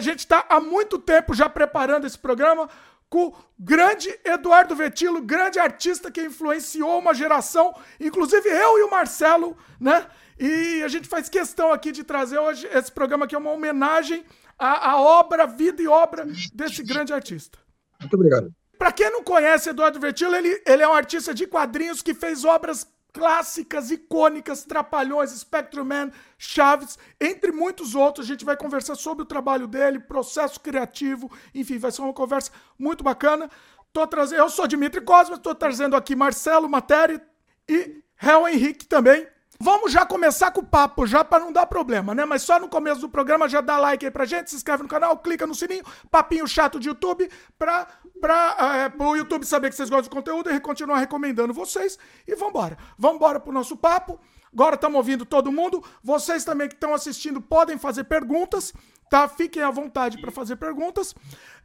A 0.00 0.02
gente 0.02 0.20
está 0.20 0.46
há 0.48 0.58
muito 0.58 0.98
tempo 0.98 1.34
já 1.34 1.46
preparando 1.46 2.06
esse 2.06 2.18
programa 2.18 2.70
com 3.06 3.26
o 3.26 3.34
grande 3.58 4.08
Eduardo 4.24 4.74
Vetilo, 4.74 5.20
grande 5.20 5.58
artista 5.58 6.10
que 6.10 6.22
influenciou 6.22 6.98
uma 6.98 7.12
geração, 7.12 7.74
inclusive 8.00 8.48
eu 8.48 8.78
e 8.78 8.82
o 8.82 8.90
Marcelo, 8.90 9.58
né? 9.78 10.06
E 10.38 10.82
a 10.82 10.88
gente 10.88 11.06
faz 11.06 11.28
questão 11.28 11.70
aqui 11.70 11.92
de 11.92 12.02
trazer 12.02 12.38
hoje 12.38 12.66
esse 12.72 12.90
programa 12.90 13.26
que 13.26 13.34
é 13.34 13.38
uma 13.38 13.50
homenagem 13.50 14.24
à, 14.58 14.92
à 14.92 15.02
obra, 15.02 15.46
vida 15.46 15.82
e 15.82 15.86
obra 15.86 16.26
desse 16.54 16.82
grande 16.82 17.12
artista. 17.12 17.58
Muito 18.00 18.14
obrigado. 18.14 18.50
Para 18.78 18.92
quem 18.92 19.10
não 19.10 19.22
conhece 19.22 19.68
Eduardo 19.68 20.00
Vetilo, 20.00 20.34
ele, 20.34 20.62
ele 20.66 20.82
é 20.82 20.88
um 20.88 20.94
artista 20.94 21.34
de 21.34 21.46
quadrinhos 21.46 22.00
que 22.00 22.14
fez 22.14 22.42
obras 22.42 22.90
clássicas, 23.12 23.90
icônicas, 23.90 24.64
Trapalhões, 24.64 25.30
Spectrum 25.30 25.84
Man, 25.84 26.10
Chaves, 26.38 26.98
entre 27.20 27.52
muitos 27.52 27.94
outros. 27.94 28.26
A 28.26 28.28
gente 28.28 28.44
vai 28.44 28.56
conversar 28.56 28.94
sobre 28.94 29.22
o 29.22 29.26
trabalho 29.26 29.66
dele, 29.66 29.98
processo 29.98 30.60
criativo, 30.60 31.30
enfim, 31.54 31.78
vai 31.78 31.90
ser 31.90 32.02
uma 32.02 32.12
conversa 32.12 32.50
muito 32.78 33.04
bacana. 33.04 33.50
Tô 33.92 34.06
trazendo, 34.06 34.40
eu 34.40 34.48
sou 34.48 34.66
Dimitri 34.66 35.00
Cosma, 35.00 35.36
estou 35.36 35.54
trazendo 35.54 35.96
aqui 35.96 36.14
Marcelo 36.14 36.68
Materi 36.68 37.20
e 37.68 38.02
Hel 38.22 38.48
Henrique 38.48 38.86
também. 38.86 39.26
Vamos 39.62 39.92
já 39.92 40.06
começar 40.06 40.50
com 40.52 40.62
o 40.62 40.66
papo, 40.66 41.06
já 41.06 41.22
para 41.22 41.44
não 41.44 41.52
dar 41.52 41.66
problema, 41.66 42.14
né? 42.14 42.24
Mas 42.24 42.40
só 42.40 42.58
no 42.58 42.66
começo 42.66 43.02
do 43.02 43.10
programa 43.10 43.46
já 43.46 43.60
dá 43.60 43.76
like 43.76 44.06
aí 44.06 44.10
pra 44.10 44.24
gente, 44.24 44.48
se 44.48 44.56
inscreve 44.56 44.82
no 44.82 44.88
canal, 44.88 45.18
clica 45.18 45.46
no 45.46 45.54
sininho, 45.54 45.84
papinho 46.10 46.48
chato 46.48 46.80
de 46.80 46.88
YouTube, 46.88 47.30
pra, 47.58 47.86
pra 48.22 48.90
é, 48.98 49.02
o 49.02 49.16
YouTube 49.16 49.44
saber 49.44 49.68
que 49.68 49.76
vocês 49.76 49.90
gostam 49.90 50.08
do 50.08 50.16
conteúdo 50.16 50.50
e 50.50 50.58
continuar 50.60 50.96
recomendando 50.96 51.52
vocês. 51.52 51.98
E 52.26 52.34
vambora. 52.34 52.78
Vambora 52.96 53.38
pro 53.38 53.52
nosso 53.52 53.76
papo. 53.76 54.18
Agora 54.50 54.76
estamos 54.76 54.96
ouvindo 54.96 55.26
todo 55.26 55.52
mundo. 55.52 55.84
Vocês 56.02 56.42
também 56.42 56.66
que 56.66 56.74
estão 56.74 56.94
assistindo 56.94 57.38
podem 57.38 57.76
fazer 57.76 58.04
perguntas, 58.04 58.72
tá? 59.10 59.28
Fiquem 59.28 59.62
à 59.62 59.70
vontade 59.70 60.18
para 60.22 60.30
fazer 60.30 60.56
perguntas. 60.56 61.12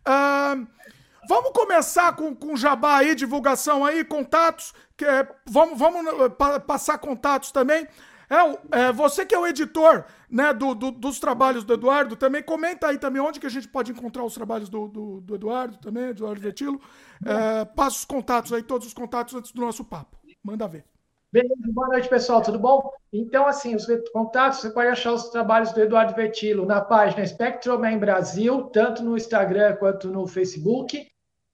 Uh, 0.06 0.68
vamos 1.28 1.52
começar 1.52 2.16
com, 2.16 2.36
com 2.36 2.56
jabá 2.56 2.98
aí, 2.98 3.16
divulgação 3.16 3.86
aí, 3.86 4.04
contatos 4.04 4.73
que, 4.98 5.06
é, 5.06 5.28
vamos 5.45 5.78
vamos 5.78 6.06
eh, 6.06 6.30
pa, 6.30 6.59
passar 6.59 6.98
contatos 6.98 7.52
também. 7.52 7.88
É, 8.30 8.80
é, 8.80 8.92
você 8.92 9.26
que 9.26 9.36
é 9.36 9.40
o 9.40 9.46
editor 9.46 10.03
né, 10.30 10.52
do, 10.52 10.73
do, 10.73 10.90
dos 10.92 11.20
trabalhos 11.20 11.64
do 11.64 11.73
Eduardo, 11.73 12.16
também 12.16 12.42
comenta 12.42 12.88
aí 12.88 12.98
também 12.98 13.22
onde 13.22 13.40
que 13.40 13.46
a 13.46 13.50
gente 13.50 13.68
pode 13.68 13.92
encontrar 13.92 14.23
os 14.23 14.34
trabalhos 14.34 14.68
do, 14.68 14.88
do, 14.88 15.22
do 15.22 15.36
Eduardo 15.36 15.78
também, 15.78 16.09
Eduardo 16.09 16.42
Vetilo. 16.42 16.81
É, 17.26 17.66
passa 17.66 17.98
os 17.98 18.06
contatos 18.06 18.52
aí, 18.52 18.64
todos 18.64 18.88
os 18.88 18.94
contatos 18.94 19.36
antes 19.36 19.52
do 19.52 19.62
nosso 19.62 19.84
papo. 19.86 20.18
Manda 20.44 20.68
ver. 20.68 20.86
Beleza, 21.31 21.53
boa 21.73 21.90
noite, 21.90 22.08
pessoal, 22.08 22.42
tudo 22.42 22.58
bom? 22.58 22.90
Então, 23.12 23.46
assim, 23.46 23.76
os 23.76 23.86
contatos, 24.14 24.59
você 24.59 24.70
pode 24.70 24.88
achar 24.88 25.12
os 25.12 25.30
trabalhos 25.30 25.73
do 25.73 25.81
Eduardo 25.81 26.16
Vetilo 26.16 26.66
na 26.66 26.80
página 26.80 27.26
Spectroman 27.26 27.98
Brasil, 27.98 28.64
tanto 28.72 29.03
no 29.03 29.18
Instagram 29.18 29.76
quanto 29.76 30.08
no 30.08 30.26
Facebook, 30.26 31.06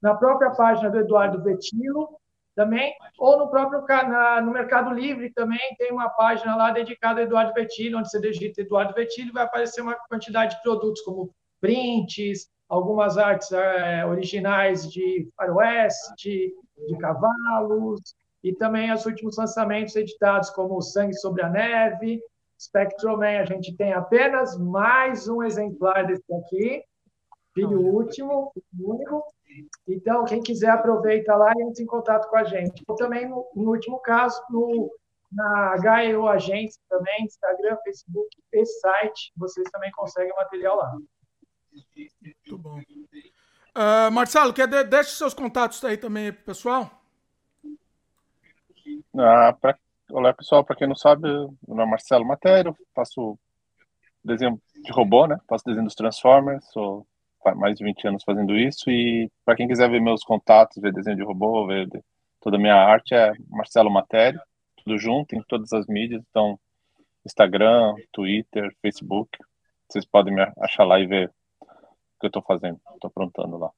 na 0.02 0.14
própria 0.14 0.50
página 0.50 0.90
do 0.90 0.98
Eduardo 0.98 1.42
Vetilo, 1.42 2.20
também, 2.54 2.94
ou 3.18 3.38
no 3.38 3.48
próprio 3.48 3.82
na, 3.86 4.40
no 4.40 4.52
Mercado 4.52 4.90
Livre 4.90 5.32
também 5.32 5.74
tem 5.78 5.90
uma 5.90 6.10
página 6.10 6.54
lá 6.54 6.70
dedicada 6.70 7.20
a 7.20 7.22
Eduardo 7.22 7.54
Vettilli, 7.54 7.94
onde 7.94 8.10
você 8.10 8.20
digita 8.20 8.60
Eduardo 8.60 8.92
Vettilli 8.92 9.30
vai 9.30 9.44
aparecer 9.44 9.80
uma 9.80 9.94
quantidade 9.94 10.56
de 10.56 10.62
produtos 10.62 11.00
como 11.02 11.34
prints, 11.60 12.50
algumas 12.68 13.16
artes 13.16 13.52
é, 13.52 14.04
originais 14.04 14.90
de 14.90 15.28
faroeste, 15.36 16.52
de, 16.88 16.98
cavalos, 16.98 18.00
e 18.42 18.52
também 18.54 18.92
os 18.92 19.06
últimos 19.06 19.36
lançamentos 19.36 19.94
editados 19.94 20.50
como 20.50 20.82
Sangue 20.82 21.14
sobre 21.14 21.42
a 21.42 21.48
Neve, 21.48 22.20
Spectroman, 22.60 23.38
a 23.38 23.44
gente 23.44 23.76
tem 23.76 23.92
apenas 23.92 24.58
mais 24.58 25.28
um 25.28 25.42
exemplar 25.42 26.06
desse 26.06 26.32
aqui, 26.34 26.82
filho 27.54 27.80
último, 27.80 28.52
único, 28.78 29.22
então, 29.88 30.24
quem 30.24 30.42
quiser, 30.42 30.70
aproveita 30.70 31.34
lá 31.34 31.52
e 31.56 31.62
entra 31.62 31.82
em 31.82 31.86
contato 31.86 32.28
com 32.28 32.36
a 32.36 32.44
gente. 32.44 32.82
Ou 32.86 32.96
também, 32.96 33.28
no, 33.28 33.46
no 33.54 33.70
último 33.70 33.98
caso, 34.00 34.40
no, 34.50 34.90
na 35.30 35.76
HEO 36.02 36.28
Agência 36.28 36.80
também, 36.88 37.24
Instagram, 37.24 37.76
Facebook 37.84 38.28
e 38.52 38.64
site, 38.64 39.32
vocês 39.36 39.68
também 39.70 39.90
conseguem 39.92 40.34
material 40.36 40.76
lá. 40.76 40.92
Muito 42.22 42.58
bom. 42.58 42.78
Uh, 42.78 44.10
Marcelo, 44.12 44.52
quer 44.52 44.66
de, 44.66 44.84
deixa 44.84 45.10
seus 45.10 45.32
contatos 45.32 45.82
aí 45.84 45.96
também 45.96 46.32
pro 46.32 46.44
pessoal? 46.44 46.90
Ah, 49.18 49.54
pra, 49.58 49.78
olá, 50.10 50.34
pessoal. 50.34 50.64
Para 50.64 50.76
quem 50.76 50.86
não 50.86 50.94
sabe, 50.94 51.22
meu 51.22 51.56
nome 51.66 51.82
é 51.82 51.86
Marcelo 51.86 52.26
Matério, 52.26 52.76
faço 52.94 53.38
desenho 54.22 54.60
de 54.74 54.92
robô, 54.92 55.26
né? 55.26 55.38
Faço 55.48 55.64
desenho 55.64 55.84
dos 55.84 55.94
Transformers, 55.94 56.64
sou 56.70 57.06
mais 57.56 57.76
de 57.76 57.84
20 57.84 58.08
anos 58.08 58.24
fazendo 58.24 58.56
isso 58.56 58.90
e 58.90 59.30
para 59.44 59.56
quem 59.56 59.68
quiser 59.68 59.90
ver 59.90 60.00
meus 60.00 60.22
contatos, 60.22 60.80
ver 60.80 60.92
desenho 60.92 61.16
de 61.16 61.22
robô, 61.22 61.66
ver 61.66 61.88
toda 62.40 62.56
a 62.56 62.60
minha 62.60 62.74
arte 62.74 63.14
é 63.14 63.32
Marcelo 63.48 63.90
Matério, 63.90 64.40
tudo 64.76 64.98
junto 64.98 65.34
em 65.34 65.42
todas 65.42 65.72
as 65.72 65.86
mídias, 65.86 66.22
então 66.28 66.58
Instagram, 67.24 67.94
Twitter, 68.12 68.74
Facebook, 68.80 69.38
vocês 69.88 70.04
podem 70.04 70.34
me 70.34 70.42
achar 70.58 70.84
lá 70.84 70.98
e 70.98 71.06
ver 71.06 71.30
o 71.60 71.66
que 72.20 72.26
eu 72.26 72.28
estou 72.28 72.42
fazendo, 72.42 72.80
estou 72.94 73.08
aprontando 73.08 73.58
lá. 73.58 73.70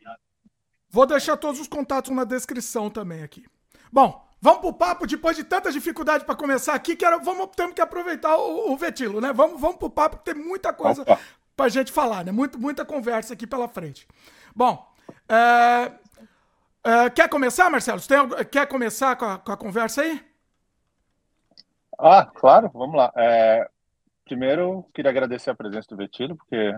Vou 0.89 1.07
deixar 1.07 1.37
todos 1.37 1.61
os 1.61 1.69
contatos 1.69 2.11
na 2.11 2.25
descrição 2.25 2.89
também 2.89 3.23
aqui. 3.23 3.45
Bom, 3.93 4.25
vamos 4.41 4.61
pro 4.61 4.73
papo 4.73 5.07
depois 5.07 5.37
de 5.37 5.45
tanta 5.45 5.73
dificuldade 5.73 6.25
para 6.25 6.37
começar 6.37 6.75
aqui, 6.75 6.97
que 6.97 7.05
era, 7.05 7.19
vamos 7.19 7.49
temos 7.57 7.75
que 7.75 7.81
aproveitar 7.81 8.37
o, 8.37 8.73
o 8.73 8.77
Vetilo, 8.77 9.21
né? 9.21 9.33
Vamos, 9.33 9.61
vamos 9.61 9.77
pro 9.77 9.91
papo, 9.91 10.19
que 10.19 10.25
tem 10.25 10.35
muita 10.35 10.73
coisa 10.73 11.05
Opa 11.55 11.57
para 11.57 11.67
a 11.67 11.69
gente 11.69 11.93
falar, 11.93 12.25
né? 12.25 12.33
Muito, 12.33 12.59
muita 12.59 12.85
conversa 12.85 13.35
aqui 13.35 13.47
pela 13.47 13.69
frente. 13.69 14.07
Bom, 14.55 14.87
é, 15.29 15.93
é, 16.85 17.11
quer 17.11 17.29
começar, 17.29 17.71
Marcelo? 17.71 18.01
Tem, 18.01 18.19
quer 18.51 18.67
começar 18.67 19.17
com 19.17 19.25
a, 19.25 19.39
com 19.39 19.53
a, 19.53 19.57
conversa 19.57 20.03
aí? 20.03 20.21
Ah, 21.99 22.27
claro, 22.35 22.71
vamos 22.75 22.97
lá. 22.97 23.13
É, 23.17 23.69
primeiro, 24.25 24.85
queria 24.93 25.11
agradecer 25.11 25.51
a 25.51 25.55
presença 25.55 25.89
do 25.89 25.97
Vetilo, 25.97 26.37
porque 26.37 26.77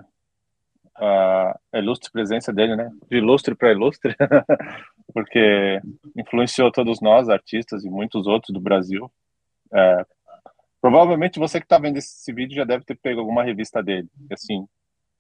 a 0.99 1.59
ilustre 1.75 2.11
presença 2.11 2.53
dele, 2.53 2.77
né? 2.77 2.91
De 3.11 3.19
ilustre 3.19 3.55
para 3.55 3.73
ilustre, 3.73 4.15
porque 5.13 5.81
influenciou 6.17 6.71
todos 6.71 7.01
nós, 7.01 7.29
artistas 7.29 7.85
e 7.85 7.91
muitos 7.91 8.27
outros 8.27 8.53
do 8.53 8.61
Brasil. 8.61 9.11
É, 9.73 10.07
Provavelmente 10.87 11.41
você 11.41 11.59
que 11.59 11.67
está 11.67 11.81
vendo 11.81 11.97
esse 11.97 12.33
vídeo 12.33 12.55
já 12.55 12.63
deve 12.63 12.85
ter 12.85 12.95
pego 12.95 13.19
alguma 13.19 13.43
revista 13.43 13.83
dele. 13.83 14.09
Assim, 14.31 14.69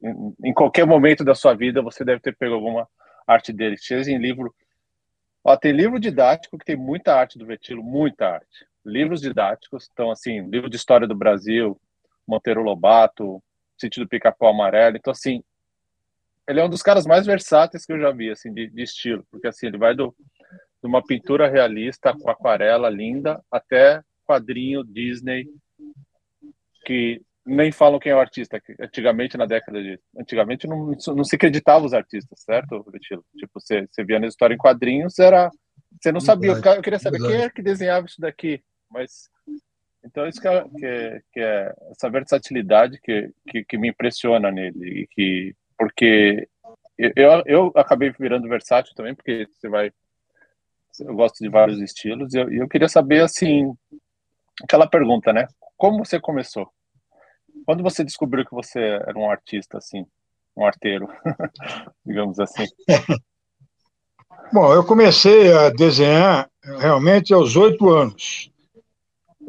em, 0.00 0.36
em, 0.44 0.54
qualquer 0.54 0.86
momento 0.86 1.24
da 1.24 1.34
sua 1.34 1.54
vida 1.54 1.82
você 1.82 2.04
deve 2.04 2.20
ter 2.20 2.36
pego 2.36 2.54
alguma 2.54 2.88
arte 3.26 3.52
dele. 3.52 3.76
Seja 3.76 4.12
em 4.12 4.16
livro. 4.16 4.54
Ó, 5.42 5.56
tem 5.56 5.72
livro 5.72 5.98
didático 5.98 6.56
que 6.56 6.64
tem 6.64 6.76
muita 6.76 7.16
arte 7.16 7.36
do 7.36 7.44
Vetilo, 7.44 7.82
muita 7.82 8.28
arte. 8.28 8.64
Livros 8.84 9.20
didáticos, 9.20 9.90
então 9.92 10.12
assim, 10.12 10.48
livro 10.48 10.70
de 10.70 10.76
história 10.76 11.08
do 11.08 11.16
Brasil, 11.16 11.76
Monteiro 12.24 12.62
Lobato, 12.62 13.42
Sentido 13.76 14.06
Pica-Pau 14.06 14.50
Amarelo. 14.50 14.96
Então 14.96 15.10
assim, 15.10 15.42
ele 16.46 16.60
é 16.60 16.64
um 16.64 16.70
dos 16.70 16.80
caras 16.80 17.04
mais 17.06 17.26
versáteis 17.26 17.84
que 17.84 17.92
eu 17.92 17.98
já 17.98 18.12
vi, 18.12 18.30
assim, 18.30 18.54
de, 18.54 18.70
de 18.70 18.82
estilo, 18.84 19.26
porque 19.32 19.48
assim 19.48 19.66
ele 19.66 19.78
vai 19.78 19.96
do 19.96 20.14
de 20.80 20.86
uma 20.86 21.02
pintura 21.02 21.48
realista 21.48 22.16
com 22.16 22.30
aquarela 22.30 22.88
linda 22.88 23.42
até 23.50 24.00
quadrinho 24.26 24.84
Disney 24.84 25.46
que 26.84 27.20
nem 27.46 27.70
falam 27.70 27.98
quem 27.98 28.10
é 28.10 28.16
o 28.16 28.20
artista. 28.20 28.60
Antigamente, 28.80 29.36
na 29.36 29.46
década 29.46 29.80
de. 29.82 30.00
Antigamente 30.18 30.66
não, 30.66 30.92
não 31.14 31.24
se 31.24 31.36
acreditava 31.36 31.84
os 31.84 31.94
artistas, 31.94 32.40
certo, 32.40 32.84
Betilo? 32.90 33.24
Tipo, 33.36 33.60
você, 33.60 33.86
você 33.86 34.04
via 34.04 34.18
na 34.18 34.26
história 34.26 34.54
em 34.54 34.58
quadrinhos, 34.58 35.18
era. 35.18 35.50
Você 36.00 36.10
não 36.10 36.20
sabia, 36.20 36.52
eu 36.52 36.82
queria 36.82 36.98
saber 36.98 37.18
quem 37.18 37.42
é 37.42 37.50
que 37.50 37.62
desenhava 37.62 38.06
isso 38.06 38.20
daqui. 38.20 38.60
Mas. 38.90 39.30
Então, 40.04 40.26
isso 40.28 40.40
que 40.40 40.46
é, 40.46 40.64
que 40.78 40.86
é, 40.86 41.20
que 41.32 41.40
é 41.40 41.74
essa 41.90 42.08
versatilidade 42.08 43.00
que, 43.00 43.28
que, 43.48 43.64
que, 43.64 43.78
me 43.78 43.88
impressiona 43.88 44.52
nele. 44.52 45.02
E 45.02 45.06
que, 45.08 45.54
porque 45.76 46.48
eu, 46.96 47.42
eu 47.44 47.72
acabei 47.74 48.10
virando 48.10 48.48
versátil 48.48 48.94
também, 48.94 49.14
porque 49.14 49.48
você 49.52 49.68
vai. 49.68 49.92
Eu 51.00 51.14
gosto 51.14 51.38
de 51.40 51.48
vários 51.48 51.80
estilos, 51.80 52.32
e 52.32 52.38
eu, 52.38 52.50
eu 52.50 52.68
queria 52.68 52.88
saber, 52.88 53.22
assim, 53.22 53.74
aquela 54.62 54.86
pergunta, 54.86 55.32
né? 55.32 55.46
Como 55.76 56.04
você 56.04 56.20
começou? 56.20 56.68
Quando 57.64 57.82
você 57.82 58.04
descobriu 58.04 58.44
que 58.44 58.54
você 58.54 58.78
era 58.80 59.18
um 59.18 59.30
artista, 59.30 59.78
assim, 59.78 60.04
um 60.56 60.64
arteiro, 60.64 61.08
digamos 62.04 62.38
assim? 62.38 62.66
Bom, 64.52 64.72
eu 64.72 64.84
comecei 64.84 65.52
a 65.52 65.70
desenhar 65.70 66.48
realmente 66.62 67.34
aos 67.34 67.56
oito 67.56 67.88
anos. 67.90 68.50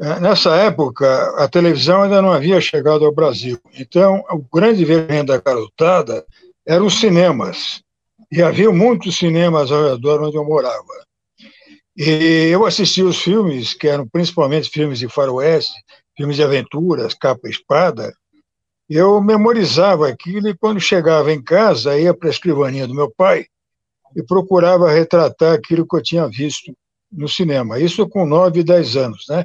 É, 0.00 0.20
nessa 0.20 0.54
época, 0.56 1.06
a 1.42 1.48
televisão 1.48 2.02
ainda 2.02 2.22
não 2.22 2.32
havia 2.32 2.60
chegado 2.60 3.04
ao 3.04 3.14
Brasil. 3.14 3.60
Então, 3.74 4.24
o 4.30 4.38
grande 4.38 4.84
vermelho 4.84 5.26
da 5.26 5.40
garotada 5.40 6.24
eram 6.66 6.86
os 6.86 7.00
cinemas. 7.00 7.82
E 8.30 8.42
havia 8.42 8.70
muitos 8.70 9.16
cinemas 9.16 9.72
ao 9.72 9.90
redor 9.90 10.22
onde 10.22 10.36
eu 10.36 10.44
morava. 10.44 11.07
E 12.00 12.50
eu 12.52 12.64
assisti 12.64 13.02
os 13.02 13.20
filmes, 13.20 13.74
que 13.74 13.88
eram 13.88 14.06
principalmente 14.06 14.70
filmes 14.70 15.00
de 15.00 15.08
faroeste, 15.08 15.74
filmes 16.16 16.36
de 16.36 16.44
aventuras, 16.44 17.12
capa 17.12 17.48
e 17.48 17.50
espada, 17.50 18.14
Eu 18.88 19.20
memorizava 19.20 20.08
aquilo 20.08 20.48
e 20.48 20.56
quando 20.56 20.80
chegava 20.80 21.32
em 21.32 21.42
casa, 21.42 21.98
ia 21.98 22.14
para 22.14 22.28
a 22.28 22.30
escrivaninha 22.30 22.86
do 22.86 22.94
meu 22.94 23.12
pai 23.14 23.46
e 24.16 24.22
procurava 24.22 24.90
retratar 24.90 25.52
aquilo 25.54 25.86
que 25.86 25.96
eu 25.96 26.02
tinha 26.02 26.28
visto 26.28 26.72
no 27.12 27.28
cinema. 27.28 27.80
Isso 27.80 28.08
com 28.08 28.24
9, 28.24 28.62
10 28.62 28.96
anos, 28.96 29.24
né? 29.28 29.44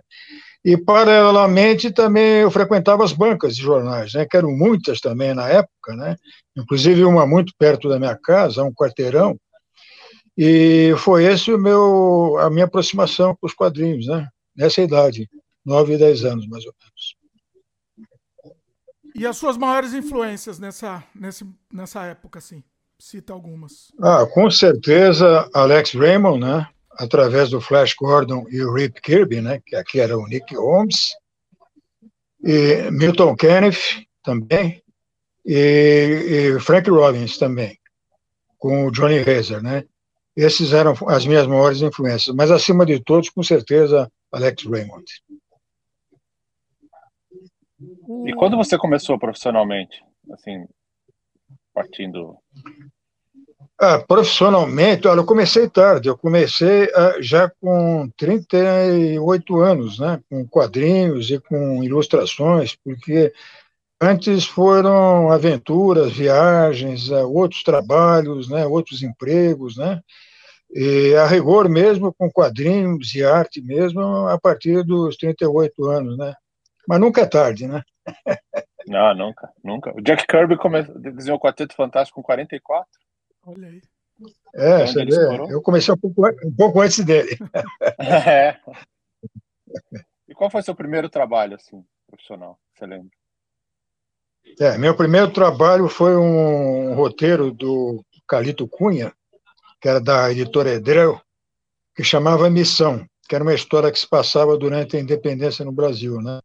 E, 0.63 0.77
paralelamente, 0.77 1.91
também 1.91 2.41
eu 2.41 2.51
frequentava 2.51 3.03
as 3.03 3.11
bancas 3.11 3.55
de 3.55 3.63
jornais, 3.63 4.13
né, 4.13 4.25
que 4.29 4.37
eram 4.37 4.51
muitas 4.51 5.01
também 5.01 5.33
na 5.33 5.49
época, 5.49 5.93
né, 5.93 6.15
inclusive 6.55 7.03
uma 7.03 7.27
muito 7.27 7.51
perto 7.59 7.89
da 7.89 7.99
minha 7.99 8.15
casa, 8.15 8.63
um 8.63 8.71
quarteirão, 8.71 9.35
e 10.37 10.93
foi 10.97 11.25
esse 11.25 11.51
o 11.51 11.57
meu, 11.57 12.37
a 12.39 12.49
minha 12.49 12.65
aproximação 12.65 13.35
com 13.35 13.45
os 13.45 13.53
quadrinhos, 13.53 14.07
né, 14.07 14.27
nessa 14.55 14.81
idade, 14.81 15.29
9 15.65 15.93
e 15.93 15.97
10 15.97 16.25
anos, 16.25 16.47
mais 16.47 16.65
ou 16.65 16.73
menos. 16.79 17.15
E 19.15 19.27
as 19.27 19.37
suas 19.37 19.57
maiores 19.57 19.93
influências 19.93 20.57
nessa, 20.57 21.03
nessa, 21.13 21.45
nessa 21.71 22.03
época, 22.05 22.39
assim? 22.39 22.63
Cita 22.97 23.33
algumas. 23.33 23.91
Ah, 24.01 24.25
com 24.25 24.49
certeza, 24.49 25.47
Alex 25.53 25.93
Raymond, 25.93 26.39
né? 26.39 26.67
através 26.97 27.49
do 27.49 27.61
Flash 27.61 27.93
Gordon 27.93 28.45
e 28.49 28.61
o 28.61 28.73
Rip 28.73 29.01
Kirby, 29.01 29.41
né, 29.41 29.59
que 29.65 29.75
aqui 29.75 29.99
era 29.99 30.17
o 30.17 30.27
Nick 30.27 30.55
Holmes, 30.55 31.13
e 32.43 32.89
Milton 32.91 33.35
Kenneth 33.35 34.05
também, 34.23 34.81
e, 35.45 36.55
e 36.55 36.59
Frank 36.59 36.89
Robbins 36.89 37.37
também, 37.37 37.77
com 38.57 38.85
o 38.85 38.91
Johnny 38.91 39.19
Hazer, 39.19 39.61
né? 39.61 39.85
Esses 40.35 40.73
eram 40.73 40.93
as 41.07 41.25
minhas 41.25 41.45
maiores 41.45 41.81
influências, 41.81 42.35
mas 42.35 42.49
acima 42.49 42.85
de 42.85 42.99
todos, 42.99 43.29
com 43.29 43.43
certeza, 43.43 44.11
Alex 44.31 44.63
Raymond. 44.63 45.05
E 48.25 48.33
quando 48.35 48.57
você 48.57 48.77
começou 48.77 49.19
profissionalmente, 49.19 50.03
assim, 50.31 50.65
partindo 51.73 52.37
ah, 53.79 53.99
profissionalmente, 53.99 55.07
olha, 55.07 55.19
eu 55.19 55.25
comecei 55.25 55.67
tarde, 55.67 56.07
eu 56.07 56.17
comecei 56.17 56.89
ah, 56.95 57.17
já 57.19 57.51
com 57.59 58.09
38 58.15 59.59
anos, 59.59 59.99
né, 59.99 60.21
com 60.29 60.47
quadrinhos 60.47 61.29
e 61.31 61.39
com 61.39 61.83
ilustrações, 61.83 62.75
porque 62.75 63.33
antes 64.03 64.45
foram 64.45 65.31
aventuras, 65.31 66.11
viagens, 66.11 67.11
ah, 67.11 67.25
outros 67.25 67.63
trabalhos, 67.63 68.49
né, 68.49 68.65
outros 68.65 69.01
empregos, 69.01 69.77
né, 69.77 70.01
e 70.71 71.15
a 71.15 71.25
rigor 71.25 71.69
mesmo 71.69 72.13
com 72.13 72.29
quadrinhos 72.31 73.13
e 73.15 73.23
arte 73.23 73.61
mesmo 73.61 74.01
a 74.27 74.39
partir 74.39 74.83
dos 74.83 75.15
38 75.15 75.85
anos, 75.85 76.17
né, 76.17 76.33
mas 76.87 76.99
nunca 76.99 77.21
é 77.21 77.25
tarde, 77.25 77.67
né. 77.67 77.81
Não, 78.87 79.13
nunca, 79.15 79.49
nunca. 79.63 79.95
O 79.95 80.01
Jack 80.01 80.27
Kirby 80.27 80.57
começou, 80.57 80.99
desenhou 80.99 81.37
o 81.37 81.41
Quarteto 81.41 81.73
Fantástico 81.73 82.21
com 82.21 82.23
44? 82.23 82.87
Olha 83.45 83.67
aí. 83.67 83.81
É, 84.55 84.85
você 84.85 85.03
vê, 85.03 85.15
eu 85.49 85.61
comecei 85.61 85.93
um 85.93 85.97
pouco, 85.97 86.27
um 86.45 86.55
pouco 86.55 86.81
antes 86.81 87.03
dele. 87.03 87.37
É. 87.99 88.59
E 90.27 90.35
qual 90.35 90.51
foi 90.51 90.61
seu 90.61 90.75
primeiro 90.75 91.09
trabalho, 91.09 91.55
assim, 91.55 91.83
profissional, 92.07 92.59
você 92.75 92.85
lembra? 92.85 93.09
É, 94.59 94.77
meu 94.77 94.95
primeiro 94.95 95.31
trabalho 95.31 95.87
foi 95.87 96.15
um 96.15 96.93
roteiro 96.93 97.51
do 97.51 98.03
Calito 98.27 98.67
Cunha, 98.67 99.13
que 99.81 99.89
era 99.89 99.99
da 99.99 100.31
editora 100.31 100.73
Edreu, 100.73 101.19
que 101.95 102.03
chamava 102.03 102.49
Missão, 102.49 103.05
que 103.27 103.35
era 103.35 103.43
uma 103.43 103.53
história 103.53 103.91
que 103.91 103.99
se 103.99 104.07
passava 104.07 104.57
durante 104.57 104.95
a 104.95 104.99
independência 104.99 105.65
no 105.65 105.71
Brasil, 105.71 106.21
né? 106.21 106.39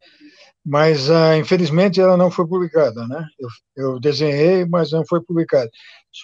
Mas, 0.64 1.10
ah, 1.10 1.36
infelizmente, 1.36 2.00
ela 2.00 2.16
não 2.16 2.30
foi 2.30 2.46
publicada, 2.46 3.06
né? 3.06 3.24
Eu, 3.38 3.48
eu 3.76 4.00
desenhei, 4.00 4.66
mas 4.66 4.92
não 4.92 5.04
foi 5.06 5.22
publicada. 5.22 5.70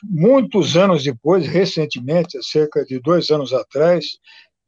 Muitos 0.02 0.76
anos 0.76 1.02
depois, 1.02 1.46
recentemente, 1.46 2.42
cerca 2.42 2.84
de 2.84 3.00
dois 3.00 3.30
anos 3.30 3.52
atrás, 3.52 4.18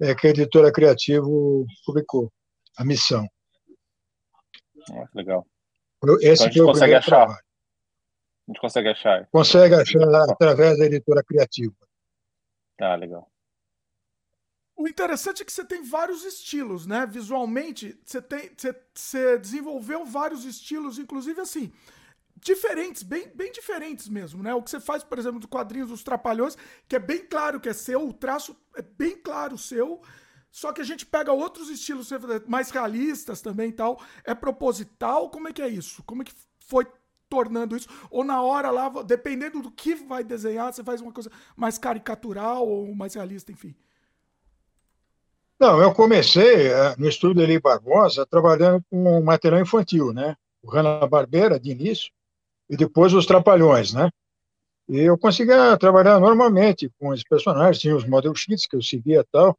é 0.00 0.14
que 0.14 0.26
a 0.26 0.30
editora 0.30 0.72
Criativo 0.72 1.66
publicou 1.84 2.32
a 2.78 2.84
missão. 2.84 3.26
Ah, 4.92 5.08
legal. 5.14 5.46
Esse 6.20 6.44
então 6.44 6.46
a 6.46 6.50
gente 6.50 6.64
consegue 6.64 6.94
achar. 6.94 7.16
Trabalho. 7.16 7.46
A 8.48 8.52
gente 8.52 8.60
consegue 8.60 8.88
achar. 8.88 9.28
Consegue 9.30 9.74
achar 9.74 10.30
através 10.30 10.78
da 10.78 10.84
editora 10.86 11.22
Criativo. 11.22 11.74
Ah, 12.80 12.94
legal. 12.94 13.28
O 14.76 14.86
interessante 14.86 15.42
é 15.42 15.44
que 15.44 15.52
você 15.52 15.64
tem 15.64 15.82
vários 15.82 16.24
estilos, 16.24 16.86
né? 16.86 17.06
Visualmente, 17.06 17.98
você, 18.04 18.20
tem, 18.20 18.50
você, 18.54 18.78
você 18.94 19.38
desenvolveu 19.38 20.04
vários 20.04 20.44
estilos, 20.44 20.98
inclusive 20.98 21.40
assim, 21.40 21.72
diferentes, 22.36 23.02
bem, 23.02 23.28
bem 23.34 23.50
diferentes 23.50 24.08
mesmo, 24.08 24.42
né? 24.42 24.54
O 24.54 24.62
que 24.62 24.70
você 24.70 24.78
faz, 24.78 25.02
por 25.02 25.18
exemplo, 25.18 25.40
do 25.40 25.48
quadrinhos 25.48 25.88
dos 25.88 26.04
Trapalhões, 26.04 26.56
que 26.86 26.94
é 26.94 26.98
bem 26.98 27.24
claro 27.24 27.58
que 27.58 27.70
é 27.70 27.72
seu, 27.72 28.06
o 28.06 28.12
traço 28.12 28.54
é 28.76 28.82
bem 28.82 29.16
claro 29.16 29.56
seu, 29.56 30.02
só 30.56 30.72
que 30.72 30.80
a 30.80 30.84
gente 30.84 31.04
pega 31.04 31.34
outros 31.34 31.68
estilos 31.68 32.08
mais 32.48 32.70
realistas 32.70 33.42
também 33.42 33.68
e 33.68 33.72
tal. 33.72 34.00
É 34.24 34.34
proposital? 34.34 35.28
Como 35.28 35.48
é 35.48 35.52
que 35.52 35.60
é 35.60 35.68
isso? 35.68 36.02
Como 36.04 36.22
é 36.22 36.24
que 36.24 36.32
foi 36.60 36.86
tornando 37.28 37.76
isso? 37.76 37.86
Ou 38.10 38.24
na 38.24 38.40
hora 38.40 38.70
lá, 38.70 38.88
dependendo 39.02 39.60
do 39.60 39.70
que 39.70 39.94
vai 39.94 40.24
desenhar, 40.24 40.72
você 40.72 40.82
faz 40.82 41.02
uma 41.02 41.12
coisa 41.12 41.30
mais 41.54 41.76
caricatural 41.76 42.66
ou 42.66 42.94
mais 42.94 43.12
realista, 43.12 43.52
enfim? 43.52 43.76
Não, 45.60 45.78
eu 45.78 45.92
comecei 45.92 46.68
eh, 46.68 46.96
no 46.96 47.06
estúdio 47.06 47.42
Eli 47.42 47.60
Barbosa 47.60 48.24
trabalhando 48.24 48.82
com 48.88 49.20
material 49.20 49.60
infantil, 49.60 50.14
né? 50.14 50.34
O 50.62 50.70
Hanna-Barbera, 50.70 51.60
de 51.60 51.70
início, 51.70 52.10
e 52.70 52.78
depois 52.78 53.12
os 53.12 53.26
Trapalhões, 53.26 53.92
né? 53.92 54.08
E 54.88 55.00
eu 55.00 55.18
conseguia 55.18 55.76
trabalhar 55.76 56.18
normalmente 56.18 56.90
com 56.98 57.10
os 57.10 57.22
personagens, 57.22 57.78
tinha 57.78 57.94
os 57.94 58.06
model 58.06 58.34
sheets 58.34 58.66
que 58.66 58.74
eu 58.74 58.80
seguia 58.80 59.20
e 59.20 59.24
tal, 59.30 59.54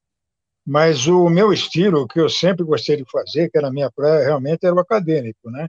mas 0.67 1.07
o 1.07 1.29
meu 1.29 1.53
estilo, 1.53 2.01
o 2.01 2.07
que 2.07 2.19
eu 2.19 2.27
sempre 2.27 2.65
gostei 2.65 2.97
de 2.97 3.05
fazer, 3.09 3.49
que 3.49 3.57
era 3.57 3.69
a 3.69 3.71
minha 3.71 3.89
praia, 3.89 4.25
realmente 4.25 4.65
era 4.65 4.75
o 4.75 4.79
acadêmico, 4.79 5.49
né? 5.49 5.65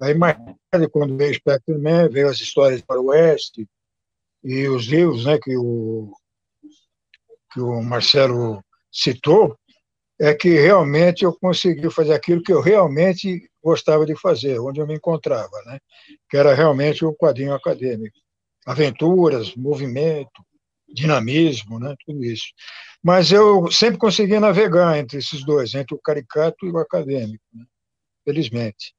Aí 0.00 0.14
mais 0.14 0.38
tarde, 0.70 0.88
quando 0.88 1.18
veio 1.18 1.34
Spectre 1.34 1.76
Man, 1.76 2.08
veio 2.08 2.28
as 2.30 2.40
histórias 2.40 2.80
para 2.80 2.98
o 2.98 3.08
Oeste 3.08 3.68
e 4.42 4.66
os 4.68 4.86
livros, 4.86 5.26
né, 5.26 5.38
que 5.38 5.54
o, 5.54 6.10
que 7.52 7.60
o 7.60 7.82
Marcelo 7.82 8.64
citou, 8.90 9.54
é 10.18 10.32
que 10.34 10.48
realmente 10.48 11.24
eu 11.24 11.36
consegui 11.38 11.90
fazer 11.90 12.14
aquilo 12.14 12.42
que 12.42 12.52
eu 12.52 12.62
realmente 12.62 13.50
gostava 13.62 14.06
de 14.06 14.18
fazer, 14.18 14.58
onde 14.58 14.80
eu 14.80 14.86
me 14.86 14.94
encontrava, 14.94 15.60
né? 15.66 15.78
que 16.30 16.38
era 16.38 16.54
realmente 16.54 17.04
o 17.04 17.14
quadrinho 17.14 17.54
acadêmico. 17.54 18.16
Aventuras, 18.64 19.54
movimento, 19.54 20.42
dinamismo, 20.88 21.78
né? 21.78 21.94
tudo 22.06 22.24
isso. 22.24 22.46
Mas 23.02 23.32
eu 23.32 23.70
sempre 23.70 23.98
consegui 23.98 24.38
navegar 24.38 24.96
entre 24.96 25.18
esses 25.18 25.44
dois, 25.44 25.74
entre 25.74 25.94
o 25.94 26.00
caricato 26.00 26.64
e 26.64 26.70
o 26.70 26.78
acadêmico, 26.78 27.44
né? 27.52 27.64
felizmente. 28.24 28.94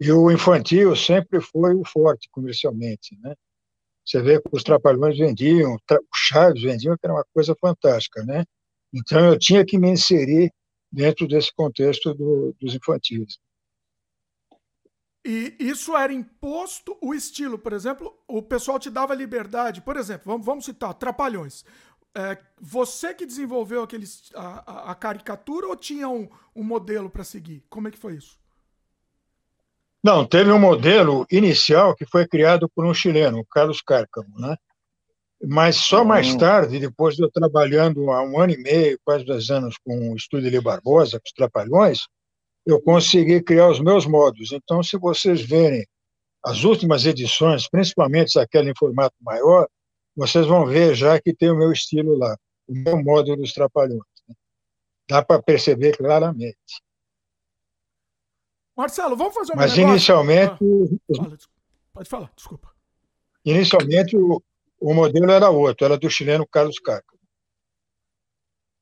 E 0.00 0.12
o 0.12 0.30
infantil 0.30 0.94
sempre 0.94 1.40
foi 1.40 1.74
o 1.74 1.84
forte 1.84 2.28
comercialmente. 2.30 3.18
Né? 3.20 3.34
Você 4.04 4.22
vê 4.22 4.40
que 4.40 4.48
os 4.52 4.62
trapalhões 4.62 5.18
vendiam, 5.18 5.74
os 5.74 6.18
chaves 6.28 6.62
vendiam, 6.62 6.96
que 6.96 7.04
era 7.06 7.14
uma 7.14 7.26
coisa 7.34 7.56
fantástica. 7.60 8.22
Né? 8.24 8.44
Então 8.92 9.24
eu 9.26 9.38
tinha 9.38 9.64
que 9.64 9.78
me 9.78 9.90
inserir 9.90 10.52
dentro 10.92 11.26
desse 11.26 11.52
contexto 11.52 12.14
do, 12.14 12.54
dos 12.60 12.74
infantis. 12.74 13.38
E 15.26 15.56
isso 15.58 15.96
era 15.96 16.12
imposto 16.12 16.98
o 17.00 17.14
estilo, 17.14 17.58
por 17.58 17.72
exemplo, 17.72 18.14
o 18.28 18.42
pessoal 18.42 18.78
te 18.78 18.90
dava 18.90 19.14
liberdade. 19.14 19.80
Por 19.80 19.96
exemplo, 19.96 20.24
vamos, 20.26 20.44
vamos 20.44 20.64
citar 20.66 20.92
Trapalhões. 20.92 21.64
É, 22.16 22.38
você 22.60 23.12
que 23.12 23.26
desenvolveu 23.26 23.82
aqueles, 23.82 24.30
a, 24.34 24.92
a, 24.92 24.94
caricatura 24.94 25.66
ou 25.66 25.76
tinha 25.76 26.08
um, 26.08 26.28
um 26.54 26.62
modelo 26.62 27.10
para 27.10 27.24
seguir? 27.24 27.64
Como 27.68 27.88
é 27.88 27.90
que 27.90 27.98
foi 27.98 28.14
isso? 28.14 28.38
Não, 30.02 30.24
teve 30.24 30.52
um 30.52 30.58
modelo 30.58 31.26
inicial 31.30 31.94
que 31.96 32.06
foi 32.06 32.28
criado 32.28 32.68
por 32.68 32.84
um 32.84 32.94
chileno, 32.94 33.44
Carlos 33.50 33.80
Cárcamo, 33.80 34.38
né? 34.38 34.56
Mas 35.42 35.76
só 35.76 36.04
mais 36.04 36.34
tarde, 36.36 36.78
depois 36.78 37.16
de 37.16 37.22
eu 37.22 37.30
trabalhando 37.30 38.10
há 38.10 38.22
um 38.22 38.38
ano 38.40 38.52
e 38.52 38.62
meio, 38.62 38.98
quase 39.04 39.24
dois 39.24 39.50
anos, 39.50 39.76
com 39.84 40.12
o 40.12 40.16
Estúdio 40.16 40.46
Eli 40.48 40.60
Barbosa, 40.60 41.18
com 41.18 41.26
os 41.26 41.32
Trapalhões, 41.32 42.06
eu 42.64 42.80
consegui 42.80 43.42
criar 43.42 43.68
os 43.68 43.80
meus 43.80 44.06
modos. 44.06 44.52
Então, 44.52 44.82
se 44.82 44.96
vocês 44.96 45.42
verem 45.42 45.84
as 46.44 46.64
últimas 46.64 47.04
edições, 47.04 47.68
principalmente 47.68 48.38
aquela 48.38 48.70
em 48.70 48.74
formato 48.78 49.16
maior, 49.20 49.66
vocês 50.16 50.46
vão 50.46 50.66
ver 50.66 50.94
já 50.94 51.20
que 51.20 51.34
tem 51.34 51.50
o 51.50 51.56
meu 51.56 51.72
estilo 51.72 52.16
lá, 52.16 52.36
o 52.68 52.74
meu 52.74 53.02
modo 53.02 53.36
dos 53.36 53.52
Trapalhões. 53.52 54.02
Né? 54.28 54.34
Dá 55.08 55.24
para 55.24 55.42
perceber 55.42 55.96
claramente. 55.96 56.82
Marcelo, 58.76 59.16
vamos 59.16 59.34
fazer 59.34 59.52
um 59.52 59.56
Mas 59.56 59.76
negócio? 59.76 59.90
inicialmente. 59.90 60.58
Ah, 61.20 61.36
Pode 61.92 62.08
falar, 62.08 62.32
desculpa. 62.34 62.74
Inicialmente 63.44 64.16
o, 64.16 64.42
o 64.80 64.94
modelo 64.94 65.30
era 65.30 65.50
outro, 65.50 65.84
era 65.84 65.98
do 65.98 66.10
chileno 66.10 66.46
Carlos 66.46 66.78
Caca. 66.80 67.14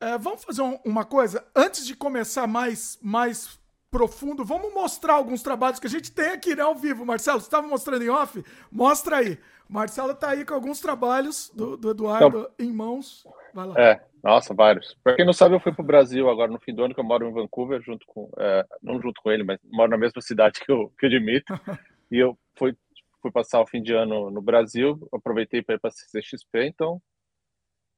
É, 0.01 0.19
vamos 0.19 0.43
fazer 0.43 0.63
um, 0.63 0.79
uma 0.85 1.05
coisa? 1.05 1.47
Antes 1.55 1.87
de 1.87 1.95
começar 1.95 2.47
mais, 2.47 2.99
mais 3.01 3.61
profundo. 3.93 4.43
Vamos 4.43 4.73
mostrar 4.73 5.15
alguns 5.15 5.43
trabalhos 5.43 5.79
que 5.79 5.87
a 5.87 5.91
gente 5.91 6.11
tem 6.11 6.31
aqui 6.31 6.57
né, 6.57 6.63
ao 6.63 6.75
vivo. 6.75 7.05
Marcelo, 7.05 7.39
você 7.39 7.47
estava 7.47 7.69
mostrando 7.69 8.03
em 8.03 8.09
off? 8.09 8.43
Mostra 8.73 9.19
aí. 9.19 9.39
Marcelo 9.69 10.13
está 10.13 10.31
aí 10.31 10.45
com 10.45 10.55
alguns 10.55 10.81
trabalhos 10.81 11.51
do, 11.55 11.77
do 11.77 11.91
Eduardo 11.91 12.39
então, 12.39 12.51
em 12.59 12.73
mãos. 12.73 13.27
Vai 13.55 13.67
lá. 13.67 13.75
É, 13.79 14.03
nossa, 14.23 14.55
vários. 14.55 14.95
Para 15.05 15.15
quem 15.15 15.27
não 15.27 15.35
sabe, 15.35 15.55
eu 15.55 15.61
fui 15.61 15.73
para 15.73 15.83
o 15.83 15.87
Brasil 15.87 16.29
agora 16.29 16.51
no 16.51 16.59
fim 16.59 16.75
do 16.75 16.83
ano, 16.83 16.95
que 16.95 17.01
eu 17.01 17.05
moro 17.05 17.29
em 17.29 17.33
Vancouver, 17.33 17.83
junto 17.83 18.07
com, 18.07 18.31
é, 18.39 18.67
não 18.83 19.01
junto 19.01 19.21
com 19.23 19.31
ele, 19.31 19.45
mas 19.45 19.59
moro 19.71 19.91
na 19.91 19.99
mesma 19.99 20.23
cidade 20.23 20.61
que 20.61 20.73
eu, 20.73 20.91
que 20.99 21.07
e 22.11 22.19
eu 22.19 22.37
fui, 22.57 22.75
fui 23.21 23.31
passar 23.31 23.61
o 23.61 23.67
fim 23.67 23.83
de 23.83 23.95
ano 23.95 24.31
no 24.31 24.41
Brasil, 24.41 25.07
aproveitei 25.13 25.63
para 25.63 25.75
ir 25.75 25.79
para 25.79 25.91
a 25.91 25.93
CXP, 25.93 26.67
então, 26.67 27.01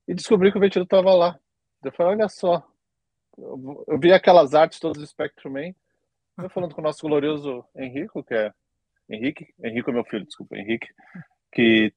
e 0.09 0.15
descobri 0.15 0.51
que 0.51 0.59
o 0.59 0.61
Ventilo 0.61 0.85
estava 0.85 1.15
lá. 1.15 1.39
Eu 1.85 1.93
falei, 1.93 2.17
olha 2.17 2.29
só, 2.29 2.67
eu, 3.39 3.85
eu 3.89 3.99
vi 3.99 4.13
aquelas 4.13 4.55
artes 4.55 4.81
todas 4.81 5.01
do 5.01 5.07
Spectrum 5.07 5.53
Man, 5.53 5.73
eu 6.39 6.51
falando 6.51 6.75
com 6.75 6.81
o 6.81 6.85
nosso 6.85 7.07
glorioso 7.07 7.65
Henrico, 7.77 8.23
que 8.25 8.35
é 8.35 8.53
Henrique, 9.09 9.47
Henrico 9.63 9.91
é 9.91 9.93
meu 9.93 10.05
filho, 10.05 10.25
desculpa, 10.25 10.57
Henrique, 10.57 10.89
que 11.53 11.93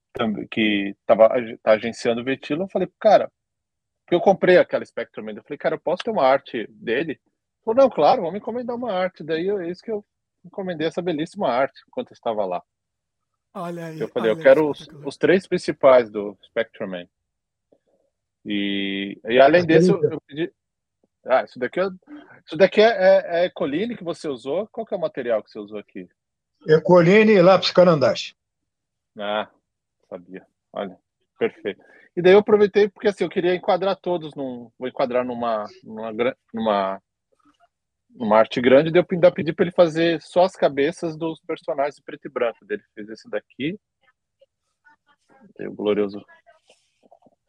que 0.52 0.96
tava 1.06 1.30
tá 1.62 1.72
agenciando 1.72 2.22
o 2.22 2.24
Vetilo, 2.24 2.64
eu 2.64 2.70
falei, 2.70 2.90
cara, 3.00 3.32
que 4.08 4.16
eu 4.16 4.22
comprei 4.22 4.58
aquela 4.58 4.86
Spectrum 4.86 5.30
eu 5.30 5.44
falei, 5.44 5.58
cara, 5.58 5.76
eu 5.76 5.80
posso 5.80 6.04
ter 6.04 6.12
uma 6.12 6.26
arte 6.26 6.66
dele? 6.70 7.12
Ele 7.12 7.20
falou, 7.64 7.84
não, 7.84 7.90
claro, 7.90 8.22
vamos 8.22 8.38
encomendar 8.38 8.76
uma 8.76 8.94
arte. 8.94 9.24
Daí 9.24 9.50
é 9.50 9.70
isso 9.70 9.84
que 9.84 9.92
eu 9.92 10.06
encomendei 10.46 10.88
essa 10.88 11.02
belíssima 11.02 11.50
arte 11.50 11.82
enquanto 11.88 12.12
eu 12.12 12.16
estava 12.16 12.46
lá. 12.46 12.64
Olha 13.54 13.88
aí. 13.88 14.00
Eu 14.00 14.08
falei, 14.08 14.32
eu 14.32 14.40
quero 14.40 14.70
os, 14.70 14.88
os, 15.06 15.18
três 15.18 15.46
principais 15.46 16.10
do 16.10 16.38
Spectrum 16.46 16.88
Man. 16.88 17.08
E, 18.46 19.20
e 19.26 19.40
além 19.40 19.66
desse, 19.66 19.90
eu, 19.90 20.02
eu 20.04 20.22
pedi, 20.22 20.54
ah, 21.30 21.44
isso 21.44 21.60
daqui, 21.60 21.80
é, 21.80 21.88
isso 22.46 22.58
daqui 22.58 22.82
é, 22.82 22.86
é, 22.86 23.46
é 23.46 23.50
Coline 23.50 23.98
que 23.98 24.04
você 24.04 24.28
usou? 24.28 24.68
Qual 24.68 24.86
que 24.86 24.94
é 24.94 24.98
o 24.98 25.02
material 25.02 25.44
que 25.44 25.52
você 25.52 25.60
usou 25.60 25.78
aqui? 25.78 26.08
É 26.68 26.80
Coline 26.80 27.34
e 27.34 27.42
lápis 27.42 27.72
carandache. 27.72 28.36
Ah, 29.18 29.50
sabia. 30.10 30.46
Olha, 30.72 30.98
perfeito. 31.38 31.82
E 32.16 32.22
daí 32.22 32.34
eu 32.34 32.40
aproveitei 32.40 32.88
porque 32.90 33.08
assim, 33.08 33.24
eu 33.24 33.30
queria 33.30 33.56
enquadrar 33.56 33.96
todos 33.96 34.34
num, 34.36 34.72
vou 34.78 34.88
enquadrar 34.88 35.26
numa 35.26 35.66
numa 35.84 37.02
numa, 38.10 38.38
arte 38.40 38.60
grande, 38.62 38.92
daí 38.92 39.02
eu 39.02 39.08
ainda 39.12 39.32
pedi 39.32 39.54
para 39.54 39.66
ele 39.66 39.76
fazer 39.76 40.22
só 40.22 40.44
as 40.44 40.56
cabeças 40.56 41.16
dos 41.16 41.40
personagens 41.42 42.00
preto 42.00 42.26
e 42.26 42.32
branco. 42.32 42.58
Ele 42.70 42.82
fez 42.96 43.10
esse 43.10 43.30
daqui. 43.30 43.78
o 45.60 45.72
glorioso 45.74 46.26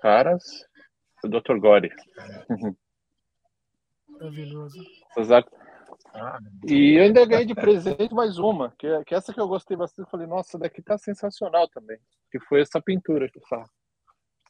Caras, 0.00 0.44
o 1.24 1.28
Dr. 1.28 1.58
Gore. 1.58 1.90
Maravilhoso. 4.18 4.82
Exato. 5.16 5.50
E 6.66 6.98
eu 6.98 7.04
ainda 7.04 7.24
ganhei 7.26 7.46
de 7.46 7.54
presente 7.54 8.12
mais 8.12 8.38
uma, 8.38 8.72
que, 8.78 8.86
é, 8.86 9.04
que 9.04 9.14
é 9.14 9.18
essa 9.18 9.32
que 9.32 9.40
eu 9.40 9.48
gostei 9.48 9.76
bastante. 9.76 10.06
Eu 10.06 10.10
falei, 10.10 10.26
nossa, 10.26 10.50
essa 10.50 10.58
daqui 10.58 10.82
tá 10.82 10.98
sensacional 10.98 11.68
também. 11.68 11.98
Que 12.30 12.40
foi 12.40 12.60
essa 12.60 12.80
pintura 12.80 13.28
que 13.30 13.38
eu 13.38 13.42
Não 13.50 13.64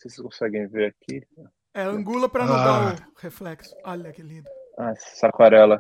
sei 0.00 0.10
se 0.10 0.16
vocês 0.16 0.26
conseguem 0.26 0.66
ver 0.66 0.94
aqui. 0.94 1.26
É, 1.74 1.82
angula 1.82 2.28
para 2.28 2.46
não 2.46 2.54
ah. 2.54 2.64
dar 2.64 3.08
o 3.08 3.20
reflexo. 3.20 3.76
Olha 3.84 4.12
que 4.12 4.22
lindo. 4.22 4.48
Ah, 4.78 4.90
essa 4.90 5.28
aquarela. 5.28 5.76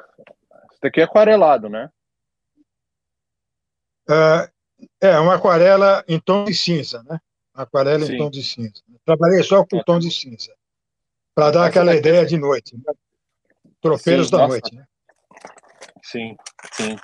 Isso 0.70 0.80
daqui 0.82 1.00
é 1.00 1.04
aquarelado, 1.04 1.68
né? 1.68 1.90
É, 4.10 4.50
é 5.00 5.18
uma 5.18 5.34
aquarela 5.34 6.04
em 6.06 6.20
tom 6.20 6.44
de 6.44 6.54
cinza, 6.54 7.02
né? 7.04 7.18
Aquarela 7.54 8.06
Sim. 8.06 8.14
em 8.14 8.18
tom 8.18 8.30
de 8.30 8.42
cinza. 8.42 8.82
Trabalhei 9.04 9.42
só 9.42 9.64
com 9.64 9.78
é. 9.78 9.84
tom 9.84 9.98
de 9.98 10.10
cinza. 10.10 10.54
Para 11.34 11.50
dar 11.50 11.60
essa 11.60 11.68
aquela 11.68 11.92
daqui... 11.92 11.98
ideia 11.98 12.26
de 12.26 12.36
noite. 12.36 12.76
Né? 12.76 12.82
Tropeiros 13.80 14.26
sim, 14.26 14.32
da 14.32 14.38
nossa. 14.38 14.48
noite, 14.48 14.74
né? 14.74 14.84
Sim, 16.02 16.36
sim. 16.72 16.96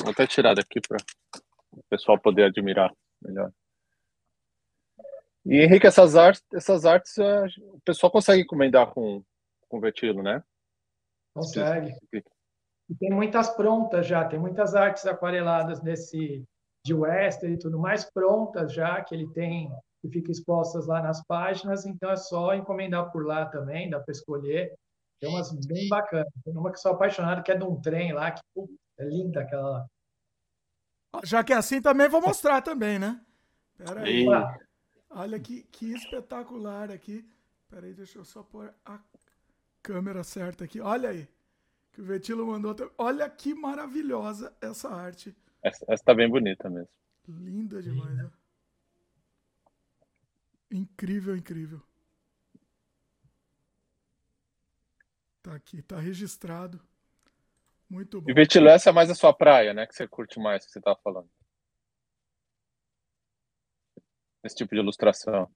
Vou 0.00 0.10
até 0.10 0.26
tirar 0.26 0.54
daqui 0.54 0.80
para 0.86 0.98
o 1.72 1.82
pessoal 1.88 2.18
poder 2.18 2.44
admirar 2.44 2.90
melhor. 3.22 3.50
E 5.44 5.62
Henrique, 5.62 5.86
essas 5.86 6.16
artes, 6.16 6.44
essas 6.52 6.84
artes 6.84 7.16
eh, 7.18 7.46
o 7.72 7.80
pessoal 7.84 8.10
consegue 8.10 8.42
encomendar 8.42 8.90
com, 8.90 9.22
com 9.68 9.80
Vertilo, 9.80 10.22
né? 10.22 10.42
Consegue. 11.32 11.94
E 12.88 12.94
tem 12.94 13.10
muitas 13.10 13.48
prontas 13.50 14.06
já, 14.06 14.24
tem 14.24 14.38
muitas 14.38 14.74
artes 14.74 15.06
aquareladas 15.06 15.82
nesse 15.82 16.44
de 16.84 16.94
Western 16.94 17.54
e 17.54 17.58
tudo 17.58 17.78
mais 17.78 18.08
prontas 18.10 18.72
já, 18.72 19.02
que 19.02 19.14
ele 19.14 19.28
tem, 19.32 19.68
que 20.00 20.08
fica 20.08 20.30
expostas 20.30 20.86
lá 20.86 21.02
nas 21.02 21.24
páginas, 21.26 21.84
então 21.84 22.10
é 22.10 22.16
só 22.16 22.54
encomendar 22.54 23.10
por 23.10 23.26
lá 23.26 23.46
também, 23.46 23.90
dá 23.90 23.98
para 23.98 24.12
escolher. 24.12 24.72
Tem 25.20 25.30
umas 25.30 25.52
bem 25.66 25.88
bacanas. 25.88 26.32
Tem 26.44 26.56
uma 26.56 26.72
que 26.72 26.78
sou 26.78 26.92
apaixonado, 26.92 27.42
que 27.42 27.50
é 27.50 27.56
de 27.56 27.64
um 27.64 27.80
trem 27.80 28.12
lá, 28.12 28.30
que 28.30 28.42
é 28.98 29.04
linda 29.04 29.40
aquela 29.40 29.70
lá. 29.70 29.86
Já 31.24 31.42
que 31.42 31.52
é 31.52 31.56
assim, 31.56 31.80
também 31.80 32.08
vou 32.08 32.20
mostrar 32.20 32.60
também, 32.60 32.98
né? 32.98 33.20
Pera 33.76 34.02
aí. 34.02 34.26
Olha 35.10 35.40
que, 35.40 35.62
que 35.64 35.92
espetacular 35.92 36.90
aqui. 36.90 37.26
Pera 37.70 37.86
aí, 37.86 37.94
deixa 37.94 38.18
eu 38.18 38.24
só 38.24 38.42
pôr 38.42 38.74
a 38.84 39.00
câmera 39.82 40.22
certa 40.22 40.64
aqui. 40.64 40.80
Olha 40.80 41.10
aí. 41.10 41.28
Que 41.92 42.02
o 42.02 42.04
Vetilo 42.04 42.46
mandou. 42.46 42.76
Olha 42.98 43.28
que 43.30 43.54
maravilhosa 43.54 44.54
essa 44.60 44.90
arte. 44.90 45.34
Essa, 45.62 45.84
essa 45.88 46.04
tá 46.04 46.14
bem 46.14 46.28
bonita 46.28 46.68
mesmo. 46.68 46.90
Linda 47.26 47.82
demais, 47.82 48.14
né? 48.14 48.30
Incrível, 50.70 51.36
incrível. 51.36 51.80
Tá 55.46 55.54
aqui, 55.54 55.80
tá 55.80 56.00
registrado. 56.00 56.80
Muito 57.88 58.20
bom. 58.20 58.28
E 58.28 58.34
Vetilo, 58.34 58.66
essa 58.66 58.90
é 58.90 58.92
mais 58.92 59.08
a 59.08 59.14
sua 59.14 59.32
praia, 59.32 59.72
né? 59.72 59.86
Que 59.86 59.94
você 59.94 60.08
curte 60.08 60.40
mais, 60.40 60.66
que 60.66 60.72
você 60.72 60.80
tava 60.80 60.98
falando. 61.04 61.30
Esse 64.42 64.56
tipo 64.56 64.74
de 64.74 64.80
ilustração. 64.80 65.48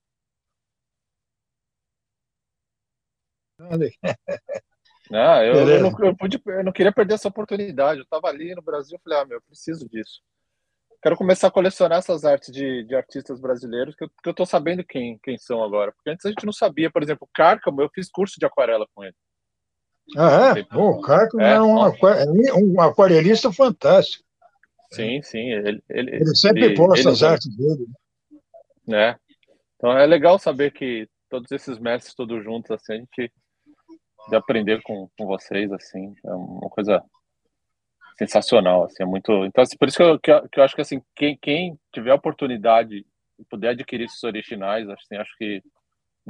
Não, 5.10 5.42
eu, 5.42 5.68
eu, 5.68 5.82
não, 5.82 5.98
eu, 6.06 6.16
pude, 6.16 6.40
eu 6.46 6.62
não 6.62 6.70
queria 6.70 6.92
perder 6.92 7.14
essa 7.14 7.26
oportunidade. 7.26 7.98
Eu 7.98 8.04
estava 8.04 8.28
ali 8.28 8.54
no 8.54 8.62
Brasil 8.62 8.96
e 8.96 9.02
falei, 9.02 9.18
ah, 9.18 9.24
meu, 9.24 9.38
eu 9.38 9.42
preciso 9.42 9.88
disso. 9.88 10.22
Quero 11.02 11.16
começar 11.16 11.48
a 11.48 11.50
colecionar 11.50 11.98
essas 11.98 12.24
artes 12.24 12.52
de, 12.52 12.84
de 12.84 12.94
artistas 12.94 13.40
brasileiros, 13.40 13.96
que 13.96 14.04
eu, 14.04 14.08
que 14.08 14.28
eu 14.28 14.34
tô 14.34 14.46
sabendo 14.46 14.84
quem, 14.84 15.18
quem 15.18 15.36
são 15.36 15.64
agora. 15.64 15.90
Porque 15.90 16.10
antes 16.10 16.24
a 16.24 16.28
gente 16.28 16.46
não 16.46 16.52
sabia, 16.52 16.92
por 16.92 17.02
exemplo, 17.02 17.28
Cárcamo, 17.34 17.82
eu 17.82 17.90
fiz 17.92 18.08
curso 18.08 18.38
de 18.38 18.46
aquarela 18.46 18.86
com 18.94 19.02
ele. 19.02 19.16
Ah, 20.16 20.54
é? 20.56 20.62
Pô, 20.64 20.90
o 20.90 21.00
Caco 21.00 21.40
é, 21.40 21.54
é, 21.54 21.62
um, 21.62 21.78
é 21.86 22.54
um 22.54 22.80
aquarelista 22.80 23.52
fantástico. 23.52 24.24
Sim, 24.92 25.22
sim. 25.22 25.50
Ele, 25.50 25.82
ele, 25.88 26.16
ele 26.16 26.36
sempre 26.36 26.64
ele, 26.64 26.74
posta 26.74 27.00
ele, 27.00 27.08
as 27.10 27.22
artes 27.22 27.56
dele. 27.56 27.86
Né? 28.86 29.16
Então 29.76 29.96
é 29.96 30.04
legal 30.06 30.38
saber 30.38 30.72
que 30.72 31.08
todos 31.28 31.50
esses 31.52 31.78
mestres 31.78 32.14
todos 32.14 32.42
juntos, 32.42 32.70
assim, 32.72 32.92
a 32.92 32.96
gente 32.96 33.32
de 34.28 34.36
aprender 34.36 34.82
com, 34.82 35.08
com 35.16 35.26
vocês, 35.26 35.72
assim, 35.72 36.14
é 36.24 36.32
uma 36.32 36.68
coisa 36.68 37.02
sensacional, 38.18 38.84
assim, 38.84 39.02
é 39.02 39.06
muito... 39.06 39.32
Então, 39.46 39.62
assim, 39.62 39.76
por 39.78 39.88
isso 39.88 39.96
que 39.96 40.02
eu, 40.02 40.20
que 40.20 40.30
eu, 40.30 40.48
que 40.48 40.60
eu 40.60 40.64
acho 40.64 40.74
que, 40.74 40.82
assim, 40.82 41.02
quem, 41.16 41.38
quem 41.40 41.78
tiver 41.92 42.10
a 42.10 42.16
oportunidade 42.16 43.04
e 43.38 43.44
puder 43.48 43.70
adquirir 43.70 44.04
esses 44.04 44.22
originais, 44.22 44.88
assim, 44.88 45.16
acho 45.16 45.34
que 45.38 45.62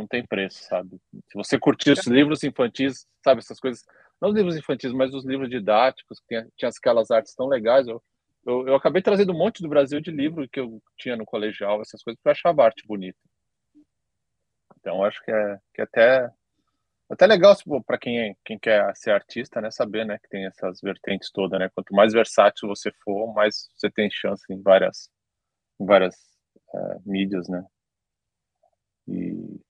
não 0.00 0.06
tem 0.06 0.26
preço, 0.26 0.64
sabe? 0.64 0.98
Se 1.28 1.34
você 1.34 1.58
curtir 1.58 1.92
os 1.92 2.06
livros 2.06 2.42
infantis, 2.42 3.06
sabe, 3.22 3.40
essas 3.40 3.60
coisas, 3.60 3.84
não 4.20 4.30
os 4.30 4.34
livros 4.34 4.56
infantis, 4.56 4.92
mas 4.92 5.14
os 5.14 5.24
livros 5.24 5.48
didáticos, 5.48 6.18
que 6.20 6.26
tinha, 6.28 6.48
tinha 6.56 6.70
aquelas 6.70 7.10
artes 7.10 7.34
tão 7.34 7.46
legais, 7.46 7.86
eu, 7.86 8.02
eu, 8.46 8.68
eu, 8.68 8.74
acabei 8.74 9.02
trazendo 9.02 9.32
um 9.32 9.38
monte 9.38 9.62
do 9.62 9.68
Brasil 9.68 10.00
de 10.00 10.10
livro 10.10 10.48
que 10.48 10.60
eu 10.60 10.82
tinha 10.98 11.16
no 11.16 11.26
colegial, 11.26 11.80
essas 11.80 12.02
coisas, 12.02 12.18
porque 12.18 12.28
eu 12.28 12.32
achava 12.32 12.64
arte 12.64 12.86
bonita. 12.86 13.18
Então, 14.78 15.04
acho 15.04 15.22
que 15.22 15.30
é, 15.30 15.58
que 15.74 15.80
é 15.82 15.84
até, 15.84 16.30
até 17.10 17.26
legal 17.26 17.54
para 17.86 17.98
quem, 17.98 18.18
é, 18.18 18.34
quem 18.44 18.58
quer 18.58 18.94
ser 18.96 19.10
artista, 19.10 19.60
né, 19.60 19.70
saber, 19.70 20.06
né, 20.06 20.18
que 20.18 20.28
tem 20.28 20.46
essas 20.46 20.80
vertentes 20.80 21.30
todas, 21.30 21.58
né? 21.60 21.68
Quanto 21.74 21.94
mais 21.94 22.14
versátil 22.14 22.68
você 22.68 22.90
for, 23.04 23.32
mais 23.34 23.68
você 23.76 23.90
tem 23.90 24.10
chance 24.10 24.42
em 24.50 24.62
várias, 24.62 25.10
em 25.78 25.84
várias 25.84 26.14
é, 26.74 26.78
mídias, 27.04 27.46
né? 27.48 27.62
E, 29.06 29.60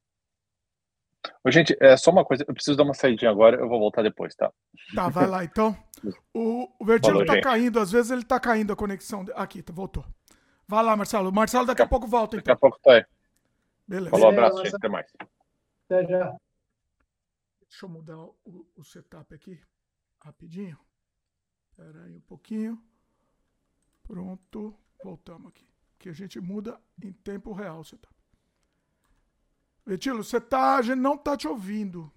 Ô, 1.43 1.51
gente, 1.51 1.75
é 1.81 1.97
só 1.97 2.11
uma 2.11 2.25
coisa, 2.25 2.45
eu 2.47 2.53
preciso 2.53 2.77
dar 2.77 2.85
uma 2.85 2.93
saidinha 2.93 3.31
agora, 3.31 3.57
eu 3.57 3.69
vou 3.69 3.79
voltar 3.79 4.03
depois, 4.03 4.35
tá? 4.35 4.53
Tá, 4.95 5.09
vai 5.09 5.27
lá 5.27 5.45
então. 5.45 5.77
O, 6.33 6.67
o 6.79 6.85
Vertilo 6.87 7.27
tá 7.27 7.35
gente. 7.35 7.43
caindo, 7.43 7.79
às 7.79 7.93
vezes 7.93 8.11
ele 8.11 8.25
tá 8.25 8.41
caindo 8.41 8.73
a 8.73 8.77
conexão. 8.77 9.27
Aqui, 9.35 9.63
tá, 9.63 9.71
voltou. 9.71 10.03
Vai 10.67 10.83
lá, 10.83 10.97
Marcelo. 10.97 11.29
O 11.29 11.33
Marcelo 11.33 11.67
daqui 11.67 11.83
a 11.83 11.87
pouco 11.87 12.07
volta, 12.07 12.37
então. 12.37 12.55
Daqui 12.55 12.57
a 12.57 12.57
pouco 12.57 12.81
tá 12.83 12.93
aí. 12.95 13.05
Beleza. 13.87 14.09
Falou, 14.09 14.31
abraço, 14.31 14.65
gente, 14.65 14.77
até 14.77 14.89
mais. 14.89 15.13
Até 15.85 16.07
já. 16.07 16.35
Deixa 17.69 17.85
eu 17.85 17.91
mudar 17.91 18.17
o, 18.17 18.67
o 18.77 18.83
setup 18.83 19.35
aqui, 19.35 19.61
rapidinho. 20.25 20.79
Espera 21.71 22.05
aí 22.05 22.17
um 22.17 22.21
pouquinho. 22.21 22.83
Pronto, 24.03 24.75
voltamos 25.05 25.49
aqui. 25.49 25.69
Que 25.99 26.09
a 26.09 26.13
gente 26.15 26.41
muda 26.41 26.81
em 27.03 27.13
tempo 27.13 27.53
real 27.53 27.81
o 27.81 27.85
setup. 27.85 28.20
Vetilo, 29.85 30.23
você 30.23 30.41
tá, 30.41 30.77
a 30.77 30.83
gente 30.83 30.99
não 30.99 31.17
tá 31.17 31.37
te 31.37 31.49
ouvindo. 31.49 32.13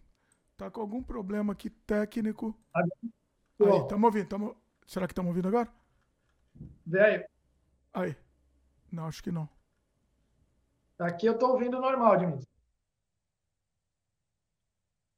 Tá 0.56 0.70
com 0.70 0.82
algum 0.82 1.02
problema 1.02 1.54
aqui 1.54 1.70
técnico. 1.70 2.58
Aí, 2.74 2.90
estamos 3.60 4.04
ouvindo. 4.04 4.28
Tamo... 4.28 4.58
Será 4.86 5.08
que 5.08 5.14
estamos 5.14 5.30
ouvindo 5.30 5.48
agora? 5.48 5.74
Vê 6.86 7.02
aí. 7.02 7.26
Aí. 7.94 8.18
Não, 8.92 9.08
acho 9.08 9.24
que 9.24 9.32
não. 9.32 9.50
Aqui 11.00 11.26
eu 11.26 11.34
estou 11.34 11.52
ouvindo 11.52 11.80
normal, 11.80 12.18
Diniz. 12.18 12.46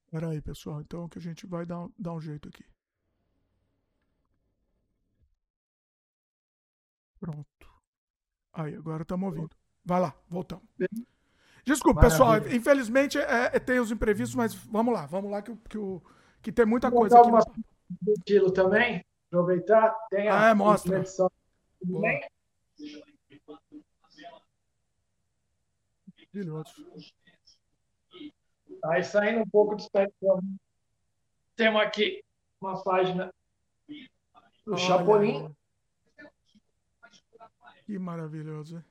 Espera 0.06 0.30
aí, 0.30 0.42
pessoal. 0.42 0.82
Então 0.82 1.10
que 1.10 1.18
a 1.18 1.22
gente 1.22 1.46
vai 1.46 1.66
dar, 1.66 1.90
dar 1.98 2.14
um 2.14 2.22
jeito 2.22 2.48
aqui. 2.48 2.66
Pronto. 7.20 7.68
Aí, 8.54 8.76
agora 8.76 9.02
estamos 9.02 9.28
ouvindo. 9.28 9.56
Vai 9.84 10.00
lá, 10.00 10.16
voltamos. 10.30 10.66
Desculpa, 11.66 12.02
Maravilha. 12.02 12.26
pessoal. 12.26 12.56
Infelizmente 12.56 13.18
é, 13.18 13.52
é, 13.54 13.60
tem 13.60 13.80
os 13.80 13.92
imprevistos, 13.92 14.36
mas 14.36 14.54
vamos 14.54 14.94
lá, 14.94 15.06
vamos 15.08 15.32
lá 15.32 15.42
que, 15.42 15.56
que, 15.68 15.78
que 16.44 16.52
tem 16.52 16.66
muita 16.66 16.90
Vou 16.90 17.00
coisa 17.00 17.20
aqui. 17.20 17.28
Uma... 17.28 17.40
estilo 18.18 18.52
também, 18.52 19.04
aproveitar. 19.28 19.96
Tem 20.10 20.30
a 20.30 20.48
ah, 20.48 20.50
é, 20.50 20.54
mostra. 20.54 21.04
Aí 28.84 29.04
saindo 29.04 29.40
um 29.42 29.50
pouco 29.50 29.76
do 29.76 29.82
espectro, 29.82 30.40
temos 31.56 31.82
aqui 31.82 32.24
uma 32.62 32.84
página 32.84 33.34
do 34.66 34.78
Chapolin. 34.78 35.52
Que 37.86 37.98
maravilhoso. 37.98 38.84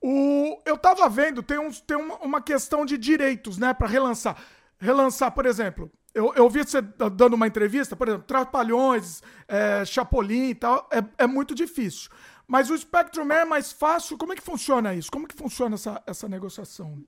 O, 0.00 0.60
eu 0.64 0.78
tava 0.78 1.08
vendo, 1.08 1.42
tem, 1.42 1.58
uns, 1.58 1.80
tem 1.80 1.96
uma, 1.96 2.16
uma 2.16 2.42
questão 2.42 2.84
de 2.84 2.96
direitos, 2.96 3.58
né, 3.58 3.74
para 3.74 3.88
relançar. 3.88 4.36
Relançar, 4.78 5.32
por 5.32 5.44
exemplo, 5.44 5.90
eu, 6.14 6.32
eu 6.34 6.48
vi 6.48 6.64
você 6.64 6.80
dando 6.80 7.34
uma 7.34 7.46
entrevista, 7.46 7.96
por 7.96 8.08
exemplo, 8.08 8.26
Trapalhões, 8.26 9.22
é, 9.46 9.84
Chapolin 9.84 10.50
e 10.50 10.54
tal, 10.54 10.88
é, 10.92 11.24
é 11.24 11.26
muito 11.26 11.54
difícil. 11.54 12.10
Mas 12.46 12.70
o 12.70 12.78
Spectrum 12.78 13.30
é 13.30 13.44
mais 13.44 13.70
fácil. 13.70 14.16
Como 14.16 14.32
é 14.32 14.36
que 14.36 14.42
funciona 14.42 14.94
isso? 14.94 15.10
Como 15.10 15.28
que 15.28 15.36
funciona 15.36 15.74
essa, 15.74 16.02
essa 16.06 16.26
negociação? 16.26 17.04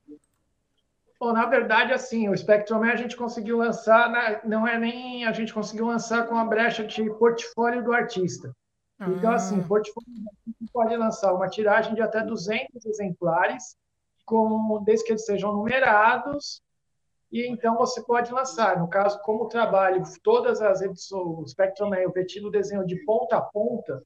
Bom, 1.19 1.33
na 1.33 1.47
verdade, 1.47 1.93
assim, 1.93 2.29
o 2.29 2.37
Spectrum 2.37 2.83
a 2.83 2.97
gente 2.97 3.17
conseguiu 3.17 3.59
lançar, 3.59 4.41
não 4.45 4.67
é 4.67 4.79
nem 4.79 5.25
a 5.25 5.33
gente 5.33 5.53
conseguiu 5.53 5.87
lançar 5.87 6.27
com 6.27 6.37
a 6.37 6.45
brecha 6.45 6.85
de 6.87 7.05
portfólio 7.19 7.83
do 7.83 7.93
artista. 7.93 8.55
Então, 9.09 9.33
assim, 9.33 9.61
ah. 9.61 9.67
portfólio 9.67 10.09
pode 10.73 10.97
lançar 10.97 11.33
uma 11.33 11.49
tiragem 11.49 11.95
de 11.95 12.03
até 12.03 12.23
200 12.23 12.85
exemplares, 12.85 13.77
com, 14.25 14.83
desde 14.85 15.05
que 15.05 15.13
eles 15.13 15.25
sejam 15.25 15.53
numerados, 15.53 16.63
e 17.33 17.47
então 17.49 17.77
você 17.77 18.03
pode 18.03 18.33
lançar. 18.33 18.79
No 18.79 18.89
caso, 18.89 19.21
como 19.23 19.49
trabalho, 19.49 20.03
todas 20.23 20.61
as 20.61 20.83
edições, 20.83 21.39
o 21.39 21.47
Spectrum 21.47 21.91
o 22.07 22.13
Vetilo 22.13 22.51
desenho 22.51 22.85
de 22.85 22.97
ponta 23.05 23.39
a 23.39 23.41
ponta, 23.41 24.03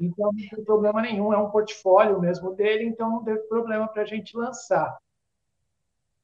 então 0.00 0.30
não 0.32 0.48
tem 0.48 0.64
problema 0.64 1.02
nenhum, 1.02 1.32
é 1.32 1.38
um 1.38 1.50
portfólio 1.50 2.20
mesmo 2.20 2.54
dele, 2.54 2.84
então 2.84 3.10
não 3.10 3.24
teve 3.24 3.40
problema 3.48 3.88
para 3.88 4.02
a 4.02 4.06
gente 4.06 4.36
lançar. 4.36 4.96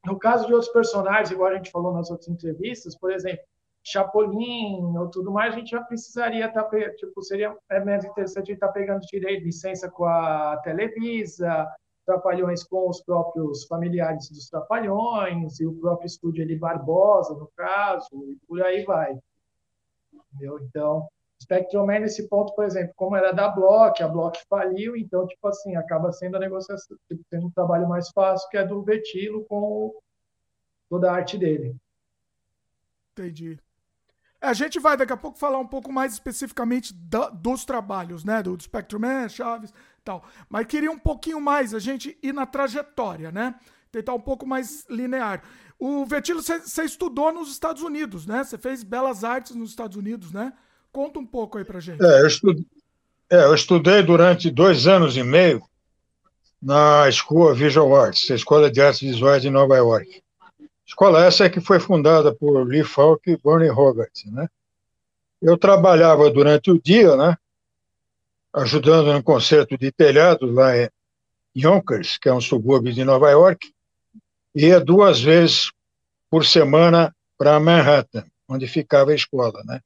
No 0.05 0.19
caso 0.19 0.47
de 0.47 0.55
outros 0.55 0.73
personagens, 0.73 1.31
igual 1.31 1.51
a 1.51 1.57
gente 1.57 1.71
falou 1.71 1.93
nas 1.93 2.11
outras 2.11 2.29
entrevistas, 2.29 2.97
por 2.97 3.13
exemplo, 3.13 3.45
Chapolin 3.85 4.97
ou 4.97 5.11
tudo 5.11 5.33
mais, 5.33 5.55
a 5.55 5.59
gente 5.59 5.71
já 5.71 5.83
precisaria 5.83 6.47
estar, 6.47 6.65
tá, 6.65 6.91
tipo, 6.95 7.23
seria 7.23 7.57
é 7.71 7.85
mais 7.85 8.05
interessante 8.05 8.53
estar 8.53 8.69
tá 8.69 8.73
pegando 8.73 9.01
direito, 9.01 9.45
licença 9.45 9.91
com 9.91 10.05
a 10.05 10.61
Televisa, 10.63 11.69
Trapalhões 12.07 12.65
com 12.65 12.89
os 12.89 13.01
próprios 13.01 13.65
familiares 13.65 14.29
dos 14.29 14.49
Trapalhões, 14.49 15.61
e 15.61 15.67
o 15.67 15.75
próprio 15.75 16.07
estúdio 16.07 16.45
ali, 16.45 16.57
Barbosa, 16.57 17.35
no 17.35 17.49
caso, 17.57 18.09
e 18.29 18.37
por 18.47 18.63
aí 18.63 18.85
vai. 18.85 19.17
Entendeu? 20.13 20.59
Então, 20.61 21.09
Spectrum 21.43 21.87
nesse 21.87 22.29
ponto, 22.29 22.55
por 22.55 22.65
exemplo, 22.65 22.93
como 22.97 23.17
era 23.17 23.33
da 23.33 23.49
Block, 23.49 24.03
a 24.03 24.09
Block 24.09 24.41
faliu, 24.49 24.97
então, 24.97 25.27
tipo 25.27 25.47
assim, 25.49 25.77
acaba 25.77 26.13
sendo 26.13 26.37
a 26.37 26.41
negociação, 26.41 26.97
tipo, 27.09 27.23
tendo 27.31 27.47
um 27.47 27.51
trabalho 27.51 27.89
mais 27.89 28.11
fácil, 28.11 28.49
que 28.49 28.57
é 28.57 28.65
do 28.65 28.83
Betilo 28.83 29.45
com 29.45 29.93
toda 30.89 31.11
a 31.11 31.15
arte 31.15 31.37
dele. 31.39 31.77
Entendi. 33.13 33.59
A 34.43 34.53
gente 34.53 34.81
vai 34.81 34.97
daqui 34.97 35.13
a 35.13 35.17
pouco 35.17 35.39
falar 35.39 35.59
um 35.59 35.67
pouco 35.67 35.93
mais 35.93 36.13
especificamente 36.13 36.93
dos 37.35 37.65
trabalhos, 37.65 38.25
né? 38.25 38.43
Do, 38.43 38.57
do 38.57 38.63
Spectrum 38.63 39.29
Chaves 39.29 39.73
tal. 40.05 40.25
Mas 40.49 40.67
queria 40.67 40.91
um 40.91 40.99
pouquinho 40.99 41.41
mais 41.41 41.73
a 41.73 41.79
gente 41.79 42.19
ir 42.23 42.35
na 42.35 42.45
trajetória, 42.45 43.31
né? 43.31 43.55
Tentar 43.91 44.15
um 44.15 44.21
pouco 44.21 44.47
mais 44.47 44.85
linear. 44.91 45.43
O 45.79 46.05
Vetilo, 46.05 46.43
você 46.43 46.83
estudou 46.83 47.33
nos 47.33 47.51
Estados 47.51 47.83
Unidos, 47.83 48.27
né? 48.27 48.43
Você 48.43 48.59
fez 48.59 48.83
belas 48.83 49.25
artes 49.25 49.55
nos 49.55 49.71
Estados 49.71 49.97
Unidos, 49.97 50.33
né? 50.33 50.53
Conta 50.91 51.19
um 51.19 51.27
pouco 51.27 51.59
aí 51.59 51.65
pra 51.65 51.81
gente. 51.81 52.03
É, 52.03 52.23
eu 52.23 52.27
é, 53.31 53.45
eu 53.45 53.55
estudei 53.55 54.03
durante 54.03 54.51
dois 54.51 54.87
anos 54.87 55.17
e 55.17 55.23
meio 55.23 55.63
na 56.61 57.09
of 57.09 57.59
Visual 57.59 57.97
Arts, 57.97 58.31
a 58.31 58.35
Escola 58.35 58.71
de 58.71 58.81
Artes 58.81 59.01
Visuais 59.01 59.43
de 59.43 59.51
Nova 59.51 59.77
York. 59.77 60.23
Escola 60.93 61.25
essa 61.25 61.47
é 61.47 61.49
que 61.49 61.59
foi 61.59 61.81
fundada 61.81 62.35
por 62.35 62.69
Lee 62.69 62.85
Falk 62.85 63.31
e 63.31 63.39
Bernie 63.39 63.71
Hogarth, 63.71 64.27
né? 64.27 64.47
Eu 65.41 65.57
trabalhava 65.57 66.31
durante 66.31 66.71
o 66.71 66.79
dia, 66.79 67.17
né? 67.17 67.35
Ajudando 68.53 69.11
no 69.11 69.23
concerto 69.23 69.79
de 69.79 69.91
telhados 69.91 70.53
lá 70.53 70.77
em 70.77 70.91
Yonkers, 71.57 72.19
que 72.19 72.29
é 72.29 72.35
um 72.35 72.43
subúrbio 72.43 72.93
de 72.93 73.05
Nova 73.05 73.31
York, 73.31 73.73
e 74.55 74.67
ia 74.67 74.79
duas 74.79 75.19
vezes 75.19 75.73
por 76.29 76.45
semana 76.45 77.17
para 77.39 77.59
Manhattan, 77.59 78.27
onde 78.47 78.69
ficava 78.69 79.13
a 79.13 79.15
escola, 79.15 79.63
né? 79.65 79.81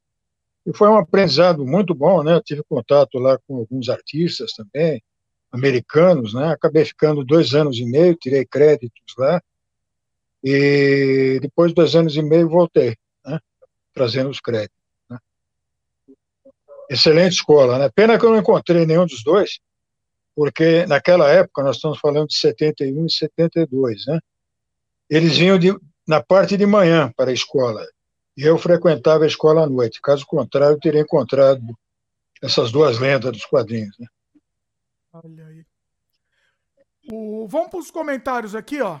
E 0.65 0.75
foi 0.75 0.89
um 0.89 0.97
aprendizado 0.97 1.65
muito 1.65 1.95
bom, 1.95 2.21
né? 2.21 2.33
Eu 2.33 2.43
tive 2.43 2.63
contato 2.63 3.17
lá 3.17 3.39
com 3.47 3.55
alguns 3.55 3.87
artistas 3.87 4.51
também, 4.51 5.01
americanos, 5.53 6.33
né? 6.33 6.49
Acabei 6.49 6.83
ficando 6.83 7.23
dois 7.23 7.53
anos 7.53 7.77
e 7.77 7.85
meio, 7.85 8.13
tirei 8.13 8.45
créditos 8.45 9.15
lá, 9.17 9.41
e 10.43 11.39
depois 11.41 11.71
de 11.71 11.75
dois 11.75 11.95
anos 11.95 12.15
e 12.15 12.21
meio 12.21 12.49
voltei, 12.49 12.95
né, 13.25 13.39
trazendo 13.93 14.29
os 14.29 14.39
créditos. 14.39 14.77
Né. 15.09 15.17
Excelente 16.89 17.33
escola, 17.33 17.79
né? 17.79 17.89
Pena 17.93 18.17
que 18.17 18.25
eu 18.25 18.29
não 18.29 18.39
encontrei 18.39 18.85
nenhum 18.85 19.05
dos 19.05 19.23
dois, 19.23 19.59
porque 20.35 20.85
naquela 20.85 21.29
época, 21.29 21.63
nós 21.63 21.77
estamos 21.77 21.99
falando 21.99 22.27
de 22.27 22.37
71 22.37 23.05
e 23.05 23.11
72, 23.11 24.05
né? 24.05 24.19
Eles 25.09 25.37
vinham 25.37 25.57
de, 25.57 25.75
na 26.07 26.21
parte 26.21 26.57
de 26.57 26.65
manhã 26.65 27.11
para 27.15 27.31
a 27.31 27.33
escola, 27.33 27.85
e 28.37 28.43
eu 28.43 28.57
frequentava 28.57 29.23
a 29.23 29.27
escola 29.27 29.63
à 29.63 29.67
noite. 29.67 29.99
Caso 30.01 30.25
contrário, 30.25 30.75
eu 30.75 30.79
teria 30.79 31.01
encontrado 31.01 31.75
essas 32.41 32.71
duas 32.71 32.99
lendas 32.99 33.31
dos 33.31 33.45
quadrinhos. 33.45 33.97
Né? 33.97 34.07
Olha 35.11 35.47
aí. 35.47 35.65
O, 37.11 37.47
vamos 37.47 37.69
para 37.69 37.79
os 37.79 37.89
comentários 37.89 38.53
aqui, 38.53 38.79
ó. 38.81 38.99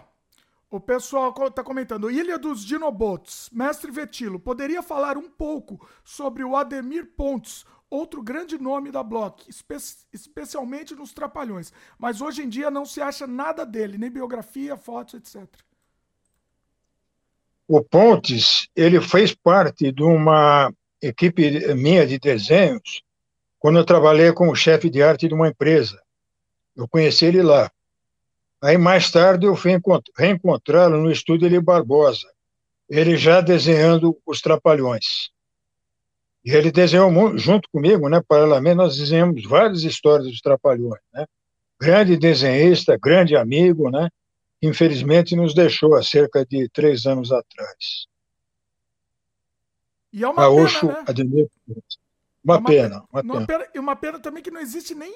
O 0.69 0.79
pessoal 0.81 1.33
está 1.47 1.63
comentando. 1.63 2.11
Ilha 2.11 2.37
dos 2.37 2.65
Dinobots, 2.65 3.49
Mestre 3.53 3.89
Vetilo, 3.89 4.37
poderia 4.37 4.83
falar 4.83 5.17
um 5.17 5.29
pouco 5.29 5.87
sobre 6.03 6.43
o 6.43 6.57
Ademir 6.57 7.07
Pontes, 7.15 7.65
outro 7.89 8.21
grande 8.21 8.57
nome 8.57 8.91
da 8.91 9.01
Block, 9.01 9.49
espe 9.49 9.77
especialmente 10.11 10.93
nos 10.93 11.13
Trapalhões. 11.13 11.71
Mas 11.97 12.19
hoje 12.19 12.43
em 12.43 12.49
dia 12.49 12.69
não 12.69 12.85
se 12.85 13.01
acha 13.01 13.25
nada 13.25 13.65
dele, 13.65 13.97
nem 13.97 14.11
biografia, 14.11 14.75
fotos, 14.75 15.13
etc. 15.13 15.47
O 17.65 17.81
Pontes, 17.81 18.67
ele 18.75 18.99
fez 18.99 19.33
parte 19.33 19.91
de 19.91 20.03
uma 20.03 20.73
equipe 21.01 21.73
minha 21.75 22.05
de 22.05 22.19
desenhos 22.19 23.01
quando 23.57 23.79
eu 23.79 23.85
trabalhei 23.85 24.33
como 24.33 24.55
chefe 24.55 24.89
de 24.89 25.01
arte 25.01 25.29
de 25.29 25.33
uma 25.33 25.47
empresa. 25.47 26.01
Eu 26.75 26.87
conheci 26.87 27.25
ele 27.25 27.41
lá. 27.41 27.71
Aí, 28.61 28.77
mais 28.77 29.11
tarde, 29.11 29.45
eu 29.45 29.55
fui 29.55 29.79
reencontrá-lo 30.17 30.97
no 30.97 31.11
estúdio 31.11 31.45
Eli 31.45 31.59
Barbosa, 31.59 32.27
ele 32.89 33.15
já 33.15 33.39
desenhando 33.39 34.17
os 34.25 34.41
Trapalhões. 34.41 35.29
E 36.43 36.51
ele 36.51 36.71
desenhou 36.71 37.37
junto 37.37 37.69
comigo, 37.69 38.09
né, 38.09 38.21
paralelamente, 38.27 38.75
nós 38.75 38.97
desenhamos 38.97 39.43
várias 39.43 39.83
histórias 39.83 40.27
dos 40.27 40.41
Trapalhões, 40.41 41.01
né? 41.13 41.25
Grande 41.79 42.17
desenhista, 42.17 42.97
grande 42.97 43.35
amigo, 43.35 43.91
né? 43.91 44.09
Infelizmente 44.61 45.35
nos 45.35 45.53
deixou 45.53 45.93
há 45.93 46.01
cerca 46.01 46.43
de 46.43 46.67
três 46.69 47.05
anos 47.05 47.31
atrás. 47.31 48.07
E 50.11 50.23
é 50.23 50.27
uma 50.27 50.49
pena, 50.49 50.93
né? 50.93 51.03
Ademir 51.07 51.47
uma, 52.43 52.57
uma 52.57 52.69
pena, 52.69 53.03
uma 53.11 53.21
pena. 53.21 53.45
pena. 53.45 53.67
E 53.75 53.79
uma 53.79 53.95
pena 53.95 54.19
também 54.19 54.41
que 54.41 54.49
não 54.49 54.61
existe 54.61 54.95
nem 54.95 55.13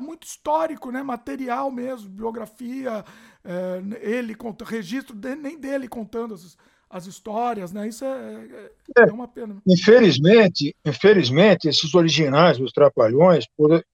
muito 0.00 0.26
histórico, 0.26 0.90
né? 0.90 1.02
Material 1.02 1.70
mesmo, 1.70 2.08
biografia, 2.08 3.04
é, 3.44 3.82
ele 4.00 4.34
conta, 4.34 4.64
registro 4.64 5.14
de, 5.14 5.34
nem 5.34 5.58
dele 5.58 5.88
contando 5.88 6.34
as, 6.34 6.56
as 6.88 7.06
histórias, 7.06 7.72
né? 7.72 7.88
Isso 7.88 8.04
é, 8.04 8.70
é, 8.98 9.02
é, 9.02 9.12
uma 9.12 9.26
pena. 9.26 9.56
Infelizmente, 9.66 10.76
infelizmente, 10.84 11.68
esses 11.68 11.94
originais 11.94 12.58
dos 12.58 12.72
Trapalhões, 12.72 13.46
por, 13.56 13.84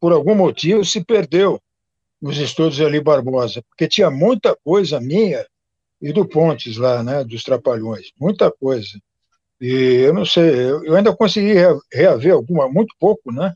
por 0.00 0.12
algum 0.12 0.34
motivo, 0.34 0.84
se 0.84 1.04
perdeu 1.04 1.60
nos 2.20 2.38
estúdios 2.38 2.80
ali 2.80 3.00
Barbosa, 3.00 3.62
porque 3.68 3.88
tinha 3.88 4.10
muita 4.10 4.56
coisa 4.64 5.00
minha 5.00 5.46
e 6.00 6.12
do 6.12 6.26
Pontes 6.26 6.76
lá, 6.76 7.02
né? 7.02 7.22
Dos 7.24 7.44
Trapalhões, 7.44 8.12
muita 8.18 8.50
coisa. 8.50 9.00
E 9.60 10.02
eu 10.04 10.12
não 10.12 10.24
sei, 10.24 10.70
eu 10.84 10.96
ainda 10.96 11.14
consegui 11.14 11.54
reaver 11.92 12.32
alguma, 12.32 12.68
muito 12.68 12.92
pouco, 12.98 13.32
né? 13.32 13.54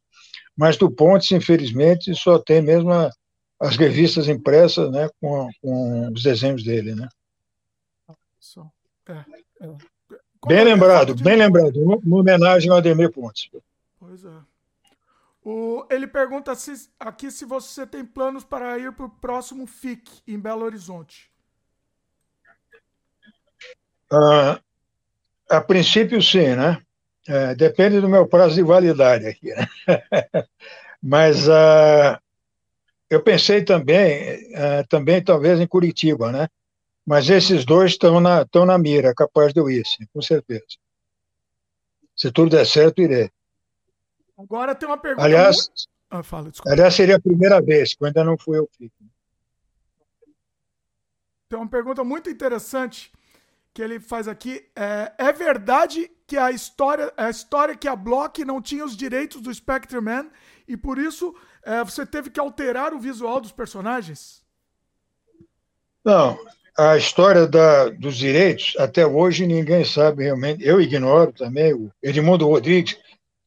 Mas 0.56 0.76
do 0.76 0.90
Pontes, 0.90 1.30
infelizmente, 1.32 2.14
só 2.14 2.38
tem 2.38 2.62
mesmo 2.62 2.92
a, 2.92 3.10
as 3.60 3.76
revistas 3.76 4.28
impressas, 4.28 4.90
né, 4.90 5.08
com, 5.20 5.48
com 5.60 6.12
os 6.12 6.22
desenhos 6.22 6.64
dele, 6.64 6.94
né? 6.94 7.08
É, 9.08 9.12
é. 9.60 9.76
Bem 10.46 10.58
é 10.58 10.64
lembrado, 10.64 11.14
bem 11.14 11.36
lembrado, 11.36 11.76
uma 11.76 12.18
homenagem 12.18 12.70
ao 12.70 12.76
Ademir 12.76 13.10
Pontes. 13.10 13.50
Pois 13.98 14.24
é. 14.24 14.38
O, 15.44 15.86
ele 15.90 16.06
pergunta 16.06 16.54
se, 16.54 16.88
aqui 16.98 17.30
se 17.30 17.44
você 17.44 17.86
tem 17.86 18.04
planos 18.04 18.44
para 18.44 18.78
ir 18.78 18.92
para 18.92 19.06
o 19.06 19.10
próximo 19.10 19.66
FIC 19.66 20.22
em 20.26 20.38
Belo 20.38 20.64
Horizonte. 20.64 21.30
Ah, 24.10 24.60
a 25.48 25.60
princípio, 25.60 26.20
sim, 26.22 26.54
né? 26.54 26.84
É, 27.28 27.54
depende 27.54 28.00
do 28.00 28.08
meu 28.08 28.26
prazo 28.26 28.54
de 28.54 28.62
validade 28.62 29.26
aqui, 29.26 29.52
né? 29.52 29.66
Mas 31.02 31.48
uh, 31.48 32.18
eu 33.10 33.22
pensei 33.22 33.64
também, 33.64 34.34
uh, 34.54 34.86
também 34.88 35.22
talvez 35.22 35.60
em 35.60 35.66
Curitiba, 35.66 36.30
né? 36.30 36.48
Mas 37.04 37.28
esses 37.28 37.64
dois 37.64 37.92
estão 37.92 38.20
na, 38.20 38.46
na 38.66 38.78
mira, 38.78 39.14
capaz 39.14 39.52
de 39.52 39.60
eu 39.60 39.70
ir, 39.70 39.86
sim, 39.86 40.04
com 40.12 40.20
certeza. 40.20 40.64
Se 42.16 42.32
tudo 42.32 42.50
der 42.50 42.66
certo, 42.66 43.00
irei. 43.00 43.30
Agora 44.38 44.74
tem 44.74 44.88
uma 44.88 44.98
pergunta. 44.98 45.24
Aliás, 45.24 45.56
muito... 45.56 45.72
ah, 46.10 46.22
fala, 46.22 46.50
aliás 46.66 46.94
seria 46.94 47.16
a 47.16 47.20
primeira 47.20 47.60
vez, 47.60 47.94
que 47.94 48.04
ainda 48.04 48.24
não 48.24 48.36
fui 48.36 48.58
eu 48.58 48.66
que 48.66 48.90
Tem 51.48 51.58
uma 51.58 51.68
pergunta 51.68 52.02
muito 52.02 52.28
interessante 52.28 53.12
que 53.76 53.82
ele 53.82 54.00
faz 54.00 54.26
aqui. 54.26 54.64
É, 54.74 55.12
é 55.18 55.32
verdade 55.34 56.10
que 56.26 56.38
a 56.38 56.50
história, 56.50 57.12
a 57.14 57.28
história 57.28 57.76
que 57.76 57.86
a 57.86 57.94
Block 57.94 58.42
não 58.42 58.62
tinha 58.62 58.82
os 58.82 58.96
direitos 58.96 59.42
do 59.42 59.52
Spectre 59.52 60.00
Man 60.00 60.30
e 60.66 60.78
por 60.78 60.96
isso 60.96 61.34
é, 61.62 61.84
você 61.84 62.06
teve 62.06 62.30
que 62.30 62.40
alterar 62.40 62.94
o 62.94 62.98
visual 62.98 63.38
dos 63.38 63.52
personagens? 63.52 64.42
Não, 66.02 66.38
a 66.78 66.96
história 66.96 67.46
da, 67.46 67.90
dos 67.90 68.16
direitos, 68.16 68.74
até 68.78 69.06
hoje 69.06 69.46
ninguém 69.46 69.84
sabe 69.84 70.24
realmente. 70.24 70.64
Eu 70.64 70.80
ignoro 70.80 71.30
também. 71.32 71.74
O 71.74 71.92
Edmundo 72.02 72.46
Rodrigues, 72.46 72.98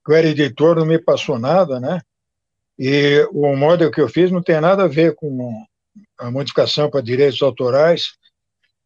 que 0.06 0.14
era 0.14 0.28
editor, 0.28 0.76
não 0.76 0.86
me 0.86 1.00
passou 1.00 1.40
nada, 1.40 1.80
né? 1.80 2.02
E 2.78 3.28
o 3.32 3.56
modelo 3.56 3.92
que 3.92 4.00
eu 4.00 4.08
fiz 4.08 4.30
não 4.30 4.44
tem 4.44 4.62
nada 4.62 4.84
a 4.84 4.88
ver 4.88 5.16
com 5.16 5.66
a 6.20 6.30
modificação 6.30 6.88
para 6.88 7.02
direitos 7.02 7.42
autorais, 7.42 8.14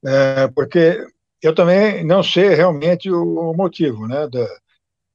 é, 0.05 0.47
porque 0.47 1.05
eu 1.43 1.53
também 1.53 2.05
não 2.05 2.23
sei 2.23 2.55
realmente 2.55 3.11
o, 3.11 3.53
motivo, 3.53 4.07
né? 4.07 4.27
Da, 4.29 4.47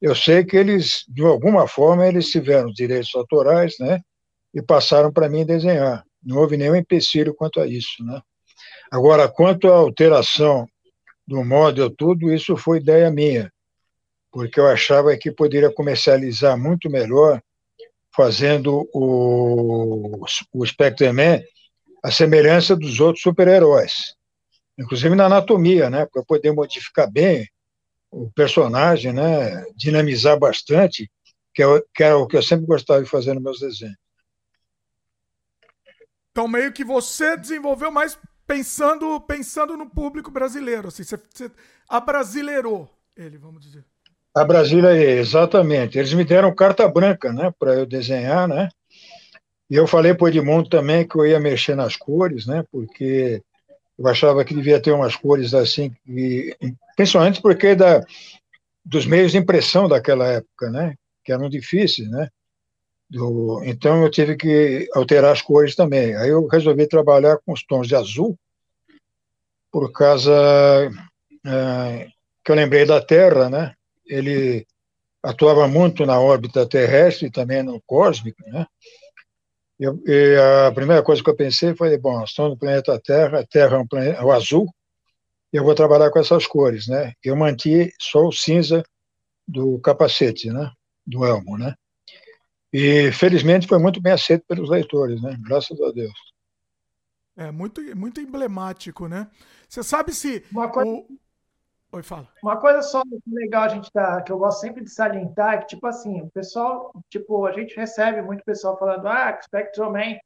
eu 0.00 0.14
sei 0.14 0.44
que 0.44 0.58
eles, 0.58 1.04
de 1.08 1.24
alguma 1.24 1.66
forma, 1.66 2.06
eles 2.06 2.30
tiveram 2.30 2.70
direitos 2.70 3.14
autorais, 3.14 3.74
né? 3.80 3.98
E 4.54 4.60
passaram 4.60 5.10
para 5.10 5.28
mim 5.28 5.46
desenhar. 5.46 6.04
Não 6.22 6.36
houve 6.36 6.58
nenhum 6.58 6.76
empecilho 6.76 7.34
quanto 7.34 7.60
a 7.60 7.66
isso, 7.66 8.04
né? 8.04 8.20
Agora, 8.90 9.26
quanto 9.26 9.68
à 9.68 9.76
alteração 9.76 10.68
do 11.26 11.42
modelo, 11.42 11.88
tudo 11.88 12.30
isso 12.30 12.56
foi 12.58 12.78
ideia 12.78 13.10
minha, 13.10 13.50
porque 14.30 14.60
eu 14.60 14.66
achava 14.66 15.16
que 15.16 15.32
poderia 15.32 15.72
comercializar 15.72 16.58
muito 16.58 16.90
melhor 16.90 17.40
fazendo 18.14 18.86
o, 18.92 20.24
o 20.52 20.66
Spectreman 20.66 21.42
a 22.02 22.10
semelhança 22.10 22.76
dos 22.76 23.00
outros 23.00 23.22
super-heróis 23.22 24.17
inclusive 24.78 25.14
na 25.14 25.26
anatomia, 25.26 25.90
né, 25.90 26.06
para 26.06 26.22
poder 26.22 26.52
modificar 26.52 27.10
bem 27.10 27.48
o 28.10 28.30
personagem, 28.30 29.12
né, 29.12 29.64
dinamizar 29.74 30.38
bastante, 30.38 31.10
que 31.54 31.62
é, 31.62 31.66
que 31.94 32.04
é 32.04 32.14
o 32.14 32.26
que 32.26 32.36
eu 32.36 32.42
sempre 32.42 32.66
gostava 32.66 33.02
de 33.02 33.10
fazer 33.10 33.34
nos 33.34 33.42
meus 33.42 33.60
desenhos. 33.60 33.96
Então, 36.30 36.46
meio 36.46 36.72
que 36.72 36.84
você 36.84 37.36
desenvolveu 37.36 37.90
mais 37.90 38.18
pensando 38.46 39.20
pensando 39.20 39.76
no 39.76 39.90
público 39.90 40.30
brasileiro, 40.30 40.88
assim, 40.88 41.02
você, 41.02 41.16
você 41.16 41.50
abrasileirou 41.88 42.88
ele, 43.16 43.36
vamos 43.36 43.62
dizer. 43.62 43.84
A 44.34 44.44
Brasília, 44.44 44.92
exatamente. 44.92 45.98
Eles 45.98 46.12
me 46.14 46.24
deram 46.24 46.54
carta 46.54 46.88
branca, 46.88 47.32
né, 47.32 47.52
para 47.58 47.74
eu 47.74 47.84
desenhar, 47.84 48.46
né? 48.46 48.68
E 49.68 49.74
eu 49.74 49.86
falei 49.86 50.14
para 50.14 50.24
o 50.24 50.28
Edmundo 50.28 50.68
também 50.68 51.06
que 51.06 51.16
eu 51.16 51.26
ia 51.26 51.40
mexer 51.40 51.74
nas 51.74 51.96
cores, 51.96 52.46
né, 52.46 52.64
porque 52.70 53.42
eu 53.98 54.06
achava 54.06 54.44
que 54.44 54.54
devia 54.54 54.80
ter 54.80 54.92
umas 54.92 55.16
cores 55.16 55.52
assim, 55.54 55.92
e, 56.06 56.56
principalmente 56.96 57.42
porque 57.42 57.74
da, 57.74 58.04
dos 58.84 59.04
meios 59.04 59.32
de 59.32 59.38
impressão 59.38 59.88
daquela 59.88 60.26
época, 60.26 60.70
né? 60.70 60.94
Que 61.24 61.32
eram 61.32 61.48
difíceis, 61.48 62.08
né? 62.08 62.28
Do, 63.10 63.62
então 63.64 64.02
eu 64.02 64.10
tive 64.10 64.36
que 64.36 64.88
alterar 64.94 65.32
as 65.32 65.42
cores 65.42 65.74
também. 65.74 66.14
Aí 66.14 66.28
eu 66.28 66.46
resolvi 66.46 66.86
trabalhar 66.86 67.38
com 67.38 67.52
os 67.52 67.64
tons 67.64 67.88
de 67.88 67.96
azul, 67.96 68.38
por 69.70 69.90
causa 69.92 70.32
é, 71.46 72.08
que 72.44 72.52
eu 72.52 72.56
lembrei 72.56 72.86
da 72.86 73.00
Terra, 73.00 73.50
né? 73.50 73.74
Ele 74.06 74.66
atuava 75.22 75.66
muito 75.66 76.06
na 76.06 76.20
órbita 76.20 76.66
terrestre 76.66 77.26
e 77.26 77.30
também 77.30 77.62
no 77.62 77.80
cósmico, 77.86 78.42
né? 78.46 78.66
Eu, 79.78 80.02
e 80.04 80.36
a 80.66 80.72
primeira 80.72 81.02
coisa 81.02 81.22
que 81.22 81.30
eu 81.30 81.36
pensei 81.36 81.74
foi, 81.74 81.96
bom, 81.98 82.18
nós 82.18 82.30
estamos 82.30 82.52
no 82.52 82.58
planeta 82.58 83.00
Terra, 83.00 83.40
a 83.40 83.46
Terra 83.46 83.76
é 83.76 83.78
um 83.78 83.86
planeta, 83.86 84.20
é 84.20 84.24
o 84.24 84.32
azul, 84.32 84.66
eu 85.52 85.62
vou 85.62 85.74
trabalhar 85.74 86.10
com 86.10 86.18
essas 86.18 86.46
cores, 86.46 86.88
né? 86.88 87.12
Eu 87.22 87.36
mantive 87.36 87.92
só 88.00 88.26
o 88.26 88.32
cinza 88.32 88.82
do 89.46 89.78
capacete, 89.80 90.50
né? 90.50 90.70
Do 91.06 91.24
elmo, 91.24 91.56
né? 91.56 91.74
E 92.72 93.10
felizmente 93.12 93.66
foi 93.66 93.78
muito 93.78 94.00
bem 94.00 94.12
aceito 94.12 94.44
pelos 94.46 94.68
leitores, 94.68 95.22
né? 95.22 95.36
Graças 95.40 95.80
a 95.80 95.90
Deus. 95.90 96.12
É 97.36 97.50
muito, 97.50 97.80
muito 97.96 98.20
emblemático, 98.20 99.06
né? 99.06 99.30
Você 99.68 99.82
sabe 99.82 100.12
se 100.12 100.44
Uma 100.50 100.68
coisa... 100.68 100.90
o, 100.90 101.06
Oi, 101.90 102.02
fala. 102.02 102.28
Uma 102.42 102.58
coisa 102.58 102.82
só 102.82 103.02
legal 103.26 103.62
a 103.62 103.68
gente 103.68 103.90
tá, 103.90 104.20
que 104.20 104.30
eu 104.30 104.38
gosto 104.38 104.60
sempre 104.60 104.84
de 104.84 104.90
salientar 104.90 105.54
é 105.54 105.58
que, 105.58 105.68
tipo 105.68 105.86
assim, 105.86 106.20
o 106.20 106.30
pessoal, 106.30 106.92
tipo, 107.08 107.46
a 107.46 107.52
gente 107.52 107.74
recebe 107.74 108.20
muito 108.20 108.44
pessoal 108.44 108.78
falando, 108.78 109.06
ah, 109.08 109.32
que 109.32 109.44
Spectrum 109.46 109.92
Man 109.92 110.18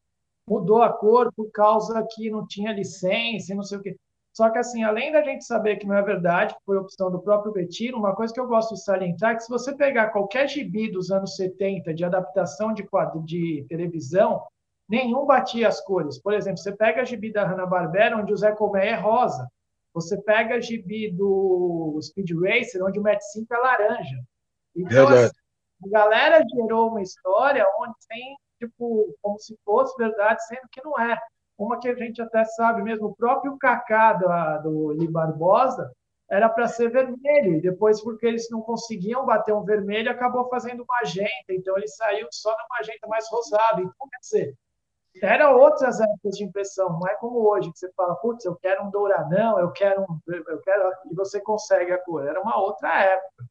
mudou 0.48 0.82
a 0.82 0.92
cor 0.92 1.32
por 1.32 1.50
causa 1.52 2.04
que 2.10 2.30
não 2.30 2.44
tinha 2.46 2.72
licença 2.72 3.52
e 3.52 3.54
não 3.54 3.62
sei 3.62 3.78
o 3.78 3.82
quê. 3.82 3.96
Só 4.32 4.50
que, 4.50 4.58
assim, 4.58 4.82
além 4.82 5.12
da 5.12 5.22
gente 5.22 5.44
saber 5.44 5.76
que 5.76 5.86
não 5.86 5.94
é 5.94 6.02
verdade, 6.02 6.54
que 6.54 6.64
foi 6.64 6.78
opção 6.78 7.12
do 7.12 7.20
próprio 7.20 7.52
Betino, 7.52 7.98
uma 7.98 8.14
coisa 8.14 8.34
que 8.34 8.40
eu 8.40 8.48
gosto 8.48 8.74
de 8.74 8.82
salientar 8.82 9.32
é 9.32 9.34
que 9.36 9.44
se 9.44 9.50
você 9.50 9.72
pegar 9.72 10.08
qualquer 10.08 10.48
gibi 10.48 10.90
dos 10.90 11.12
anos 11.12 11.36
70 11.36 11.94
de 11.94 12.04
adaptação 12.04 12.72
de, 12.72 12.82
quadro, 12.82 13.22
de 13.22 13.64
televisão, 13.68 14.42
nenhum 14.88 15.26
batia 15.26 15.68
as 15.68 15.80
cores. 15.80 16.18
Por 16.18 16.32
exemplo, 16.32 16.58
você 16.58 16.72
pega 16.72 17.02
a 17.02 17.04
gibi 17.04 17.30
da 17.30 17.44
Hanna-Barbera, 17.44 18.16
onde 18.16 18.32
o 18.32 18.36
Zé 18.36 18.52
Colmeia 18.52 18.90
é 18.90 18.94
rosa. 18.94 19.46
Você 19.94 20.20
pega 20.22 20.54
a 20.54 20.60
gibi 20.60 21.10
do 21.12 21.98
Speed 22.02 22.30
Racer, 22.42 22.82
onde 22.84 22.98
o 22.98 23.02
Matt 23.02 23.20
5 23.20 23.54
é 23.54 23.58
laranja. 23.58 24.16
Então, 24.74 25.08
assim, 25.08 25.30
a 25.84 25.88
galera 25.88 26.44
gerou 26.54 26.88
uma 26.90 27.02
história 27.02 27.66
onde 27.78 27.94
tem, 28.08 28.36
tipo, 28.58 29.14
como 29.20 29.38
se 29.38 29.56
fosse 29.64 29.94
verdade, 29.98 30.44
sendo 30.46 30.68
que 30.70 30.82
não 30.82 30.98
é. 30.98 31.18
Uma 31.58 31.78
que 31.78 31.88
a 31.88 31.94
gente 31.94 32.20
até 32.20 32.44
sabe 32.44 32.82
mesmo, 32.82 33.08
o 33.08 33.16
próprio 33.16 33.56
Kaká 33.58 34.14
do, 34.14 34.62
do 34.62 34.92
Eli 34.92 35.08
Barbosa 35.08 35.92
era 36.30 36.48
para 36.48 36.66
ser 36.66 36.90
vermelho, 36.90 37.56
e 37.56 37.60
depois, 37.60 38.02
porque 38.02 38.26
eles 38.26 38.48
não 38.50 38.62
conseguiam 38.62 39.26
bater 39.26 39.52
um 39.52 39.64
vermelho, 39.64 40.10
acabou 40.10 40.48
fazendo 40.48 40.84
magenta, 40.88 41.50
então 41.50 41.76
ele 41.76 41.88
saiu 41.88 42.26
só 42.30 42.50
no 42.50 42.64
magenta 42.70 43.06
mais 43.06 43.28
rosado. 43.30 43.82
Então, 43.82 44.08
quer 44.08 44.18
dizer, 44.18 44.54
era 45.20 45.54
outras 45.54 46.00
épocas 46.00 46.36
de 46.36 46.44
impressão, 46.44 46.88
não 46.90 47.06
é 47.06 47.14
como 47.16 47.48
hoje, 47.48 47.70
que 47.70 47.78
você 47.78 47.90
fala, 47.92 48.14
putz, 48.16 48.44
eu 48.44 48.56
quero 48.56 48.84
um 48.84 48.90
douradão, 48.90 49.58
eu 49.58 49.70
quero 49.70 50.02
um. 50.02 50.18
Eu 50.26 50.58
quero, 50.60 50.90
e 51.10 51.14
você 51.14 51.40
consegue 51.40 51.92
a 51.92 51.98
cor. 51.98 52.26
Era 52.26 52.40
uma 52.40 52.58
outra 52.58 53.02
época. 53.02 53.44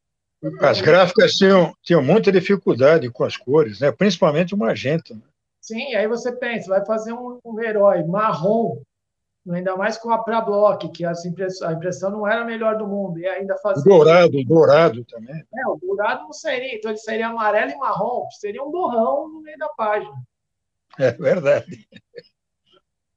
As 0.61 0.81
gráficas 0.81 1.33
tinham, 1.33 1.71
tinham 1.83 2.01
muita 2.01 2.31
dificuldade 2.31 3.11
com 3.11 3.23
as 3.23 3.37
cores, 3.37 3.79
né? 3.79 3.91
principalmente 3.91 4.55
o 4.55 4.57
magenta. 4.57 5.13
Né? 5.13 5.21
Sim, 5.61 5.93
aí 5.93 6.07
você 6.07 6.31
pensa, 6.31 6.69
vai 6.69 6.83
fazer 6.83 7.13
um, 7.13 7.37
um 7.45 7.61
herói 7.61 8.03
marrom, 8.03 8.81
ainda 9.47 9.75
mais 9.75 9.99
com 9.99 10.09
a 10.09 10.17
Pra 10.17 10.41
Block, 10.41 10.89
que 10.89 11.05
a 11.05 11.13
impressão, 11.25 11.69
a 11.69 11.73
impressão 11.73 12.09
não 12.09 12.27
era 12.27 12.41
a 12.41 12.45
melhor 12.45 12.75
do 12.75 12.87
mundo, 12.87 13.19
e 13.19 13.27
ainda 13.27 13.55
fazer. 13.59 13.87
Dourado, 13.87 14.43
dourado 14.43 15.05
também. 15.05 15.45
É, 15.53 15.67
o 15.67 15.75
dourado 15.75 16.23
não 16.23 16.33
seria, 16.33 16.75
então 16.75 16.89
ele 16.89 16.97
seria 16.97 17.27
amarelo 17.27 17.71
e 17.71 17.77
marrom, 17.77 18.27
seria 18.31 18.63
um 18.63 18.71
borrão 18.71 19.29
no 19.29 19.41
meio 19.41 19.57
da 19.59 19.69
página. 19.69 20.11
É 20.99 21.11
verdade. 21.11 21.87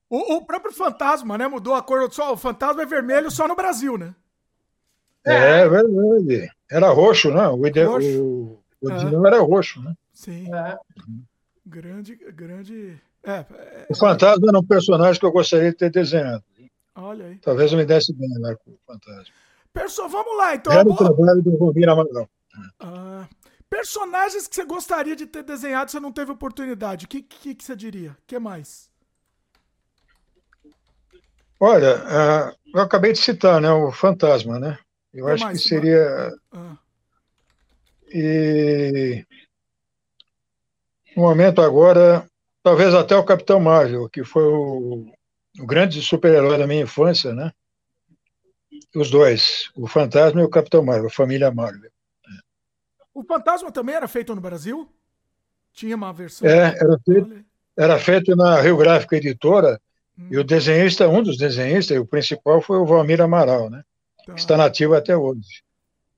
O, 0.09 0.37
o, 0.37 0.47
próprio 0.47 0.73
fantasma, 0.73 1.37
né? 1.37 1.49
Mudou 1.49 1.75
a 1.75 1.83
cor. 1.83 2.13
Só, 2.13 2.33
o 2.33 2.37
fantasma 2.37 2.83
é 2.83 2.87
vermelho 2.87 3.31
só 3.31 3.49
no 3.49 3.57
Brasil, 3.57 3.99
né? 3.99 4.15
É, 5.27 5.61
é 5.61 5.69
verdade. 5.69 6.51
Era 6.71 6.91
roxo, 6.91 7.33
né? 7.33 7.49
O, 7.49 7.67
ide... 7.67 7.83
roxo. 7.83 8.23
o, 8.23 8.63
o 8.83 8.91
é. 8.91 9.27
era 9.27 9.41
roxo, 9.41 9.83
né? 9.83 9.95
Sim. 10.13 10.55
É. 10.55 10.79
Grande, 11.67 12.15
grande. 12.15 13.01
É, 13.25 13.33
é, 13.33 13.87
o 13.89 13.97
fantasma 13.97 14.49
era 14.49 14.59
um 14.59 14.65
personagem 14.65 15.19
que 15.19 15.27
eu 15.27 15.33
gostaria 15.33 15.71
de 15.71 15.77
ter 15.77 15.91
desenhado. 15.91 16.45
Olha 16.95 17.27
aí. 17.27 17.37
Talvez 17.39 17.73
eu 17.73 17.79
me 17.79 17.85
desse 17.85 18.13
bem 18.13 18.29
lá 18.39 18.55
com 18.57 18.71
o 18.71 18.79
fantasma. 18.87 19.35
Perso... 19.73 20.09
Vamos 20.09 20.37
lá, 20.37 20.55
então. 20.55 20.73
Era 20.73 20.89
o 20.89 20.95
trabalho 20.95 21.43
do 21.43 21.57
Romir 21.57 21.89
Amaral. 21.89 22.29
Ah, 22.79 23.27
personagens 23.75 24.47
que 24.47 24.55
você 24.55 24.65
gostaria 24.65 25.17
de 25.17 25.27
ter 25.27 25.43
desenhado 25.43 25.91
você 25.91 25.99
não 25.99 26.13
teve 26.13 26.31
oportunidade. 26.31 27.07
O 27.07 27.09
que, 27.09 27.23
que, 27.23 27.57
que, 27.57 27.65
você 27.65 27.75
diria? 27.75 28.13
O 28.13 28.17
que 28.25 28.39
mais? 28.39 28.89
Olha, 31.59 31.97
uh, 31.97 32.57
eu 32.73 32.81
acabei 32.81 33.13
de 33.13 33.19
citar, 33.19 33.61
né? 33.61 33.73
O 33.73 33.91
Fantasma, 33.91 34.61
né? 34.61 34.79
Eu 35.13 35.27
que 35.27 35.33
acho 35.33 35.45
mais? 35.45 35.61
que 35.61 35.69
seria... 35.69 36.33
Ah. 36.53 36.77
E... 38.13 39.27
No 41.17 41.25
momento 41.25 41.61
agora, 41.61 42.29
talvez 42.63 42.95
até 42.95 43.17
o 43.17 43.25
Capitão 43.25 43.59
Marvel, 43.59 44.09
que 44.09 44.23
foi 44.23 44.45
o, 44.45 45.13
o 45.59 45.67
grande 45.67 46.01
super-herói 46.01 46.59
da 46.59 46.67
minha 46.67 46.83
infância, 46.83 47.35
né? 47.35 47.53
Os 48.95 49.11
dois, 49.11 49.71
o 49.75 49.89
Fantasma 49.89 50.41
e 50.41 50.45
o 50.45 50.51
Capitão 50.51 50.85
Marvel, 50.85 51.09
a 51.09 51.11
família 51.11 51.51
Marvel. 51.51 51.91
O 53.15 53.23
Fantasma 53.23 53.71
também 53.71 53.95
era 53.95 54.09
feito 54.09 54.35
no 54.35 54.41
Brasil? 54.41 54.91
Tinha 55.73 55.95
uma 55.95 56.13
versão? 56.13 56.49
É, 56.49 56.77
era 56.77 56.99
feito, 56.99 57.45
era 57.77 57.99
feito 57.99 58.37
na 58.37 58.61
Rio 58.61 58.77
Gráfica 58.77 59.17
Editora, 59.17 59.81
hum. 60.19 60.29
e 60.31 60.37
o 60.37 60.45
desenhista, 60.45 61.09
um 61.09 61.23
dos 61.23 61.39
desenhistas, 61.39 61.97
o 61.97 62.05
principal 62.05 62.61
foi 62.61 62.79
o 62.79 62.85
Valmir 62.85 63.21
Amaral, 63.21 63.71
né? 63.71 63.85
Tá. 64.27 64.35
Está 64.35 64.57
nativo 64.57 64.95
até 64.95 65.17
hoje. 65.17 65.63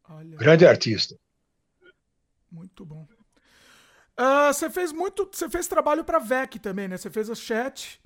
Olha. 0.08 0.36
Grande 0.36 0.66
artista. 0.66 1.16
Muito 2.50 2.84
bom. 2.84 3.06
Uh, 4.18 4.52
você 4.52 4.70
fez 4.70 4.92
muito, 4.92 5.28
você 5.30 5.48
fez 5.50 5.66
trabalho 5.66 6.02
para 6.02 6.18
VEC 6.18 6.58
também, 6.58 6.88
né? 6.88 6.96
Você 6.96 7.10
fez 7.10 7.28
a 7.28 7.34
chat, 7.34 8.00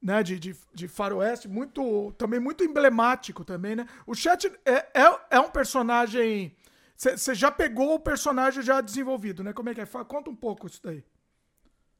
né? 0.00 0.22
De, 0.22 0.38
de, 0.38 0.56
de 0.72 0.86
faroeste, 0.86 1.48
muito, 1.48 2.12
também 2.12 2.38
muito 2.38 2.62
emblemático 2.62 3.44
também, 3.44 3.74
né? 3.74 3.86
O 4.06 4.14
chat 4.14 4.46
é, 4.64 4.86
é, 4.94 5.18
é 5.30 5.40
um 5.40 5.50
personagem 5.50 6.54
você 6.96 7.34
já 7.34 7.50
pegou 7.50 7.94
o 7.94 8.00
personagem 8.00 8.62
já 8.62 8.80
desenvolvido, 8.80 9.44
né? 9.44 9.52
Como 9.52 9.68
é 9.68 9.74
que 9.74 9.80
é? 9.80 9.86
Conta 9.86 10.30
um 10.30 10.36
pouco 10.36 10.66
isso 10.66 10.80
daí. 10.82 11.04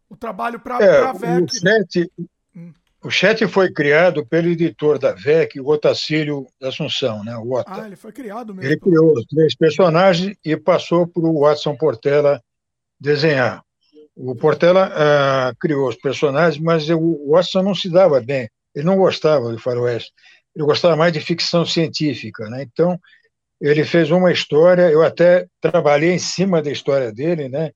O 0.08 0.16
trabalho 0.16 0.58
para 0.58 0.82
é, 0.82 1.02
a 1.02 1.12
VEC. 1.12 1.42
O 1.42 1.60
chat, 1.60 2.12
hum. 2.54 2.72
o 3.02 3.10
chat 3.10 3.46
foi 3.48 3.72
criado 3.72 4.24
pelo 4.24 4.48
editor 4.48 4.98
da 4.98 5.12
VEC, 5.12 5.60
o 5.60 5.68
Otacílio 5.68 6.46
da 6.60 6.68
Assunção, 6.68 7.22
né? 7.24 7.36
O 7.36 7.52
Ota. 7.52 7.82
Ah, 7.82 7.86
ele 7.86 7.96
foi 7.96 8.12
criado 8.12 8.54
mesmo. 8.54 8.70
Ele 8.70 8.80
criou 8.80 9.12
os 9.12 9.26
três 9.26 9.54
personagens 9.54 10.36
e 10.44 10.56
passou 10.56 11.06
para 11.06 11.22
o 11.22 11.40
Watson 11.40 11.76
Portela 11.76 12.42
desenhar. 12.98 13.62
O 14.14 14.34
Portela 14.34 14.90
ah, 14.94 15.52
criou 15.60 15.88
os 15.88 15.96
personagens, 15.96 16.62
mas 16.62 16.88
o 16.88 17.30
Watson 17.30 17.62
não 17.62 17.74
se 17.74 17.90
dava 17.90 18.20
bem. 18.20 18.48
Ele 18.74 18.86
não 18.86 18.96
gostava 18.96 19.50
do 19.50 19.58
faroeste. 19.58 20.12
Ele 20.54 20.64
gostava 20.64 20.96
mais 20.96 21.12
de 21.12 21.20
ficção 21.20 21.66
científica, 21.66 22.48
né? 22.48 22.62
Então, 22.62 22.98
ele 23.60 23.84
fez 23.84 24.10
uma 24.10 24.32
história, 24.32 24.90
eu 24.90 25.02
até 25.02 25.46
trabalhei 25.60 26.12
em 26.12 26.18
cima 26.18 26.62
da 26.62 26.70
história 26.70 27.12
dele, 27.12 27.48
né? 27.48 27.70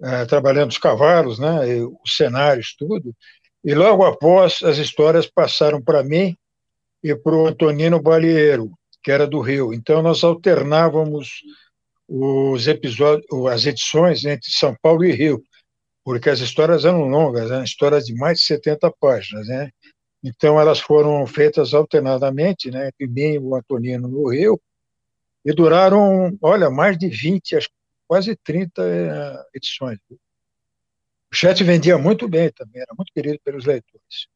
Uh, 0.00 0.26
trabalhando 0.26 0.70
os 0.70 0.78
cavalos, 0.78 1.38
né? 1.38 1.60
Os 2.02 2.16
cenários, 2.16 2.74
tudo. 2.76 3.14
E 3.62 3.74
logo 3.74 4.04
após, 4.04 4.62
as 4.62 4.78
histórias 4.78 5.26
passaram 5.26 5.82
para 5.82 6.02
mim 6.02 6.36
e 7.02 7.14
para 7.14 7.34
o 7.34 7.46
Antonino 7.46 8.00
Balieiro, 8.00 8.70
que 9.02 9.10
era 9.10 9.26
do 9.26 9.40
Rio. 9.40 9.72
Então, 9.72 10.02
nós 10.02 10.24
alternávamos 10.24 11.42
os 12.08 12.66
episódios, 12.66 13.26
as 13.50 13.66
edições 13.66 14.24
entre 14.24 14.50
São 14.50 14.74
Paulo 14.82 15.04
e 15.04 15.12
Rio, 15.12 15.42
porque 16.04 16.28
as 16.28 16.40
histórias 16.40 16.84
eram 16.84 17.08
longas, 17.08 17.50
eram 17.50 17.62
histórias 17.62 18.06
de 18.06 18.14
mais 18.14 18.38
de 18.38 18.46
70 18.46 18.92
páginas, 18.98 19.46
né? 19.46 19.70
Então, 20.24 20.60
elas 20.60 20.80
foram 20.80 21.26
feitas 21.26 21.72
alternadamente, 21.72 22.70
né? 22.70 22.88
Entre 22.88 23.06
mim 23.06 23.34
e 23.34 23.38
o 23.38 23.54
Antonino 23.54 24.08
no 24.08 24.28
Rio, 24.28 24.60
e 25.44 25.52
duraram, 25.52 26.36
olha, 26.42 26.70
mais 26.70 26.98
de 26.98 27.08
20, 27.08 27.58
quase 28.06 28.36
30 28.36 28.82
eh, 28.82 29.44
edições. 29.54 29.98
O 30.10 31.34
chat 31.34 31.62
vendia 31.62 31.96
muito 31.96 32.28
bem 32.28 32.50
também, 32.50 32.82
era 32.82 32.92
muito 32.96 33.12
querido 33.12 33.38
pelos 33.44 33.64
leitores. 33.64 34.28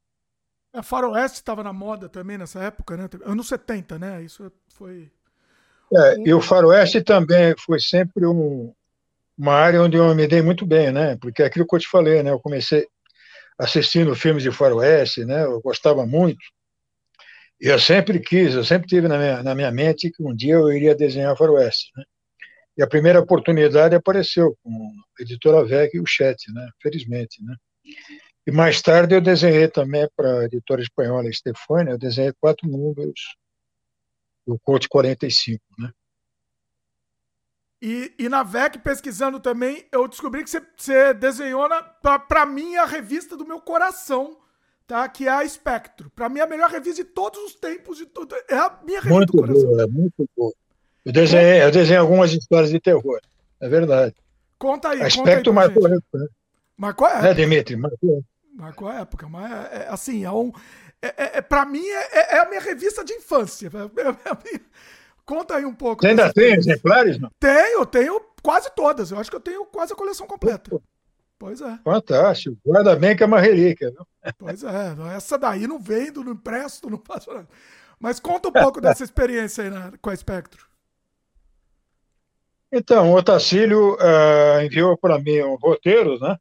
A 0.72 0.82
Faroeste 0.82 1.36
estava 1.38 1.62
na 1.62 1.72
moda 1.72 2.08
também 2.08 2.38
nessa 2.38 2.62
época, 2.62 2.96
né? 2.96 3.08
Anos 3.24 3.48
70, 3.48 3.98
né? 3.98 4.22
Isso 4.22 4.50
foi. 4.68 5.10
É, 5.92 6.16
e 6.18 6.34
o 6.34 6.40
Faroeste 6.40 7.00
também 7.02 7.54
foi 7.58 7.78
sempre 7.78 8.26
um, 8.26 8.74
uma 9.38 9.54
área 9.54 9.82
onde 9.82 9.96
eu 9.96 10.12
me 10.14 10.26
dei 10.26 10.42
muito 10.42 10.66
bem, 10.66 10.90
né? 10.90 11.16
Porque 11.16 11.42
é 11.42 11.46
aquilo 11.46 11.66
que 11.66 11.76
eu 11.76 11.80
te 11.80 11.88
falei, 11.88 12.22
né? 12.22 12.30
Eu 12.30 12.40
comecei 12.40 12.88
assistindo 13.58 14.16
filmes 14.16 14.42
de 14.42 14.50
Faroeste, 14.50 15.24
né? 15.24 15.44
Eu 15.44 15.60
gostava 15.60 16.04
muito. 16.06 16.44
Eu 17.66 17.78
sempre 17.78 18.20
quis, 18.20 18.52
eu 18.52 18.62
sempre 18.62 18.86
tive 18.86 19.08
na 19.08 19.16
minha, 19.16 19.42
na 19.42 19.54
minha 19.54 19.70
mente 19.70 20.10
que 20.10 20.22
um 20.22 20.36
dia 20.36 20.52
eu 20.52 20.70
iria 20.70 20.94
desenhar 20.94 21.34
faroeste, 21.34 21.90
né? 21.96 22.04
E 22.76 22.82
a 22.82 22.86
primeira 22.86 23.18
oportunidade 23.18 23.94
apareceu 23.94 24.54
com 24.62 24.92
a 25.18 25.22
editora 25.22 25.64
VEC 25.64 25.96
e 25.96 26.00
o 26.00 26.04
Chat, 26.06 26.52
né? 26.52 26.68
Felizmente, 26.82 27.42
né? 27.42 27.56
E 28.46 28.52
mais 28.52 28.82
tarde 28.82 29.14
eu 29.14 29.20
desenhei 29.22 29.66
também 29.66 30.06
para 30.14 30.40
a 30.40 30.44
editora 30.44 30.82
espanhola 30.82 31.30
Estefânia, 31.30 31.92
eu 31.92 31.98
desenhei 31.98 32.34
quatro 32.38 32.68
números 32.68 33.34
do 34.46 34.58
Coach 34.58 34.86
45, 34.86 35.64
né? 35.78 35.90
E, 37.80 38.12
e 38.18 38.28
na 38.28 38.42
VEC, 38.42 38.78
pesquisando 38.80 39.40
também, 39.40 39.88
eu 39.90 40.06
descobri 40.06 40.44
que 40.44 40.50
você, 40.50 40.60
você 40.76 41.14
desenhou 41.14 41.66
para 42.28 42.44
mim 42.44 42.76
a 42.76 42.84
revista 42.84 43.38
do 43.38 43.46
meu 43.46 43.62
coração, 43.62 44.43
tá? 44.86 45.08
Que 45.08 45.26
é 45.26 45.30
a 45.30 45.44
Espectro. 45.44 46.10
Para 46.10 46.28
mim, 46.28 46.40
é 46.40 46.42
a 46.42 46.46
melhor 46.46 46.70
revista 46.70 47.02
de 47.02 47.10
todos 47.10 47.40
os 47.42 47.54
tempos. 47.54 47.98
De 47.98 48.06
todo... 48.06 48.34
É 48.48 48.54
a 48.54 48.78
minha 48.84 49.00
revista 49.00 49.14
muito 49.14 49.32
do 49.32 49.38
coração. 49.38 49.70
Boa, 49.70 49.86
muito 49.86 50.30
boa. 50.36 50.52
Eu 51.04 51.12
desenhei, 51.12 51.62
eu 51.62 51.70
desenhei 51.70 51.98
algumas 51.98 52.32
histórias 52.32 52.70
de 52.70 52.80
terror. 52.80 53.20
É 53.60 53.68
verdade. 53.68 54.14
Conta 54.58 54.90
aí. 54.90 55.02
A 55.02 55.08
Espectro 55.08 55.52
marcou 55.52 55.86
época, 55.86 56.18
né? 56.18 56.26
Marcou 56.76 57.06
a 57.06 57.10
época. 57.10 57.28
É, 57.28 57.34
Dimitri, 57.34 57.76
marcou. 57.76 58.24
Marcou 58.54 58.88
a 58.88 59.00
época. 59.00 59.28
Mas, 59.28 59.52
é, 59.52 59.76
é, 59.76 59.88
assim, 59.88 60.24
é 60.24 60.30
um... 60.30 60.52
É, 61.02 61.08
é, 61.08 61.38
é 61.38 61.42
para 61.42 61.66
mim, 61.66 61.86
é, 61.86 62.36
é, 62.36 62.38
a 62.38 62.48
minha 62.48 62.60
revista 62.60 63.04
de 63.04 63.12
infância. 63.12 63.70
É, 63.96 64.60
Conta 65.26 65.56
aí 65.56 65.64
um 65.64 65.74
pouco. 65.74 66.02
Você 66.02 66.08
ainda 66.08 66.30
tem 66.32 66.52
exemplares? 66.52 67.18
Não? 67.18 67.30
Tenho, 67.40 67.86
tenho 67.86 68.20
quase 68.42 68.70
todas. 68.76 69.10
Eu 69.10 69.18
acho 69.18 69.30
que 69.30 69.36
eu 69.36 69.40
tenho 69.40 69.64
quase 69.64 69.92
a 69.94 69.96
coleção 69.96 70.26
completa. 70.26 70.78
Pois 71.44 71.60
é. 71.60 71.78
Fantástico. 71.84 72.56
Guarda 72.64 72.96
bem 72.96 73.14
que 73.14 73.22
é 73.22 73.26
uma 73.26 73.38
relíquia, 73.38 73.90
viu? 73.90 74.06
Pois 74.38 74.64
é. 74.64 74.96
Essa 75.14 75.36
daí 75.36 75.66
não 75.66 75.78
vendo, 75.78 76.24
não 76.24 76.32
empresto, 76.32 76.88
não 76.88 76.96
faço 76.96 77.30
nada. 77.30 77.46
Mas 78.00 78.18
conta 78.18 78.48
um 78.48 78.52
pouco 78.52 78.80
dessa 78.80 79.04
experiência 79.04 79.64
aí 79.64 79.68
na, 79.68 79.92
com 79.98 80.08
a 80.08 80.16
Spectro. 80.16 80.66
Então, 82.72 83.12
o 83.12 83.16
Otacílio 83.16 83.92
uh, 83.96 84.62
enviou 84.64 84.96
para 84.96 85.18
mim 85.18 85.42
um 85.42 85.56
roteiro, 85.56 86.18
né? 86.18 86.34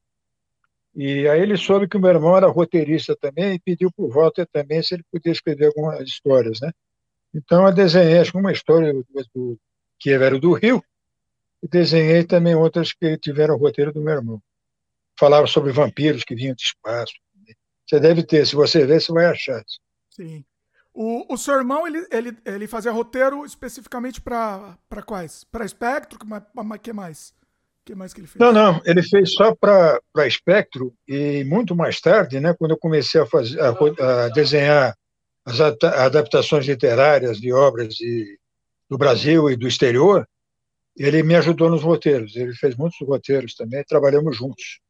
E 0.96 1.28
aí 1.28 1.42
ele 1.42 1.58
soube 1.58 1.90
que 1.90 1.98
o 1.98 2.00
meu 2.00 2.12
irmão 2.12 2.38
era 2.38 2.48
roteirista 2.48 3.14
também 3.14 3.56
e 3.56 3.60
pediu 3.60 3.92
para 3.92 4.06
o 4.06 4.10
Walter 4.10 4.48
também 4.54 4.82
se 4.82 4.94
ele 4.94 5.04
podia 5.12 5.34
escrever 5.34 5.66
algumas 5.66 6.00
histórias, 6.00 6.62
né? 6.62 6.72
Então 7.36 7.68
eu 7.68 7.74
desenhei 7.74 8.20
acho, 8.20 8.38
uma 8.38 8.54
história 8.54 8.94
do, 8.94 9.06
do, 9.36 9.60
que 10.00 10.12
era 10.12 10.40
do 10.40 10.54
Rio 10.54 10.82
e 11.62 11.68
desenhei 11.68 12.24
também 12.24 12.56
outras 12.56 12.94
que 12.94 13.18
tiveram 13.18 13.56
o 13.56 13.58
roteiro 13.58 13.92
do 13.92 14.00
meu 14.00 14.14
irmão 14.14 14.42
falava 15.24 15.48
sobre 15.48 15.72
vampiros 15.72 16.26
que 16.26 16.36
vinham 16.36 16.54
de 16.54 16.64
espaço. 16.64 17.14
Você 17.88 17.98
deve 17.98 18.24
ter, 18.24 18.46
se 18.46 18.56
você 18.56 18.86
ver, 18.86 19.02
você 19.02 19.14
vai 19.14 19.26
achar. 19.26 19.64
Sim. 20.10 20.44
O, 20.94 21.34
o 21.34 21.38
seu 21.38 21.56
irmão, 21.56 21.88
ele, 21.88 22.06
ele, 22.12 22.38
ele 22.46 22.68
fazia 22.68 22.92
roteiro 22.92 23.46
especificamente 23.46 24.20
para 24.20 24.78
quais? 25.06 25.46
Para 25.46 25.64
Espectro? 25.64 26.18
O 26.18 26.80
que 26.80 26.94
mais? 26.94 27.34
que 27.86 27.96
mais 27.96 28.14
que 28.14 28.20
ele 28.20 28.28
fez? 28.28 28.40
Não, 28.40 28.52
não, 28.52 28.82
ele 28.86 29.02
fez 29.02 29.34
só 29.34 29.56
para 29.56 30.02
Espectro 30.28 30.94
e 31.08 31.46
muito 31.46 31.74
mais 31.74 32.02
tarde, 32.02 32.40
né, 32.40 32.54
quando 32.54 32.72
eu 32.72 32.78
comecei 32.78 33.22
a, 33.22 33.26
fazer, 33.26 33.60
a, 33.62 34.26
a 34.26 34.30
desenhar 34.30 34.94
as 35.46 35.60
adaptações 35.60 36.66
literárias 36.66 37.40
de 37.40 37.52
obras 37.54 37.96
de, 37.96 38.38
do 38.90 38.98
Brasil 38.98 39.50
e 39.50 39.56
do 39.56 39.68
exterior, 39.68 40.28
ele 40.98 41.24
me 41.24 41.36
ajudou 41.36 41.70
nos 41.70 41.82
roteiros. 41.82 42.36
Ele 42.36 42.54
fez 42.56 42.76
muitos 42.76 43.00
roteiros 43.02 43.56
também, 43.56 43.84
trabalhamos 43.86 44.36
juntos 44.36 44.83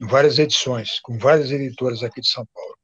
em 0.00 0.06
várias 0.06 0.38
edições, 0.38 1.00
com 1.00 1.18
várias 1.18 1.50
editoras 1.50 2.02
aqui 2.02 2.20
de 2.20 2.28
São 2.28 2.46
Paulo. 2.46 2.76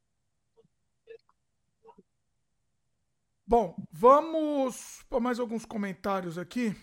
Bom, 3.46 3.77
vamos 3.90 5.05
para 5.11 5.20
mais 5.20 5.38
alguns 5.38 5.66
comentários 5.66 6.38
aqui 6.38 6.75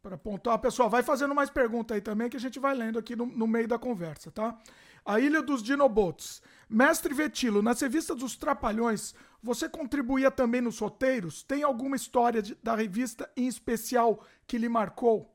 para 0.00 0.14
apontar. 0.14 0.58
Pessoal, 0.58 0.88
vai 0.88 1.02
fazendo 1.02 1.34
mais 1.34 1.50
perguntas 1.50 1.94
aí 1.94 2.00
também 2.00 2.30
que 2.30 2.36
a 2.36 2.40
gente 2.40 2.58
vai 2.58 2.74
lendo 2.74 2.98
aqui 2.98 3.14
no, 3.14 3.26
no 3.26 3.46
meio 3.46 3.68
da 3.68 3.78
conversa, 3.78 4.30
tá? 4.30 4.58
A 5.04 5.20
Ilha 5.20 5.42
dos 5.42 5.62
Dinobots. 5.62 6.40
Mestre 6.68 7.12
Vetilo, 7.12 7.60
nas 7.60 7.80
revistas 7.80 8.16
dos 8.16 8.34
Trapalhões, 8.34 9.14
você 9.42 9.68
contribuía 9.68 10.30
também 10.30 10.60
nos 10.60 10.78
roteiros? 10.78 11.42
Tem 11.42 11.62
alguma 11.62 11.96
história 11.96 12.40
de, 12.40 12.54
da 12.62 12.74
revista 12.74 13.30
em 13.36 13.46
especial 13.46 14.24
que 14.46 14.56
lhe 14.56 14.68
marcou? 14.68 15.31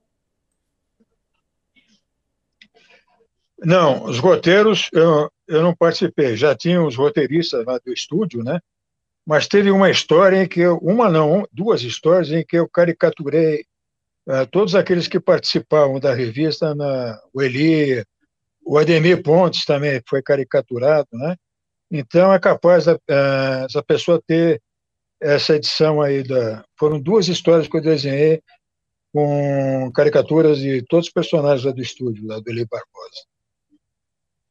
Não, 3.59 4.05
os 4.05 4.19
roteiros 4.19 4.89
eu, 4.93 5.31
eu 5.47 5.61
não 5.61 5.75
participei. 5.75 6.35
Já 6.35 6.55
tinha 6.55 6.81
os 6.83 6.95
roteiristas 6.95 7.65
lá 7.65 7.79
do 7.83 7.91
estúdio, 7.91 8.43
né? 8.43 8.59
mas 9.27 9.45
teve 9.45 9.69
uma 9.69 9.91
história 9.91 10.41
em 10.41 10.47
que 10.47 10.61
eu, 10.61 10.77
uma 10.77 11.09
não, 11.09 11.45
duas 11.51 11.81
histórias 11.81 12.31
em 12.31 12.45
que 12.45 12.57
eu 12.57 12.69
caricaturei 12.69 13.65
uh, 14.25 14.47
todos 14.49 14.73
aqueles 14.73 15.05
que 15.05 15.19
participavam 15.19 15.99
da 15.99 16.13
revista, 16.13 16.73
na, 16.73 17.21
o 17.33 17.41
Eli, 17.41 18.05
o 18.65 18.77
Ademir 18.77 19.21
Pontes 19.21 19.65
também 19.65 20.01
foi 20.07 20.21
caricaturado, 20.21 21.09
né? 21.11 21.35
Então 21.91 22.33
é 22.33 22.39
capaz 22.39 22.85
da, 22.85 22.93
uh, 22.95 23.65
essa 23.65 23.83
pessoa 23.83 24.21
ter 24.25 24.61
essa 25.21 25.57
edição 25.57 26.01
aí 26.01 26.23
da. 26.23 26.63
Foram 26.79 26.97
duas 26.97 27.27
histórias 27.27 27.67
que 27.67 27.75
eu 27.75 27.81
desenhei 27.81 28.41
com 29.11 29.91
caricaturas 29.93 30.57
de 30.59 30.81
todos 30.83 31.07
os 31.07 31.13
personagens 31.13 31.65
lá 31.65 31.73
do 31.73 31.81
estúdio, 31.81 32.27
lá 32.27 32.39
do 32.39 32.49
Eli 32.49 32.65
Barbosa. 32.65 33.25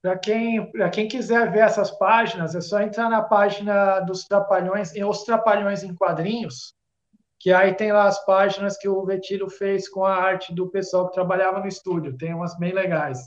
Para 0.07 0.19
quem, 0.19 0.71
quem 0.93 1.09
quiser 1.09 1.51
ver 1.51 1.65
essas 1.65 1.91
páginas, 1.91 2.55
é 2.55 2.61
só 2.61 2.81
entrar 2.81 3.11
na 3.11 3.23
página 3.23 3.99
dos 3.99 4.23
Trapalhões, 4.23 4.93
Os 4.93 5.25
Trapalhões 5.25 5.83
em 5.83 5.93
Quadrinhos, 5.97 6.75
que 7.41 7.53
aí 7.53 7.75
tem 7.75 7.91
lá 7.91 8.07
as 8.07 8.25
páginas 8.25 8.79
que 8.79 8.89
o 8.89 9.05
Vetilo 9.05 9.51
fez 9.51 9.89
com 9.89 10.05
a 10.05 10.15
arte 10.15 10.55
do 10.55 10.69
pessoal 10.69 11.09
que 11.09 11.15
trabalhava 11.15 11.59
no 11.59 11.67
estúdio. 11.67 12.17
Tem 12.17 12.33
umas 12.33 12.57
bem 12.57 12.73
legais. 12.73 13.19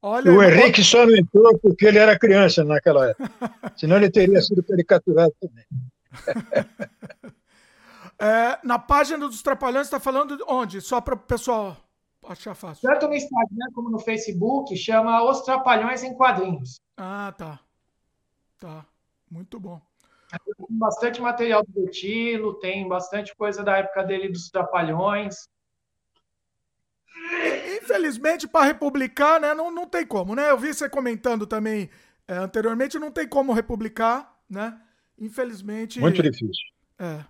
Olha, 0.00 0.30
o 0.30 0.40
Henrique 0.40 0.84
só 0.84 1.04
não 1.04 1.16
entrou 1.16 1.58
porque 1.58 1.86
ele 1.86 1.98
era 1.98 2.16
criança 2.16 2.62
naquela 2.62 3.10
época. 3.10 3.28
Senão 3.76 3.96
ele 3.96 4.12
teria 4.12 4.40
sido 4.40 4.62
caricaturado 4.62 5.34
também. 5.40 5.64
É, 8.16 8.60
na 8.62 8.78
página 8.78 9.26
dos 9.26 9.42
Trapalhões 9.42 9.88
está 9.88 9.98
falando 9.98 10.38
onde? 10.46 10.80
Só 10.80 11.00
para 11.00 11.16
o 11.16 11.18
pessoal 11.18 11.76
achar 12.26 12.54
fácil. 12.54 12.88
Tanto 12.88 13.08
no 13.08 13.14
Instagram 13.14 13.66
como 13.74 13.90
no 13.90 13.98
Facebook, 13.98 14.76
chama 14.76 15.22
Os 15.28 15.42
Trapalhões 15.42 16.02
em 16.02 16.14
Quadrinhos. 16.14 16.80
Ah, 16.96 17.32
tá. 17.36 17.60
Tá. 18.58 18.86
Muito 19.30 19.58
bom. 19.58 19.80
Tem 20.30 20.66
bastante 20.78 21.20
material 21.20 21.64
do 21.64 21.82
Betilo, 21.82 22.54
tem 22.54 22.88
bastante 22.88 23.34
coisa 23.36 23.62
da 23.62 23.76
época 23.78 24.02
dele 24.02 24.28
dos 24.28 24.48
Trapalhões. 24.50 25.48
Infelizmente, 27.82 28.48
para 28.48 28.66
republicar, 28.66 29.40
né, 29.40 29.54
não, 29.54 29.70
não 29.70 29.86
tem 29.86 30.06
como, 30.06 30.34
né? 30.34 30.50
Eu 30.50 30.58
vi 30.58 30.74
você 30.74 30.88
comentando 30.88 31.46
também 31.46 31.88
é, 32.26 32.34
anteriormente, 32.36 32.98
não 32.98 33.10
tem 33.10 33.28
como 33.28 33.52
republicar, 33.52 34.36
né? 34.48 34.80
Infelizmente. 35.18 36.00
Muito 36.00 36.22
difícil. 36.22 36.64
É. 36.98 37.24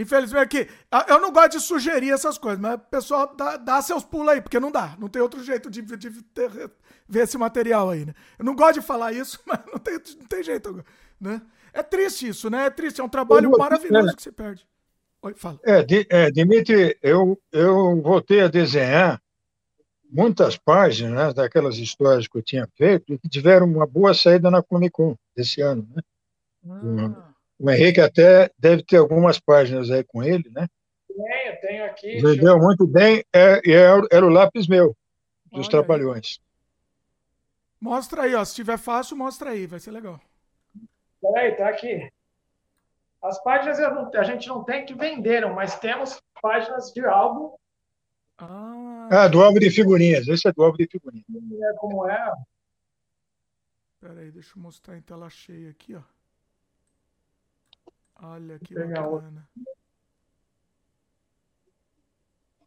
Infelizmente, 0.00 0.56
aqui, 0.56 0.70
eu 1.08 1.20
não 1.20 1.30
gosto 1.30 1.58
de 1.58 1.60
sugerir 1.60 2.10
essas 2.10 2.38
coisas, 2.38 2.58
mas 2.58 2.76
o 2.76 2.78
pessoal 2.78 3.34
dá, 3.36 3.58
dá 3.58 3.82
seus 3.82 4.02
pulos 4.02 4.28
aí, 4.28 4.40
porque 4.40 4.58
não 4.58 4.72
dá. 4.72 4.96
Não 4.98 5.08
tem 5.08 5.20
outro 5.20 5.44
jeito 5.44 5.70
de, 5.70 5.82
de 5.82 6.22
ter, 6.22 6.50
ver 7.06 7.24
esse 7.24 7.36
material 7.36 7.90
aí, 7.90 8.06
né? 8.06 8.14
Eu 8.38 8.46
não 8.46 8.56
gosto 8.56 8.80
de 8.80 8.86
falar 8.86 9.12
isso, 9.12 9.38
mas 9.44 9.60
não 9.66 9.78
tem, 9.78 10.00
não 10.18 10.26
tem 10.26 10.42
jeito, 10.42 10.82
né? 11.20 11.42
É 11.70 11.82
triste 11.82 12.28
isso, 12.28 12.48
né? 12.48 12.64
É 12.64 12.70
triste, 12.70 12.98
é 12.98 13.04
um 13.04 13.10
trabalho 13.10 13.50
maravilhoso 13.50 14.16
que 14.16 14.22
se 14.22 14.32
perde. 14.32 14.66
Oi, 15.20 15.34
fala. 15.34 15.60
É, 15.62 15.84
é, 16.08 16.30
Dimitri, 16.30 16.96
eu, 17.02 17.38
eu 17.52 18.00
voltei 18.00 18.40
a 18.40 18.48
desenhar 18.48 19.20
muitas 20.10 20.56
páginas 20.56 21.12
né, 21.12 21.34
daquelas 21.34 21.76
histórias 21.76 22.26
que 22.26 22.38
eu 22.38 22.42
tinha 22.42 22.66
feito 22.74 23.12
e 23.12 23.18
que 23.18 23.28
tiveram 23.28 23.66
uma 23.66 23.86
boa 23.86 24.14
saída 24.14 24.50
na 24.50 24.62
Comic 24.62 24.92
Con 24.92 25.14
desse 25.36 25.60
ano, 25.60 25.86
né? 25.94 26.02
Ah. 26.66 27.29
O 27.60 27.70
Henrique 27.70 28.00
até 28.00 28.50
deve 28.58 28.82
ter 28.82 28.96
algumas 28.96 29.38
páginas 29.38 29.90
aí 29.90 30.02
com 30.02 30.22
ele, 30.22 30.48
né? 30.48 30.66
Tenho, 31.06 31.60
tenho 31.60 31.84
aqui. 31.84 32.18
Vendeu 32.18 32.58
muito 32.58 32.86
bem, 32.86 33.22
é, 33.30 33.60
é, 33.70 34.00
era 34.10 34.24
o 34.24 34.30
lápis 34.30 34.66
meu, 34.66 34.96
dos 35.52 35.66
Olha 35.66 35.70
Trapalhões. 35.70 36.40
Aí. 36.40 36.50
Mostra 37.78 38.22
aí, 38.22 38.34
ó. 38.34 38.42
Se 38.46 38.54
tiver 38.54 38.78
fácil, 38.78 39.14
mostra 39.14 39.50
aí, 39.50 39.66
vai 39.66 39.78
ser 39.78 39.90
legal. 39.90 40.18
Peraí, 41.20 41.54
tá 41.54 41.68
aqui. 41.68 42.10
As 43.22 43.42
páginas 43.42 43.78
a 43.78 44.22
gente 44.24 44.48
não 44.48 44.64
tem 44.64 44.86
que 44.86 44.94
venderam, 44.94 45.52
mas 45.52 45.78
temos 45.78 46.18
páginas 46.40 46.90
de 46.94 47.04
álbum. 47.04 47.54
Ah, 48.38 49.08
ah 49.10 49.28
do 49.28 49.42
álbum 49.42 49.58
de 49.58 49.70
figurinhas. 49.70 50.26
Esse 50.26 50.48
é 50.48 50.52
do 50.52 50.62
álbum 50.62 50.78
de 50.78 50.86
figurinhas. 50.86 51.26
É 51.28 51.74
como 51.74 52.08
é. 52.08 52.32
Peraí, 54.00 54.30
deixa 54.30 54.56
eu 54.56 54.62
mostrar 54.62 54.96
em 54.96 55.02
tela 55.02 55.28
cheia 55.28 55.68
aqui, 55.68 55.94
ó. 55.94 56.00
Olha 58.22 58.58
que 58.58 58.74
bacana. 58.74 59.48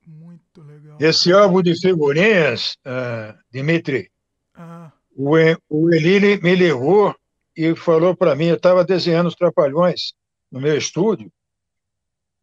Muito 0.06 0.62
legal. 0.62 0.98
Esse 1.00 1.32
álbum 1.32 1.62
de 1.62 1.80
figurinhas, 1.80 2.76
uh, 2.86 3.38
Dimitri, 3.52 4.12
ah. 4.54 4.92
o, 5.16 5.36
o 5.70 5.94
Elili 5.94 6.42
me 6.42 6.56
ligou 6.56 7.16
e 7.56 7.76
falou 7.76 8.16
para 8.16 8.36
mim, 8.36 8.48
eu 8.48 8.56
estava 8.56 8.84
desenhando 8.84 9.28
os 9.28 9.36
Trapalhões 9.36 10.14
no 10.52 10.60
meu 10.60 10.78
estúdio, 10.78 11.32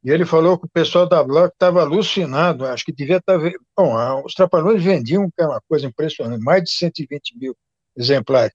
e 0.02 0.10
ele 0.10 0.24
falou 0.24 0.58
que 0.58 0.64
o 0.64 0.70
pessoal 0.70 1.06
da 1.06 1.22
Block 1.22 1.52
estava 1.52 1.82
alucinado, 1.82 2.64
acho 2.64 2.84
que 2.84 2.92
devia 2.92 3.18
estar... 3.18 3.38
Tá... 3.38 3.52
Bom, 3.76 4.24
os 4.24 4.32
Trapalhões 4.32 4.82
vendiam, 4.82 5.30
que 5.30 5.42
é 5.42 5.46
uma 5.46 5.60
coisa 5.68 5.86
impressionante, 5.86 6.42
mais 6.42 6.62
de 6.62 6.70
120 6.70 7.36
mil 7.36 7.54
exemplares. 7.94 8.54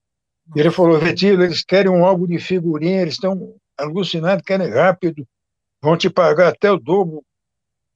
E 0.54 0.60
ele 0.60 0.70
falou, 0.70 0.98
Vetilo, 0.98 1.44
eles 1.44 1.64
querem 1.64 1.90
um 1.90 2.04
álbum 2.04 2.26
de 2.26 2.38
figurinha, 2.38 3.02
eles 3.02 3.14
estão 3.14 3.54
alucinado, 3.78 4.42
querem 4.42 4.70
rápido, 4.70 5.26
vão 5.82 5.96
te 5.96 6.10
pagar 6.10 6.48
até 6.48 6.70
o 6.70 6.78
dobro. 6.78 7.24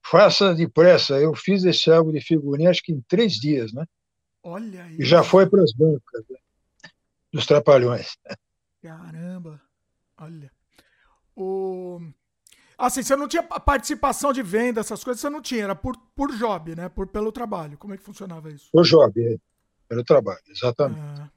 Faça 0.05 0.55
depressa. 0.55 1.19
Eu 1.21 1.35
fiz 1.35 1.65
esse 1.65 1.91
álbum 1.91 2.13
de 2.13 2.21
figurinha 2.21 2.71
acho 2.71 2.83
que 2.83 2.93
em 2.93 3.01
três 3.03 3.35
dias, 3.35 3.73
né? 3.73 3.85
Olha 4.43 4.85
aí. 4.85 4.97
E 4.99 5.05
já 5.05 5.23
foi 5.23 5.49
para 5.49 5.63
as 5.63 5.73
bancas 5.73 6.25
né? 6.29 6.37
dos 7.33 7.47
Trapalhões. 7.47 8.17
Caramba! 8.83 9.61
Olha. 10.17 10.51
O... 11.37 12.01
Assim, 12.79 13.03
você 13.03 13.15
não 13.15 13.29
tinha 13.29 13.43
participação 13.43 14.33
de 14.33 14.43
venda, 14.43 14.81
essas 14.81 15.05
coisas, 15.05 15.21
você 15.21 15.29
não 15.29 15.43
tinha, 15.43 15.65
era 15.65 15.75
por, 15.75 15.95
por 16.17 16.35
job, 16.35 16.75
né? 16.75 16.89
Por, 16.89 17.07
pelo 17.07 17.31
trabalho. 17.31 17.77
Como 17.77 17.93
é 17.93 17.97
que 17.99 18.03
funcionava 18.03 18.51
isso? 18.51 18.71
Por 18.73 18.85
job, 18.85 19.13
é. 19.23 19.37
pelo 19.87 20.03
trabalho, 20.03 20.41
exatamente. 20.49 21.21
Ah. 21.21 21.31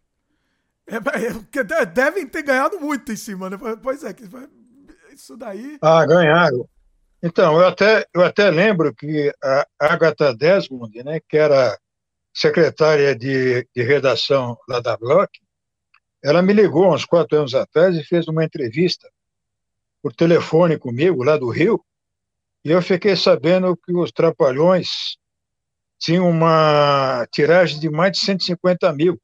É, 0.87 0.95
é, 0.97 1.85
devem 1.85 2.27
ter 2.27 2.43
ganhado 2.43 2.79
muito 2.79 3.11
em 3.11 3.15
cima, 3.15 3.49
né? 3.49 3.57
Pois 3.81 4.03
é, 4.03 4.13
isso 5.13 5.37
daí. 5.37 5.77
Ah, 5.81 6.05
ganharam. 6.05 6.67
Então, 7.21 7.57
eu 7.59 7.67
até, 7.67 8.05
eu 8.13 8.21
até 8.21 8.49
lembro 8.49 8.93
que 8.93 9.33
a 9.41 9.65
Agatha 9.79 10.35
Desmond, 10.35 11.03
né, 11.03 11.21
que 11.29 11.37
era 11.37 11.77
secretária 12.33 13.15
de, 13.15 13.65
de 13.73 13.81
redação 13.81 14.57
lá 14.67 14.81
da 14.81 14.97
Block, 14.97 15.31
ela 16.21 16.41
me 16.41 16.51
ligou 16.51 16.93
uns 16.93 17.05
quatro 17.05 17.37
anos 17.37 17.55
atrás 17.55 17.95
e 17.95 18.03
fez 18.03 18.27
uma 18.27 18.43
entrevista 18.43 19.09
por 20.01 20.13
telefone 20.13 20.77
comigo, 20.77 21.23
lá 21.23 21.37
do 21.37 21.49
Rio, 21.49 21.81
e 22.65 22.71
eu 22.71 22.81
fiquei 22.81 23.15
sabendo 23.15 23.77
que 23.77 23.93
os 23.93 24.11
Trapalhões 24.11 25.17
tinham 25.99 26.29
uma 26.29 27.25
tiragem 27.31 27.79
de 27.79 27.89
mais 27.89 28.13
de 28.13 28.19
150 28.25 28.91
mil 28.93 29.17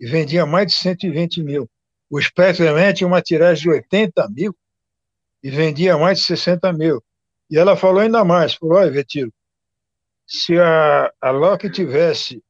e 0.00 0.06
vendia 0.06 0.46
mais 0.46 0.68
de 0.68 0.72
120 0.74 1.42
mil. 1.42 1.68
O 2.10 2.20
Spectreman 2.20 2.92
tinha 2.92 3.06
uma 3.06 3.20
tiragem 3.20 3.62
de 3.62 3.70
80 3.70 4.28
mil 4.30 4.56
e 5.42 5.50
vendia 5.50 5.96
mais 5.98 6.18
de 6.18 6.24
60 6.24 6.72
mil. 6.72 7.02
E 7.50 7.58
ela 7.58 7.76
falou 7.76 8.00
ainda 8.00 8.24
mais, 8.24 8.54
falou, 8.54 8.76
olha, 8.76 8.90
Vetiro, 8.90 9.32
se 10.26 10.58
a, 10.58 11.12
a 11.20 11.30
Loki 11.30 11.70
tivesse 11.70 12.42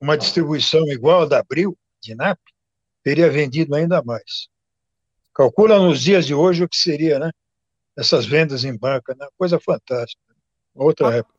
uma 0.00 0.16
distribuição 0.16 0.86
igual 0.88 1.22
a 1.22 1.26
da 1.26 1.38
Abril, 1.38 1.78
de 2.00 2.14
NAP, 2.14 2.38
teria 3.02 3.30
vendido 3.30 3.74
ainda 3.74 4.02
mais. 4.02 4.48
Calcula 5.34 5.78
nos 5.78 6.00
dias 6.00 6.26
de 6.26 6.34
hoje 6.34 6.64
o 6.64 6.68
que 6.68 6.76
seria, 6.76 7.18
né? 7.18 7.30
Essas 7.96 8.26
vendas 8.26 8.64
em 8.64 8.76
banca, 8.76 9.14
né? 9.14 9.26
Coisa 9.36 9.60
fantástica. 9.60 10.20
Outra 10.74 11.08
ah, 11.10 11.16
época. 11.16 11.31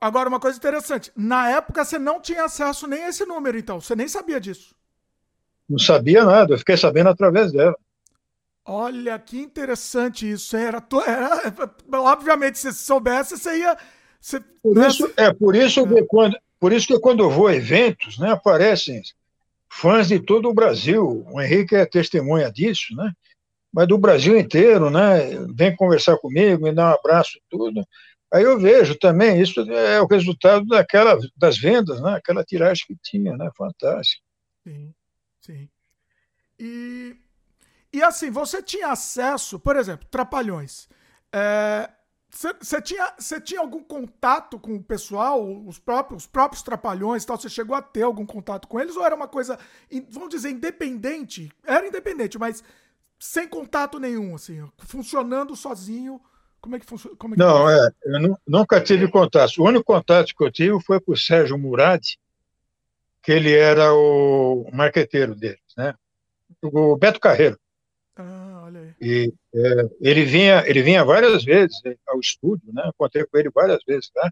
Agora, 0.00 0.28
uma 0.28 0.38
coisa 0.38 0.56
interessante. 0.56 1.10
Na 1.16 1.50
época, 1.50 1.84
você 1.84 1.98
não 1.98 2.20
tinha 2.20 2.44
acesso 2.44 2.86
nem 2.86 3.04
a 3.04 3.08
esse 3.08 3.24
número, 3.24 3.58
então. 3.58 3.80
Você 3.80 3.96
nem 3.96 4.06
sabia 4.06 4.40
disso. 4.40 4.74
Não 5.68 5.78
sabia 5.78 6.24
nada. 6.24 6.54
Eu 6.54 6.58
fiquei 6.58 6.76
sabendo 6.76 7.08
através 7.08 7.52
dela. 7.52 7.76
Olha, 8.64 9.18
que 9.18 9.40
interessante 9.40 10.30
isso. 10.30 10.56
Era, 10.56 10.82
era 11.06 11.70
obviamente, 12.00 12.58
se 12.58 12.72
você 12.72 12.84
soubesse, 12.84 13.36
você 13.36 13.58
ia... 13.58 13.76
Você... 14.20 14.40
Por 14.62 14.78
isso, 14.78 15.12
é, 15.16 15.32
por 15.32 15.56
isso, 15.56 15.80
é. 15.80 15.86
Que 15.86 16.02
quando, 16.04 16.38
por 16.60 16.72
isso 16.72 16.86
que 16.86 16.98
quando 17.00 17.24
eu 17.24 17.30
vou 17.30 17.48
a 17.48 17.54
eventos, 17.54 18.18
né, 18.18 18.30
aparecem 18.30 19.02
fãs 19.70 20.08
de 20.08 20.20
todo 20.20 20.48
o 20.48 20.54
Brasil. 20.54 21.24
O 21.30 21.40
Henrique 21.40 21.74
é 21.74 21.86
testemunha 21.86 22.50
disso, 22.50 22.94
né? 22.94 23.12
Mas 23.72 23.86
do 23.86 23.98
Brasil 23.98 24.36
inteiro, 24.36 24.90
né? 24.90 25.30
Vem 25.54 25.76
conversar 25.76 26.16
comigo, 26.18 26.64
me 26.64 26.72
dá 26.72 26.90
um 26.90 26.94
abraço, 26.94 27.38
tudo. 27.50 27.84
Aí 28.32 28.42
eu 28.42 28.58
vejo 28.58 28.94
também, 28.98 29.40
isso 29.40 29.60
é 29.70 30.00
o 30.02 30.06
resultado 30.06 30.66
daquela, 30.66 31.18
das 31.36 31.58
vendas, 31.58 32.00
né? 32.00 32.16
aquela 32.16 32.44
tiragem 32.44 32.84
que 32.86 32.96
tinha, 33.02 33.36
né? 33.36 33.50
Fantástico. 33.56 34.22
Sim, 34.62 34.94
sim. 35.40 35.68
E, 36.58 37.16
e 37.90 38.02
assim, 38.02 38.30
você 38.30 38.62
tinha 38.62 38.88
acesso, 38.88 39.58
por 39.58 39.76
exemplo, 39.76 40.06
Trapalhões. 40.10 40.88
Você 42.30 42.76
é, 42.76 42.80
tinha, 42.82 43.14
tinha 43.42 43.60
algum 43.60 43.82
contato 43.82 44.58
com 44.58 44.74
o 44.74 44.82
pessoal, 44.82 45.42
os 45.66 45.78
próprios, 45.78 46.24
os 46.24 46.26
próprios 46.26 46.62
Trapalhões 46.62 47.24
tal? 47.24 47.38
Você 47.38 47.48
chegou 47.48 47.74
a 47.74 47.80
ter 47.80 48.02
algum 48.02 48.26
contato 48.26 48.68
com 48.68 48.78
eles? 48.78 48.94
Ou 48.94 49.06
era 49.06 49.14
uma 49.14 49.28
coisa, 49.28 49.58
vamos 50.10 50.28
dizer, 50.28 50.50
independente? 50.50 51.50
Era 51.64 51.86
independente, 51.86 52.38
mas 52.38 52.62
sem 53.18 53.48
contato 53.48 53.98
nenhum, 53.98 54.34
assim, 54.34 54.70
funcionando 54.78 55.56
sozinho. 55.56 56.20
Como 56.60 56.76
é 56.76 56.78
que 56.80 56.86
funciona? 56.86 57.16
É 57.16 57.36
não, 57.36 57.70
é, 57.70 57.90
eu 58.04 58.38
nunca 58.46 58.80
tive 58.80 59.08
contato. 59.08 59.58
O 59.58 59.66
único 59.66 59.84
contato 59.84 60.34
que 60.34 60.44
eu 60.44 60.50
tive 60.50 60.80
foi 60.82 61.00
com 61.00 61.12
o 61.12 61.16
Sérgio 61.16 61.58
Murad, 61.58 62.02
que 63.22 63.32
ele 63.32 63.54
era 63.54 63.92
o 63.92 64.68
marqueteiro 64.72 65.34
deles, 65.34 65.60
né? 65.76 65.94
O 66.62 66.96
Beto 66.96 67.20
Carreiro. 67.20 67.58
Ah, 68.16 68.62
olha 68.64 68.80
aí. 68.80 68.94
E 69.00 69.34
é, 69.54 69.88
ele 70.00 70.24
vinha, 70.24 70.64
ele 70.66 70.82
vinha 70.82 71.04
várias 71.04 71.44
vezes 71.44 71.76
ao 72.06 72.18
estúdio, 72.18 72.72
né? 72.72 72.90
Contei 72.96 73.24
com 73.24 73.38
ele 73.38 73.50
várias 73.50 73.78
vezes, 73.86 74.10
tá? 74.10 74.30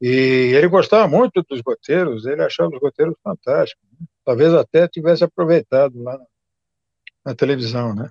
E 0.00 0.54
ele 0.54 0.68
gostava 0.68 1.08
muito 1.08 1.42
dos 1.42 1.60
roteiros, 1.64 2.24
ele 2.24 2.42
achava 2.42 2.70
os 2.70 2.80
roteiros 2.80 3.14
fantásticos. 3.22 3.84
Né? 4.00 4.06
Talvez 4.24 4.54
até 4.54 4.86
tivesse 4.86 5.24
aproveitado 5.24 6.00
lá 6.02 6.16
na, 6.16 6.24
na, 7.26 7.34
televisão, 7.34 7.94
né? 7.94 8.08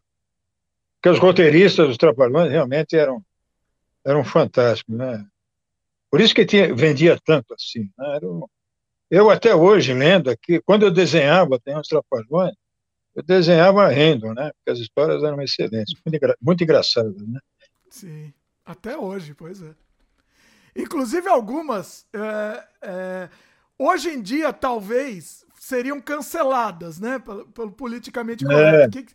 Porque 0.98 1.10
os 1.10 1.20
roteiristas, 1.20 1.90
os 1.90 1.98
trapalhões, 1.98 2.52
realmente 2.52 2.96
eram, 2.96 3.24
eram 4.06 4.24
fantásticos, 4.24 4.96
né? 4.96 5.26
Por 6.10 6.22
isso 6.22 6.34
que 6.34 6.46
tinha, 6.46 6.74
vendia 6.74 7.20
tanto 7.24 7.54
assim. 7.54 7.90
Né? 7.98 8.20
Um, 8.24 8.44
eu 9.10 9.30
até 9.30 9.56
hoje, 9.56 9.94
lendo 9.94 10.30
aqui, 10.30 10.62
quando 10.62 10.84
eu 10.84 10.92
desenhava, 10.92 11.60
tem 11.60 11.78
uns 11.78 11.88
trapalhões, 11.88 12.54
eu 13.16 13.24
desenhava 13.24 13.88
rendo, 13.88 14.34
né? 14.34 14.52
Porque 14.54 14.72
as 14.72 14.80
histórias 14.80 15.24
eram 15.24 15.42
excelentes, 15.42 15.94
muito, 16.06 16.16
engra, 16.16 16.38
muito 16.42 16.64
engraçadas, 16.64 17.22
né? 17.28 17.40
Sim, 17.90 18.34
até 18.66 18.98
hoje, 18.98 19.34
pois 19.34 19.62
é. 19.62 19.74
Inclusive 20.76 21.28
algumas, 21.28 22.06
é, 22.14 22.68
é, 22.82 23.30
hoje 23.80 24.10
em 24.10 24.22
dia, 24.22 24.54
talvez, 24.54 25.47
seriam 25.60 26.00
canceladas, 26.00 27.00
né? 27.00 27.20
Pelo, 27.20 27.46
pelo 27.48 27.72
politicamente 27.72 28.46
é. 28.46 28.48
correto. 28.48 28.98
O 28.98 29.00
é. 29.00 29.04
que, 29.04 29.14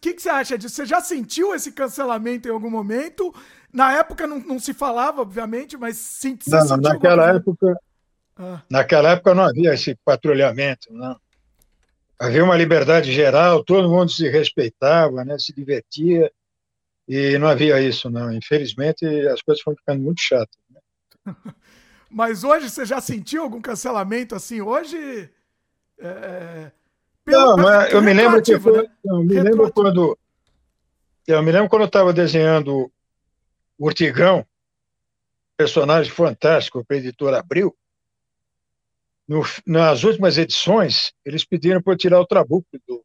que, 0.00 0.14
que, 0.14 0.22
você 0.22 0.28
acha 0.28 0.56
disso? 0.56 0.74
Você 0.74 0.86
já 0.86 1.00
sentiu 1.00 1.54
esse 1.54 1.72
cancelamento 1.72 2.48
em 2.48 2.50
algum 2.50 2.70
momento? 2.70 3.34
Na 3.72 3.92
época 3.92 4.26
não, 4.26 4.38
não 4.38 4.58
se 4.58 4.72
falava, 4.72 5.22
obviamente, 5.22 5.76
mas 5.76 5.96
sim, 5.96 6.38
não, 6.46 6.60
sentiu 6.60 6.76
naquela 6.78 7.34
época, 7.34 7.76
ah. 8.36 8.62
naquela 8.70 9.10
época 9.10 9.34
não 9.34 9.44
havia 9.44 9.74
esse 9.74 9.96
patrulhamento, 10.04 10.92
não. 10.92 11.18
Havia 12.18 12.44
uma 12.44 12.56
liberdade 12.56 13.12
geral, 13.12 13.64
todo 13.64 13.90
mundo 13.90 14.10
se 14.10 14.28
respeitava, 14.28 15.24
né? 15.24 15.36
Se 15.38 15.52
divertia 15.52 16.30
e 17.08 17.36
não 17.38 17.48
havia 17.48 17.80
isso, 17.80 18.08
não. 18.08 18.32
Infelizmente, 18.32 19.04
as 19.28 19.42
coisas 19.42 19.62
foram 19.62 19.76
ficando 19.76 20.02
muito 20.02 20.20
chatas. 20.20 20.56
Mas 22.08 22.44
hoje 22.44 22.70
você 22.70 22.84
já 22.84 23.00
sentiu 23.00 23.42
algum 23.42 23.60
cancelamento 23.60 24.34
assim? 24.34 24.60
Hoje. 24.60 25.30
É, 25.98 26.06
é 26.06 26.72
não, 27.26 27.56
mas 27.56 27.92
eu 27.92 28.02
me 28.02 28.12
lembro 28.12 28.42
que 28.42 28.58
foi, 28.58 28.82
né? 28.82 28.90
eu 29.04 29.22
me 29.22 29.40
lembro 29.40 29.72
quando 29.72 30.18
eu 31.26 31.42
me 31.42 31.50
lembro 31.50 31.70
quando 31.70 31.82
eu 31.82 31.86
estava 31.86 32.12
desenhando 32.12 32.92
o 33.78 33.86
Urtigão, 33.86 34.46
personagem 35.56 36.12
fantástico 36.12 36.84
para 36.84 36.96
a 36.96 37.00
editora 37.00 37.38
Abril. 37.38 37.74
No, 39.26 39.42
nas 39.66 40.04
últimas 40.04 40.36
edições, 40.36 41.14
eles 41.24 41.44
pediram 41.46 41.80
para 41.80 41.94
eu 41.94 41.96
tirar 41.96 42.20
o 42.20 42.26
trabuco 42.26 42.68
do, 42.86 43.02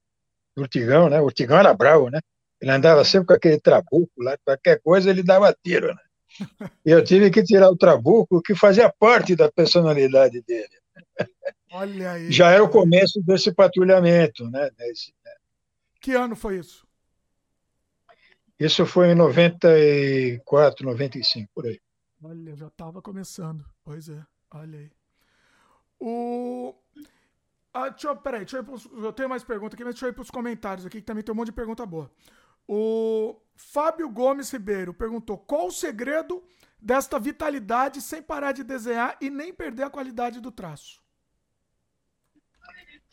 do 0.54 0.64
Urtigão, 0.64 1.10
né? 1.10 1.22
O 1.22 1.26
Urtigão 1.26 1.58
era 1.58 1.74
bravo, 1.74 2.10
né? 2.10 2.20
Ele 2.60 2.72
andava 2.72 3.06
sempre 3.06 3.28
com 3.28 3.34
aquele 3.34 3.58
trabuco 3.58 4.12
lá, 4.18 4.38
qualquer 4.44 4.82
coisa 4.82 5.10
ele 5.10 5.24
dava 5.24 5.56
tiro, 5.64 5.88
né? 5.88 6.02
Eu 6.86 7.04
tive 7.04 7.32
que 7.32 7.42
tirar 7.42 7.70
o 7.70 7.78
trabuco, 7.78 8.42
que 8.42 8.54
fazia 8.54 8.94
parte 9.00 9.36
da 9.36 9.50
personalidade 9.50 10.42
dele. 10.42 10.70
Olha 11.72 12.12
aí. 12.14 12.32
Já 12.32 12.52
era 12.52 12.64
o 12.64 12.70
começo 12.70 13.22
desse 13.22 13.54
patrulhamento, 13.54 14.50
né? 14.50 14.70
Desse, 14.72 15.14
né? 15.24 15.32
Que 16.02 16.14
ano 16.14 16.36
foi 16.36 16.58
isso? 16.58 16.88
Isso 18.60 18.86
foi 18.86 19.12
em 19.12 19.16
94, 19.16 20.86
95, 20.86 21.50
por 21.54 21.66
aí. 21.66 21.80
Olha, 22.22 22.56
já 22.56 22.68
estava 22.68 23.02
começando. 23.02 23.66
Pois 23.84 24.10
é, 24.10 24.22
olha 24.52 24.80
aí. 24.80 24.92
O... 26.00 26.76
Ah, 27.74 27.90
deixa 27.90 28.08
eu, 28.08 28.18
peraí, 28.18 28.40
deixa 28.42 28.58
eu, 28.58 29.04
eu 29.04 29.14
tenho 29.14 29.30
mais 29.30 29.44
perguntas 29.44 29.76
aqui, 29.76 29.84
mas 29.84 29.94
deixa 29.94 30.08
eu 30.08 30.10
ir 30.10 30.14
para 30.14 30.24
os 30.24 30.32
comentários 30.32 30.86
aqui, 30.86 31.00
que 31.00 31.06
também 31.06 31.24
tem 31.24 31.32
um 31.32 31.36
monte 31.36 31.48
de 31.48 31.54
pergunta 31.54 31.86
boa. 31.86 32.12
O 32.68 33.40
Fábio 33.56 34.10
Gomes 34.10 34.52
Ribeiro 34.52 34.94
perguntou: 34.94 35.38
qual 35.38 35.68
o 35.68 35.72
segredo 35.72 36.44
desta 36.82 37.18
vitalidade 37.18 38.02
sem 38.02 38.22
parar 38.22 38.52
de 38.52 38.64
desenhar 38.64 39.18
e 39.22 39.30
nem 39.30 39.54
perder 39.54 39.84
a 39.84 39.90
qualidade 39.90 40.42
do 40.42 40.52
traço? 40.52 41.02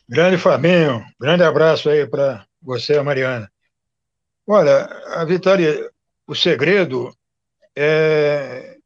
Grande 0.09 0.37
Fabinho, 0.37 1.05
grande 1.19 1.43
abraço 1.43 1.89
aí 1.89 2.07
para 2.07 2.47
você, 2.61 3.01
Mariana. 3.01 3.51
Olha, 4.47 4.85
a 5.07 5.25
Vitória, 5.25 5.91
o 6.25 6.33
segredo 6.33 7.13
é, 7.75 8.77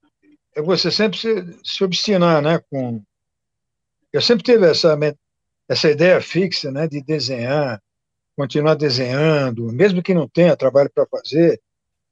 é 0.56 0.62
você 0.64 0.90
sempre 0.90 1.20
se, 1.20 1.60
se, 1.64 1.84
obstinar, 1.84 2.42
né? 2.42 2.60
Com, 2.72 3.04
eu 4.12 4.20
sempre 4.20 4.44
tive 4.44 4.66
essa, 4.66 4.98
essa 5.70 5.92
ideia 5.92 6.20
fixa, 6.22 6.72
né, 6.72 6.88
de 6.88 7.04
desenhar, 7.04 7.80
continuar 8.36 8.74
desenhando, 8.74 9.72
mesmo 9.72 10.02
que 10.02 10.16
não 10.16 10.28
tenha 10.28 10.58
trabalho 10.58 10.90
para 10.90 11.06
fazer, 11.06 11.62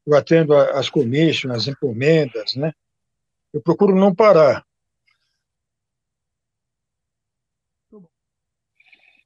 eu 0.06 0.16
atendo 0.16 0.56
as 0.56 0.88
commissions, 0.88 1.52
as 1.56 1.68
encomendas, 1.68 2.54
né? 2.56 2.72
Eu 3.52 3.60
procuro 3.60 3.96
não 3.96 4.14
parar. 4.14 4.64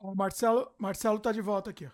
O 0.04 0.14
Marcelo, 0.14 0.70
Marcelo 0.78 1.18
tá 1.18 1.32
de 1.32 1.40
volta 1.40 1.70
aqui. 1.70 1.90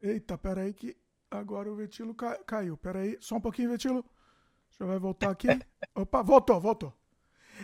Eita, 0.00 0.38
peraí 0.38 0.72
que 0.72 0.96
agora 1.30 1.70
o 1.70 1.76
Vetilo 1.76 2.14
caiu. 2.14 2.74
Peraí, 2.78 3.18
só 3.20 3.36
um 3.36 3.40
pouquinho, 3.40 3.68
Vetilo. 3.68 4.02
Já 4.80 4.86
vai 4.86 4.98
voltar 4.98 5.28
aqui. 5.28 5.46
Opa, 5.94 6.22
voltou, 6.22 6.58
voltou. 6.58 6.94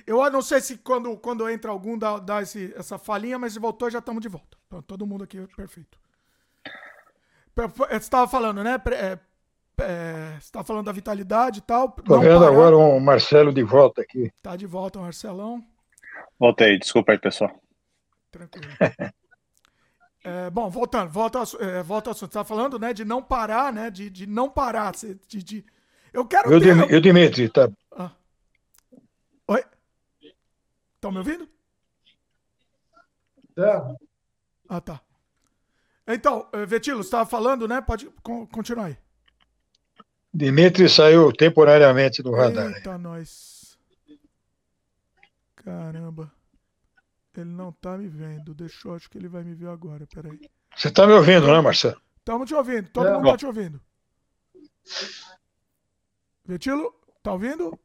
Eu 0.07 0.31
não 0.31 0.43
sei 0.43 0.61
se 0.61 0.77
quando, 0.77 1.17
quando 1.17 1.49
entra 1.49 1.71
algum 1.71 1.97
dá, 1.97 2.19
dá 2.19 2.43
esse, 2.43 2.75
essa 2.77 2.99
falinha, 2.99 3.39
mas 3.39 3.55
se 3.55 3.59
voltou, 3.59 3.91
já 3.91 4.01
estamos 4.01 4.21
de 4.21 4.29
volta. 4.29 4.59
Pronto, 4.69 4.85
todo 4.85 5.07
mundo 5.07 5.25
aqui 5.25 5.47
perfeito. 5.57 5.99
Você 7.57 7.97
estava 7.97 8.29
falando, 8.29 8.63
né? 8.63 8.75
É, 8.93 9.19
é, 9.83 10.33
você 10.33 10.45
estava 10.45 10.65
falando 10.65 10.85
da 10.85 10.93
vitalidade 10.93 11.61
e 11.61 11.63
tal. 11.63 11.95
Estou 11.99 12.21
vendo 12.21 12.41
parar. 12.41 12.53
agora 12.53 12.77
o 12.77 13.01
Marcelo 13.01 13.51
de 13.51 13.63
volta 13.63 14.03
aqui. 14.03 14.31
Tá 14.43 14.57
de 14.57 14.67
volta, 14.67 14.99
Marcelão. 14.99 15.65
Voltei, 16.39 16.79
desculpa 16.79 17.13
aí, 17.13 17.19
pessoal. 17.19 17.51
Tranquilo. 18.31 18.67
é, 20.25 20.51
bom, 20.51 20.69
voltando, 20.69 21.11
volta, 21.11 21.39
é, 21.61 21.83
volta 21.83 22.11
ao 22.11 22.13
assunto. 22.13 22.31
Você 22.33 22.39
estava 22.39 22.49
falando, 22.49 22.79
né, 22.79 22.93
de 22.93 23.05
não 23.05 23.23
parar, 23.23 23.73
né? 23.73 23.91
De, 23.91 24.11
de 24.11 24.27
não 24.27 24.51
parar. 24.51 24.93
De, 24.93 25.43
de... 25.43 25.65
Eu 26.13 26.27
quero. 26.27 26.53
Eu, 26.53 26.61
ter... 26.61 26.93
eu 26.93 27.01
Dimitri, 27.01 27.49
tá. 27.49 27.71
Ah. 27.93 28.11
Oi? 29.49 29.65
Estão 30.95 31.13
me 31.13 31.19
ouvindo? 31.19 31.49
Tá. 33.55 33.95
Ah, 34.69 34.81
tá. 34.81 35.01
Então, 36.07 36.49
eh, 36.53 36.67
Vetilo, 36.67 37.03
você 37.03 37.07
estava 37.07 37.29
falando, 37.29 37.67
né? 37.67 37.81
Pode 37.81 38.11
continuar 38.53 38.87
aí. 38.87 38.99
Dimitri 40.33 40.89
saiu 40.89 41.33
temporariamente 41.33 42.23
do 42.23 42.33
radar. 42.33 42.73
Eita, 42.75 42.99
nós. 42.99 43.54
Caramba. 45.65 46.31
Ele 47.37 47.51
não 47.51 47.73
tá 47.73 47.97
me 47.97 48.09
vendo. 48.09 48.55
Deixou, 48.55 48.95
acho 48.95 49.09
que 49.09 49.19
ele 49.19 49.29
vai 49.29 49.43
me 49.43 49.55
ver 49.55 49.69
agora. 49.69 50.07
Peraí. 50.07 50.39
Você 50.77 50.91
tá 50.91 51.07
me 51.07 51.15
ouvindo, 51.15 51.47
né, 51.47 51.61
Marcelo? 51.61 52.01
Estamos 52.19 52.49
te 52.49 52.55
ouvindo. 52.55 52.89
Todo 52.91 53.09
é. 53.09 53.13
mundo 53.13 53.31
tá 53.31 53.37
te 53.37 53.47
ouvindo. 53.47 53.81
Vetilo, 56.45 56.95
tá 57.23 57.33
ouvindo? 57.33 57.79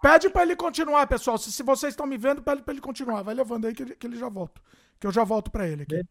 Pede 0.00 0.28
para 0.28 0.42
ele 0.42 0.56
continuar, 0.56 1.06
pessoal. 1.06 1.38
Se, 1.38 1.50
se 1.50 1.62
vocês 1.62 1.92
estão 1.92 2.06
me 2.06 2.18
vendo, 2.18 2.42
pede 2.42 2.62
para 2.62 2.72
ele 2.72 2.80
continuar. 2.80 3.22
Vai 3.22 3.34
levando 3.34 3.66
aí 3.66 3.74
que 3.74 3.82
ele, 3.82 3.96
que 3.96 4.06
ele 4.06 4.16
já 4.16 4.28
volta. 4.28 4.60
Que 5.00 5.06
eu 5.06 5.12
já 5.12 5.24
volto 5.24 5.50
para 5.50 5.66
ele 5.66 5.82
aqui. 5.84 6.02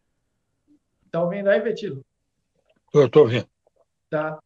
Tá 1.10 1.22
ouvindo 1.22 1.48
aí, 1.48 1.60
Betilo? 1.60 2.04
Eu 2.92 3.08
tô 3.08 3.20
ouvindo. 3.20 3.48
Tá. 4.10 4.42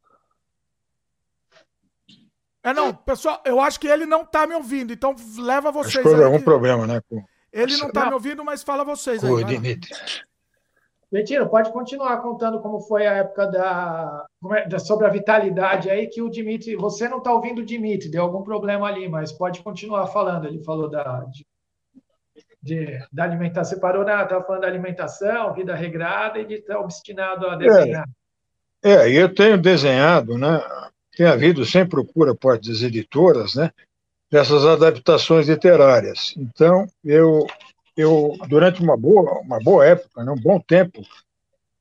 É, 2.66 2.72
não, 2.72 2.92
pessoal, 2.92 3.40
eu 3.44 3.60
acho 3.60 3.78
que 3.78 3.86
ele 3.86 4.06
não 4.06 4.24
tá 4.24 4.44
me 4.44 4.52
ouvindo, 4.52 4.92
então 4.92 5.14
leva 5.38 5.70
vocês 5.70 6.04
acho 6.04 6.16
que 6.16 6.22
algum 6.24 6.42
problema, 6.42 6.84
né? 6.84 7.00
Com... 7.08 7.22
Ele 7.52 7.76
não 7.76 7.92
tá 7.92 8.00
não. 8.00 8.08
me 8.08 8.14
ouvindo, 8.14 8.44
mas 8.44 8.64
fala 8.64 8.82
vocês 8.82 9.22
aí. 9.22 9.44
Dimitri. 9.44 9.88
Betino, 11.12 11.48
pode 11.48 11.70
continuar 11.72 12.20
contando 12.22 12.60
como 12.60 12.80
foi 12.80 13.06
a 13.06 13.12
época 13.12 13.46
da, 13.46 14.26
é, 14.50 14.68
da, 14.68 14.80
sobre 14.80 15.06
a 15.06 15.10
vitalidade 15.10 15.88
aí, 15.88 16.08
que 16.08 16.20
o 16.20 16.28
Dimitri, 16.28 16.74
você 16.74 17.08
não 17.08 17.18
está 17.18 17.32
ouvindo 17.32 17.60
o 17.60 17.64
Dimitri, 17.64 18.10
deu 18.10 18.24
algum 18.24 18.42
problema 18.42 18.88
ali, 18.88 19.08
mas 19.08 19.30
pode 19.30 19.62
continuar 19.62 20.08
falando. 20.08 20.48
Ele 20.48 20.58
falou 20.64 20.90
da, 20.90 21.24
de, 21.30 21.46
de, 22.60 22.98
da 23.12 23.22
alimentação, 23.22 23.76
você 23.76 23.80
parou, 23.80 24.02
estava 24.02 24.40
né? 24.40 24.44
falando 24.44 24.62
da 24.62 24.66
alimentação, 24.66 25.54
vida 25.54 25.72
regrada 25.72 26.40
e 26.40 26.44
de 26.44 26.54
estar 26.54 26.80
obstinado 26.80 27.46
a 27.46 27.54
desenhar. 27.54 28.08
É, 28.82 28.92
é, 28.92 29.10
eu 29.12 29.32
tenho 29.32 29.56
desenhado, 29.56 30.36
né? 30.36 30.60
Tem 31.16 31.26
havido 31.26 31.64
sem 31.64 31.86
procura 31.86 32.34
por 32.34 32.58
das 32.58 32.82
editoras, 32.82 33.54
né? 33.54 33.70
Dessas 34.30 34.64
adaptações 34.64 35.48
literárias. 35.48 36.34
Então, 36.36 36.86
eu 37.02 37.46
eu, 37.96 38.36
durante 38.48 38.82
uma 38.82 38.96
boa, 38.96 39.40
uma 39.40 39.58
boa 39.58 39.86
época, 39.86 40.22
né, 40.22 40.30
um 40.30 40.36
bom 40.36 40.60
tempo, 40.60 41.00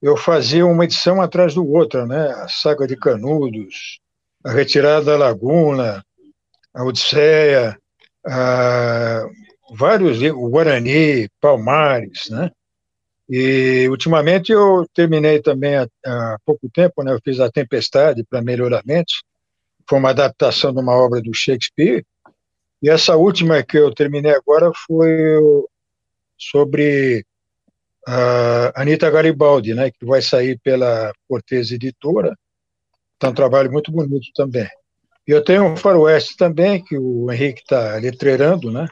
eu 0.02 0.16
fazia 0.16 0.66
uma 0.66 0.86
edição 0.86 1.22
atrás 1.22 1.54
do 1.54 1.68
outra, 1.68 2.06
né? 2.06 2.30
A 2.32 2.48
Saga 2.48 2.88
de 2.88 2.96
Canudos, 2.96 4.00
a 4.44 4.52
Retirada 4.52 5.06
da 5.06 5.18
Laguna, 5.18 6.06
a 6.74 6.84
Odisseia, 6.84 7.78
a, 8.26 9.26
vários 9.72 10.22
o 10.22 10.50
Guarani, 10.50 11.28
Palmares, 11.42 12.30
né? 12.30 12.50
E 13.30 13.88
ultimamente 13.90 14.52
eu 14.52 14.88
terminei 14.94 15.42
também 15.42 15.76
há, 15.76 15.88
há 16.06 16.38
pouco 16.46 16.70
tempo, 16.70 17.04
né? 17.04 17.12
Eu 17.12 17.20
fiz 17.24 17.40
a 17.40 17.52
Tempestade 17.52 18.24
para 18.24 18.42
Melhoramentos, 18.42 19.24
foi 19.90 20.00
uma 20.00 20.12
adaptação 20.12 20.74
de 20.74 20.80
uma 20.80 20.94
obra 20.94 21.22
do 21.22 21.34
Shakespeare. 21.34 22.06
E 22.82 22.90
essa 22.90 23.16
última 23.16 23.64
que 23.64 23.78
eu 23.78 23.94
terminei 23.94 24.32
agora 24.32 24.72
foi 24.86 25.10
sobre 26.38 27.26
a 28.08 28.82
Anitta 28.82 29.10
Garibaldi, 29.10 29.74
né, 29.74 29.90
que 29.90 30.06
vai 30.06 30.22
sair 30.22 30.60
pela 30.64 31.12
Cortez 31.28 31.72
Editora. 31.72 32.36
Então, 33.16 33.32
um 33.32 33.34
trabalho 33.34 33.72
muito 33.72 33.92
bonito 33.92 34.28
também. 34.36 34.68
E 35.28 35.32
eu 35.32 35.44
tenho 35.44 35.64
um 35.64 35.76
faroeste 35.76 36.38
também, 36.38 36.84
que 36.84 36.96
o 36.98 37.32
Henrique 37.32 37.62
está 37.62 37.96
letreirando, 37.96 38.72
né? 38.72 38.88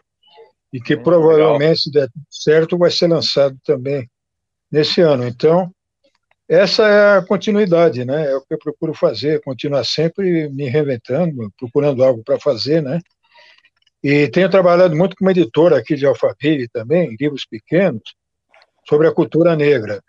E 0.71 0.81
que 0.81 0.95
hum, 0.95 1.03
provavelmente, 1.03 1.81
se 1.81 1.91
der 1.91 2.09
certo, 2.27 2.75
vai 2.77 2.89
ser 2.89 3.07
lançado 3.07 3.55
também 3.63 4.09
nesse 4.73 5.01
ano. 5.01 5.27
Então, 5.27 5.71
essa 6.49 6.87
é 6.87 7.17
a 7.17 7.21
continuidade, 7.21 8.03
né? 8.03 8.31
É 8.31 8.35
o 8.35 8.41
que 8.41 8.55
eu 8.55 8.57
procuro 8.57 8.91
fazer, 8.95 9.39
continuar 9.43 9.83
sempre 9.83 10.49
me 10.49 10.67
reinventando, 10.67 11.53
procurando 11.59 12.03
algo 12.03 12.23
para 12.23 12.39
fazer, 12.39 12.81
né? 12.81 12.99
E 14.03 14.27
tenho 14.29 14.49
trabalhado 14.49 14.95
muito 14.95 15.15
como 15.15 15.29
editor 15.29 15.73
aqui 15.73 15.95
de 15.95 16.07
Alphaville 16.07 16.67
também, 16.67 17.15
livros 17.19 17.45
pequenos, 17.45 18.01
sobre 18.89 19.07
a 19.07 19.13
cultura 19.13 19.55
negra, 19.55 20.01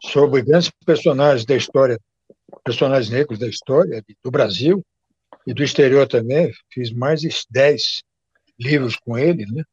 sobre 0.00 0.42
grandes 0.42 0.70
personagens 0.86 1.44
da 1.44 1.56
história, 1.56 1.98
personagens 2.64 3.10
negros 3.10 3.38
da 3.38 3.48
história 3.48 4.02
do 4.24 4.30
Brasil 4.30 4.82
e 5.44 5.52
do 5.52 5.62
exterior 5.62 6.06
também. 6.06 6.52
Fiz 6.72 6.92
mais 6.92 7.20
de 7.20 7.28
10 7.50 8.02
livros 8.58 8.96
com 8.96 9.18
ele, 9.18 9.44
né? 9.52 9.64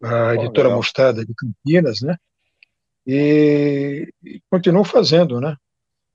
A 0.00 0.34
editora 0.36 0.70
Mostarda 0.70 1.24
de 1.24 1.34
Campinas, 1.34 2.00
né? 2.00 2.16
E, 3.06 4.12
e 4.22 4.40
continuo 4.50 4.84
fazendo, 4.84 5.40
né? 5.40 5.56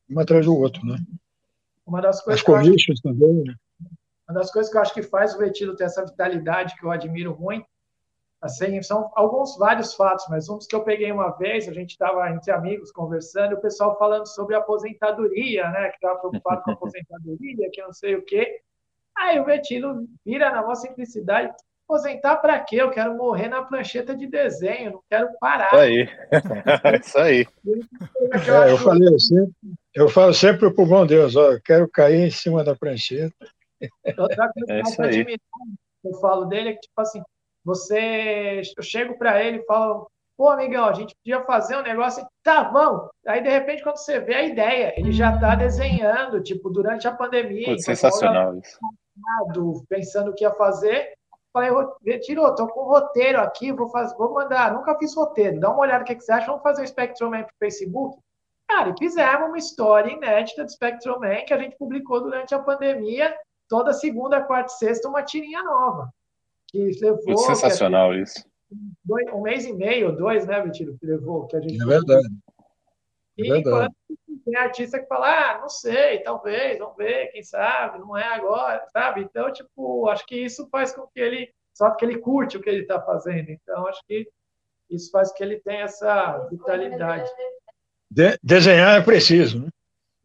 Um 0.10 0.20
atrás 0.20 0.46
do 0.46 0.56
outro, 0.56 0.86
né? 0.86 0.98
Uma 1.86 2.02
das 2.02 2.22
coisas 2.22 2.42
As 2.42 2.46
commissions 2.46 3.00
acho... 3.00 3.04
também, 3.04 3.44
né? 3.44 3.56
Uma 4.28 4.40
das 4.40 4.52
coisas 4.52 4.72
que 4.72 4.78
eu 4.78 4.82
acho 4.82 4.94
que 4.94 5.04
faz 5.04 5.36
o 5.36 5.38
Vetilo 5.38 5.76
ter 5.76 5.86
essa 5.86 6.06
vitalidade 6.06 6.76
que 6.76 6.86
eu 6.86 6.92
admiro 6.92 7.38
muito, 7.40 7.66
assim, 8.42 8.82
são 8.82 9.10
alguns 9.16 9.58
vários 9.58 9.94
fatos, 9.94 10.26
mas 10.30 10.50
uns 10.50 10.68
que 10.68 10.76
eu 10.76 10.84
peguei 10.84 11.12
uma 11.12 11.32
vez, 11.32 11.68
a 11.68 11.74
gente 11.74 11.92
estava 11.92 12.30
entre 12.30 12.52
amigos 12.52 12.92
conversando, 12.92 13.56
o 13.56 13.62
pessoal 13.62 13.98
falando 13.98 14.28
sobre 14.28 14.56
aposentadoria, 14.56 15.70
né, 15.70 15.90
que 15.90 15.96
estava 15.96 16.20
preocupado 16.20 16.62
com 16.64 16.72
aposentadoria, 16.72 17.70
que 17.72 17.82
não 17.82 17.94
sei 17.94 18.16
o 18.16 18.24
quê. 18.24 18.62
Aí 19.16 19.40
o 19.40 19.46
Vetilo 19.46 20.08
vira 20.26 20.52
na 20.52 20.62
nossa 20.62 20.88
simplicidade, 20.88 21.54
aposentar 21.88 22.38
para 22.38 22.60
quê? 22.60 22.76
Eu 22.76 22.92
quero 22.92 23.16
morrer 23.16 23.48
na 23.48 23.64
prancheta 23.64 24.16
de 24.16 24.28
desenho, 24.28 24.92
não 24.92 25.02
quero 25.10 25.30
parar. 25.40 25.68
Isso 25.68 25.76
aí. 25.76 26.10
Isso 27.02 27.18
aí. 27.18 27.48
É, 28.66 28.72
eu, 28.72 28.78
falei 28.78 29.16
assim, 29.16 29.54
eu 29.96 30.10
falo 30.10 30.34
sempre 30.34 30.72
pro 30.74 30.86
bom 30.86 31.06
Deus, 31.06 31.36
ó, 31.36 31.54
eu 31.54 31.62
quero 31.62 31.90
cair 31.90 32.28
em 32.28 32.32
cima 32.32 32.64
da 32.64 32.76
prancheta. 32.76 33.34
Outra 34.18 34.52
coisa 34.52 35.06
é 35.06 35.24
que 35.24 35.38
eu 36.04 36.14
falo 36.20 36.46
dele 36.46 36.70
é 36.70 36.74
que, 36.74 36.82
tipo 36.82 37.02
assim, 37.02 37.22
você, 37.64 38.62
eu 38.78 38.84
chego 38.84 39.18
para 39.18 39.44
ele 39.44 39.58
e 39.58 39.66
falo, 39.66 40.10
pô, 40.38 40.50
amigão, 40.50 40.86
a 40.86 40.94
gente 40.94 41.16
podia 41.16 41.44
fazer 41.44 41.76
um 41.76 41.82
negócio 41.82 42.26
tá, 42.44 42.64
vamos. 42.64 43.10
Aí, 43.26 43.42
de 43.42 43.50
repente, 43.50 43.84
quando 43.84 43.98
você 43.98 44.20
vê 44.20 44.36
a 44.36 44.44
ideia, 44.44 44.94
ele 44.98 45.12
já 45.12 45.36
está 45.36 45.56
desenhando, 45.56 46.42
tipo, 46.42 46.70
durante 46.70 47.08
a 47.08 47.14
pandemia. 47.14 47.66
Pô, 47.66 47.80
sensacional 47.80 48.58
isso. 48.58 48.78
Pensando 49.90 50.32
o 50.32 50.34
que 50.34 50.44
ia 50.44 50.52
fazer. 50.52 51.17
Falei, 51.58 51.72
Retiro, 52.06 52.54
tô 52.54 52.68
com 52.68 52.84
roteiro 52.84 53.40
aqui, 53.40 53.72
vou, 53.72 53.90
fazer, 53.90 54.16
vou 54.16 54.32
mandar. 54.32 54.74
Nunca 54.76 54.96
fiz 55.00 55.16
roteiro, 55.16 55.60
dá 55.60 55.72
uma 55.72 55.80
olhada 55.80 56.00
no 56.00 56.06
que, 56.06 56.14
que 56.14 56.22
você 56.22 56.32
acha. 56.32 56.46
Vamos 56.46 56.62
fazer 56.62 56.84
o 56.84 56.88
Spectrum 56.88 57.32
Man 57.32 57.44
pro 57.44 57.56
Facebook? 57.58 58.20
Cara, 58.68 58.90
e 58.90 58.98
fizemos 59.00 59.48
uma 59.48 59.58
história 59.58 60.12
inédita 60.12 60.64
do 60.64 60.72
Spectrum 60.72 61.20
Man 61.20 61.46
que 61.48 61.54
a 61.54 61.58
gente 61.58 61.76
publicou 61.76 62.22
durante 62.22 62.54
a 62.54 62.60
pandemia 62.60 63.36
toda 63.68 63.92
segunda, 63.92 64.44
quarta 64.44 64.72
e 64.72 64.78
sexta 64.78 65.10
uma 65.10 65.24
tirinha 65.24 65.64
nova. 65.64 66.14
Que 66.68 66.92
levou. 67.02 67.24
Muito 67.26 67.42
sensacional 67.42 68.12
que 68.12 68.22
isso. 68.22 68.46
Dois, 69.04 69.34
um 69.34 69.42
mês 69.42 69.66
e 69.66 69.74
meio, 69.74 70.16
dois, 70.16 70.46
né, 70.46 70.62
Vitiro, 70.62 70.96
que 71.00 71.08
levou. 71.08 71.48
Que 71.48 71.56
a 71.56 71.62
gente 71.62 71.82
é 71.82 71.86
verdade. 71.86 72.28
É 73.40 73.46
e 73.46 73.50
verdade. 73.50 73.96
Tem 74.48 74.56
artista 74.56 75.00
que 75.00 75.08
fala, 75.08 75.28
ah, 75.28 75.60
não 75.60 75.70
sei, 75.70 76.20
talvez, 76.20 76.80
vamos 76.80 76.96
ver, 76.96 77.28
quem 77.32 77.44
sabe, 77.44 78.00
não 78.00 78.16
é 78.18 78.24
agora, 78.24 78.86
sabe? 78.94 79.22
Então, 79.22 79.52
tipo, 79.52 80.08
acho 80.08 80.26
que 80.26 80.36
isso 80.36 80.68
faz 80.72 80.94
com 80.94 81.06
que 81.08 81.20
ele. 81.20 81.54
Só 81.74 81.92
que 81.92 82.06
ele 82.06 82.18
curte 82.18 82.58
o 82.58 82.62
que 82.62 82.70
ele 82.70 82.82
está 82.82 83.00
fazendo. 83.02 83.50
Então, 83.50 83.88
acho 83.88 84.02
que 84.08 84.28
isso 84.90 85.12
faz 85.12 85.30
com 85.30 85.36
que 85.36 85.44
ele 85.44 85.60
tenha 85.60 85.84
essa 85.84 86.48
vitalidade. 86.50 87.30
De 88.10 88.40
desenhar 88.42 89.00
é 89.00 89.04
preciso, 89.04 89.64
né? 89.64 89.70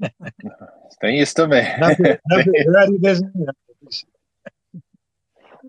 Tem 1.00 1.20
isso 1.20 1.34
também. 1.34 1.64
Na, 1.78 1.88
na 1.88 2.42
verdade, 2.44 2.98
desenhar. 2.98 3.54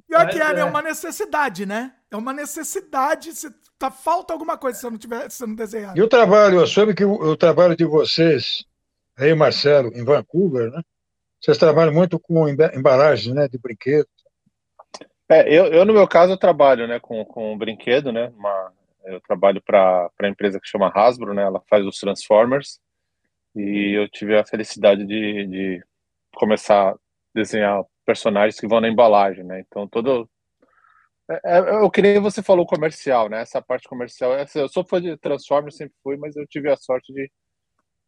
Pior 0.07 0.29
que 0.29 0.39
é, 0.39 0.43
é, 0.43 0.59
é 0.59 0.63
uma 0.63 0.81
necessidade, 0.81 1.65
né? 1.65 1.93
É 2.11 2.15
uma 2.15 2.33
necessidade. 2.33 3.33
Se 3.33 3.49
tá, 3.83 3.91
falta 3.91 4.31
alguma 4.31 4.57
coisa 4.57 4.79
se 4.79 4.85
eu 4.85 4.91
não 4.91 4.97
tiver, 4.97 5.29
se 5.29 5.43
eu 5.43 5.47
não 5.47 5.55
desenhar. 5.55 5.97
E 5.97 6.01
o 6.01 6.07
trabalho, 6.07 6.59
eu 6.59 6.67
soube 6.67 6.93
que 6.93 7.03
o, 7.03 7.13
o 7.13 7.35
trabalho 7.35 7.75
de 7.75 7.83
vocês, 7.83 8.65
aí, 9.17 9.33
Marcelo, 9.33 9.91
em 9.93 10.03
Vancouver, 10.03 10.71
né? 10.71 10.81
Vocês 11.41 11.57
trabalham 11.57 11.93
muito 11.93 12.17
com 12.17 12.47
embalagens, 12.47 13.35
né, 13.35 13.49
de 13.49 13.57
brinquedos. 13.57 14.07
É, 15.27 15.53
eu, 15.53 15.65
eu, 15.65 15.83
no 15.83 15.91
meu 15.91 16.07
caso, 16.07 16.31
eu 16.31 16.37
trabalho, 16.37 16.87
né, 16.87 16.99
com, 17.01 17.25
com 17.25 17.57
brinquedo, 17.57 18.13
né? 18.13 18.31
Uma, 18.37 18.71
eu 19.03 19.19
trabalho 19.19 19.61
para 19.61 20.09
a 20.21 20.27
empresa 20.29 20.59
que 20.59 20.67
chama 20.67 20.91
Hasbro, 20.95 21.33
né? 21.33 21.43
Ela 21.43 21.61
faz 21.69 21.85
os 21.85 21.99
Transformers 21.99 22.79
e 23.53 23.97
eu 23.97 24.07
tive 24.07 24.37
a 24.37 24.45
felicidade 24.45 25.05
de, 25.05 25.45
de 25.47 25.83
começar 26.33 26.91
a 26.91 26.95
desenhar 27.35 27.83
personagens 28.05 28.59
que 28.59 28.67
vão 28.67 28.79
na 28.79 28.87
embalagem, 28.87 29.43
né? 29.43 29.59
Então 29.59 29.87
todo 29.87 30.29
é, 31.29 31.39
é, 31.45 31.59
eu 31.59 31.89
queria 31.89 32.19
você 32.19 32.43
falou 32.43 32.65
comercial, 32.65 33.29
né? 33.29 33.41
Essa 33.41 33.61
parte 33.61 33.87
comercial, 33.87 34.33
essa, 34.33 34.59
eu 34.59 34.67
sou 34.67 34.83
fã 34.85 35.01
de 35.01 35.17
Transformers, 35.17 35.77
sempre 35.77 35.95
fui, 36.03 36.17
mas 36.17 36.35
eu 36.35 36.45
tive 36.47 36.69
a 36.69 36.75
sorte 36.75 37.13
de, 37.13 37.31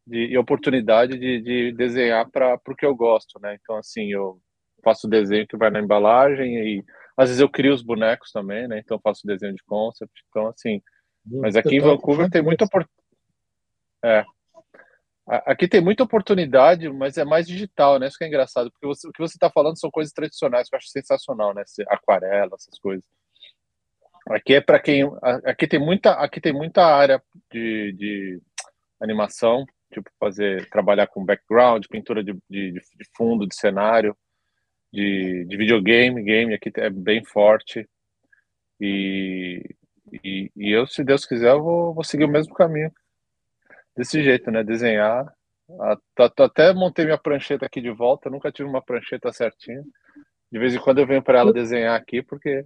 de 0.06 0.26
e 0.32 0.38
oportunidade 0.38 1.18
de, 1.18 1.40
de 1.40 1.72
desenhar 1.72 2.30
para 2.30 2.54
o 2.54 2.76
que 2.76 2.84
eu 2.84 2.94
gosto, 2.94 3.40
né? 3.40 3.56
Então 3.60 3.76
assim, 3.76 4.12
eu 4.12 4.38
faço 4.84 5.08
desenho 5.08 5.46
que 5.46 5.56
vai 5.56 5.70
na 5.70 5.80
embalagem 5.80 6.56
e 6.56 6.84
às 7.16 7.30
vezes 7.30 7.40
eu 7.40 7.48
crio 7.48 7.72
os 7.72 7.82
bonecos 7.82 8.30
também, 8.30 8.68
né? 8.68 8.78
Então 8.78 9.00
faço 9.02 9.26
desenho 9.26 9.54
de 9.54 9.64
concept. 9.64 10.12
Então 10.28 10.48
assim, 10.48 10.82
mas 11.24 11.56
aqui 11.56 11.76
em 11.76 11.80
Vancouver 11.80 12.30
tem 12.30 12.42
muita 12.42 12.66
oportunidade. 12.66 12.96
É, 14.04 14.24
Aqui 15.26 15.66
tem 15.66 15.80
muita 15.80 16.04
oportunidade, 16.04 16.88
mas 16.88 17.18
é 17.18 17.24
mais 17.24 17.48
digital, 17.48 17.98
né? 17.98 18.06
Isso 18.06 18.16
que 18.16 18.24
é 18.24 18.28
engraçado, 18.28 18.70
porque 18.70 18.86
você, 18.86 19.08
o 19.08 19.12
que 19.12 19.20
você 19.20 19.36
está 19.36 19.50
falando 19.50 19.78
são 19.78 19.90
coisas 19.90 20.12
tradicionais, 20.12 20.68
que 20.68 20.76
eu 20.76 20.78
acho 20.78 20.88
sensacional, 20.88 21.52
né? 21.52 21.64
Aquarela, 21.88 22.54
essas 22.54 22.78
coisas. 22.78 23.04
Aqui 24.28 24.54
é 24.54 24.60
para 24.60 24.78
quem. 24.78 25.02
Aqui 25.44 25.66
tem 25.66 25.80
muita, 25.80 26.12
aqui 26.12 26.40
tem 26.40 26.52
muita 26.52 26.84
área 26.84 27.20
de, 27.52 27.92
de 27.94 28.40
animação, 29.00 29.66
tipo 29.92 30.08
fazer, 30.20 30.68
trabalhar 30.70 31.08
com 31.08 31.24
background, 31.24 31.84
pintura 31.90 32.22
de, 32.22 32.32
de, 32.48 32.72
de 32.72 33.04
fundo, 33.16 33.48
de 33.48 33.56
cenário, 33.56 34.16
de, 34.92 35.44
de 35.44 35.56
videogame, 35.56 36.22
game 36.22 36.54
aqui 36.54 36.70
é 36.76 36.88
bem 36.88 37.24
forte. 37.24 37.88
E, 38.80 39.60
e, 40.22 40.52
e 40.54 40.70
eu, 40.70 40.86
se 40.86 41.02
Deus 41.02 41.26
quiser, 41.26 41.50
eu 41.50 41.62
vou, 41.62 41.94
vou 41.94 42.04
seguir 42.04 42.24
o 42.24 42.28
mesmo 42.28 42.54
caminho 42.54 42.92
desse 43.96 44.22
jeito, 44.22 44.50
né? 44.50 44.62
Desenhar. 44.62 45.32
Até 46.38 46.72
montei 46.72 47.04
minha 47.04 47.18
prancheta 47.18 47.66
aqui 47.66 47.80
de 47.80 47.90
volta, 47.90 48.30
nunca 48.30 48.52
tive 48.52 48.68
uma 48.68 48.82
prancheta 48.82 49.32
certinha. 49.32 49.82
De 50.52 50.58
vez 50.58 50.74
em 50.74 50.78
quando 50.78 50.98
eu 50.98 51.06
venho 51.06 51.22
para 51.22 51.40
ela 51.40 51.52
desenhar 51.52 51.98
aqui, 51.98 52.22
porque. 52.22 52.64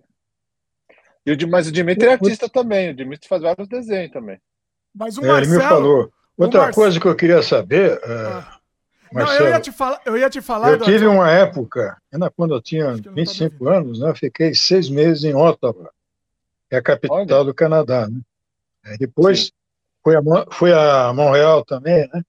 E 1.24 1.32
o, 1.32 1.48
mas 1.48 1.66
o 1.66 1.72
Dimitri 1.72 2.08
é 2.08 2.12
artista 2.12 2.48
também, 2.48 2.90
o 2.90 2.94
Dimitri 2.94 3.28
faz 3.28 3.42
vários 3.42 3.68
desenhos 3.68 4.12
também. 4.12 4.38
Mas 4.94 5.16
o 5.16 5.22
Marcelo, 5.22 5.38
é, 5.38 5.42
ele 5.42 5.56
me 5.56 5.62
falou. 5.62 6.12
Outra 6.36 6.60
Marcelo... 6.60 6.74
coisa 6.74 7.00
que 7.00 7.06
eu 7.06 7.16
queria 7.16 7.42
saber. 7.42 7.98
Uh, 7.98 8.60
Marcelo, 9.12 9.40
Não, 9.40 9.46
eu 9.46 9.48
ia 9.48 9.60
te 9.60 9.72
falar. 9.72 10.00
Eu, 10.04 10.16
ia 10.18 10.30
te 10.30 10.40
falar 10.40 10.72
eu 10.72 10.78
tive 10.80 11.06
uma 11.06 11.30
época, 11.30 11.96
ainda 12.12 12.30
quando 12.30 12.54
eu 12.54 12.60
tinha 12.60 12.92
25 12.92 13.64
tá 13.64 13.76
anos, 13.76 14.00
né, 14.00 14.14
fiquei 14.14 14.54
seis 14.54 14.90
meses 14.90 15.24
em 15.24 15.34
Ottawa, 15.34 15.90
que 16.68 16.76
é 16.76 16.78
a 16.78 16.82
capital 16.82 17.18
Olha. 17.18 17.44
do 17.44 17.54
Canadá. 17.54 18.08
Né? 18.08 18.20
depois 18.98 19.46
Sim 19.46 19.59
foi 20.50 20.72
a, 20.72 21.08
a 21.08 21.12
Montreal 21.12 21.64
também, 21.64 22.08
né? 22.12 22.22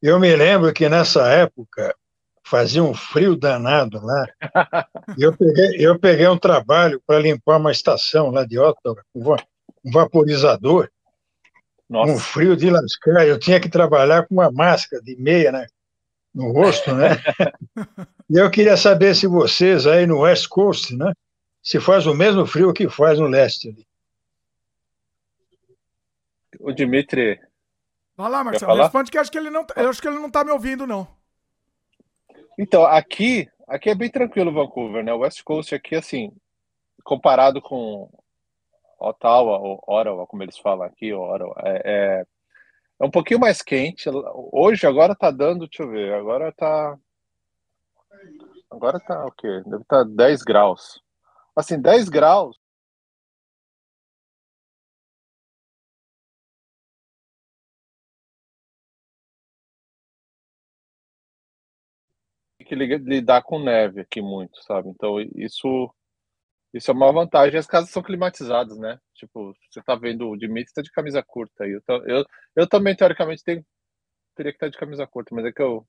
Eu 0.00 0.18
me 0.20 0.34
lembro 0.34 0.72
que 0.72 0.88
nessa 0.88 1.28
época 1.28 1.94
fazia 2.44 2.82
um 2.82 2.94
frio 2.94 3.36
danado 3.36 4.00
lá. 4.00 4.26
eu, 5.18 5.36
peguei, 5.36 5.76
eu 5.78 5.98
peguei 5.98 6.28
um 6.28 6.38
trabalho 6.38 7.02
para 7.06 7.18
limpar 7.18 7.58
uma 7.58 7.72
estação 7.72 8.30
lá 8.30 8.44
de 8.44 8.58
Ottawa, 8.58 9.02
um 9.14 9.92
vaporizador. 9.92 10.88
Nossa. 11.88 12.12
um 12.12 12.18
frio 12.18 12.54
de 12.54 12.68
lascar. 12.68 13.26
Eu 13.26 13.38
tinha 13.38 13.58
que 13.58 13.68
trabalhar 13.68 14.26
com 14.26 14.34
uma 14.34 14.50
máscara 14.50 15.02
de 15.02 15.16
meia 15.16 15.50
né, 15.50 15.66
no 16.34 16.52
rosto, 16.52 16.94
né? 16.94 17.08
e 18.28 18.38
eu 18.38 18.50
queria 18.50 18.76
saber 18.76 19.14
se 19.14 19.26
vocês 19.26 19.86
aí 19.86 20.06
no 20.06 20.20
West 20.20 20.48
Coast, 20.48 20.94
né? 20.94 21.12
Se 21.62 21.80
faz 21.80 22.06
o 22.06 22.14
mesmo 22.14 22.46
frio 22.46 22.72
que 22.74 22.88
faz 22.88 23.18
no 23.18 23.26
leste. 23.26 23.68
Ali. 23.68 23.87
O 26.60 26.72
Dimitri. 26.72 27.40
Vai 28.16 28.30
lá, 28.30 28.42
Marcelo. 28.42 28.74
Responde 28.74 29.10
que 29.10 29.18
acho 29.18 29.30
que 29.30 29.38
ele 29.38 29.50
não, 29.50 29.64
eu 29.76 29.90
acho 29.90 30.02
que 30.02 30.08
ele 30.08 30.18
não 30.18 30.30
tá 30.30 30.42
me 30.42 30.50
ouvindo, 30.50 30.86
não. 30.86 31.06
Então, 32.58 32.84
aqui, 32.84 33.48
aqui 33.68 33.90
é 33.90 33.94
bem 33.94 34.10
tranquilo 34.10 34.52
Vancouver, 34.52 35.04
né? 35.04 35.12
O 35.12 35.18
West 35.18 35.42
Coast 35.44 35.74
aqui, 35.74 35.94
assim, 35.94 36.32
comparado 37.04 37.62
com 37.62 38.10
Ottawa, 38.98 39.58
ou 39.58 39.82
Ottawa, 39.86 40.26
como 40.26 40.42
eles 40.42 40.58
falam 40.58 40.84
aqui, 40.84 41.12
Ottawa, 41.14 41.54
é, 41.64 41.82
é, 41.84 42.26
é, 43.00 43.04
um 43.06 43.10
pouquinho 43.10 43.38
mais 43.38 43.62
quente. 43.62 44.10
Hoje, 44.52 44.86
agora 44.86 45.14
tá 45.14 45.30
dando, 45.30 45.68
deixa 45.68 45.84
eu 45.84 45.90
ver, 45.90 46.12
agora 46.14 46.52
tá... 46.52 46.98
Agora 48.70 48.98
tá 48.98 49.24
o 49.24 49.32
quê? 49.32 49.62
Deve 49.64 49.82
estar 49.82 50.04
tá 50.04 50.10
10 50.10 50.42
graus. 50.42 51.00
Assim, 51.54 51.80
10 51.80 52.08
graus 52.08 52.58
que 62.68 62.74
lidar 62.74 63.42
com 63.42 63.58
neve 63.58 64.02
aqui 64.02 64.20
muito, 64.20 64.62
sabe? 64.62 64.90
Então 64.90 65.20
isso 65.34 65.90
isso 66.72 66.90
é 66.90 66.94
uma 66.94 67.12
vantagem. 67.12 67.58
As 67.58 67.66
casas 67.66 67.90
são 67.90 68.02
climatizadas, 68.02 68.78
né? 68.78 68.98
Tipo, 69.14 69.54
você 69.70 69.82
tá 69.82 69.94
vendo 69.94 70.28
o 70.28 70.36
Dimitri 70.36 70.72
tá 70.72 70.82
de 70.82 70.90
camisa 70.90 71.22
curta 71.22 71.64
aí. 71.64 71.72
Eu, 71.88 72.06
eu, 72.06 72.24
eu 72.54 72.66
também, 72.68 72.94
teoricamente, 72.94 73.42
tenho, 73.42 73.64
teria 74.36 74.52
que 74.52 74.56
estar 74.56 74.68
de 74.68 74.76
camisa 74.76 75.06
curta, 75.06 75.34
mas 75.34 75.46
é 75.46 75.52
que 75.52 75.62
eu. 75.62 75.86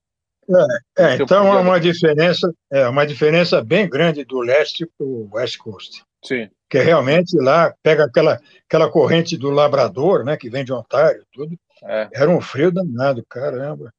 É, 0.98 1.04
é 1.04 1.16
então 1.16 1.54
é 1.54 1.60
uma 1.60 1.80
diferença, 1.80 2.52
é 2.72 2.88
uma 2.88 3.06
diferença 3.06 3.64
bem 3.64 3.88
grande 3.88 4.24
do 4.24 4.40
leste 4.40 4.86
para 4.98 5.06
o 5.06 5.30
West 5.34 5.58
Coast. 5.58 6.04
Sim. 6.24 6.50
Que 6.70 6.80
realmente 6.80 7.38
lá 7.38 7.74
pega 7.84 8.06
aquela, 8.06 8.40
aquela 8.66 8.90
corrente 8.90 9.38
do 9.38 9.50
Labrador, 9.50 10.24
né? 10.24 10.38
Que 10.38 10.50
vem 10.50 10.64
de 10.64 10.74
Ontário, 10.74 11.26
tudo. 11.32 11.56
É. 11.84 12.10
Era 12.14 12.30
um 12.30 12.42
frio 12.42 12.72
danado, 12.72 13.24
caramba. 13.30 13.94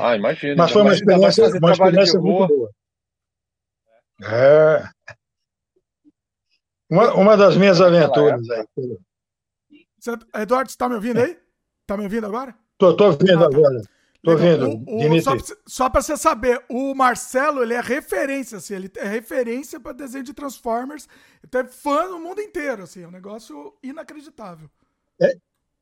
Ah, 0.00 0.16
imagina. 0.16 0.56
Mas 0.56 0.70
foi 0.72 0.82
uma 0.82 0.92
experiência, 0.92 1.58
uma 1.58 1.72
experiência 1.72 2.20
muito 2.20 2.48
boa. 2.48 2.70
É. 4.24 4.88
Uma, 6.88 7.14
uma 7.14 7.36
das 7.36 7.56
minhas 7.56 7.80
aventuras 7.80 8.48
aí. 8.50 8.66
Eduardo, 10.34 10.70
você 10.70 10.74
está 10.74 10.88
me 10.88 10.94
ouvindo 10.94 11.20
aí? 11.20 11.38
Está 11.80 11.96
me 11.96 12.04
ouvindo 12.04 12.26
agora? 12.26 12.54
Tô, 12.78 12.94
tô 12.94 13.06
ouvindo 13.06 13.44
ah, 13.44 13.50
tá. 13.50 13.56
agora. 13.56 13.82
Tô 14.22 14.32
ouvindo, 14.32 14.68
o, 14.86 15.16
o, 15.16 15.22
Só, 15.22 15.32
só 15.66 15.90
para 15.90 16.00
você 16.00 16.16
saber, 16.16 16.64
o 16.68 16.94
Marcelo, 16.94 17.60
ele 17.60 17.74
é 17.74 17.80
referência, 17.80 18.58
assim, 18.58 18.74
ele 18.74 18.90
é 18.96 19.08
referência 19.08 19.80
para 19.80 19.92
desenho 19.92 20.22
de 20.22 20.32
Transformers. 20.32 21.08
Ele 21.42 21.62
é 21.62 21.66
fã 21.66 22.08
no 22.08 22.20
mundo 22.20 22.40
inteiro, 22.40 22.84
assim, 22.84 23.02
é 23.02 23.08
um 23.08 23.10
negócio 23.10 23.74
inacreditável. 23.82 24.70
É, 25.20 25.34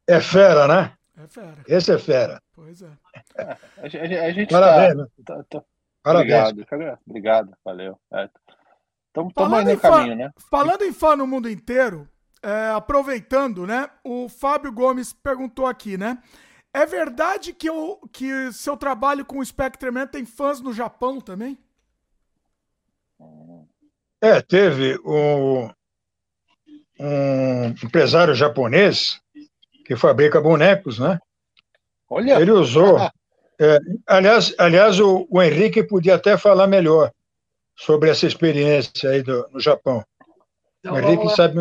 é 0.07 0.21
fera, 0.21 0.67
né? 0.67 0.97
É 1.23 1.29
fera. 1.29 1.65
Esse 1.67 1.93
é 1.93 1.99
fera. 1.99 2.43
Pois 2.53 2.83
é. 2.83 2.91
é 3.37 3.57
a, 3.79 3.89
gente, 3.89 4.17
a 4.17 4.33
gente 4.33 4.51
Parabéns, 4.51 4.95
tá, 4.95 4.97
né? 4.97 5.09
tá, 5.25 5.45
tá, 5.51 5.65
Parabéns. 6.03 6.51
Obrigado, 6.51 6.99
obrigado, 7.07 7.57
valeu. 7.65 7.99
Estamos 9.09 9.33
é, 9.37 9.75
no 9.75 9.81
caminho, 9.81 10.17
né? 10.17 10.31
Falando 10.51 10.83
em 10.83 10.93
fã 10.93 11.15
no 11.17 11.27
mundo 11.27 11.51
inteiro, 11.51 12.09
é, 12.43 12.71
aproveitando, 12.71 13.67
né? 13.67 13.91
O 14.03 14.29
Fábio 14.29 14.73
Gomes 14.73 15.13
perguntou 15.13 15.67
aqui, 15.67 15.99
né? 15.99 16.23
É 16.73 16.87
verdade 16.87 17.53
que, 17.53 17.69
o, 17.69 17.97
que 18.13 18.53
seu 18.53 18.77
trabalho 18.77 19.25
com 19.25 19.41
o 19.41 19.45
Spectreman 19.45 20.07
tem 20.07 20.25
fãs 20.25 20.61
no 20.61 20.73
Japão 20.73 21.21
também? 21.21 21.59
É, 24.23 24.41
teve 24.41 24.99
um, 25.05 25.69
um 27.01 27.67
empresário 27.83 28.35
japonês 28.35 29.21
que 29.91 29.97
fabrica 29.97 30.41
bonecos, 30.41 31.01
né? 31.01 31.19
Olha. 32.09 32.41
Ele 32.41 32.53
usou. 32.53 32.97
É, 33.63 33.79
aliás, 34.07 34.55
aliás 34.57 34.99
o, 34.99 35.27
o, 35.29 35.43
Henrique 35.43 35.83
podia 35.83 36.15
até 36.15 36.39
falar 36.39 36.67
melhor 36.67 37.13
sobre 37.77 38.09
essa 38.09 38.27
experiência 38.27 39.11
aí 39.11 39.23
do, 39.23 39.47
no 39.51 39.61
Japão. 39.61 40.03
Então, 40.79 40.95
o 40.95 40.99
Henrique 40.99 41.29
sabe. 41.37 41.61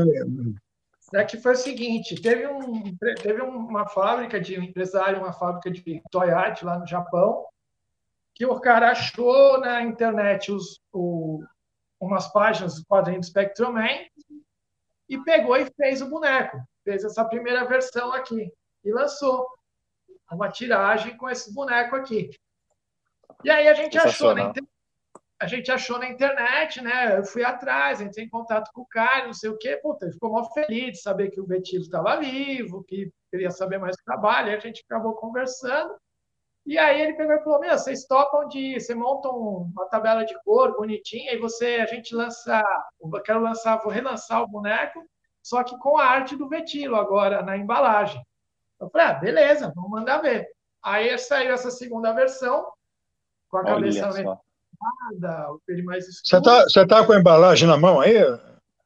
É 1.14 1.26
que 1.26 1.36
foi 1.36 1.52
o 1.52 1.58
seguinte: 1.58 2.16
teve, 2.22 2.48
um, 2.48 2.96
teve 3.22 3.42
uma 3.42 3.86
fábrica 3.86 4.40
de 4.40 4.58
um 4.58 4.64
empresário, 4.64 5.20
uma 5.20 5.34
fábrica 5.34 5.70
de 5.70 6.02
toy 6.10 6.32
art 6.32 6.64
lá 6.64 6.80
no 6.80 6.88
Japão, 6.88 7.46
que 8.34 8.46
o 8.46 8.58
cara 8.62 8.92
achou 8.92 9.60
na 9.60 9.82
internet 9.82 10.54
os, 10.54 10.80
o, 10.94 11.44
umas 12.00 12.32
páginas 12.32 12.76
do 12.76 12.86
quadrinho 12.86 13.20
do 13.20 13.26
Spectrum 13.26 13.74
Man 13.74 14.06
e 15.10 15.18
pegou 15.18 15.58
e 15.58 15.70
fez 15.76 16.02
o 16.02 16.10
boneco 16.10 16.64
fez 16.84 17.04
essa 17.04 17.26
primeira 17.26 17.66
versão 17.66 18.12
aqui 18.14 18.52
e 18.84 18.92
lançou 18.92 19.48
uma 20.32 20.50
tiragem 20.50 21.18
com 21.18 21.30
esse 21.30 21.54
boneco 21.54 21.96
aqui. 21.96 22.30
E 23.44 23.50
aí 23.50 23.68
a 23.68 23.74
gente 23.74 23.98
achou 23.98 24.34
na 24.34 24.42
internet, 24.42 24.70
a 25.42 25.48
gente 25.48 25.72
achou 25.72 25.98
na 25.98 26.10
internet, 26.10 26.82
né? 26.82 27.18
Eu 27.18 27.24
fui 27.24 27.44
atrás, 27.44 28.02
entrei 28.02 28.26
em 28.26 28.30
contato 28.30 28.70
com 28.74 28.82
o 28.82 28.88
cara, 28.88 29.26
não 29.26 29.34
sei 29.34 29.50
o 29.50 29.58
quê. 29.58 29.78
Puta, 29.82 30.06
ele 30.06 30.14
ficou 30.14 30.32
mó 30.32 30.44
feliz 30.52 30.92
de 30.94 31.02
saber 31.02 31.32
que 31.32 31.40
o 31.40 31.48
Betilo 31.48 31.84
estava 31.84 32.20
vivo, 32.20 32.84
que 32.84 33.10
queria 33.32 33.50
saber 33.50 33.78
mais 33.78 33.96
do 33.96 34.04
trabalho. 34.04 34.50
Aí 34.50 34.56
a 34.56 34.60
gente 34.60 34.84
acabou 34.86 35.14
conversando. 35.16 35.96
E 36.66 36.78
aí 36.78 37.02
ele 37.02 37.14
pegou 37.14 37.36
e 37.36 37.44
falou: 37.44 37.60
Meu, 37.62 37.78
vocês 37.78 38.06
topam 38.06 38.48
de. 38.50 38.80
Você 38.80 38.94
monta 38.94 39.30
uma 39.30 39.88
tabela 39.88 40.26
de 40.26 40.38
cor 40.44 40.76
bonitinha, 40.76 41.34
e 41.34 41.40
você, 41.40 41.78
a 41.82 41.86
gente 41.86 42.14
lança. 42.14 42.62
Eu 43.02 43.10
quero 43.22 43.42
lançar, 43.42 43.78
vou 43.78 43.92
relançar 43.92 44.44
o 44.44 44.48
boneco 44.48 45.09
só 45.50 45.64
que 45.64 45.76
com 45.80 45.98
a 45.98 46.06
arte 46.06 46.36
do 46.36 46.48
Vetilo 46.48 46.96
agora 46.96 47.42
na 47.42 47.58
embalagem. 47.58 48.24
Eu 48.80 48.88
falei, 48.88 49.08
ah, 49.08 49.14
beleza, 49.14 49.74
vamos 49.76 49.90
mandar 49.90 50.20
ver. 50.20 50.48
Aí 50.82 51.18
saiu 51.18 51.52
essa 51.52 51.72
segunda 51.72 52.14
versão, 52.14 52.72
com 53.50 53.58
a 53.58 53.66
cabeça 53.66 54.08
levantada, 54.10 55.52
o 55.52 55.60
pele 55.66 55.82
mais 55.82 56.08
escuro. 56.08 56.24
Você 56.24 56.38
está 56.38 56.64
você 56.64 56.88
tá 56.88 57.04
com 57.04 57.14
a 57.14 57.20
embalagem 57.20 57.68
na 57.68 57.78
mão 57.78 58.00
aí? 58.00 58.14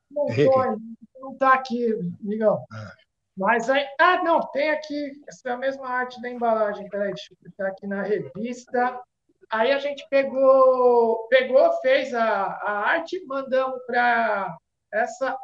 Não, 0.10 0.26
tô, 0.28 0.80
não 1.20 1.34
está 1.34 1.54
aqui, 1.54 1.94
amigão. 2.24 2.66
É. 2.74 3.04
Mas 3.38 3.70
aí, 3.70 3.86
ah, 4.00 4.24
não, 4.24 4.40
tem 4.52 4.70
aqui, 4.70 5.12
essa 5.28 5.50
é 5.50 5.52
a 5.52 5.58
mesma 5.58 5.88
arte 5.88 6.22
da 6.22 6.30
embalagem. 6.30 6.88
Peraí, 6.88 7.14
deixa 7.14 7.34
eu 7.34 7.38
clicar 7.38 7.68
aqui 7.68 7.86
na 7.86 8.04
revista. 8.04 9.02
Aí 9.50 9.72
a 9.74 9.80
gente 9.80 10.08
pegou, 10.10 11.28
pegou, 11.28 11.74
fez 11.82 12.14
a, 12.14 12.46
a 12.46 12.72
arte, 12.72 13.22
mandamos 13.26 13.80
para 13.86 14.56
essa 14.94 15.38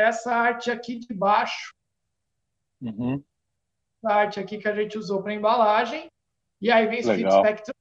essa 0.00 0.34
arte 0.34 0.70
aqui 0.70 0.98
de 0.98 1.12
baixo. 1.14 1.74
Uhum. 2.80 3.22
A 4.04 4.14
arte 4.14 4.40
aqui 4.40 4.58
que 4.58 4.68
a 4.68 4.74
gente 4.74 4.98
usou 4.98 5.22
para 5.22 5.34
embalagem. 5.34 6.10
E 6.60 6.70
aí 6.70 6.86
vem 6.86 7.00
Street 7.00 7.30
Spectrum. 7.30 7.74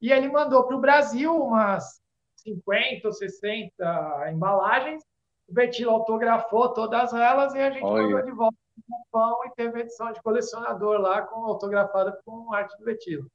E 0.00 0.12
ele 0.12 0.28
mandou 0.28 0.64
para 0.64 0.76
o 0.76 0.80
Brasil 0.80 1.34
umas 1.34 2.00
50 2.36 3.08
ou 3.08 3.12
60 3.12 4.30
embalagens. 4.32 5.02
O 5.48 5.52
Betilo 5.52 5.90
autografou 5.92 6.72
todas 6.72 7.12
elas 7.12 7.54
e 7.54 7.58
a 7.58 7.70
gente 7.70 7.84
Olha. 7.84 8.02
mandou 8.02 8.22
de 8.22 8.30
volta 8.32 8.56
para 8.74 8.96
o 8.96 8.98
Japão 8.98 9.38
e 9.46 9.50
teve 9.56 9.80
edição 9.80 10.12
de 10.12 10.22
colecionador 10.22 11.00
lá, 11.00 11.22
com 11.22 11.44
autografada 11.44 12.18
com 12.24 12.52
arte 12.52 12.76
do 12.78 12.84
Betilo. 12.84 13.26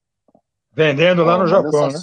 Vendendo 0.72 1.24
lá 1.24 1.38
no 1.38 1.47
Japão, 1.47 1.88
né? 1.88 1.99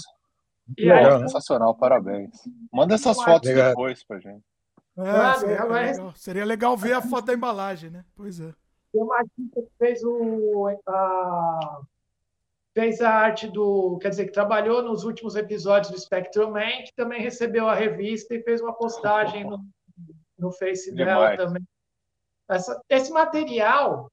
Legal, 0.78 1.18
né? 1.18 1.26
Sensacional, 1.26 1.74
parabéns. 1.74 2.30
Manda 2.72 2.94
essas 2.94 3.16
fotos 3.16 3.48
Obrigado. 3.48 3.70
depois 3.70 4.04
pra 4.04 4.18
gente. 4.18 4.44
É, 4.97 5.38
seria, 5.38 5.64
legal. 5.64 6.12
seria, 6.14 6.45
legal. 6.45 6.76
ver 6.76 6.93
a 6.93 7.01
foto 7.03 7.26
da 7.26 7.34
embalagem, 7.34 7.91
né? 7.91 8.05
Pois 8.14 8.41
é. 8.41 8.53
Tem 8.93 9.03
uma 9.03 9.16
artista 9.18 9.62
que 9.62 9.70
fez, 9.78 10.03
o, 10.03 10.66
a, 10.86 11.80
fez 12.74 13.01
a 13.01 13.11
arte 13.11 13.49
do. 13.49 13.99
Quer 13.99 14.11
dizer, 14.11 14.26
que 14.26 14.32
trabalhou 14.32 14.82
nos 14.82 15.05
últimos 15.05 15.36
episódios 15.36 15.93
do 15.93 16.01
Spectrum 16.01 16.51
Man, 16.51 16.82
que 16.84 16.95
também 16.97 17.20
recebeu 17.20 17.68
a 17.68 17.74
revista 17.74 18.34
e 18.34 18.43
fez 18.43 18.61
uma 18.61 18.72
postagem 18.72 19.45
no, 19.45 19.64
no 20.38 20.53
Face 20.53 20.93
dela 20.93 21.36
também. 21.36 21.62
Essa, 22.49 22.82
esse 22.88 23.12
material, 23.12 24.11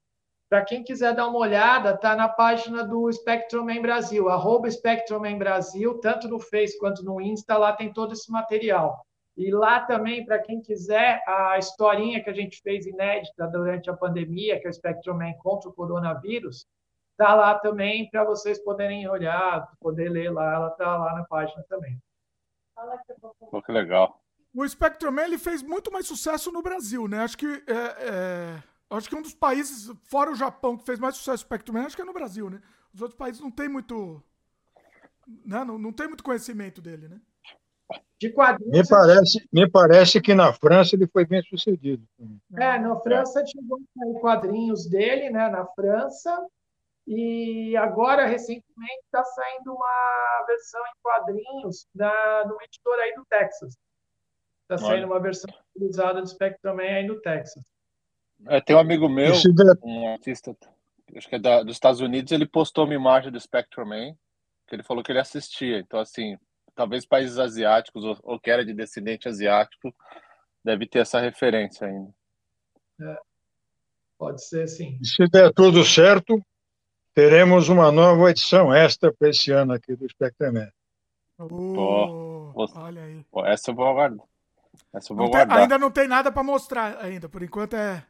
para 0.47 0.63
quem 0.63 0.84
quiser 0.84 1.15
dar 1.15 1.28
uma 1.28 1.39
olhada, 1.39 1.95
está 1.95 2.15
na 2.15 2.30
página 2.30 2.84
do 2.84 3.11
Spectrum 3.11 3.65
Man 3.65 3.82
Brasil, 3.82 4.30
arroba 4.30 4.69
Spectrum 4.69 5.19
Man 5.19 5.39
Brasil, 5.39 5.99
tanto 5.99 6.28
no 6.28 6.39
Face 6.39 6.78
quanto 6.78 7.03
no 7.03 7.19
Insta, 7.19 7.57
lá 7.57 7.73
tem 7.73 7.91
todo 7.91 8.13
esse 8.13 8.32
material. 8.32 9.03
E 9.38 9.51
lá 9.51 9.81
também, 9.81 10.25
para 10.25 10.39
quem 10.39 10.61
quiser, 10.61 11.23
a 11.27 11.57
historinha 11.59 12.23
que 12.23 12.29
a 12.29 12.33
gente 12.33 12.59
fez 12.61 12.88
inédita 12.88 13.47
durante 13.47 13.89
a 13.89 13.95
pandemia, 13.95 14.59
que 14.59 14.65
é 14.65 14.69
o 14.69 14.73
Spectrum 14.73 15.15
Man 15.15 15.33
contra 15.33 15.69
o 15.69 15.73
coronavírus, 15.73 16.65
está 17.11 17.35
lá 17.35 17.57
também 17.59 18.09
para 18.09 18.23
vocês 18.23 18.57
poderem 18.63 19.07
olhar, 19.07 19.71
poder 19.79 20.09
ler 20.09 20.31
lá, 20.31 20.55
ela 20.55 20.67
está 20.69 20.97
lá 20.97 21.13
na 21.13 21.23
página 21.25 21.63
também. 21.69 22.01
Pô, 23.51 23.61
que 23.61 23.71
legal. 23.71 24.19
O 24.53 24.67
Spectrum 24.67 25.11
Man 25.11 25.25
ele 25.25 25.38
fez 25.38 25.61
muito 25.61 25.91
mais 25.91 26.07
sucesso 26.07 26.51
no 26.51 26.63
Brasil, 26.63 27.07
né? 27.07 27.19
Acho 27.19 27.38
que 27.38 27.45
é, 27.45 27.73
é, 27.99 28.63
Acho 28.89 29.09
que 29.09 29.15
um 29.15 29.21
dos 29.21 29.33
países, 29.33 29.91
fora 30.05 30.31
o 30.31 30.35
Japão, 30.35 30.77
que 30.77 30.85
fez 30.85 30.97
mais 30.97 31.15
sucesso 31.17 31.43
Spectrum 31.43 31.77
acho 31.77 31.95
que 31.95 32.01
é 32.01 32.05
no 32.05 32.13
Brasil, 32.13 32.49
né? 32.49 32.61
Os 32.93 33.01
outros 33.01 33.17
países 33.17 33.41
não 33.41 33.51
tem 33.51 33.67
muito. 33.67 34.23
Né? 35.45 35.63
Não, 35.63 35.77
não 35.77 35.91
tem 35.91 36.07
muito 36.07 36.23
conhecimento 36.23 36.81
dele, 36.81 37.09
né? 37.09 37.19
De 38.19 38.31
quadrinhos. 38.31 38.77
Me 38.77 38.88
parece, 38.88 39.49
me 39.51 39.69
parece 39.69 40.21
que 40.21 40.33
na 40.33 40.51
França 40.51 40.95
ele 40.95 41.07
foi 41.07 41.25
bem 41.25 41.41
sucedido. 41.43 42.03
É, 42.55 42.79
na 42.79 42.99
França 42.99 43.43
tinha 43.43 43.63
quadrinhos 44.19 44.88
dele, 44.88 45.29
né? 45.29 45.49
Na 45.49 45.65
França. 45.67 46.45
E 47.07 47.77
agora, 47.77 48.25
recentemente, 48.25 49.01
está 49.05 49.23
saindo 49.23 49.73
uma 49.73 50.45
versão 50.45 50.81
em 50.81 51.01
quadrinhos 51.01 51.88
da, 51.95 52.43
do 52.43 52.57
editor 52.61 52.99
aí 52.99 53.13
do 53.15 53.25
Texas. 53.29 53.77
Está 54.63 54.77
saindo 54.77 55.07
uma 55.07 55.19
versão 55.19 55.49
utilizada 55.73 56.21
do 56.21 56.27
Spectrum 56.27 56.79
aí 56.79 57.07
no 57.07 57.21
Texas. 57.21 57.63
É, 58.47 58.59
tem 58.59 58.75
um 58.75 58.79
amigo 58.79 59.07
meu, 59.07 59.33
um 59.83 60.09
artista, 60.09 60.55
acho 61.15 61.29
que 61.29 61.35
é 61.35 61.39
da, 61.39 61.63
dos 61.63 61.75
Estados 61.75 62.01
Unidos, 62.01 62.31
ele 62.31 62.45
postou 62.45 62.83
uma 62.83 62.93
imagem 62.93 63.31
do 63.31 63.39
Spectrum 63.39 63.85
Man, 63.85 64.13
que 64.67 64.75
ele 64.75 64.83
falou 64.83 65.01
que 65.01 65.11
ele 65.11 65.19
assistia. 65.19 65.79
Então, 65.79 65.99
assim, 65.99 66.38
talvez 66.78 67.05
países 67.05 67.39
asiáticos, 67.39 68.03
ou, 68.03 68.17
ou 68.21 68.39
que 68.39 68.51
era 68.51 68.63
de 68.63 68.71
descendente 68.71 69.28
asiático, 69.28 69.93
deve 70.63 70.88
ter 70.88 70.99
essa 70.99 71.19
referência 71.19 71.88
ainda. 71.88 72.13
É, 73.01 73.17
pode 74.17 74.45
ser, 74.45 74.67
sim. 74.67 74.99
Se 75.03 75.28
der 75.28 75.51
tudo 75.51 75.84
certo, 75.84 76.39
teremos 77.15 77.67
uma 77.67 77.91
nova 77.91 78.30
edição 78.30 78.73
extra 78.73 79.11
para 79.11 79.30
esse 79.30 79.51
ano 79.51 79.73
aqui 79.73 79.95
do 79.95 80.07
Spectrum 80.07 80.53
Man. 80.53 80.71
Oh, 81.39 82.53
olha 82.75 83.03
aí. 83.03 83.25
Pô, 83.32 83.45
essa 83.45 83.71
eu 83.71 83.75
vou 83.75 83.88
aguardar. 83.88 84.25
Essa 84.93 85.11
eu 85.11 85.17
vou 85.17 85.25
não 85.25 85.32
tem, 85.32 85.57
ainda 85.57 85.78
não 85.80 85.91
tem 85.91 86.07
nada 86.07 86.32
para 86.32 86.43
mostrar 86.43 86.99
ainda, 87.03 87.28
por 87.28 87.41
enquanto 87.41 87.75
é 87.75 88.03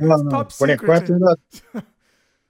não, 0.00 0.18
não, 0.18 0.28
top 0.28 0.54
por 0.58 0.68
enquanto 0.68 1.12
ainda, 1.12 1.38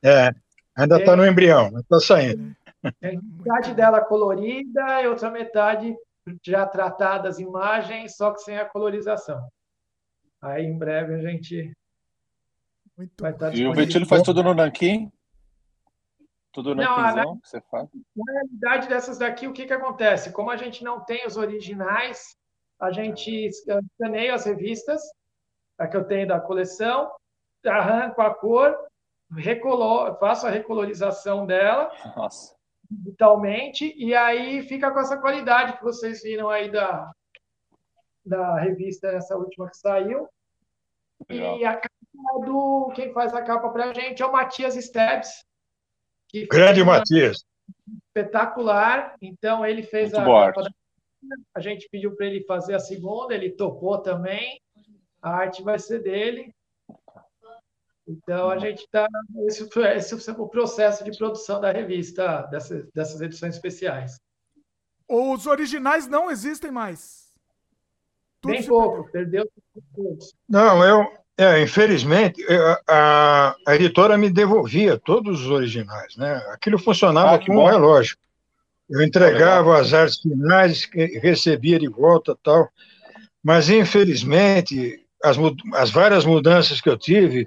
é, 0.03 0.35
ainda 0.75 0.99
está 0.99 1.15
no 1.15 1.27
embrião, 1.27 1.71
mas 1.71 1.83
está 1.83 2.01
saindo. 2.01 2.57
Tem 3.01 3.19
metade 3.23 3.75
dela 3.75 4.01
colorida 4.01 5.03
e 5.03 5.07
outra 5.07 5.31
metade 5.31 5.97
já 6.43 6.67
tratada 6.67 7.29
as 7.29 7.39
imagens, 7.39 8.17
só 8.17 8.33
que 8.33 8.41
sem 8.41 8.59
a 8.59 8.65
colorização. 8.65 9.49
Aí 10.41 10.65
em 10.65 10.77
breve 10.77 11.15
a 11.15 11.19
gente 11.19 11.73
Muito 12.97 13.13
vai 13.21 13.33
estar 13.33 13.51
tá 13.51 13.57
E 13.57 13.67
o 13.67 13.73
Betilho 13.73 14.07
faz 14.07 14.23
tudo 14.23 14.43
no 14.43 14.55
Nanquim? 14.55 15.11
Tudo 16.53 16.75
no 16.75 16.83
Nanquimzão 16.83 17.39
que 17.39 17.49
você 17.49 17.61
faz? 17.71 17.89
Na 18.17 18.33
realidade 18.33 18.89
dessas 18.89 19.19
daqui, 19.19 19.47
o 19.47 19.53
que, 19.53 19.67
que 19.67 19.73
acontece? 19.73 20.33
Como 20.33 20.51
a 20.51 20.57
gente 20.57 20.83
não 20.83 21.01
tem 21.05 21.27
os 21.27 21.37
originais, 21.37 22.37
a 22.81 22.91
gente 22.91 23.31
escaneia 23.47 24.35
as 24.35 24.45
revistas, 24.45 25.03
a 25.79 25.87
que 25.87 25.97
eu 25.97 26.05
tenho 26.05 26.27
da 26.27 26.41
coleção, 26.41 27.13
arranco 27.65 28.23
a 28.23 28.35
cor, 28.35 28.75
recolor, 29.37 30.19
faço 30.19 30.47
a 30.47 30.51
recolorização 30.51 31.45
dela 31.45 31.91
Nossa. 32.17 32.56
Digitalmente, 32.91 33.95
e 33.97 34.15
aí 34.15 34.63
fica 34.63 34.91
com 34.91 35.01
essa 35.01 35.17
qualidade 35.19 35.77
que 35.77 35.83
vocês 35.83 36.23
viram 36.23 36.49
aí 36.49 36.71
da, 36.71 37.11
da 38.25 38.59
revista, 38.59 39.09
essa 39.09 39.37
última 39.37 39.69
que 39.69 39.77
saiu. 39.77 40.29
Legal. 41.29 41.59
E 41.59 41.65
a 41.65 41.75
capa 41.75 42.47
do. 42.47 42.93
Quem 42.95 43.13
faz 43.13 43.33
a 43.35 43.43
capa 43.43 43.71
para 43.71 43.91
a 43.91 43.95
gente 43.95 44.23
é 44.23 44.27
o 44.27 44.33
Matias 44.33 44.75
Stebbs. 44.75 45.45
Grande 46.51 46.85
Matias. 46.85 47.45
Espetacular. 48.09 49.15
Então, 49.21 49.65
ele 49.65 49.83
fez 49.83 50.13
Muito 50.13 50.23
a 50.23 50.25
boa 50.25 50.47
capa 50.47 50.63
da... 50.65 50.71
A 51.55 51.61
gente 51.61 51.89
pediu 51.91 52.15
para 52.15 52.27
ele 52.27 52.45
fazer 52.45 52.75
a 52.75 52.79
segunda, 52.79 53.35
ele 53.35 53.51
topou 53.51 53.99
também. 53.99 54.61
A 55.21 55.31
arte 55.31 55.63
vai 55.63 55.79
ser 55.79 56.03
dele. 56.03 56.55
Então, 58.09 58.51
a 58.51 58.59
gente 58.59 58.83
está. 58.83 59.07
Esse, 59.49 59.69
esse 59.97 60.31
é 60.31 60.33
o 60.33 60.49
processo 60.49 61.03
de 61.03 61.17
produção 61.17 61.61
da 61.61 61.73
revista, 61.73 62.43
dessas, 62.43 62.87
dessas 62.93 63.21
edições 63.21 63.55
especiais. 63.55 64.21
Os 65.09 65.47
originais 65.47 66.07
não 66.07 66.31
existem 66.31 66.71
mais. 66.71 67.27
Tudo 68.41 68.53
Bem 68.53 68.65
pouco, 68.65 69.11
perdeu. 69.11 69.49
perdeu. 69.75 70.19
Não, 70.49 70.85
eu. 70.85 71.07
É, 71.39 71.61
infelizmente, 71.61 72.43
a, 72.89 73.55
a, 73.67 73.75
editora 73.75 74.17
me 74.17 74.31
devolvia 74.31 74.99
todos 74.99 75.43
os 75.43 75.51
originais, 75.51 76.17
né? 76.17 76.37
Aquilo 76.49 76.79
funcionava 76.79 77.35
ah, 77.35 77.45
como 77.45 77.61
um 77.61 77.67
relógio. 77.67 78.17
Eu 78.89 79.03
entregava 79.03 79.79
as 79.79 79.93
artes 79.93 80.21
finais, 80.21 80.89
recebia 81.21 81.79
de 81.79 81.89
volta 81.89 82.35
tal, 82.43 82.71
mas 83.43 83.69
infelizmente 83.69 85.05
as, 85.23 85.37
as 85.75 85.91
várias 85.91 86.25
mudanças 86.25 86.81
que 86.81 86.89
eu 86.89 86.97
tive 86.97 87.47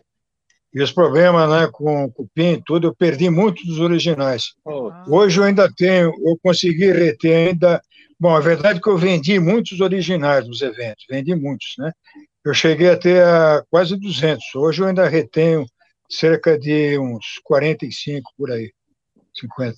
e 0.73 0.81
os 0.81 0.91
problemas 0.91 1.49
né, 1.49 1.67
com 1.71 2.05
o 2.05 2.11
cupim 2.11 2.53
e 2.53 2.63
tudo, 2.63 2.87
eu 2.87 2.95
perdi 2.95 3.29
muitos 3.29 3.65
dos 3.65 3.79
originais. 3.79 4.53
Oh. 4.63 4.91
Hoje 5.07 5.39
eu 5.39 5.43
ainda 5.43 5.71
tenho, 5.75 6.13
eu 6.25 6.37
consegui 6.43 6.91
reter 6.91 7.49
ainda. 7.49 7.81
Bom, 8.19 8.35
a 8.35 8.39
verdade 8.39 8.79
é 8.79 8.81
que 8.81 8.89
eu 8.89 8.97
vendi 8.97 9.39
muitos 9.39 9.79
originais 9.79 10.47
nos 10.47 10.61
eventos, 10.61 11.05
vendi 11.09 11.33
muitos, 11.35 11.73
né? 11.77 11.91
Eu 12.45 12.53
cheguei 12.53 12.89
a 12.89 12.97
ter 12.97 13.23
a 13.23 13.63
quase 13.69 13.95
200. 13.97 14.43
Hoje 14.55 14.81
eu 14.81 14.87
ainda 14.87 15.07
retenho 15.07 15.65
cerca 16.09 16.57
de 16.57 16.97
uns 16.99 17.39
45 17.43 18.31
por 18.37 18.51
aí, 18.51 18.71
50 19.33 19.77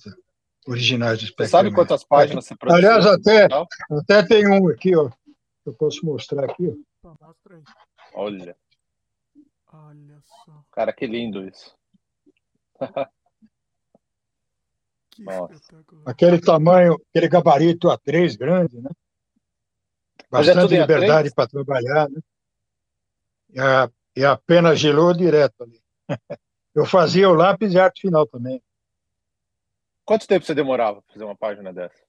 originais 0.66 1.18
de 1.18 1.26
Spectrum. 1.26 1.46
Você 1.46 1.50
sabe 1.50 1.72
quantas 1.72 2.04
páginas 2.04 2.44
você 2.44 2.56
produziu? 2.56 2.88
Aliás, 2.88 3.06
até, 3.06 3.48
até 3.90 4.22
tem 4.26 4.48
um 4.48 4.68
aqui, 4.68 4.94
ó. 4.96 5.10
Eu 5.64 5.72
posso 5.72 6.04
mostrar 6.04 6.44
aqui. 6.44 6.72
Olha. 8.14 8.56
Olha 9.72 10.20
só. 10.44 10.64
Cara, 10.72 10.92
que 10.92 11.06
lindo 11.06 11.46
isso. 11.46 11.74
que 15.16 15.24
aquele 16.06 16.40
tamanho, 16.40 16.96
aquele 17.10 17.28
gabarito 17.28 17.88
A3 17.88 18.36
grande, 18.36 18.80
né? 18.80 18.90
É 20.20 20.24
Bastante 20.30 20.74
é 20.74 20.78
liberdade 20.78 21.34
para 21.34 21.48
trabalhar, 21.48 22.08
né? 22.10 22.20
E 23.50 23.60
a, 23.60 23.90
e 24.16 24.24
a 24.24 24.36
pena 24.36 24.74
gelou 24.74 25.14
direto 25.14 25.62
ali. 25.62 25.82
Eu 26.74 26.86
fazia 26.86 27.28
o 27.28 27.34
lápis 27.34 27.74
e 27.74 27.78
arte 27.78 28.00
final 28.00 28.26
também. 28.26 28.62
Quanto 30.06 30.26
tempo 30.26 30.44
você 30.44 30.54
demorava 30.54 31.02
para 31.02 31.12
fazer 31.12 31.24
uma 31.24 31.36
página 31.36 31.70
dessa? 31.70 32.02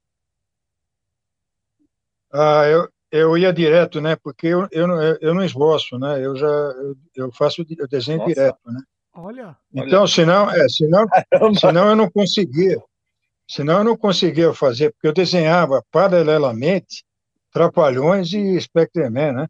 Ah, 2.31 2.65
eu, 2.65 2.89
eu 3.13 3.37
ia 3.37 3.53
direto, 3.53 4.01
né? 4.01 4.15
Porque 4.15 4.47
eu, 4.47 4.67
eu, 4.71 4.87
não, 4.87 4.99
eu 4.99 5.35
não 5.35 5.43
esboço, 5.43 5.99
né? 5.99 6.25
Eu 6.25 6.35
já 6.35 6.47
eu, 7.15 7.31
faço 7.31 7.63
eu 7.77 7.87
desenho 7.87 8.17
Nossa. 8.17 8.33
direto, 8.33 8.59
né? 8.65 8.81
Olha. 9.13 9.55
Então, 9.71 9.99
olha. 9.99 10.07
senão, 10.07 10.49
é, 10.49 10.67
senão, 10.67 11.05
senão 11.59 11.89
eu 11.89 11.95
não 11.95 12.09
conseguia. 12.09 12.81
Senão 13.47 13.77
eu 13.77 13.83
não 13.83 13.95
conseguia 13.95 14.51
fazer, 14.51 14.91
porque 14.93 15.07
eu 15.07 15.13
desenhava 15.13 15.83
paralelamente 15.91 17.03
Trapalhões 17.51 18.33
e 18.33 18.59
Spectreman, 18.59 19.31
né? 19.31 19.47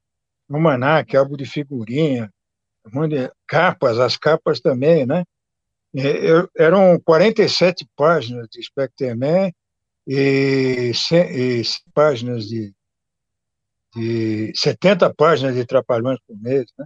Almanac, 0.52 1.16
álbum 1.16 1.38
de 1.38 1.46
figurinha, 1.46 2.30
capas, 3.48 3.98
as 3.98 4.18
capas 4.18 4.60
também, 4.60 5.06
né? 5.06 5.24
Eu, 5.94 6.50
eram 6.58 7.00
47 7.00 7.88
páginas 7.96 8.50
de 8.52 8.62
Spectreman 8.62 9.54
e, 10.06 10.92
100, 10.94 11.22
e 11.32 11.62
páginas 11.94 12.46
de 12.50 12.74
de 13.96 14.52
70 14.56 15.14
páginas 15.14 15.56
de 15.56 15.66
Trapalhões 15.66 16.20
por 16.28 16.38
mês, 16.38 16.66
né? 16.78 16.86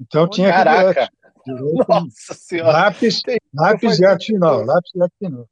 Então 0.00 0.28
tinha 0.28 0.50
Caraca. 0.50 1.08
que 1.08 1.16
Nossa 1.88 2.34
senhora. 2.34 2.72
lápis, 2.72 3.22
lápis 3.54 3.98
e 3.98 4.04
arte 4.04 4.26
final, 4.32 4.64
lápis 4.64 4.90
e 4.94 5.02
arte 5.02 5.14
final. 5.18 5.48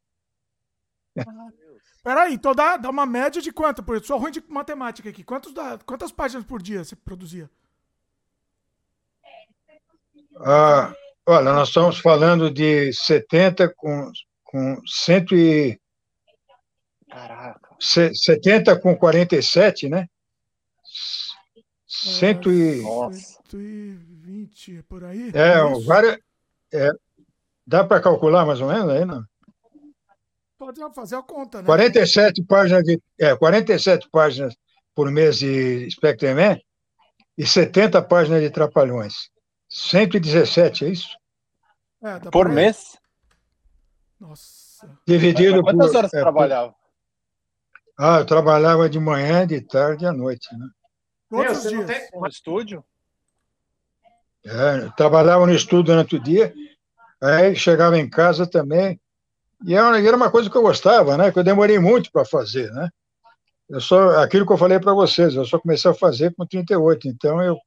Peraí, 2.03 2.33
então 2.33 2.53
dá, 2.53 2.77
dá 2.77 2.89
uma 2.89 3.05
média 3.05 3.41
de 3.41 3.51
quanto? 3.51 3.81
Por 3.81 4.03
sou 4.03 4.19
ruim 4.19 4.31
de 4.31 4.43
matemática 4.47 5.09
aqui. 5.09 5.23
Quantos 5.23 5.53
dá, 5.53 5.79
quantas 5.85 6.11
páginas 6.11 6.45
por 6.45 6.61
dia 6.61 6.83
você 6.83 6.95
produzia? 6.95 7.49
Ah, 10.37 10.93
olha, 11.25 11.53
nós 11.53 11.69
estamos 11.69 11.97
falando 11.97 12.51
de 12.51 12.91
70 12.93 13.73
com, 13.75 14.11
com 14.43 14.81
100 14.85 15.25
e... 15.31 15.79
Caraca. 17.09 17.75
70 17.79 18.79
com 18.81 18.95
47, 18.95 19.87
né? 19.87 20.07
Cento 21.87 22.51
e... 22.51 22.81
Nossa. 22.81 23.39
120, 23.49 24.83
por 24.83 25.03
aí? 25.03 25.31
É, 25.33 25.85
várias, 25.85 26.17
é, 26.73 26.89
dá 27.65 27.83
para 27.83 28.01
calcular 28.01 28.45
mais 28.45 28.59
ou 28.59 28.67
menos 28.67 28.89
aí, 28.89 29.05
não? 29.05 29.23
Pode 30.57 30.79
fazer 30.95 31.15
a 31.15 31.21
conta, 31.21 31.61
né? 31.61 31.65
47 31.65 32.43
páginas, 32.43 32.83
de, 32.83 32.99
é, 33.19 33.35
47 33.35 34.09
páginas 34.09 34.55
por 34.95 35.11
mês 35.11 35.37
de 35.37 35.89
Spectreman 35.91 36.59
e 37.37 37.45
70 37.45 38.01
páginas 38.01 38.41
de 38.41 38.49
Trapalhões. 38.49 39.29
117, 39.69 40.85
é 40.85 40.89
isso? 40.89 41.09
É, 42.01 42.19
por 42.31 42.49
mês? 42.49 42.97
Nossa. 44.19 44.97
Dividido 45.05 45.61
Mas, 45.61 45.63
quantas 45.63 45.91
por, 45.91 45.97
horas 45.97 46.11
você 46.11 46.17
é, 46.17 46.21
trabalhava? 46.21 46.69
Por... 46.71 46.77
Ah, 47.97 48.19
eu 48.19 48.25
trabalhava 48.25 48.89
de 48.89 48.99
manhã, 48.99 49.45
de 49.45 49.61
tarde 49.61 50.03
e 50.03 50.07
à 50.07 50.13
noite, 50.13 50.47
né? 50.57 50.67
Todos 51.43 51.65
os 51.65 51.71
dias. 51.71 51.85
Tem... 51.85 52.19
No 52.19 52.27
estúdio? 52.27 52.83
É, 54.45 54.89
trabalhava 54.95 55.45
no 55.45 55.53
estúdio 55.53 55.85
durante 55.85 56.15
o 56.15 56.19
dia, 56.19 56.53
aí 57.21 57.55
chegava 57.55 57.97
em 57.97 58.07
casa 58.07 58.45
também, 58.45 58.99
e 59.65 59.73
era 59.73 60.15
uma 60.15 60.29
coisa 60.29 60.49
que 60.49 60.55
eu 60.55 60.61
gostava, 60.61 61.17
né? 61.17 61.31
Que 61.31 61.39
eu 61.39 61.43
demorei 61.43 61.79
muito 61.79 62.11
para 62.11 62.23
fazer, 62.23 62.71
né? 62.71 62.89
Eu 63.67 63.81
só, 63.81 64.19
aquilo 64.19 64.45
que 64.45 64.53
eu 64.53 64.57
falei 64.57 64.79
para 64.79 64.93
vocês, 64.93 65.33
eu 65.33 65.45
só 65.45 65.57
comecei 65.57 65.89
a 65.89 65.95
fazer 65.95 66.33
com 66.35 66.45
38, 66.45 67.07
então 67.07 67.41
eu 67.41 67.57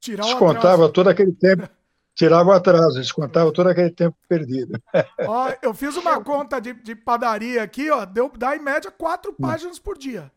Tirar 0.00 0.24
descontava 0.24 0.88
todo 0.88 1.10
aquele 1.10 1.32
tempo, 1.32 1.68
tirava 2.14 2.48
o 2.48 2.52
atraso, 2.52 2.98
descontava 2.98 3.52
todo 3.52 3.68
aquele 3.68 3.90
tempo 3.90 4.16
perdido. 4.26 4.80
Ó, 5.26 5.52
eu 5.60 5.74
fiz 5.74 5.94
uma 5.96 6.18
conta 6.24 6.58
de, 6.58 6.72
de 6.72 6.94
padaria 6.94 7.62
aqui, 7.62 7.90
ó, 7.90 8.06
deu, 8.06 8.32
dá 8.34 8.56
em 8.56 8.60
média 8.60 8.90
quatro 8.90 9.34
páginas 9.34 9.78
por 9.78 9.98
dia. 9.98 10.32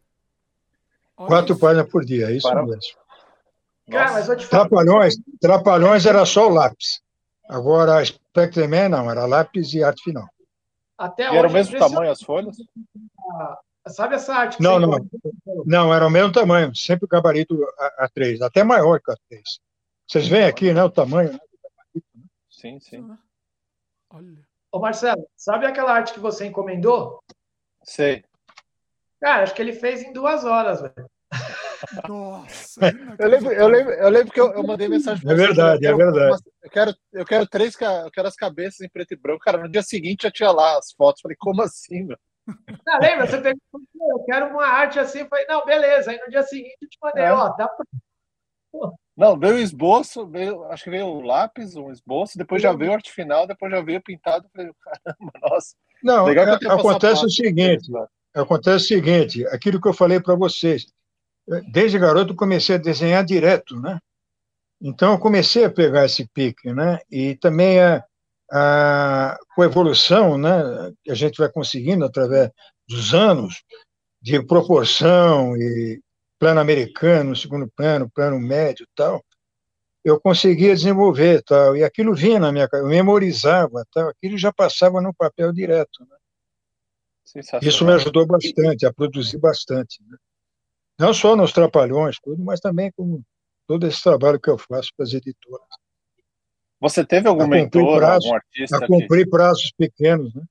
Olha 1.18 1.28
quatro 1.28 1.54
isso. 1.54 1.60
páginas 1.60 1.90
por 1.90 2.04
dia, 2.04 2.30
é 2.30 2.34
isso 2.34 2.48
Para... 2.48 2.64
mesmo. 2.64 2.82
Cara, 3.90 4.14
mas 4.14 4.28
vou 4.28 4.36
te 4.36 4.46
falar. 4.46 4.68
Trapalhões, 4.68 5.16
Trapalhões 5.40 6.06
era 6.06 6.26
só 6.26 6.48
o 6.48 6.54
lápis. 6.54 7.02
Agora, 7.50 8.04
Spectreman 8.04 8.90
não, 8.90 9.12
era 9.12 9.26
lápis 9.26 9.74
e 9.74 9.84
arte 9.84 10.04
final. 10.04 10.28
Até 10.98 11.24
e 11.24 11.36
era 11.36 11.48
o 11.48 11.52
mesmo 11.52 11.78
tamanho 11.78 12.12
as 12.12 12.22
folhas? 12.22 12.56
Ah, 13.32 13.60
sabe 13.88 14.16
essa 14.16 14.34
arte 14.34 14.58
que 14.58 14.64
Não, 14.64 14.80
não. 14.80 15.10
Não, 15.66 15.94
era 15.94 16.08
o 16.08 16.10
mesmo 16.10 16.32
tamanho, 16.32 16.74
sempre 16.76 17.06
o 17.06 17.10
gabarito 17.10 17.56
A3, 18.00 18.42
até 18.42 18.64
maior 18.64 19.02
que 19.02 19.12
o 19.12 19.14
A3. 19.14 19.42
Vocês 20.08 20.28
veem 20.28 20.46
aqui, 20.46 20.74
né, 20.74 20.84
o 20.84 20.90
tamanho. 20.90 21.34
Né, 21.34 21.40
sim, 22.50 22.80
sim. 22.80 23.06
Olha. 24.10 24.54
Ô 24.72 24.80
Marcelo, 24.80 25.28
sabe 25.36 25.66
aquela 25.66 25.92
arte 25.92 26.14
que 26.14 26.20
você 26.20 26.46
encomendou? 26.46 27.20
Sei. 27.84 28.24
Cara, 29.24 29.44
acho 29.44 29.56
que 29.56 29.62
ele 29.62 29.72
fez 29.72 30.04
em 30.04 30.12
duas 30.12 30.44
horas, 30.44 30.82
velho. 30.82 31.10
Nossa. 32.10 32.82
eu, 33.18 33.30
lembro, 33.30 33.54
eu, 33.54 33.68
lembro, 33.70 33.94
eu 33.94 34.10
lembro 34.10 34.34
que 34.34 34.40
eu, 34.40 34.52
eu 34.52 34.64
mandei 34.64 34.90
mensagem 34.90 35.24
pra 35.24 35.32
É 35.32 35.36
verdade, 35.36 35.88
é 35.88 35.96
verdade. 35.96 36.44
eu, 36.62 36.70
quero, 36.70 36.96
eu 37.14 37.26
quero 37.26 37.48
três, 37.48 37.74
eu 37.80 38.12
quero 38.12 38.28
as 38.28 38.36
cabeças 38.36 38.82
em 38.82 38.90
preto 38.90 39.14
e 39.14 39.18
branco. 39.18 39.40
Cara, 39.40 39.60
no 39.60 39.70
dia 39.70 39.82
seguinte 39.82 40.24
já 40.24 40.32
tinha 40.32 40.52
lá 40.52 40.78
as 40.78 40.92
fotos. 40.92 41.22
Falei, 41.22 41.38
como 41.40 41.62
assim, 41.62 42.04
meu? 42.04 42.18
Não, 42.86 43.00
lembra? 43.00 43.26
Você 43.26 43.40
perguntou, 43.40 43.82
eu 44.12 44.26
quero 44.26 44.48
uma 44.48 44.66
arte 44.66 45.00
assim. 45.00 45.20
Eu 45.20 45.28
falei, 45.28 45.46
não, 45.48 45.64
beleza. 45.64 46.12
Aí 46.12 46.20
no 46.20 46.30
dia 46.30 46.44
seguinte 46.44 46.76
eu 46.82 46.90
te 46.90 46.98
mandei, 47.02 47.24
é. 47.24 47.32
ó, 47.32 47.48
dá 47.56 47.66
pra. 47.66 47.86
Não, 49.16 49.40
veio 49.40 49.56
o 49.56 49.60
esboço, 49.60 50.28
veio, 50.28 50.66
acho 50.66 50.84
que 50.84 50.90
veio 50.90 51.06
o 51.06 51.22
lápis, 51.22 51.78
um 51.78 51.92
esboço, 51.92 52.38
depois 52.38 52.62
já 52.62 52.74
veio 52.74 52.92
o 52.92 52.94
arte 52.96 53.14
final, 53.14 53.48
depois 53.48 53.72
já 53.72 53.82
veio 53.82 54.04
pintado. 54.04 54.50
Falei, 54.54 54.70
caramba, 54.82 55.32
nossa. 55.42 55.76
Não, 56.04 56.26
Legal 56.26 56.46
é, 56.48 56.56
acontece 56.68 57.26
o 57.26 57.30
seguinte: 57.30 57.90
acontece 58.34 58.86
o 58.86 58.88
seguinte, 58.88 59.46
aquilo 59.48 59.80
que 59.82 59.88
eu 59.88 59.94
falei 59.94 60.20
para 60.20 60.36
vocês 60.36 60.86
desde 61.72 62.00
garoto 62.00 62.36
comecei 62.36 62.76
a 62.76 62.80
desenhar 62.80 63.24
direto, 63.24 63.80
né? 63.80 64.00
Então 64.82 65.14
eu 65.14 65.20
comecei 65.20 65.66
a 65.66 65.70
pegar 65.70 66.06
esse 66.06 66.28
pique, 66.34 66.74
né? 66.74 67.00
E 67.12 67.36
também 67.36 67.82
a, 67.82 68.04
a, 68.52 69.38
com 69.56 69.62
a 69.62 69.66
evolução, 69.66 70.38
né, 70.38 70.52
que 71.04 71.12
a 71.12 71.16
gente 71.16 71.38
vai 71.38 71.50
conseguindo 71.50 72.06
através 72.06 72.50
dos 72.88 73.14
anos 73.14 73.64
de 74.22 74.42
proporção 74.46 75.56
e 75.58 76.02
plano 76.40 76.60
americano, 76.60 77.36
segundo 77.36 77.70
plano, 77.76 78.10
plano 78.10 78.40
médio, 78.40 78.88
tal, 78.96 79.24
eu 80.04 80.20
conseguia 80.20 80.76
desenvolver 80.76 81.42
tal 81.44 81.78
e 81.78 81.84
aquilo 81.84 82.14
vinha 82.14 82.40
na 82.40 82.52
minha 82.52 82.68
eu 82.74 82.88
memorizava 82.88 83.86
tal, 83.94 84.10
aquilo 84.10 84.38
já 84.38 84.52
passava 84.52 85.02
no 85.02 85.14
papel 85.14 85.54
direto. 85.54 86.02
Né? 86.02 86.18
Isso 87.62 87.86
me 87.86 87.94
ajudou 87.94 88.26
bastante 88.26 88.86
a 88.86 88.94
produzir 88.94 89.38
bastante. 89.38 90.02
Né? 90.08 90.18
Não 91.00 91.14
só 91.14 91.36
nos 91.36 91.52
Trapalhões, 91.52 92.18
tudo, 92.22 92.44
mas 92.44 92.60
também 92.60 92.92
com 92.92 93.22
todo 93.68 93.88
esse 93.88 94.02
trabalho 94.02 94.40
que 94.40 94.50
eu 94.50 94.58
faço 94.58 94.92
para 94.96 95.06
as 95.06 95.14
editoras. 95.14 95.68
Você 96.80 97.06
teve 97.06 97.28
algum 97.28 97.48
mentor, 97.48 97.98
prazos, 97.98 98.26
algum 98.26 98.36
artista? 98.36 98.78
A 98.78 98.88
cumprir 98.88 99.24
que... 99.24 99.30
prazos 99.30 99.72
pequenos, 99.72 100.34
né? 100.36 100.44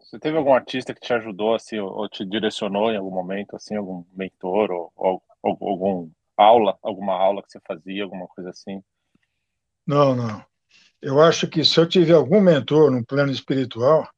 Você 0.00 0.18
teve 0.18 0.36
algum 0.36 0.52
artista 0.52 0.94
que 0.94 1.00
te 1.00 1.12
ajudou, 1.12 1.54
assim, 1.54 1.78
ou 1.78 2.08
te 2.08 2.24
direcionou 2.24 2.92
em 2.92 2.96
algum 2.96 3.10
momento, 3.10 3.56
assim, 3.56 3.74
algum 3.74 4.04
mentor, 4.12 4.70
ou, 4.70 4.92
ou, 4.96 5.22
ou 5.42 5.68
algum 5.68 6.10
aula, 6.36 6.78
alguma 6.82 7.14
aula 7.14 7.42
que 7.42 7.50
você 7.50 7.60
fazia, 7.66 8.04
alguma 8.04 8.26
coisa 8.28 8.50
assim? 8.50 8.82
Não, 9.86 10.14
não. 10.14 10.44
Eu 11.00 11.20
acho 11.20 11.48
que 11.48 11.64
se 11.64 11.78
eu 11.78 11.88
tiver 11.88 12.14
algum 12.14 12.40
mentor 12.40 12.90
no 12.90 13.04
plano 13.04 13.30
espiritual, 13.30 14.08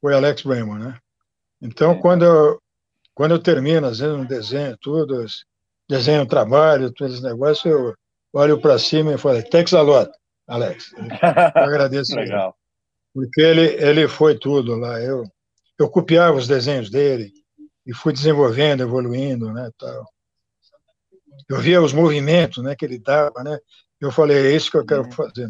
foi 0.00 0.14
Alex 0.14 0.42
Raymond, 0.42 0.84
né? 0.84 0.98
Então, 1.60 1.94
Sim. 1.94 2.00
quando 2.00 2.24
eu, 2.24 2.62
quando 3.14 3.32
eu 3.32 3.38
termino, 3.38 3.86
às 3.86 3.98
vezes, 3.98 4.16
um 4.16 4.24
desenho, 4.24 4.76
tudo, 4.78 5.24
desenho 5.88 6.22
um 6.22 6.26
trabalho, 6.26 6.92
todos 6.92 7.16
os 7.16 7.22
negócios, 7.22 7.64
eu 7.64 7.94
olho 8.32 8.60
para 8.60 8.78
cima 8.78 9.12
e 9.12 9.18
falo, 9.18 9.42
thanks 9.42 9.74
a 9.74 9.82
lot, 9.82 10.10
Alex. 10.46 10.92
Eu 11.56 11.62
agradeço. 11.62 12.14
Legal. 12.14 12.56
Porque 13.12 13.40
ele, 13.40 13.66
ele 13.82 14.08
foi 14.08 14.38
tudo 14.38 14.76
lá. 14.76 15.00
Eu, 15.00 15.24
eu 15.78 15.90
copiava 15.90 16.36
os 16.38 16.46
desenhos 16.46 16.90
dele 16.90 17.32
e 17.84 17.92
fui 17.92 18.12
desenvolvendo, 18.12 18.82
evoluindo, 18.82 19.52
né, 19.52 19.70
tal. 19.76 20.06
Eu 21.48 21.58
via 21.58 21.82
os 21.82 21.92
movimentos, 21.92 22.62
né, 22.62 22.76
que 22.76 22.84
ele 22.84 22.98
dava, 22.98 23.42
né. 23.42 23.58
Eu 24.00 24.10
falei, 24.10 24.46
é 24.46 24.56
isso 24.56 24.70
que 24.70 24.76
eu 24.76 24.86
quero 24.86 25.02
uhum. 25.02 25.12
fazer 25.12 25.48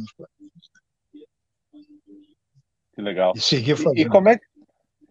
Que 3.01 3.05
legal. 3.05 3.33
E 3.35 3.41
seguir 3.41 3.77
fazendo. 3.77 3.99
E, 3.99 4.03
e 4.03 4.09
como 4.09 4.29
é 4.29 4.39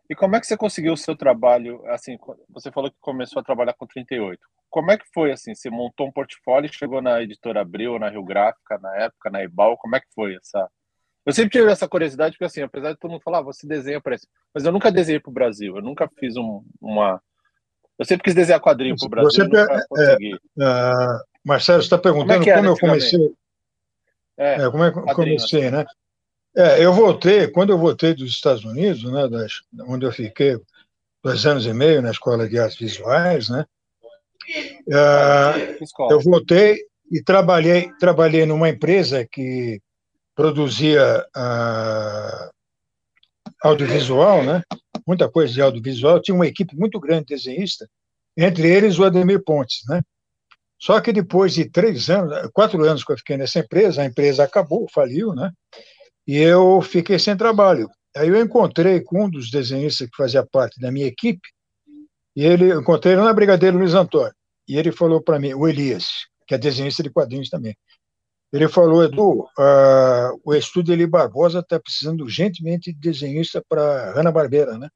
e 0.09 0.15
como 0.15 0.35
é 0.35 0.39
que 0.39 0.47
você 0.47 0.57
conseguiu 0.57 0.93
o 0.93 0.97
seu 0.97 1.15
trabalho? 1.15 1.85
Assim, 1.87 2.17
você 2.49 2.71
falou 2.71 2.89
que 2.89 2.97
começou 2.99 3.39
a 3.39 3.43
trabalhar 3.43 3.73
com 3.73 3.85
38. 3.85 4.39
Como 4.67 4.91
é 4.91 4.97
que 4.97 5.05
foi 5.13 5.31
assim? 5.31 5.53
Você 5.53 5.69
montou 5.69 6.07
um 6.07 6.11
portfólio, 6.11 6.71
chegou 6.73 6.99
na 6.99 7.21
editora 7.21 7.61
Abril, 7.61 7.99
na 7.99 8.09
Rio 8.09 8.23
Gráfica, 8.23 8.79
na 8.79 8.95
época, 8.95 9.29
na 9.29 9.43
Ebal. 9.43 9.77
Como 9.77 9.95
é 9.95 9.99
que 9.99 10.07
foi 10.15 10.35
essa? 10.35 10.67
Eu 11.25 11.33
sempre 11.33 11.51
tive 11.51 11.71
essa 11.71 11.87
curiosidade 11.87 12.33
porque 12.33 12.45
assim, 12.45 12.61
apesar 12.61 12.93
de 12.93 12.97
todo 12.97 13.11
mundo 13.11 13.21
falar, 13.21 13.39
ah, 13.39 13.43
você 13.43 13.67
desenha 13.67 14.01
para 14.01 14.15
isso, 14.15 14.27
mas 14.53 14.65
eu 14.65 14.71
nunca 14.71 14.91
desenhei 14.91 15.19
para 15.19 15.29
o 15.29 15.33
Brasil. 15.33 15.75
Eu 15.75 15.81
nunca 15.81 16.09
fiz 16.19 16.35
um, 16.35 16.63
uma. 16.81 17.21
Eu 17.99 18.05
sempre 18.05 18.23
quis 18.23 18.33
desenhar 18.33 18.61
quadrinho 18.61 18.95
para 18.97 19.05
o 19.05 19.09
Brasil. 19.09 19.31
Você, 19.31 19.43
nunca 19.43 19.73
é, 19.73 19.85
consegui. 19.87 20.33
Uh, 20.33 21.19
Marcelo 21.45 21.81
está 21.81 21.99
perguntando 21.99 22.39
como, 22.39 22.49
é 22.49 22.55
como 22.55 22.67
eu 22.69 22.77
comecei. 22.77 23.33
É, 24.37 24.53
é, 24.55 24.71
como 24.71 24.83
é 24.83 24.91
que 24.91 24.97
eu 24.97 25.03
comecei, 25.03 25.67
assim. 25.67 25.75
né? 25.75 25.85
É, 26.55 26.83
eu 26.83 26.91
voltei, 26.93 27.47
quando 27.47 27.71
eu 27.71 27.77
voltei 27.77 28.13
dos 28.13 28.31
Estados 28.31 28.65
Unidos, 28.65 29.03
né, 29.03 29.27
das, 29.27 29.61
onde 29.87 30.05
eu 30.05 30.11
fiquei 30.11 30.59
dois 31.23 31.45
anos 31.45 31.65
e 31.65 31.73
meio 31.73 32.01
na 32.01 32.11
Escola 32.11 32.49
de 32.49 32.57
Artes 32.57 32.77
Visuais, 32.77 33.49
né, 33.49 33.65
uh, 34.87 36.11
eu 36.11 36.19
voltei 36.19 36.79
e 37.11 37.21
trabalhei, 37.21 37.91
trabalhei 37.99 38.45
numa 38.45 38.69
empresa 38.69 39.27
que 39.29 39.79
produzia 40.35 41.25
uh, 41.35 42.49
audiovisual, 43.61 44.43
né, 44.43 44.63
muita 45.05 45.29
coisa 45.29 45.53
de 45.53 45.61
audiovisual, 45.61 46.19
tinha 46.19 46.35
uma 46.35 46.47
equipe 46.47 46.75
muito 46.75 46.99
grande 46.99 47.25
de 47.25 47.35
desenhista, 47.35 47.87
entre 48.35 48.67
eles 48.67 48.97
o 48.97 49.03
Ademir 49.03 49.43
Pontes, 49.43 49.81
né, 49.87 50.01
só 50.79 50.99
que 51.01 51.11
depois 51.11 51.53
de 51.53 51.69
três 51.69 52.09
anos, 52.09 52.49
quatro 52.53 52.81
anos 52.85 53.03
que 53.03 53.11
eu 53.11 53.17
fiquei 53.17 53.35
nessa 53.35 53.59
empresa, 53.59 54.01
a 54.01 54.05
empresa 54.05 54.45
acabou, 54.45 54.87
faliu, 54.89 55.35
né? 55.35 55.51
E 56.29 56.37
eu 56.37 56.79
fiquei 56.79 57.17
sem 57.17 57.35
trabalho. 57.35 57.89
Aí 58.15 58.27
eu 58.27 58.39
encontrei 58.39 59.01
com 59.01 59.25
um 59.25 59.29
dos 59.31 59.49
desenhistas 59.49 60.07
que 60.07 60.15
fazia 60.15 60.45
parte 60.45 60.79
da 60.79 60.91
minha 60.91 61.07
equipe, 61.07 61.41
e 62.35 62.45
ele 62.45 62.71
encontrei 62.71 63.13
ele 63.13 63.23
na 63.23 63.33
Brigadeiro 63.33 63.79
Luiz 63.79 63.95
Antônio, 63.95 64.31
e 64.67 64.77
ele 64.77 64.91
falou 64.91 65.23
para 65.23 65.39
mim, 65.39 65.55
o 65.55 65.67
Elias, 65.67 66.05
que 66.45 66.53
é 66.53 66.57
desenhista 66.59 67.01
de 67.01 67.09
quadrinhos 67.09 67.49
também, 67.49 67.75
ele 68.53 68.67
falou, 68.67 69.03
Edu, 69.03 69.39
uh, 69.41 70.39
o 70.43 70.53
estúdio 70.53 70.93
Eli 70.93 71.07
Barbosa 71.07 71.61
está 71.61 71.79
precisando 71.79 72.21
urgentemente 72.21 72.93
de 72.93 72.99
desenhista 72.99 73.63
para 73.67 74.13
Hanna-Barbera, 74.13 74.77
né? 74.77 74.87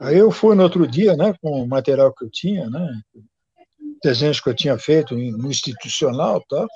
Aí 0.00 0.18
eu 0.18 0.32
fui 0.32 0.56
no 0.56 0.64
outro 0.64 0.88
dia, 0.88 1.16
né, 1.16 1.34
com 1.40 1.62
o 1.62 1.68
material 1.68 2.12
que 2.12 2.24
eu 2.24 2.30
tinha, 2.30 2.68
né, 2.68 3.00
desenhos 4.02 4.40
que 4.40 4.48
eu 4.48 4.54
tinha 4.54 4.76
feito 4.76 5.14
no 5.14 5.48
institucional 5.48 6.44
tal, 6.48 6.66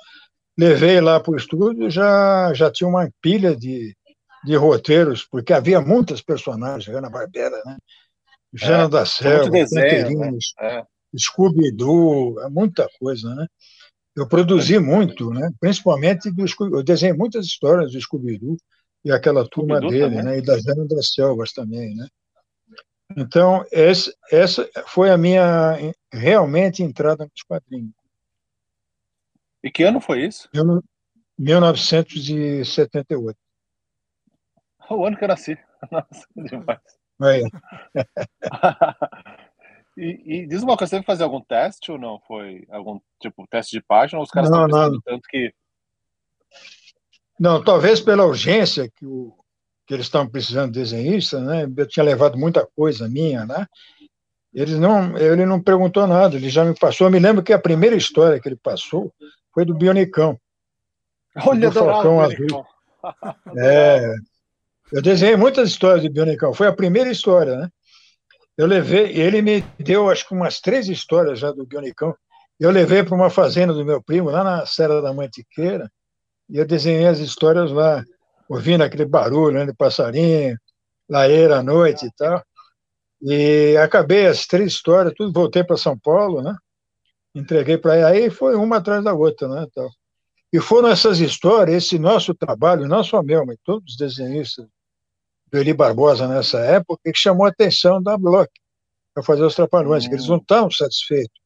levei 0.57 0.99
lá 1.01 1.19
para 1.19 1.33
o 1.33 1.37
estúdio, 1.37 1.89
já, 1.89 2.53
já 2.53 2.71
tinha 2.71 2.87
uma 2.87 3.09
pilha 3.21 3.55
de, 3.55 3.95
de 4.43 4.55
roteiros, 4.55 5.25
porque 5.29 5.53
havia 5.53 5.81
muitas 5.81 6.21
personagens, 6.21 6.95
Ana 6.95 7.09
Barbera, 7.09 7.61
né? 7.65 7.77
Jana 8.53 8.83
é, 8.83 8.89
da 8.89 9.05
Selva, 9.05 9.49
né? 9.49 10.37
é. 10.59 10.83
Scooby-Doo, 11.17 12.39
é 12.41 12.49
muita 12.49 12.87
coisa, 12.99 13.33
né? 13.33 13.47
Eu 14.15 14.27
produzi 14.27 14.75
é. 14.75 14.79
muito, 14.79 15.29
né? 15.31 15.49
principalmente 15.59 16.29
do 16.31 16.45
eu 16.75 16.83
desenhei 16.83 17.15
muitas 17.15 17.45
histórias 17.45 17.93
do 17.93 18.01
Scooby-Doo 18.01 18.57
e 19.05 19.11
aquela 19.11 19.47
turma 19.47 19.79
dele, 19.79 20.01
também. 20.01 20.23
né? 20.23 20.37
e 20.37 20.41
da 20.41 20.59
Jana 20.59 20.85
das 20.85 21.13
Selvas 21.13 21.53
também. 21.53 21.95
Né? 21.95 22.07
Então, 23.17 23.65
esse, 23.71 24.13
essa 24.31 24.69
foi 24.87 25.09
a 25.09 25.17
minha 25.17 25.77
realmente 26.11 26.83
entrada 26.83 27.23
nos 27.23 27.43
quadrinhos. 27.47 27.93
E 29.63 29.69
que 29.69 29.83
ano 29.83 30.01
foi 30.01 30.25
isso? 30.25 30.49
1978. 31.37 33.37
O 34.89 35.05
ano 35.05 35.15
que 35.17 35.23
eu 35.23 35.27
nasci. 35.27 35.55
Nossa, 35.91 36.25
demais. 36.35 36.79
É. 37.21 37.43
E, 39.97 40.21
e, 40.25 40.47
diz 40.47 40.63
uma 40.63 40.77
coisa, 40.77 40.89
você 40.89 40.95
teve 40.95 41.03
que 41.03 41.11
fazer 41.11 41.23
algum 41.23 41.41
teste 41.41 41.91
ou 41.91 41.97
não? 41.97 42.19
Foi 42.25 42.65
algum 42.69 42.99
tipo 43.19 43.45
teste 43.47 43.77
de 43.77 43.83
página? 43.83 44.19
Ou 44.19 44.23
os 44.23 44.31
caras 44.31 44.49
não, 44.49 44.65
estão 44.65 44.91
não. 44.91 45.01
tanto 45.01 45.21
que. 45.29 45.53
Não, 47.37 47.63
talvez 47.63 47.99
pela 47.99 48.25
urgência 48.25 48.89
que, 48.95 49.05
o, 49.05 49.35
que 49.85 49.93
eles 49.93 50.05
estavam 50.05 50.29
precisando 50.29 50.71
de 50.71 50.79
desenhista, 50.79 51.41
né? 51.41 51.69
Eu 51.75 51.87
tinha 51.87 52.05
levado 52.05 52.37
muita 52.37 52.65
coisa 52.75 53.09
minha, 53.09 53.45
né? 53.45 53.67
Eles 54.53 54.79
não, 54.79 55.17
ele 55.17 55.45
não 55.45 55.61
perguntou 55.61 56.07
nada, 56.07 56.35
ele 56.35 56.49
já 56.49 56.63
me 56.63 56.73
passou. 56.73 57.07
Eu 57.07 57.11
me 57.11 57.19
lembro 57.19 57.43
que 57.43 57.53
a 57.53 57.59
primeira 57.59 57.95
história 57.95 58.39
que 58.39 58.47
ele 58.47 58.57
passou 58.57 59.13
foi 59.53 59.65
do 59.65 59.73
Bionicão. 59.73 60.39
Olha, 61.45 61.69
do 61.69 61.79
Falcão 61.79 62.19
Azul. 62.19 62.65
É, 63.57 64.15
eu 64.91 65.01
desenhei 65.01 65.35
muitas 65.35 65.69
histórias 65.69 66.01
de 66.01 66.09
Bionicão. 66.09 66.53
Foi 66.53 66.67
a 66.67 66.73
primeira 66.73 67.09
história, 67.09 67.55
né? 67.57 67.69
Eu 68.57 68.67
levei, 68.67 69.17
ele 69.17 69.41
me 69.41 69.61
deu 69.79 70.09
acho 70.09 70.27
que 70.27 70.33
umas 70.33 70.59
três 70.59 70.87
histórias 70.87 71.39
já 71.39 71.51
do 71.51 71.65
Bionicão. 71.65 72.15
Eu 72.59 72.69
levei 72.69 73.01
para 73.01 73.15
uma 73.15 73.29
fazenda 73.29 73.73
do 73.73 73.85
meu 73.85 74.03
primo, 74.03 74.29
lá 74.29 74.43
na 74.43 74.65
Serra 74.65 75.01
da 75.01 75.13
Mantiqueira, 75.13 75.91
e 76.47 76.57
eu 76.57 76.65
desenhei 76.65 77.07
as 77.07 77.19
histórias 77.19 77.71
lá, 77.71 78.03
ouvindo 78.47 78.83
aquele 78.83 79.05
barulho 79.05 79.57
né, 79.57 79.65
de 79.65 79.73
passarinho, 79.73 80.55
laeira 81.09 81.59
à 81.59 81.63
noite 81.63 82.05
e 82.05 82.11
tal. 82.11 82.43
E 83.21 83.77
acabei 83.77 84.27
as 84.27 84.45
três 84.45 84.73
histórias, 84.73 85.13
tudo 85.15 85.31
voltei 85.31 85.63
para 85.63 85.77
São 85.77 85.97
Paulo, 85.97 86.41
né? 86.41 86.53
Entreguei 87.33 87.77
para 87.77 87.95
ele, 87.95 88.05
aí 88.05 88.29
foi 88.29 88.55
uma 88.55 88.77
atrás 88.77 89.03
da 89.03 89.13
outra, 89.13 89.47
né? 89.47 89.67
Tal. 89.73 89.89
E 90.53 90.59
foram 90.59 90.89
essas 90.89 91.19
histórias, 91.19 91.85
esse 91.85 91.97
nosso 91.97 92.33
trabalho, 92.33 92.87
não 92.87 93.03
só 93.03 93.23
meu, 93.23 93.45
mas 93.45 93.57
todos 93.63 93.93
os 93.93 93.97
desenhistas 93.97 94.67
do 95.47 95.57
Eli 95.57 95.73
Barbosa 95.73 96.27
nessa 96.27 96.59
época, 96.59 96.99
que 97.05 97.17
chamou 97.17 97.45
a 97.45 97.49
atenção 97.49 98.01
da 98.01 98.17
Block 98.17 98.51
para 99.13 99.23
fazer 99.23 99.43
os 99.43 99.55
Trapalhões, 99.55 100.07
que 100.07 100.13
eles 100.13 100.27
não 100.27 100.37
estavam 100.37 100.71
satisfeitos 100.71 101.39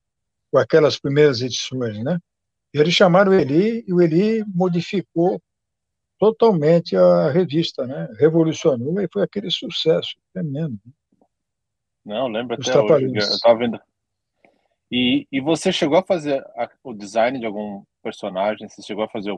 com 0.51 0.57
aquelas 0.57 0.99
primeiras 0.99 1.41
edições, 1.41 2.03
né? 2.03 2.19
E 2.73 2.79
eles 2.79 2.93
chamaram 2.93 3.31
o 3.31 3.35
Eli 3.35 3.83
e 3.87 3.93
o 3.93 4.01
Eli 4.01 4.43
modificou 4.53 5.41
totalmente 6.19 6.95
a 6.95 7.29
revista, 7.29 7.85
né? 7.85 8.07
Revolucionou 8.19 8.99
e 9.01 9.07
foi 9.11 9.23
aquele 9.23 9.51
sucesso 9.51 10.15
tremendo. 10.33 10.77
Né? 10.85 10.93
Não, 12.05 12.27
lembro 12.27 12.55
até 12.55 12.79
hoje. 12.79 13.05
Eu 13.05 13.17
estava 13.17 13.57
vendo. 13.57 13.79
E, 14.97 15.27
e 15.29 15.41
você 15.41 15.73
chegou 15.73 15.97
a 15.97 16.03
fazer 16.03 16.39
a, 16.55 16.69
o 16.81 16.93
design 16.93 17.37
de 17.37 17.45
algum 17.45 17.83
personagem? 18.01 18.69
Você 18.69 18.81
chegou 18.81 19.03
a 19.03 19.09
fazer 19.09 19.37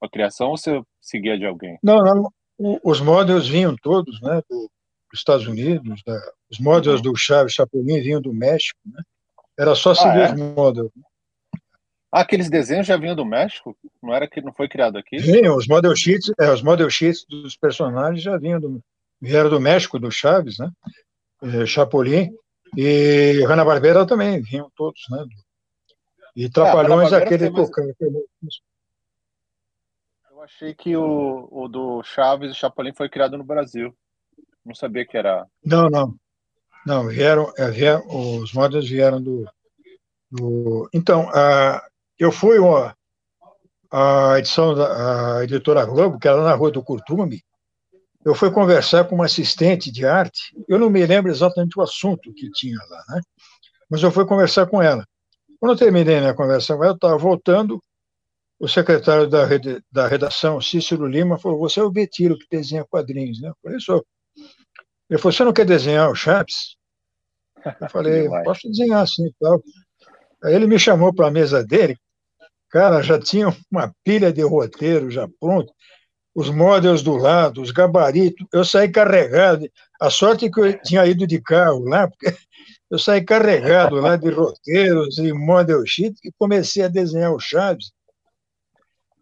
a 0.00 0.08
criação 0.08 0.48
ou 0.48 0.56
você 0.56 0.82
seguia 1.00 1.38
de 1.38 1.46
alguém? 1.46 1.78
Não, 1.80 2.02
não. 2.02 2.80
Os 2.82 3.00
models 3.00 3.46
vinham 3.46 3.76
todos, 3.76 4.20
né? 4.20 4.42
Do, 4.50 4.68
dos 5.08 5.20
Estados 5.20 5.46
Unidos. 5.46 6.02
Da, 6.04 6.20
os 6.50 6.58
models 6.58 7.00
do 7.00 7.14
Chaves 7.14 7.52
Chapolin 7.52 8.00
vinham 8.00 8.20
do 8.20 8.34
México, 8.34 8.80
né? 8.84 9.00
Era 9.56 9.76
só 9.76 9.94
seguir 9.94 10.22
ah, 10.22 10.28
é? 10.28 10.34
os 10.34 10.40
models. 10.40 10.90
Ah, 12.10 12.22
aqueles 12.22 12.50
desenhos 12.50 12.88
já 12.88 12.96
vinham 12.96 13.14
do 13.14 13.24
México? 13.24 13.76
Não 14.02 14.12
era 14.12 14.26
que 14.26 14.40
não 14.40 14.52
foi 14.52 14.68
criado 14.68 14.98
aqui? 14.98 15.18
Vinham, 15.18 15.56
os 15.56 15.68
model 15.68 15.94
sheets, 15.94 16.32
é, 16.40 16.50
os 16.50 16.62
model 16.62 16.90
sheets 16.90 17.24
dos 17.28 17.56
personagens 17.56 18.24
já 18.24 18.36
vinham 18.36 18.58
do, 18.58 18.80
vieram 19.20 19.50
do 19.50 19.60
México, 19.60 20.00
do 20.00 20.10
Chaves, 20.10 20.58
né? 20.58 20.68
É, 21.44 21.64
Chapolin 21.64 22.34
e 22.74 23.44
Hanna-Barbera 23.46 24.06
também, 24.06 24.40
vinham 24.40 24.70
todos, 24.74 25.00
né? 25.10 25.24
E 26.34 26.48
Trapalhões, 26.50 27.12
é, 27.12 27.16
aquele 27.16 27.50
tocando. 27.50 27.94
Eu 30.30 30.42
achei 30.42 30.74
que 30.74 30.96
o, 30.96 31.48
o 31.50 31.68
do 31.68 32.02
Chaves 32.02 32.52
e 32.52 32.54
Chapolin 32.54 32.92
foi 32.92 33.08
criado 33.08 33.38
no 33.38 33.44
Brasil. 33.44 33.96
Não 34.64 34.74
sabia 34.74 35.06
que 35.06 35.16
era. 35.16 35.46
Não, 35.64 35.88
não. 35.88 36.14
Não, 36.84 37.08
vieram, 37.08 37.52
é, 37.56 37.70
vieram 37.70 38.04
os 38.08 38.52
modelos 38.52 38.88
vieram 38.88 39.22
do. 39.22 39.44
do... 40.30 40.88
Então, 40.92 41.28
a, 41.30 41.82
eu 42.18 42.30
fui 42.30 42.58
uma, 42.58 42.96
a 43.90 44.38
edição 44.38 44.74
da 44.74 45.38
a 45.38 45.44
editora 45.44 45.84
Globo, 45.84 46.18
que 46.18 46.28
era 46.28 46.42
na 46.42 46.54
Rua 46.54 46.70
do 46.70 46.82
Curtume, 46.82 47.42
eu 48.26 48.34
fui 48.34 48.50
conversar 48.50 49.04
com 49.04 49.14
uma 49.14 49.26
assistente 49.26 49.88
de 49.88 50.04
arte, 50.04 50.52
eu 50.68 50.80
não 50.80 50.90
me 50.90 51.06
lembro 51.06 51.30
exatamente 51.30 51.78
o 51.78 51.82
assunto 51.82 52.34
que 52.34 52.50
tinha 52.50 52.76
lá, 52.90 53.04
né? 53.10 53.20
mas 53.88 54.02
eu 54.02 54.10
fui 54.10 54.26
conversar 54.26 54.66
com 54.66 54.82
ela. 54.82 55.06
Quando 55.60 55.72
eu 55.72 55.78
terminei 55.78 56.18
minha 56.18 56.34
conversa 56.34 56.76
com 56.76 56.82
ela, 56.82 56.92
eu 56.92 56.96
estava 56.96 57.16
voltando, 57.16 57.80
o 58.58 58.66
secretário 58.66 59.28
da, 59.28 59.44
da 59.92 60.08
redação, 60.08 60.60
Cícero 60.60 61.06
Lima, 61.06 61.38
falou, 61.38 61.60
você 61.60 61.78
é 61.78 61.84
o 61.84 61.90
Betiro 61.90 62.36
que 62.36 62.48
desenha 62.50 62.84
quadrinhos, 62.84 63.40
né? 63.40 63.50
Eu 63.50 63.54
falei, 63.62 63.78
sou. 63.78 64.04
Ele 65.08 65.20
falou, 65.20 65.32
você 65.32 65.44
não 65.44 65.52
quer 65.52 65.64
desenhar 65.64 66.10
o 66.10 66.14
Chaves? 66.16 66.76
Eu 67.80 67.88
falei, 67.88 68.28
posso 68.42 68.68
desenhar 68.68 69.06
sim 69.06 69.30
tal. 69.38 69.62
Aí 70.42 70.52
ele 70.52 70.66
me 70.66 70.80
chamou 70.80 71.14
para 71.14 71.28
a 71.28 71.30
mesa 71.30 71.64
dele, 71.64 71.96
cara, 72.70 73.02
já 73.02 73.20
tinha 73.20 73.56
uma 73.70 73.94
pilha 74.02 74.32
de 74.32 74.42
roteiro 74.42 75.12
já 75.12 75.28
pronto, 75.38 75.72
os 76.36 76.50
models 76.50 77.02
do 77.02 77.16
lado, 77.16 77.62
os 77.62 77.70
gabaritos. 77.70 78.46
Eu 78.52 78.62
saí 78.62 78.90
carregado. 78.90 79.66
A 79.98 80.10
sorte 80.10 80.50
que 80.50 80.60
eu 80.60 80.82
tinha 80.82 81.06
ido 81.06 81.26
de 81.26 81.40
carro 81.40 81.82
lá, 81.88 82.06
porque 82.06 82.26
eu 82.90 82.98
saí 82.98 83.24
carregado 83.24 83.96
lá 83.96 84.16
de 84.16 84.28
roteiros 84.28 85.16
e 85.16 85.32
model 85.32 85.84
sheet 85.86 86.14
e 86.22 86.30
comecei 86.38 86.82
a 86.82 86.88
desenhar 86.88 87.32
o 87.32 87.40
Chaves. 87.40 87.90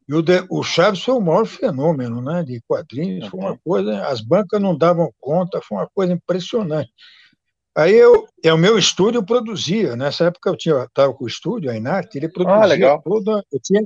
E 0.08 0.12
o, 0.14 0.20
de, 0.20 0.44
o 0.50 0.64
Chaves 0.64 1.04
foi 1.04 1.14
o 1.14 1.20
maior 1.20 1.46
fenômeno 1.46 2.20
né, 2.20 2.42
de 2.42 2.60
quadrinhos, 2.66 3.28
foi 3.28 3.38
uma 3.38 3.56
coisa, 3.64 4.06
as 4.08 4.20
bancas 4.20 4.60
não 4.60 4.76
davam 4.76 5.10
conta, 5.20 5.62
foi 5.62 5.78
uma 5.78 5.88
coisa 5.94 6.12
impressionante. 6.12 6.90
Aí 7.76 7.94
eu, 7.94 8.26
é 8.42 8.52
o 8.52 8.58
meu 8.58 8.76
estúdio 8.76 9.24
produzia, 9.24 9.96
nessa 9.96 10.24
época 10.24 10.50
eu 10.50 10.56
tinha 10.56 10.82
estava 10.82 11.14
com 11.14 11.24
o 11.24 11.28
estúdio, 11.28 11.70
a 11.70 11.76
Inart, 11.76 12.12
ele 12.14 12.28
produzia 12.28 12.92
ah, 12.92 12.98
toda, 12.98 13.42
eu 13.52 13.60
tinha 13.62 13.84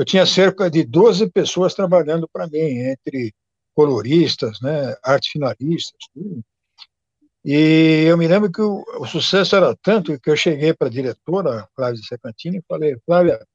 eu 0.00 0.04
tinha 0.04 0.24
cerca 0.24 0.70
de 0.70 0.82
12 0.82 1.30
pessoas 1.30 1.74
trabalhando 1.74 2.26
para 2.32 2.46
mim, 2.46 2.58
entre 2.58 3.34
coloristas, 3.74 4.58
né, 4.62 4.96
arte 5.04 5.32
finalistas, 5.32 5.98
tudo. 6.14 6.42
E 7.44 8.04
eu 8.08 8.16
me 8.16 8.26
lembro 8.26 8.50
que 8.50 8.62
o, 8.62 8.82
o 8.98 9.04
sucesso 9.04 9.54
era 9.56 9.76
tanto 9.82 10.18
que 10.18 10.30
eu 10.30 10.36
cheguei 10.36 10.72
para 10.72 10.88
a 10.88 10.90
diretora, 10.90 11.68
Flávia 11.76 12.00
Secantini, 12.02 12.58
e 12.58 12.64
falei, 12.66 12.96
Flávia, 13.04 13.46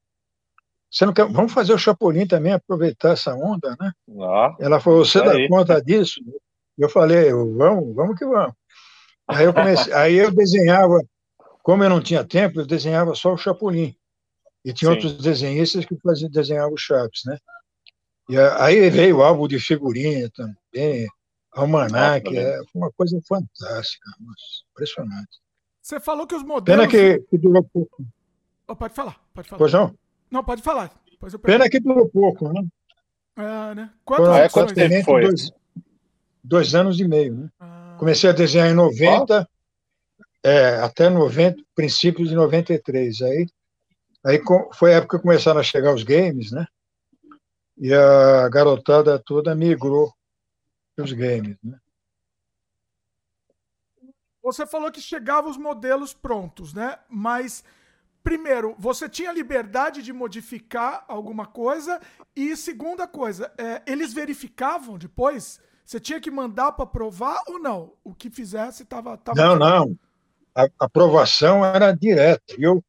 você 0.88 1.04
não 1.04 1.12
quer, 1.12 1.26
vamos 1.26 1.52
fazer 1.52 1.72
o 1.72 1.78
Chapolin 1.78 2.28
também, 2.28 2.52
aproveitar 2.52 3.10
essa 3.10 3.34
onda, 3.34 3.76
né? 3.80 3.90
Ah, 4.20 4.56
Ela 4.60 4.78
falou, 4.78 5.04
você 5.04 5.20
dá 5.20 5.48
conta 5.48 5.82
disso? 5.82 6.20
Eu 6.78 6.88
falei, 6.88 7.32
vamos, 7.32 7.92
vamos 7.92 8.16
que 8.16 8.24
vamos. 8.24 8.54
Aí 9.26 9.44
eu 9.46 9.52
comecei, 9.52 9.92
aí 9.92 10.14
eu 10.14 10.30
desenhava, 10.30 11.02
como 11.60 11.82
eu 11.82 11.90
não 11.90 12.00
tinha 12.00 12.24
tempo, 12.24 12.60
eu 12.60 12.66
desenhava 12.66 13.16
só 13.16 13.34
o 13.34 13.36
Chapolin. 13.36 13.96
E 14.66 14.72
tinha 14.72 14.90
Sim. 14.90 14.96
outros 14.96 15.22
desenhistas 15.22 15.84
que 15.84 15.96
faziam, 16.02 16.28
desenhavam 16.28 16.72
o 16.72 16.76
Chaves, 16.76 17.22
né? 17.24 17.38
E 18.28 18.36
aí 18.36 18.90
veio 18.90 19.18
o 19.18 19.22
álbum 19.22 19.46
de 19.46 19.60
figurinha 19.60 20.28
também, 20.30 21.06
almanac, 21.52 22.36
é, 22.36 22.56
foi 22.56 22.82
uma 22.82 22.90
coisa 22.90 23.16
fantástica, 23.28 24.10
nossa, 24.18 24.64
impressionante. 24.72 25.40
Você 25.80 26.00
falou 26.00 26.26
que 26.26 26.34
os 26.34 26.42
modelos... 26.42 26.84
Pena 26.84 26.88
que, 26.90 27.24
que 27.30 27.38
durou 27.38 27.62
pouco. 27.62 28.04
Oh, 28.66 28.74
pode 28.74 28.92
falar, 28.92 29.16
pode 29.32 29.48
falar. 29.48 29.58
Pois 29.58 29.72
não? 29.72 29.96
Não, 30.28 30.42
pode 30.42 30.62
falar. 30.62 30.90
Pena 31.44 31.70
que 31.70 31.78
durou 31.78 32.08
pouco, 32.08 32.52
né? 32.52 32.66
É, 33.36 33.74
né? 33.76 33.92
Quantos 34.04 34.28
ah, 34.30 34.38
é, 34.38 34.48
quanto 34.48 34.74
tempo 34.74 35.04
foi? 35.04 35.22
Dois, 35.22 35.52
dois, 36.42 36.74
anos 36.74 36.98
e 36.98 37.06
meio, 37.06 37.36
né? 37.36 37.48
Ah. 37.60 37.94
Comecei 38.00 38.28
a 38.28 38.32
desenhar 38.32 38.68
em 38.68 38.74
90, 38.74 39.48
é, 40.42 40.76
até 40.78 41.08
90, 41.08 41.62
princípios 41.72 42.28
de 42.28 42.34
93. 42.34 43.22
Aí 43.22 43.46
Aí 44.26 44.42
foi 44.74 44.92
a 44.92 44.96
época 44.96 45.18
que 45.18 45.22
começaram 45.22 45.60
a 45.60 45.62
chegar 45.62 45.94
os 45.94 46.02
games, 46.02 46.50
né? 46.50 46.66
E 47.78 47.94
a 47.94 48.48
garotada 48.48 49.20
toda 49.20 49.54
migrou 49.54 50.12
para 50.96 51.04
os 51.04 51.12
games, 51.12 51.56
né? 51.62 51.78
Você 54.42 54.66
falou 54.66 54.90
que 54.90 55.00
chegavam 55.00 55.48
os 55.48 55.56
modelos 55.56 56.12
prontos, 56.12 56.74
né? 56.74 56.98
Mas 57.08 57.62
primeiro, 58.20 58.74
você 58.76 59.08
tinha 59.08 59.30
liberdade 59.30 60.02
de 60.02 60.12
modificar 60.12 61.04
alguma 61.06 61.46
coisa 61.46 62.00
e 62.34 62.56
segunda 62.56 63.06
coisa, 63.06 63.52
é, 63.56 63.82
eles 63.86 64.12
verificavam 64.12 64.98
depois? 64.98 65.60
Você 65.84 66.00
tinha 66.00 66.20
que 66.20 66.32
mandar 66.32 66.72
para 66.72 66.84
provar 66.84 67.40
ou 67.46 67.60
não? 67.60 67.92
O 68.02 68.12
que 68.12 68.28
fizesse 68.28 68.82
estava. 68.82 69.20
Não, 69.36 69.56
não. 69.56 69.96
A 70.52 70.66
aprovação 70.80 71.64
era 71.64 71.92
direta. 71.92 72.54
Eu 72.58 72.82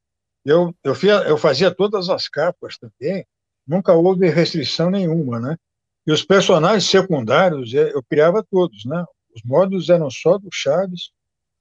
eu, 0.47 0.73
eu, 0.83 0.93
eu 1.27 1.37
fazia 1.37 1.73
todas 1.73 2.09
as 2.09 2.27
capas 2.29 2.77
também, 2.77 3.25
nunca 3.67 3.93
houve 3.93 4.29
restrição 4.29 4.89
nenhuma, 4.89 5.39
né? 5.39 5.57
E 6.05 6.11
os 6.11 6.23
personagens 6.23 6.89
secundários 6.89 7.73
é, 7.73 7.93
eu 7.93 8.01
criava 8.01 8.41
todos, 8.49 8.85
né? 8.85 9.03
Os 9.35 9.43
módulos 9.43 9.89
eram 9.89 10.09
só 10.09 10.37
do 10.37 10.47
Chaves, 10.51 11.11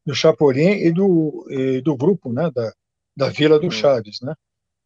do 0.07 0.15
Chapolin 0.15 0.71
e 0.71 0.93
do, 0.93 1.45
e 1.51 1.81
do 1.81 1.97
grupo, 1.97 2.33
né? 2.33 2.49
Da, 2.53 2.73
da 3.17 3.29
Vila 3.29 3.59
do 3.59 3.71
Chaves, 3.71 4.21
né? 4.21 4.35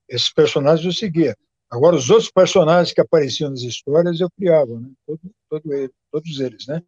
Esses 0.08 0.32
personagens 0.32 0.86
eu 0.86 0.92
seguia. 0.92 1.36
Agora, 1.70 1.94
os 1.94 2.08
outros 2.08 2.30
personagens 2.30 2.94
que 2.94 3.00
apareciam 3.00 3.50
nas 3.50 3.60
histórias 3.60 4.18
eu 4.18 4.30
criava, 4.30 4.80
né? 4.80 4.90
Todo, 5.06 5.20
todo 5.48 5.74
ele, 5.74 5.92
todos 6.10 6.40
eles, 6.40 6.66
né? 6.66 6.82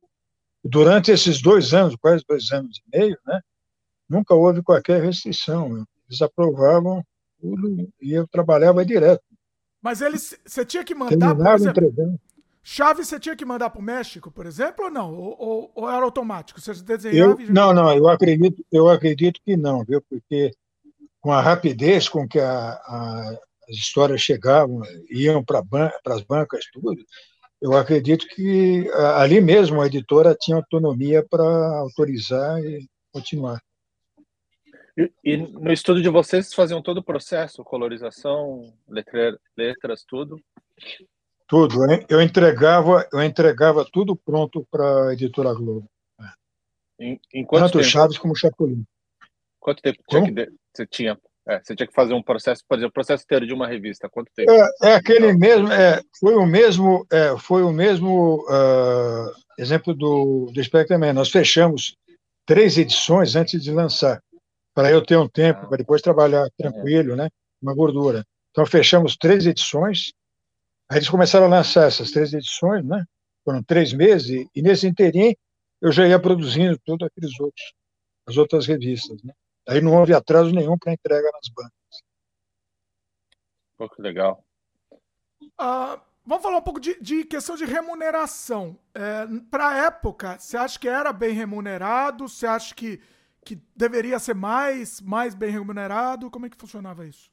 Durante 0.64 1.10
esses 1.10 1.42
dois 1.42 1.74
anos, 1.74 1.94
quase 1.96 2.24
dois 2.26 2.50
anos 2.52 2.78
e 2.78 2.98
meio, 2.98 3.18
né? 3.26 3.40
nunca 4.08 4.34
houve 4.34 4.62
qualquer 4.62 5.02
restrição. 5.02 5.84
Eles 6.12 6.20
aprovavam 6.20 7.02
tudo 7.40 7.88
e 8.00 8.12
eu 8.12 8.28
trabalhava 8.28 8.84
direto. 8.84 9.24
Mas 9.80 10.02
eles, 10.02 10.38
você 10.44 10.62
tinha 10.62 10.84
que 10.84 10.94
mandar, 10.94 11.34
por 11.34 11.46
exemplo, 11.46 11.70
entregando. 11.70 12.20
Chave 12.62 13.04
você 13.04 13.18
tinha 13.18 13.34
que 13.34 13.46
mandar 13.46 13.70
para 13.70 13.80
o 13.80 13.82
México, 13.82 14.30
por 14.30 14.44
exemplo, 14.46 14.84
ou 14.84 14.90
não? 14.90 15.12
Ou, 15.14 15.36
ou, 15.38 15.72
ou 15.74 15.90
era 15.90 16.04
automático? 16.04 16.60
Você 16.60 16.74
desenhava 16.82 17.40
eu, 17.40 17.40
e... 17.40 17.50
Não, 17.50 17.72
não, 17.72 17.92
eu 17.96 18.08
acredito, 18.08 18.64
eu 18.70 18.88
acredito 18.88 19.40
que 19.44 19.56
não, 19.56 19.82
viu? 19.84 20.00
Porque 20.08 20.52
com 21.20 21.32
a 21.32 21.40
rapidez 21.40 22.08
com 22.08 22.28
que 22.28 22.38
a, 22.38 22.72
a, 22.72 23.38
as 23.68 23.76
histórias 23.76 24.20
chegavam, 24.20 24.82
iam 25.10 25.42
para 25.42 25.62
ban 25.62 25.90
as 26.06 26.22
bancas, 26.22 26.66
tudo, 26.72 27.02
eu 27.60 27.72
acredito 27.72 28.26
que 28.28 28.88
ali 29.16 29.40
mesmo 29.40 29.80
a 29.80 29.86
editora 29.86 30.36
tinha 30.38 30.56
autonomia 30.58 31.24
para 31.28 31.44
autorizar 31.78 32.60
e 32.60 32.86
continuar. 33.12 33.60
E, 34.96 35.10
e, 35.24 35.36
no 35.36 35.72
estudo 35.72 36.02
de 36.02 36.08
vocês 36.08 36.52
faziam 36.52 36.82
todo 36.82 36.98
o 36.98 37.02
processo, 37.02 37.64
colorização, 37.64 38.72
letra, 38.88 39.38
letras, 39.56 40.04
tudo? 40.06 40.38
Tudo. 41.46 41.78
Eu 42.08 42.20
entregava, 42.20 43.06
eu 43.12 43.22
entregava 43.22 43.86
tudo 43.90 44.14
pronto 44.14 44.66
para 44.70 45.08
a 45.08 45.12
editora 45.12 45.54
Globo. 45.54 45.88
Em, 46.98 47.20
em 47.32 47.44
quanto 47.44 47.64
Tanto 47.64 47.78
tempo? 47.78 47.84
Chaves 47.84 48.18
como 48.18 48.36
Chapolin. 48.36 48.84
Quanto 49.58 49.82
tempo 49.82 49.98
tinha 50.08 50.48
você 50.74 50.86
tinha? 50.86 51.18
É, 51.46 51.60
você 51.60 51.74
tinha 51.74 51.86
que 51.86 51.94
fazer 51.94 52.14
um 52.14 52.22
processo, 52.22 52.62
por 52.68 52.76
exemplo, 52.78 52.90
o 52.90 52.94
processo 52.94 53.24
inteiro 53.24 53.46
de 53.46 53.52
uma 53.52 53.66
revista. 53.66 54.08
Quanto 54.08 54.30
tempo? 54.34 54.50
É, 54.50 54.68
é 54.84 54.94
aquele 54.94 55.32
mesmo, 55.32 55.72
é, 55.72 56.00
foi 56.18 56.34
o 56.34 56.46
mesmo, 56.46 57.06
é, 57.10 57.36
foi 57.36 57.62
o 57.62 57.72
mesmo 57.72 58.44
uh, 58.48 59.32
exemplo 59.58 59.92
do, 59.92 60.50
do 60.52 60.62
Spectreman. 60.62 61.12
Nós 61.12 61.30
fechamos 61.30 61.96
três 62.46 62.78
edições 62.78 63.34
antes 63.34 63.62
de 63.62 63.72
lançar 63.72 64.22
para 64.74 64.90
eu 64.90 65.04
ter 65.04 65.16
um 65.16 65.28
tempo 65.28 65.60
ah. 65.64 65.66
para 65.68 65.78
depois 65.78 66.02
trabalhar 66.02 66.48
tranquilo, 66.56 67.16
né? 67.16 67.28
Uma 67.60 67.74
gordura. 67.74 68.24
Então 68.50 68.66
fechamos 68.66 69.16
três 69.16 69.46
edições. 69.46 70.12
Aí 70.90 70.98
eles 70.98 71.08
começaram 71.08 71.46
a 71.46 71.48
lançar 71.48 71.86
essas 71.86 72.10
três 72.10 72.32
edições, 72.32 72.84
né? 72.84 73.04
Foram 73.44 73.62
três 73.62 73.92
meses 73.92 74.46
e 74.54 74.62
nesse 74.62 74.86
interim 74.86 75.34
eu 75.80 75.90
já 75.90 76.06
ia 76.06 76.20
produzindo 76.20 76.78
todos 76.84 77.06
aqueles 77.06 77.38
outros, 77.40 77.72
as 78.26 78.36
outras 78.36 78.66
revistas, 78.66 79.22
né? 79.22 79.32
Aí 79.68 79.80
não 79.80 79.96
houve 79.96 80.12
atraso 80.14 80.52
nenhum 80.52 80.76
para 80.78 80.92
entrega 80.92 81.30
nas 81.32 81.48
bancas. 81.54 81.72
Pô, 83.76 83.88
que 83.88 84.02
legal. 84.02 84.44
Uh, 85.42 86.00
vamos 86.24 86.42
falar 86.42 86.58
um 86.58 86.62
pouco 86.62 86.80
de, 86.80 87.00
de 87.00 87.24
questão 87.24 87.56
de 87.56 87.64
remuneração. 87.64 88.78
É, 88.94 89.26
para 89.50 89.68
a 89.68 89.86
época, 89.86 90.38
você 90.38 90.56
acha 90.56 90.78
que 90.78 90.88
era 90.88 91.12
bem 91.12 91.32
remunerado? 91.32 92.28
Você 92.28 92.46
acha 92.46 92.74
que 92.74 93.00
que 93.44 93.60
deveria 93.74 94.18
ser 94.18 94.34
mais, 94.34 95.00
mais 95.00 95.34
bem 95.34 95.50
remunerado? 95.50 96.30
Como 96.30 96.46
é 96.46 96.50
que 96.50 96.56
funcionava 96.56 97.06
isso? 97.06 97.30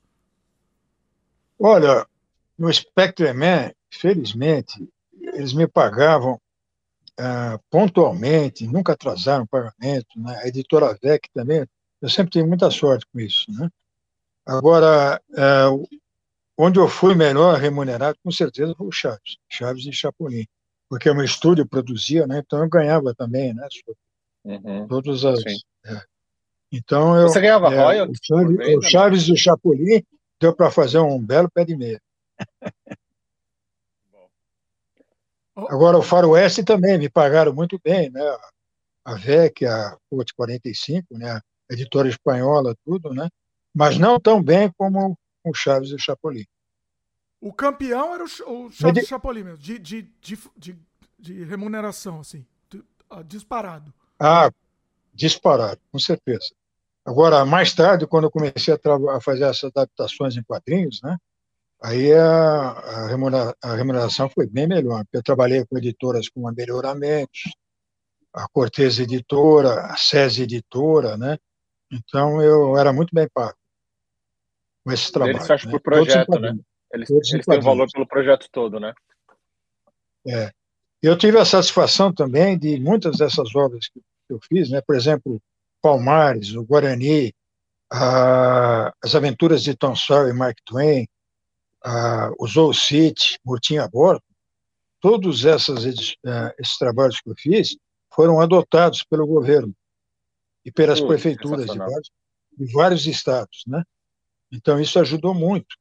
Olha, 1.59 2.05
no 2.57 2.71
Spectreman, 2.73 3.73
felizmente, 3.89 4.87
eles 5.21 5.53
me 5.53 5.67
pagavam 5.67 6.39
uh, 7.19 7.59
pontualmente, 7.69 8.67
nunca 8.67 8.93
atrasaram 8.93 9.43
o 9.43 9.47
pagamento. 9.47 10.07
Né? 10.17 10.39
A 10.43 10.47
editora 10.47 10.97
VEC 11.01 11.29
também, 11.33 11.65
eu 12.01 12.09
sempre 12.09 12.31
tive 12.31 12.47
muita 12.47 12.71
sorte 12.71 13.05
com 13.11 13.19
isso. 13.19 13.45
Né? 13.51 13.69
Agora, 14.45 15.21
uh, 15.31 15.87
onde 16.57 16.79
eu 16.79 16.87
fui 16.87 17.13
melhor 17.13 17.57
remunerado, 17.59 18.17
com 18.23 18.31
certeza, 18.31 18.73
foi 18.75 18.87
o 18.87 18.91
Chaves, 18.91 19.37
Chaves 19.47 19.85
e 19.85 19.93
Chapolin, 19.93 20.47
porque 20.89 21.09
o 21.09 21.15
meu 21.15 21.25
estúdio 21.25 21.67
produzia, 21.67 22.25
né? 22.25 22.39
então 22.39 22.63
eu 22.63 22.69
ganhava 22.69 23.13
também, 23.13 23.53
né? 23.53 23.67
Uhum. 24.49 24.87
Todas 24.87 25.23
as. 25.25 25.39
É. 25.85 26.01
Então 26.71 27.15
eu. 27.15 27.27
Você 27.29 27.41
ganhava 27.41 27.73
é, 27.73 27.77
royalties? 27.77 28.19
O 28.19 28.25
Chaves, 28.25 28.55
o 28.55 28.79
né? 28.79 28.89
Chaves 28.89 29.23
e 29.23 29.31
o 29.31 29.37
Chapolin 29.37 30.03
deu 30.39 30.55
para 30.55 30.71
fazer 30.71 30.99
um 30.99 31.23
belo 31.23 31.49
pé 31.51 31.63
de 31.65 31.75
meia. 31.75 32.01
Agora, 35.55 35.97
o 35.97 36.01
Faroeste 36.01 36.63
também 36.63 36.97
me 36.97 37.09
pagaram 37.09 37.53
muito 37.53 37.77
bem, 37.83 38.09
né? 38.09 38.21
A 39.03 39.15
VEC, 39.15 39.65
a 39.65 39.97
Forte 40.09 40.33
45, 40.33 41.17
né? 41.17 41.41
a 41.69 41.73
editora 41.73 42.09
espanhola, 42.09 42.75
tudo, 42.83 43.13
né? 43.13 43.29
Mas 43.73 43.97
não 43.97 44.19
tão 44.19 44.41
bem 44.41 44.71
como 44.77 45.17
o 45.43 45.53
Chaves 45.53 45.91
e 45.91 45.95
o 45.95 45.99
Chapolin. 45.99 46.45
O 47.39 47.53
campeão 47.53 48.13
era 48.13 48.23
o, 48.23 48.71
Chaves 48.71 49.03
e 49.03 49.05
o 49.05 49.07
Chapolin 49.07 49.43
mesmo, 49.43 49.57
de, 49.59 49.77
de, 49.77 50.01
de, 50.21 50.37
de, 50.57 50.77
de 51.17 51.43
remuneração, 51.43 52.19
assim, 52.19 52.45
disparado. 53.25 53.93
Ah, 54.19 54.51
disparado, 55.13 55.79
com 55.91 55.99
certeza. 55.99 56.53
Agora, 57.05 57.45
mais 57.45 57.73
tarde, 57.73 58.05
quando 58.05 58.25
eu 58.25 58.31
comecei 58.31 58.73
a, 58.73 59.15
a 59.15 59.21
fazer 59.21 59.45
essas 59.45 59.71
adaptações 59.75 60.35
em 60.35 60.43
quadrinhos, 60.43 61.01
né, 61.01 61.17
aí 61.81 62.13
a, 62.13 62.69
a, 62.69 63.07
remuneração, 63.07 63.55
a, 63.63 63.75
remuneração 63.75 64.29
foi 64.29 64.45
bem 64.45 64.67
melhor, 64.67 65.03
porque 65.05 65.17
eu 65.17 65.23
trabalhei 65.23 65.65
com 65.65 65.77
editoras 65.77 66.29
como 66.29 66.47
a 66.47 66.51
Melhoramentos, 66.51 67.51
a 68.33 68.47
Cortez 68.49 68.99
Editora, 68.99 69.85
a 69.85 69.95
SESI 69.97 70.43
Editora, 70.43 71.17
né? 71.17 71.37
Então, 71.91 72.41
eu 72.41 72.77
era 72.77 72.93
muito 72.93 73.13
bem 73.15 73.27
pago 73.33 73.57
com 74.83 74.91
esse 74.91 75.11
trabalho. 75.11 75.37
Eles 75.37 75.49
acham 75.49 75.71
né? 75.71 75.77
por 75.77 75.81
projeto, 75.81 76.39
né? 76.39 76.55
Eles, 76.93 77.09
eles 77.09 77.45
têm 77.45 77.59
valor 77.59 77.87
pelo 77.91 78.07
projeto 78.07 78.47
todo, 78.51 78.79
né? 78.79 78.93
É. 80.27 80.51
Eu 81.01 81.17
tive 81.17 81.37
a 81.37 81.45
satisfação 81.45 82.13
também 82.13 82.57
de 82.57 82.79
muitas 82.79 83.17
dessas 83.17 83.55
obras 83.55 83.87
que 83.87 84.01
eu 84.33 84.39
fiz, 84.41 84.69
né? 84.69 84.81
por 84.81 84.95
exemplo, 84.95 85.41
Palmares, 85.81 86.53
o 86.53 86.63
Guarani, 86.63 87.33
as 87.89 89.15
aventuras 89.15 89.63
de 89.63 89.75
Tom 89.75 89.95
Sawyer 89.95 90.33
e 90.33 90.37
Mark 90.37 90.57
Twain, 90.65 91.07
a, 91.83 92.31
o 92.37 92.47
Soul 92.47 92.73
City, 92.73 93.39
Murtinho 93.43 93.83
a 93.83 93.87
Bordo, 93.87 94.23
todos 94.99 95.45
essas, 95.45 95.85
uh, 95.85 96.53
esses 96.59 96.77
trabalhos 96.77 97.19
que 97.21 97.29
eu 97.29 97.35
fiz 97.37 97.77
foram 98.13 98.39
adotados 98.41 99.03
pelo 99.03 99.25
governo 99.25 99.73
e 100.65 100.71
pelas 100.71 100.99
uh, 100.99 101.07
prefeituras 101.07 101.69
de 101.69 101.77
vários, 101.77 102.11
de 102.57 102.73
vários, 102.73 103.07
estados. 103.07 103.63
Né? 103.65 103.83
Então, 104.51 104.79
isso 104.79 104.99
ajudou 104.99 105.33
muito. 105.33 105.75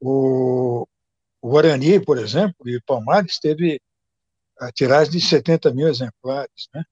O, 0.00 0.86
o 1.42 1.48
Guarani, 1.50 2.00
por 2.00 2.18
exemplo, 2.18 2.68
e 2.68 2.80
Palmares 2.80 3.38
teve 3.38 3.80
a 4.58 4.72
tiragem 4.72 5.12
de 5.12 5.20
70 5.20 5.72
mil 5.74 5.88
exemplares. 5.88 6.68
Né? 6.74 6.82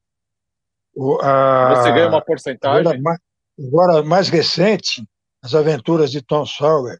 O, 1.00 1.16
a, 1.22 1.76
Você 1.76 1.92
ganha 1.92 2.08
uma 2.08 2.20
porcentagem? 2.20 2.80
Agora 2.80 3.00
mais, 3.00 3.20
agora, 3.56 4.02
mais 4.02 4.28
recente, 4.28 5.08
as 5.40 5.54
aventuras 5.54 6.10
de 6.10 6.20
Tom 6.20 6.44
Sawyer 6.44 6.98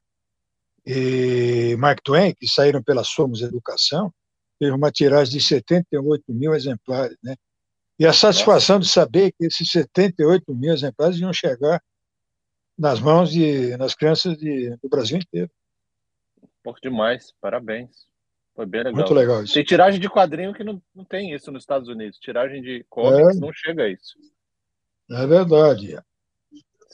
e 0.86 1.74
Mark 1.80 1.98
Twain, 2.04 2.32
que 2.32 2.46
saíram 2.46 2.80
pela 2.80 3.02
Somos 3.02 3.42
Educação, 3.42 4.14
teve 4.56 4.70
uma 4.70 4.92
tiragem 4.92 5.36
de 5.36 5.44
78 5.44 6.32
mil 6.32 6.54
exemplares. 6.54 7.16
Né? 7.24 7.34
E 7.98 8.06
a 8.06 8.12
satisfação 8.12 8.78
de 8.78 8.88
saber 8.88 9.32
que 9.32 9.46
esses 9.46 9.68
78 9.68 10.54
mil 10.54 10.72
exemplares 10.72 11.18
iam 11.18 11.32
chegar 11.32 11.82
nas 12.78 13.00
mãos 13.00 13.32
de 13.32 13.76
nas 13.78 13.96
crianças 13.96 14.38
de, 14.38 14.76
do 14.80 14.88
Brasil 14.88 15.18
inteiro. 15.18 15.50
Pouco 16.62 16.80
demais, 16.80 17.34
parabéns. 17.40 18.06
Foi 18.58 18.66
bem 18.66 18.82
legal. 18.82 18.96
Muito 18.96 19.14
legal 19.14 19.44
isso. 19.44 19.54
Tem 19.54 19.62
tiragem 19.62 20.00
de 20.00 20.08
quadrinho 20.08 20.52
que 20.52 20.64
não, 20.64 20.82
não 20.92 21.04
tem 21.04 21.32
isso 21.32 21.52
nos 21.52 21.62
Estados 21.62 21.88
Unidos. 21.88 22.18
Tiragem 22.18 22.60
de 22.60 22.84
comics 22.90 23.36
é. 23.36 23.38
não 23.38 23.52
chega 23.52 23.84
a 23.84 23.88
isso. 23.88 24.18
É 25.12 25.24
verdade. 25.28 25.96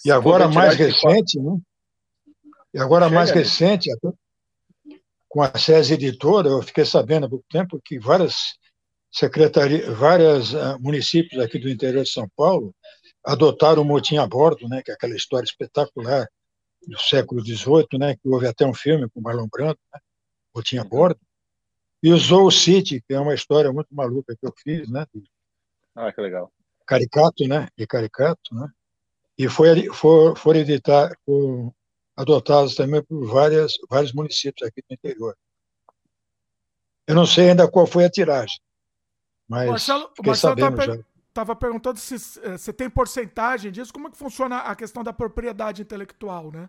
E 0.04 0.10
agora 0.10 0.46
mais 0.46 0.76
recente, 0.76 1.40
né? 1.40 1.58
E 2.74 2.78
agora 2.78 3.08
mais 3.08 3.30
recente, 3.30 3.88
com 5.26 5.40
a 5.40 5.56
SESI 5.56 5.94
Editora, 5.94 6.48
eu 6.48 6.60
fiquei 6.60 6.84
sabendo 6.84 7.24
há 7.24 7.30
pouco 7.30 7.46
tempo 7.48 7.80
que 7.82 7.98
várias 7.98 8.58
secretarias, 9.10 9.86
vários 9.96 10.54
ah, 10.54 10.76
municípios 10.78 11.42
aqui 11.42 11.58
do 11.58 11.70
interior 11.70 12.04
de 12.04 12.10
São 12.10 12.28
Paulo 12.36 12.74
adotaram 13.24 13.80
o 13.80 13.86
motim 13.86 14.18
a 14.18 14.26
bordo, 14.26 14.68
né, 14.68 14.82
que 14.82 14.90
é 14.90 14.94
aquela 14.94 15.16
história 15.16 15.46
espetacular 15.46 16.28
do 16.86 16.98
século 16.98 17.40
XVIII, 17.40 17.98
né, 17.98 18.16
que 18.16 18.28
houve 18.28 18.46
até 18.46 18.66
um 18.66 18.74
filme 18.74 19.08
com 19.08 19.22
Marlon 19.22 19.48
Brando, 19.50 19.78
né, 19.90 19.98
motim 20.54 20.76
a 20.76 20.84
bordo. 20.84 21.18
E 22.04 22.12
o 22.12 22.18
Soul 22.18 22.50
City, 22.50 23.00
que 23.00 23.14
é 23.14 23.18
uma 23.18 23.32
história 23.32 23.72
muito 23.72 23.88
maluca 23.90 24.36
que 24.36 24.46
eu 24.46 24.52
fiz, 24.62 24.90
né? 24.90 25.06
Ah, 25.96 26.12
que 26.12 26.20
legal. 26.20 26.52
Caricato, 26.86 27.48
né? 27.48 27.66
De 27.78 27.86
caricato, 27.86 28.54
né? 28.54 28.68
E 29.38 29.48
foi, 29.48 29.86
for, 29.86 30.36
foram 30.36 30.60
editar, 30.60 31.16
foram 31.24 31.74
adotados 32.14 32.74
também 32.74 33.02
por 33.02 33.26
várias, 33.26 33.78
vários 33.88 34.12
municípios 34.12 34.68
aqui 34.68 34.82
do 34.86 34.92
interior. 34.92 35.34
Eu 37.06 37.14
não 37.14 37.24
sei 37.24 37.48
ainda 37.48 37.66
qual 37.70 37.86
foi 37.86 38.04
a 38.04 38.10
tiragem, 38.10 38.60
mas 39.48 39.70
Marcelo, 39.70 40.10
fiquei 40.14 40.30
Marcelo 40.30 40.60
sabendo 40.60 40.76
tava, 40.76 40.96
já. 40.96 41.04
Estava 41.28 41.56
perguntando 41.56 41.98
se 41.98 42.18
você 42.18 42.72
tem 42.72 42.90
porcentagem 42.90 43.72
disso, 43.72 43.92
como 43.94 44.08
é 44.08 44.10
que 44.10 44.18
funciona 44.18 44.58
a 44.58 44.76
questão 44.76 45.02
da 45.02 45.12
propriedade 45.12 45.80
intelectual, 45.80 46.52
né? 46.52 46.68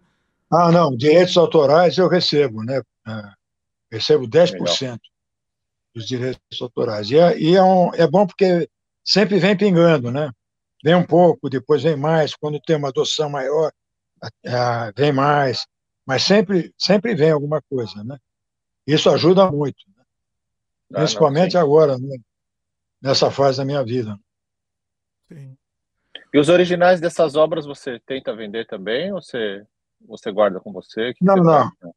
Ah, 0.49 0.71
não, 0.71 0.95
direitos 0.95 1.35
autorais 1.35 1.97
eu 1.97 2.07
recebo, 2.07 2.63
né? 2.63 2.81
Ah, 3.05 3.33
recebo 3.91 4.25
10%. 4.25 4.53
Legal 4.53 5.14
dos 5.95 6.05
direitos 6.05 6.61
autorais. 6.61 7.09
E, 7.09 7.17
é, 7.17 7.39
e 7.39 7.55
é, 7.55 7.63
um, 7.63 7.93
é 7.93 8.05
bom 8.07 8.27
porque 8.27 8.69
sempre 9.03 9.39
vem 9.39 9.55
pingando, 9.55 10.11
né? 10.11 10.29
vem 10.85 10.93
um 10.93 11.03
pouco, 11.03 11.49
depois 11.49 11.81
vem 11.81 11.95
mais, 11.95 12.35
quando 12.35 12.59
tem 12.59 12.75
uma 12.75 12.89
adoção 12.89 13.27
maior, 13.27 13.71
vem 14.95 15.11
mais, 15.11 15.65
mas 16.05 16.21
sempre, 16.21 16.71
sempre 16.77 17.15
vem 17.15 17.31
alguma 17.31 17.59
coisa, 17.59 18.03
né? 18.03 18.19
Isso 18.85 19.09
ajuda 19.09 19.51
muito, 19.51 19.83
né? 19.97 20.03
ah, 20.93 20.97
principalmente 20.97 21.55
não, 21.55 21.61
agora, 21.61 21.97
né? 21.97 22.17
nessa 23.01 23.31
fase 23.31 23.57
da 23.57 23.65
minha 23.65 23.83
vida. 23.83 24.15
Sim. 25.27 25.57
E 26.31 26.37
os 26.37 26.49
originais 26.49 27.01
dessas 27.01 27.35
obras 27.35 27.65
você 27.65 27.99
tenta 28.05 28.35
vender 28.35 28.67
também 28.67 29.11
ou 29.11 29.19
você, 29.19 29.65
você 30.07 30.31
guarda 30.31 30.59
com 30.59 30.71
você? 30.71 31.15
Que 31.15 31.25
não, 31.25 31.37
não. 31.37 31.71
Faz? 31.81 31.93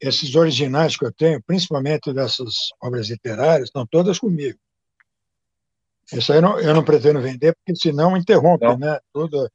Esses 0.00 0.34
originais 0.34 0.96
que 0.96 1.04
eu 1.04 1.12
tenho, 1.12 1.42
principalmente 1.42 2.12
dessas 2.12 2.68
obras 2.82 3.08
literárias, 3.08 3.68
estão 3.68 3.86
todas 3.86 4.18
comigo. 4.18 4.58
Isso 6.12 6.32
aí 6.32 6.38
eu 6.38 6.42
não, 6.42 6.60
eu 6.60 6.74
não 6.74 6.84
pretendo 6.84 7.20
vender, 7.20 7.54
porque 7.54 7.74
senão 7.74 8.16
interrompe, 8.16 8.64
não. 8.64 8.78
né? 8.78 8.98
Tudo, 9.12 9.50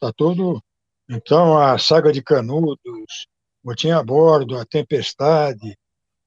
tá 0.00 0.12
tudo. 0.14 0.62
Então, 1.08 1.58
a 1.58 1.78
saga 1.78 2.12
de 2.12 2.22
Canudos, 2.22 3.26
Motim 3.62 3.90
a 3.90 4.02
Bordo, 4.02 4.58
a 4.58 4.64
Tempestade, 4.64 5.78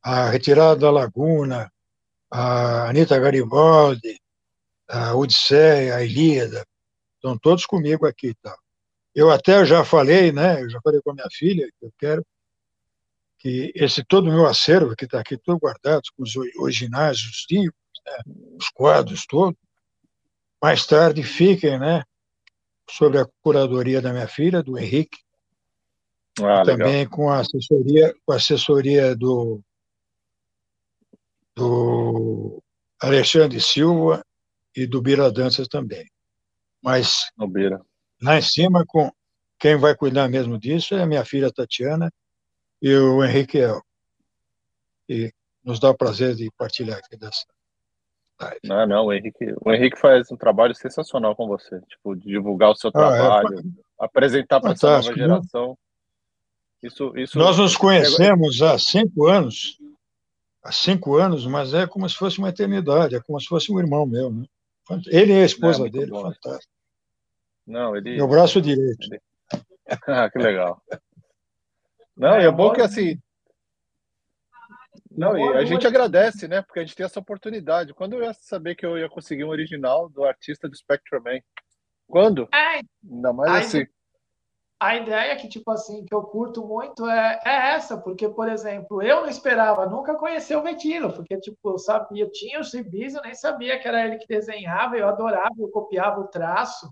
a 0.01 0.29
Retirada 0.29 0.79
da 0.79 0.91
Laguna, 0.91 1.71
a 2.31 2.89
Anitta 2.89 3.19
Garibaldi, 3.19 4.19
a 4.87 5.15
Odisseia, 5.15 5.95
a 5.95 6.03
Ilíada, 6.03 6.65
estão 7.15 7.37
todos 7.37 7.65
comigo 7.65 8.07
aqui. 8.07 8.33
Tá? 8.41 8.55
Eu 9.13 9.29
até 9.29 9.65
já 9.65 9.83
falei, 9.83 10.31
né? 10.31 10.61
Eu 10.61 10.69
já 10.69 10.79
falei 10.81 11.01
com 11.01 11.11
a 11.11 11.13
minha 11.13 11.27
filha 11.31 11.67
que 11.79 11.85
eu 11.85 11.91
quero 11.99 12.25
que 13.37 13.71
esse 13.75 14.03
todo 14.03 14.29
o 14.29 14.33
meu 14.33 14.45
acervo, 14.45 14.95
que 14.95 15.05
está 15.05 15.19
aqui 15.19 15.37
todo 15.37 15.59
guardado, 15.59 16.03
com 16.15 16.23
os 16.23 16.35
originais, 16.57 17.17
os 17.17 17.45
livros, 17.49 17.75
né, 18.05 18.33
os 18.59 18.69
quadros 18.69 19.25
todos, 19.25 19.59
mais 20.61 20.85
tarde 20.85 21.21
fiquem, 21.23 21.79
né? 21.79 22.03
Sobre 22.89 23.19
a 23.19 23.27
curadoria 23.41 24.01
da 24.01 24.11
minha 24.11 24.27
filha, 24.27 24.63
do 24.63 24.77
Henrique, 24.77 25.19
ah, 26.41 26.63
também 26.63 27.07
com 27.07 27.29
a 27.29 27.39
assessoria, 27.39 28.13
com 28.25 28.31
a 28.31 28.37
assessoria 28.37 29.15
do, 29.15 29.61
do 31.55 32.63
Alexandre 32.99 33.59
Silva 33.59 34.23
e 34.75 34.87
do 34.87 35.01
Bira 35.01 35.31
Danças 35.31 35.67
também. 35.67 36.09
Mas 36.81 37.29
lá 38.21 38.37
em 38.37 38.41
cima, 38.41 38.85
com 38.87 39.11
quem 39.59 39.75
vai 39.75 39.95
cuidar 39.95 40.29
mesmo 40.29 40.57
disso 40.57 40.95
é 40.95 41.01
a 41.01 41.05
minha 41.07 41.25
filha 41.25 41.51
Tatiana 41.51 42.11
e 42.81 42.95
o 42.95 43.23
Henrique 43.23 43.57
El. 43.57 43.81
E 45.09 45.31
nos 45.63 45.79
dá 45.79 45.89
o 45.89 45.97
prazer 45.97 46.35
de 46.35 46.49
partilhar 46.57 46.97
aqui 46.97 47.17
dessa 47.17 47.45
live. 48.39 48.59
Não, 48.63 48.87
não, 48.87 49.05
o 49.05 49.13
Henrique, 49.13 49.53
o 49.63 49.71
Henrique 49.71 49.99
faz 49.99 50.31
um 50.31 50.37
trabalho 50.37 50.75
sensacional 50.75 51.35
com 51.35 51.47
você, 51.47 51.81
tipo, 51.81 52.15
divulgar 52.15 52.71
o 52.71 52.75
seu 52.75 52.91
trabalho, 52.91 53.59
ah, 53.59 53.61
é, 53.61 54.05
apresentar 54.05 54.61
para 54.61 54.71
essa 54.71 54.89
nova 54.89 55.09
né? 55.09 55.15
geração. 55.15 55.69
Né? 55.69 55.75
Isso, 56.83 57.17
isso... 57.17 57.37
Nós 57.37 57.57
nos 57.57 57.75
conhecemos 57.75 58.61
há 58.61 58.77
cinco 58.77 59.25
anos, 59.25 59.77
há 60.63 60.71
cinco 60.71 61.15
anos, 61.15 61.45
mas 61.47 61.73
é 61.73 61.87
como 61.87 62.07
se 62.07 62.15
fosse 62.15 62.37
uma 62.37 62.49
eternidade, 62.49 63.15
é 63.15 63.21
como 63.21 63.39
se 63.39 63.47
fosse 63.47 63.71
um 63.71 63.79
irmão 63.79 64.05
meu, 64.05 64.31
né? 64.31 64.45
Ele 65.07 65.33
e 65.33 65.41
a 65.41 65.45
esposa 65.45 65.83
Não, 65.83 65.89
dele, 65.89 66.11
bom. 66.11 66.21
fantástico. 66.21 66.71
Não, 67.65 67.95
ele. 67.95 68.15
Meu 68.15 68.27
braço 68.27 68.61
direito. 68.61 69.03
Ele... 69.03 69.21
ah, 70.07 70.29
que 70.29 70.37
legal. 70.37 70.81
Não, 72.17 72.35
é, 72.35 72.45
é 72.45 72.51
bom 72.51 72.73
que 72.73 72.81
assim. 72.81 73.19
Não, 75.11 75.37
e 75.37 75.57
a 75.57 75.65
gente 75.65 75.87
agradece, 75.87 76.47
né? 76.47 76.61
Porque 76.61 76.79
a 76.79 76.83
gente 76.83 76.95
tem 76.95 77.05
essa 77.05 77.19
oportunidade. 77.19 77.93
Quando 77.93 78.13
eu 78.13 78.23
ia 78.23 78.33
saber 78.33 78.75
que 78.75 78.85
eu 78.85 78.97
ia 78.97 79.09
conseguir 79.09 79.43
um 79.43 79.49
original 79.49 80.09
do 80.09 80.23
artista 80.23 80.69
do 80.69 80.75
Spectrum 80.75 81.21
Man? 81.23 81.39
Quando? 82.07 82.47
É, 82.53 82.81
Ainda 83.11 83.33
mais 83.33 83.67
assim 83.67 83.85
a 84.79 84.95
ideia 84.95 85.35
que, 85.35 85.47
tipo 85.47 85.71
assim, 85.71 86.05
que 86.05 86.13
eu 86.13 86.21
curto 86.21 86.65
muito 86.65 87.07
é, 87.07 87.39
é 87.43 87.73
essa, 87.73 87.97
porque, 87.97 88.29
por 88.29 88.47
exemplo, 88.47 89.01
eu 89.01 89.21
não 89.21 89.29
esperava 89.29 89.87
nunca 89.87 90.15
conhecer 90.15 90.55
o 90.55 90.61
Vetilo, 90.61 91.11
porque, 91.13 91.37
tipo, 91.39 91.57
eu 91.71 91.79
sabia, 91.79 92.23
eu 92.23 92.31
tinha 92.31 92.59
os 92.59 92.69
civis, 92.69 93.15
eu 93.15 93.21
nem 93.23 93.33
sabia 93.33 93.79
que 93.79 93.87
era 93.87 94.05
ele 94.05 94.17
que 94.17 94.27
desenhava, 94.27 94.95
eu 94.95 95.07
adorava, 95.07 95.55
eu 95.57 95.69
copiava 95.69 96.21
o 96.21 96.27
traço. 96.27 96.89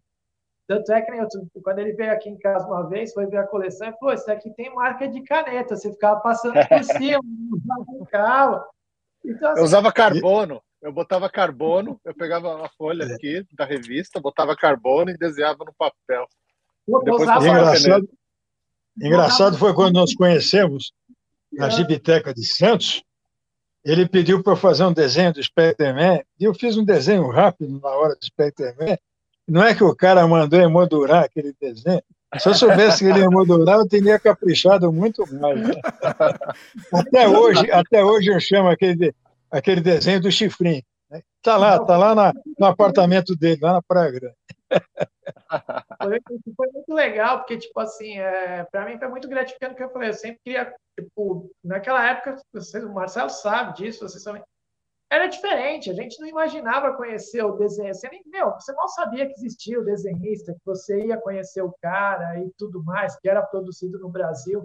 Tanto 0.68 0.92
é 0.92 1.02
que 1.02 1.12
eu, 1.12 1.28
quando 1.64 1.80
ele 1.80 1.94
veio 1.94 2.12
aqui 2.12 2.28
em 2.28 2.38
casa 2.38 2.66
uma 2.66 2.90
vez, 2.90 3.14
foi 3.14 3.28
ver 3.28 3.38
a 3.38 3.48
coleção 3.48 3.88
e 3.88 3.98
falou: 4.00 4.16
Isso 4.16 4.30
aqui 4.32 4.50
tem 4.52 4.74
marca 4.74 5.08
de 5.08 5.22
caneta, 5.22 5.76
você 5.76 5.92
ficava 5.92 6.20
passando 6.22 6.54
por 6.54 6.84
cima, 6.84 7.22
não 7.24 8.66
Então, 9.24 9.52
assim, 9.52 9.60
eu 9.60 9.64
usava 9.64 9.92
carbono, 9.92 10.62
eu 10.82 10.92
botava 10.92 11.30
carbono, 11.30 12.00
eu 12.04 12.16
pegava 12.16 12.66
a 12.66 12.70
folha 12.70 13.04
é. 13.04 13.14
aqui 13.14 13.46
da 13.54 13.64
revista, 13.64 14.20
botava 14.20 14.56
carbono 14.56 15.12
e 15.12 15.18
desenhava 15.18 15.64
no 15.64 15.74
papel. 15.74 16.28
Engraçado, 16.88 18.10
engraçado 19.00 19.58
foi 19.58 19.74
quando 19.74 19.96
nós 19.96 20.16
conhecemos 20.16 20.92
na 21.52 21.70
Gibiteca 21.70 22.34
de 22.34 22.46
Santos. 22.46 23.04
Ele 23.84 24.08
pediu 24.08 24.42
para 24.42 24.54
eu 24.54 24.58
fazer 24.58 24.84
um 24.84 24.94
desenho 24.94 25.32
do 25.32 25.44
Spectreman 25.44 26.24
e 26.40 26.44
eu 26.44 26.56
fiz 26.56 26.76
um 26.76 26.84
desenho 26.84 27.30
rápido 27.30 27.80
na 27.80 27.90
hora 27.90 28.16
do 28.16 28.26
Spectreman. 28.26 28.98
Não 29.48 29.64
é 29.64 29.76
que 29.76 29.84
o 29.84 29.96
cara 29.96 30.28
mandou 30.28 30.60
emoldurar 30.60 31.24
aquele 31.24 31.54
desenho. 31.60 32.02
Se 32.40 32.50
eu 32.50 32.54
soubesse 32.54 33.00
que 33.00 33.10
ele 33.10 33.20
ia 33.20 33.26
eu 33.26 33.88
teria 33.88 34.20
caprichado 34.20 34.92
muito 34.92 35.24
mais. 35.36 35.62
Né? 35.62 35.76
Até 36.94 37.28
hoje, 37.28 37.72
até 37.72 38.04
hoje 38.04 38.30
eu 38.30 38.40
chamo 38.40 38.70
aquele, 38.70 39.14
aquele 39.50 39.80
desenho 39.80 40.20
do 40.20 40.32
chifrinho. 40.32 40.84
Está 41.38 41.58
lá, 41.58 41.78
está 41.78 41.98
lá 41.98 42.16
na, 42.16 42.34
no 42.60 42.66
apartamento 42.66 43.36
dele, 43.36 43.60
lá 43.62 43.74
na 43.74 43.82
Praia 43.82 44.12
Grande. 44.12 44.36
Foi, 46.02 46.20
foi, 46.56 46.72
muito 46.74 46.94
legal, 46.94 47.40
porque, 47.40 47.58
tipo 47.58 47.80
assim, 47.80 48.18
é, 48.18 48.66
para 48.72 48.86
mim 48.86 48.98
foi 48.98 49.08
muito 49.08 49.28
gratificante, 49.30 49.76
que 49.76 49.84
eu 49.84 49.90
falei, 49.90 50.10
eu 50.10 50.14
sempre 50.14 50.40
queria, 50.44 50.74
tipo, 51.00 51.50
naquela 51.64 52.06
época, 52.10 52.36
você, 52.52 52.80
o 52.80 52.94
Marcelo 52.94 53.30
sabe 53.30 53.76
disso, 53.78 54.08
vocês 54.08 54.24
também, 54.24 54.42
era 55.10 55.28
diferente, 55.28 55.90
a 55.90 55.94
gente 55.94 56.20
não 56.20 56.28
imaginava 56.28 56.96
conhecer 56.96 57.44
o 57.44 57.56
desenho, 57.58 57.94
você 57.94 58.10
nem, 58.10 58.24
meu, 58.26 58.52
você 58.52 58.74
mal 58.74 58.88
sabia 58.90 59.28
que 59.28 59.34
existia 59.34 59.80
o 59.80 59.86
desenhista, 59.86 60.54
que 60.54 60.66
você 60.66 61.06
ia 61.06 61.18
conhecer 61.18 61.62
o 61.62 61.76
cara 61.82 62.40
e 62.40 62.50
tudo 62.58 62.84
mais, 62.84 63.18
que 63.20 63.30
era 63.30 63.42
produzido 63.42 64.00
no 64.00 64.10
Brasil. 64.10 64.64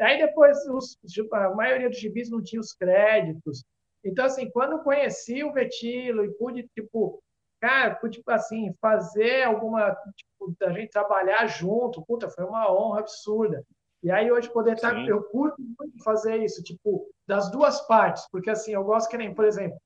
Aí 0.00 0.18
depois, 0.18 0.56
os, 0.68 0.98
a 1.32 1.50
maioria 1.50 1.88
dos 1.88 1.98
gibis 1.98 2.30
não 2.30 2.42
tinha 2.42 2.60
os 2.60 2.72
créditos, 2.72 3.64
então, 4.06 4.24
assim, 4.24 4.48
quando 4.48 4.82
conheci 4.84 5.42
o 5.42 5.52
Vetilo 5.52 6.24
e 6.24 6.32
pude, 6.34 6.68
tipo, 6.68 7.20
cara, 7.60 7.96
pude, 7.96 8.22
assim, 8.28 8.72
fazer 8.80 9.42
alguma, 9.42 9.92
tipo, 10.14 10.54
da 10.60 10.72
gente 10.72 10.90
trabalhar 10.90 11.44
junto, 11.48 12.04
puta, 12.06 12.30
foi 12.30 12.44
uma 12.44 12.72
honra 12.72 13.00
absurda. 13.00 13.64
E 14.06 14.10
aí 14.10 14.30
hoje 14.30 14.48
poder 14.48 14.74
estar, 14.74 14.92
tá, 14.92 15.00
eu 15.00 15.20
curto 15.24 15.60
muito 15.60 16.00
fazer 16.04 16.36
isso, 16.42 16.62
tipo, 16.62 17.08
das 17.26 17.50
duas 17.50 17.80
partes, 17.88 18.24
porque 18.30 18.48
assim, 18.48 18.72
eu 18.72 18.84
gosto 18.84 19.10
que 19.10 19.18
nem, 19.18 19.34
por 19.34 19.44
exemplo, 19.44 19.76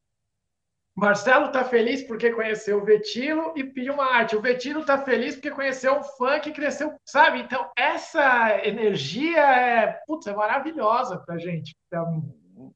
Marcelo 0.94 1.46
está 1.46 1.64
feliz 1.64 2.02
porque 2.02 2.30
conheceu 2.30 2.82
o 2.82 2.84
Vetilo 2.84 3.54
e 3.56 3.64
pediu 3.64 3.94
uma 3.94 4.04
arte. 4.04 4.36
O 4.36 4.42
Vetilo 4.42 4.80
está 4.80 4.98
feliz 4.98 5.36
porque 5.36 5.50
conheceu 5.50 5.98
um 5.98 6.02
fã 6.02 6.38
que 6.38 6.52
cresceu, 6.52 6.94
sabe? 7.02 7.40
Então, 7.40 7.70
essa 7.74 8.60
energia 8.62 9.40
é, 9.40 9.86
putz, 10.06 10.26
é 10.26 10.34
maravilhosa 10.34 11.18
para 11.18 11.38
gente. 11.38 11.74
Pra 11.88 12.04
mim. 12.04 12.22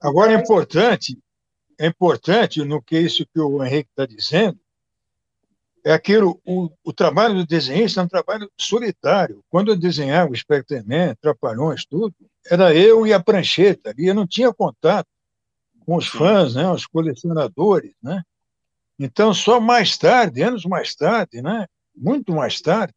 Agora 0.00 0.32
é 0.32 0.36
importante 0.36 1.18
é 1.78 1.86
importante 1.86 2.64
no 2.64 2.80
que 2.80 2.98
isso 2.98 3.26
que 3.26 3.40
o 3.40 3.62
Henrique 3.62 3.90
está 3.90 4.06
dizendo, 4.06 4.58
é 5.84 5.92
aquilo, 5.92 6.40
o, 6.46 6.70
o, 6.82 6.92
trabalho 6.94 7.34
do 7.34 7.46
desenhista 7.46 8.00
é 8.00 8.04
um 8.04 8.08
trabalho 8.08 8.50
solitário. 8.58 9.44
Quando 9.50 9.70
eu 9.70 9.76
desenhava 9.76 10.32
o 10.32 10.36
Spectreman, 10.36 11.14
Trapalhões, 11.20 11.84
tudo, 11.84 12.14
era 12.50 12.74
eu 12.74 13.06
e 13.06 13.12
a 13.12 13.22
prancheta 13.22 13.90
ali, 13.90 14.06
eu 14.06 14.14
não 14.14 14.26
tinha 14.26 14.52
contato 14.52 15.06
com 15.84 15.96
os 15.96 16.06
fãs, 16.06 16.54
né, 16.54 16.70
os 16.70 16.86
colecionadores, 16.86 17.92
né? 18.02 18.22
Então, 18.98 19.34
só 19.34 19.60
mais 19.60 19.98
tarde, 19.98 20.40
anos 20.40 20.64
mais 20.64 20.94
tarde, 20.94 21.42
né, 21.42 21.66
muito 21.94 22.32
mais 22.32 22.60
tarde, 22.62 22.94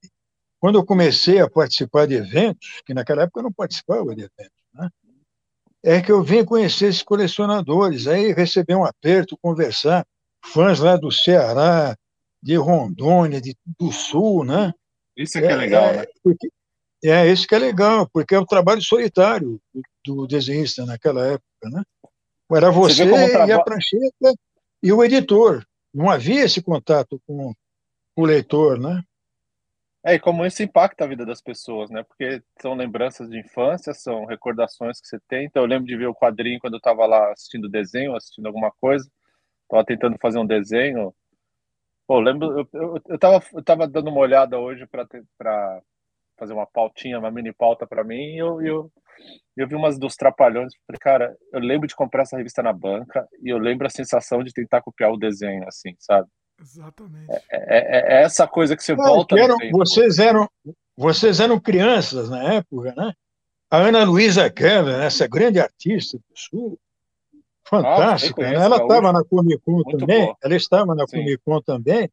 quando 0.57 0.77
eu 0.77 0.85
comecei 0.85 1.39
a 1.41 1.49
participar 1.49 2.07
de 2.07 2.15
eventos, 2.15 2.81
que 2.85 2.93
naquela 2.93 3.23
época 3.23 3.39
eu 3.39 3.43
não 3.43 3.51
participava 3.51 4.15
de 4.15 4.21
eventos, 4.21 4.63
né, 4.73 4.89
é 5.83 6.01
que 6.01 6.11
eu 6.11 6.23
vim 6.23 6.45
conhecer 6.45 6.87
esses 6.87 7.03
colecionadores, 7.03 8.07
aí 8.07 8.31
receber 8.31 8.75
um 8.75 8.85
aperto, 8.85 9.37
conversar, 9.41 10.05
fãs 10.41 10.79
lá 10.79 10.95
do 10.95 11.11
Ceará, 11.11 11.97
de 12.41 12.55
Rondônia, 12.55 13.41
de, 13.41 13.55
do 13.79 13.91
Sul, 13.91 14.43
né? 14.43 14.73
Isso 15.15 15.37
é 15.37 15.41
que 15.41 15.47
é, 15.47 15.51
é 15.51 15.55
legal, 15.55 15.85
é, 15.85 15.97
né? 15.97 16.05
Porque, 16.23 16.49
é, 17.03 17.31
isso 17.31 17.47
que 17.47 17.55
é 17.55 17.59
legal, 17.59 18.09
porque 18.11 18.35
é 18.35 18.39
o 18.39 18.45
trabalho 18.45 18.81
solitário 18.81 19.59
do, 19.73 19.81
do 20.05 20.27
desenhista 20.27 20.85
naquela 20.85 21.25
época, 21.25 21.69
né? 21.69 21.83
Era 22.51 22.71
você, 22.71 23.05
você 23.05 23.45
e 23.45 23.51
a 23.51 23.61
prancheta 23.61 24.33
e 24.81 24.93
o 24.93 25.03
editor. 25.03 25.65
Não 25.93 26.09
havia 26.09 26.45
esse 26.45 26.61
contato 26.61 27.19
com 27.25 27.53
o 28.15 28.25
leitor, 28.25 28.79
né? 28.79 29.01
É, 30.05 30.13
e 30.13 30.19
como 30.19 30.45
isso 30.45 30.63
impacta 30.63 31.03
a 31.03 31.07
vida 31.07 31.25
das 31.25 31.41
pessoas, 31.41 31.89
né? 31.89 32.03
Porque 32.03 32.41
são 32.61 32.75
lembranças 32.75 33.29
de 33.29 33.39
infância, 33.39 33.93
são 33.93 34.25
recordações 34.25 35.01
que 35.01 35.07
você 35.07 35.19
tem. 35.27 35.45
Então, 35.45 35.63
eu 35.63 35.67
lembro 35.67 35.85
de 35.85 35.97
ver 35.97 36.07
o 36.07 36.15
quadrinho 36.15 36.59
quando 36.59 36.75
eu 36.75 36.77
estava 36.77 37.05
lá 37.05 37.31
assistindo 37.31 37.67
desenho, 37.67 38.15
assistindo 38.15 38.45
alguma 38.45 38.71
coisa. 38.79 39.09
Estava 39.63 39.83
tentando 39.83 40.17
fazer 40.21 40.39
um 40.39 40.45
desenho. 40.45 41.13
Pô, 42.07 42.21
lembro, 42.21 42.59
eu, 42.59 42.69
eu, 42.73 43.01
eu, 43.05 43.19
tava, 43.19 43.43
eu 43.53 43.61
tava 43.61 43.87
dando 43.87 44.09
uma 44.09 44.21
olhada 44.21 44.57
hoje 44.57 44.87
para 44.87 45.81
fazer 46.39 46.53
uma 46.53 46.65
pautinha, 46.65 47.19
uma 47.19 47.29
mini 47.29 47.51
pauta 47.51 47.85
para 47.85 48.03
mim, 48.03 48.35
e 48.35 48.37
eu, 48.37 48.61
eu, 48.61 48.91
eu 49.57 49.67
vi 49.67 49.75
umas 49.75 49.99
dos 49.99 50.15
Trapalhões, 50.15 50.71
falei, 50.85 50.99
cara, 50.99 51.37
eu 51.51 51.59
lembro 51.59 51.85
de 51.85 51.95
comprar 51.95 52.21
essa 52.21 52.37
revista 52.37 52.63
na 52.63 52.71
banca, 52.71 53.27
e 53.43 53.49
eu 53.49 53.57
lembro 53.57 53.85
a 53.85 53.89
sensação 53.89 54.41
de 54.41 54.53
tentar 54.53 54.81
copiar 54.81 55.11
o 55.11 55.17
desenho, 55.17 55.67
assim, 55.67 55.95
sabe? 55.99 56.29
Exatamente. 56.61 57.31
É, 57.51 57.51
é, 57.51 58.19
é 58.19 58.23
essa 58.23 58.47
coisa 58.47 58.75
que 58.75 58.83
você 58.83 58.95
volta. 58.95 59.35
Que 59.35 59.41
eram, 59.41 59.57
vocês, 59.71 60.17
eram, 60.17 60.49
vocês 60.95 61.39
eram 61.39 61.59
crianças 61.59 62.29
na 62.29 62.53
época, 62.53 62.93
né? 62.95 63.13
A 63.69 63.77
Ana 63.77 64.05
Luísa 64.05 64.49
Keller, 64.49 65.01
essa 65.01 65.27
grande 65.27 65.59
artista 65.59 66.17
do 66.17 66.23
Sul, 66.33 66.79
fantástica. 67.69 68.47
Ah, 68.47 68.51
né? 68.51 68.55
Ela 68.55 68.77
estava 68.77 69.11
na 69.11 69.23
Comic 69.23 69.61
Con 69.63 69.83
também, 69.83 70.25
boa. 70.25 70.37
ela 70.43 70.55
estava 70.55 70.95
na 70.95 71.07
Sim. 71.07 71.17
Comic 71.17 71.37
Con 71.43 71.61
também, 71.61 72.09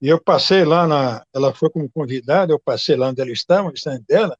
e 0.00 0.08
eu 0.08 0.22
passei 0.22 0.64
lá 0.64 0.86
na. 0.86 1.24
Ela 1.34 1.54
foi 1.54 1.70
como 1.70 1.90
convidada, 1.90 2.52
eu 2.52 2.58
passei 2.58 2.96
lá 2.96 3.08
onde 3.08 3.20
ela 3.20 3.30
estava, 3.30 3.68
no 3.68 3.74
stand 3.74 4.02
dela. 4.08 4.36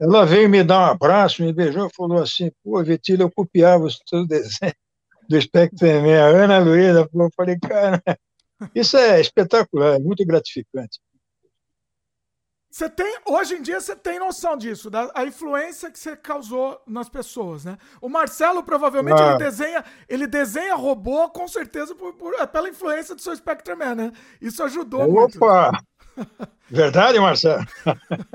Ela 0.00 0.26
veio 0.26 0.48
me 0.48 0.64
dar 0.64 0.80
um 0.80 0.92
abraço, 0.92 1.42
me 1.42 1.52
beijou 1.52 1.86
e 1.86 1.94
falou 1.94 2.20
assim: 2.20 2.50
pô, 2.62 2.82
Vitílio, 2.82 3.24
eu 3.24 3.30
copiava 3.30 3.84
os 3.84 4.00
seus 4.06 4.26
desenhos 4.26 4.74
do 5.28 5.40
Spectrum 5.40 5.88
A 5.88 6.26
Ana 6.26 6.58
Luísa 6.58 7.08
falou: 7.10 7.30
falei, 7.36 7.58
cara, 7.58 8.02
isso 8.74 8.96
é 8.96 9.20
espetacular, 9.20 9.96
é 9.96 9.98
muito 9.98 10.24
gratificante. 10.26 10.98
Você 12.74 12.90
tem, 12.90 13.18
hoje 13.24 13.54
em 13.54 13.62
dia 13.62 13.80
você 13.80 13.94
tem 13.94 14.18
noção 14.18 14.56
disso, 14.56 14.90
da 14.90 15.08
a 15.14 15.24
influência 15.24 15.92
que 15.92 15.96
você 15.96 16.16
causou 16.16 16.82
nas 16.84 17.08
pessoas, 17.08 17.64
né? 17.64 17.78
O 18.00 18.08
Marcelo 18.08 18.64
provavelmente 18.64 19.22
ah. 19.22 19.28
ele 19.28 19.38
desenha, 19.38 19.84
ele 20.08 20.26
desenha 20.26 20.74
robô 20.74 21.28
com 21.28 21.46
certeza 21.46 21.94
por, 21.94 22.14
por, 22.14 22.34
é 22.34 22.44
pela 22.44 22.68
influência 22.68 23.14
do 23.14 23.20
seu 23.20 23.36
Spectrum 23.36 23.76
Man, 23.76 23.94
né? 23.94 24.12
Isso 24.40 24.60
ajudou 24.64 25.02
Opa. 25.02 25.12
muito. 25.12 25.36
Opa! 25.36 25.80
Verdade, 26.68 27.20
Marcelo? 27.20 27.64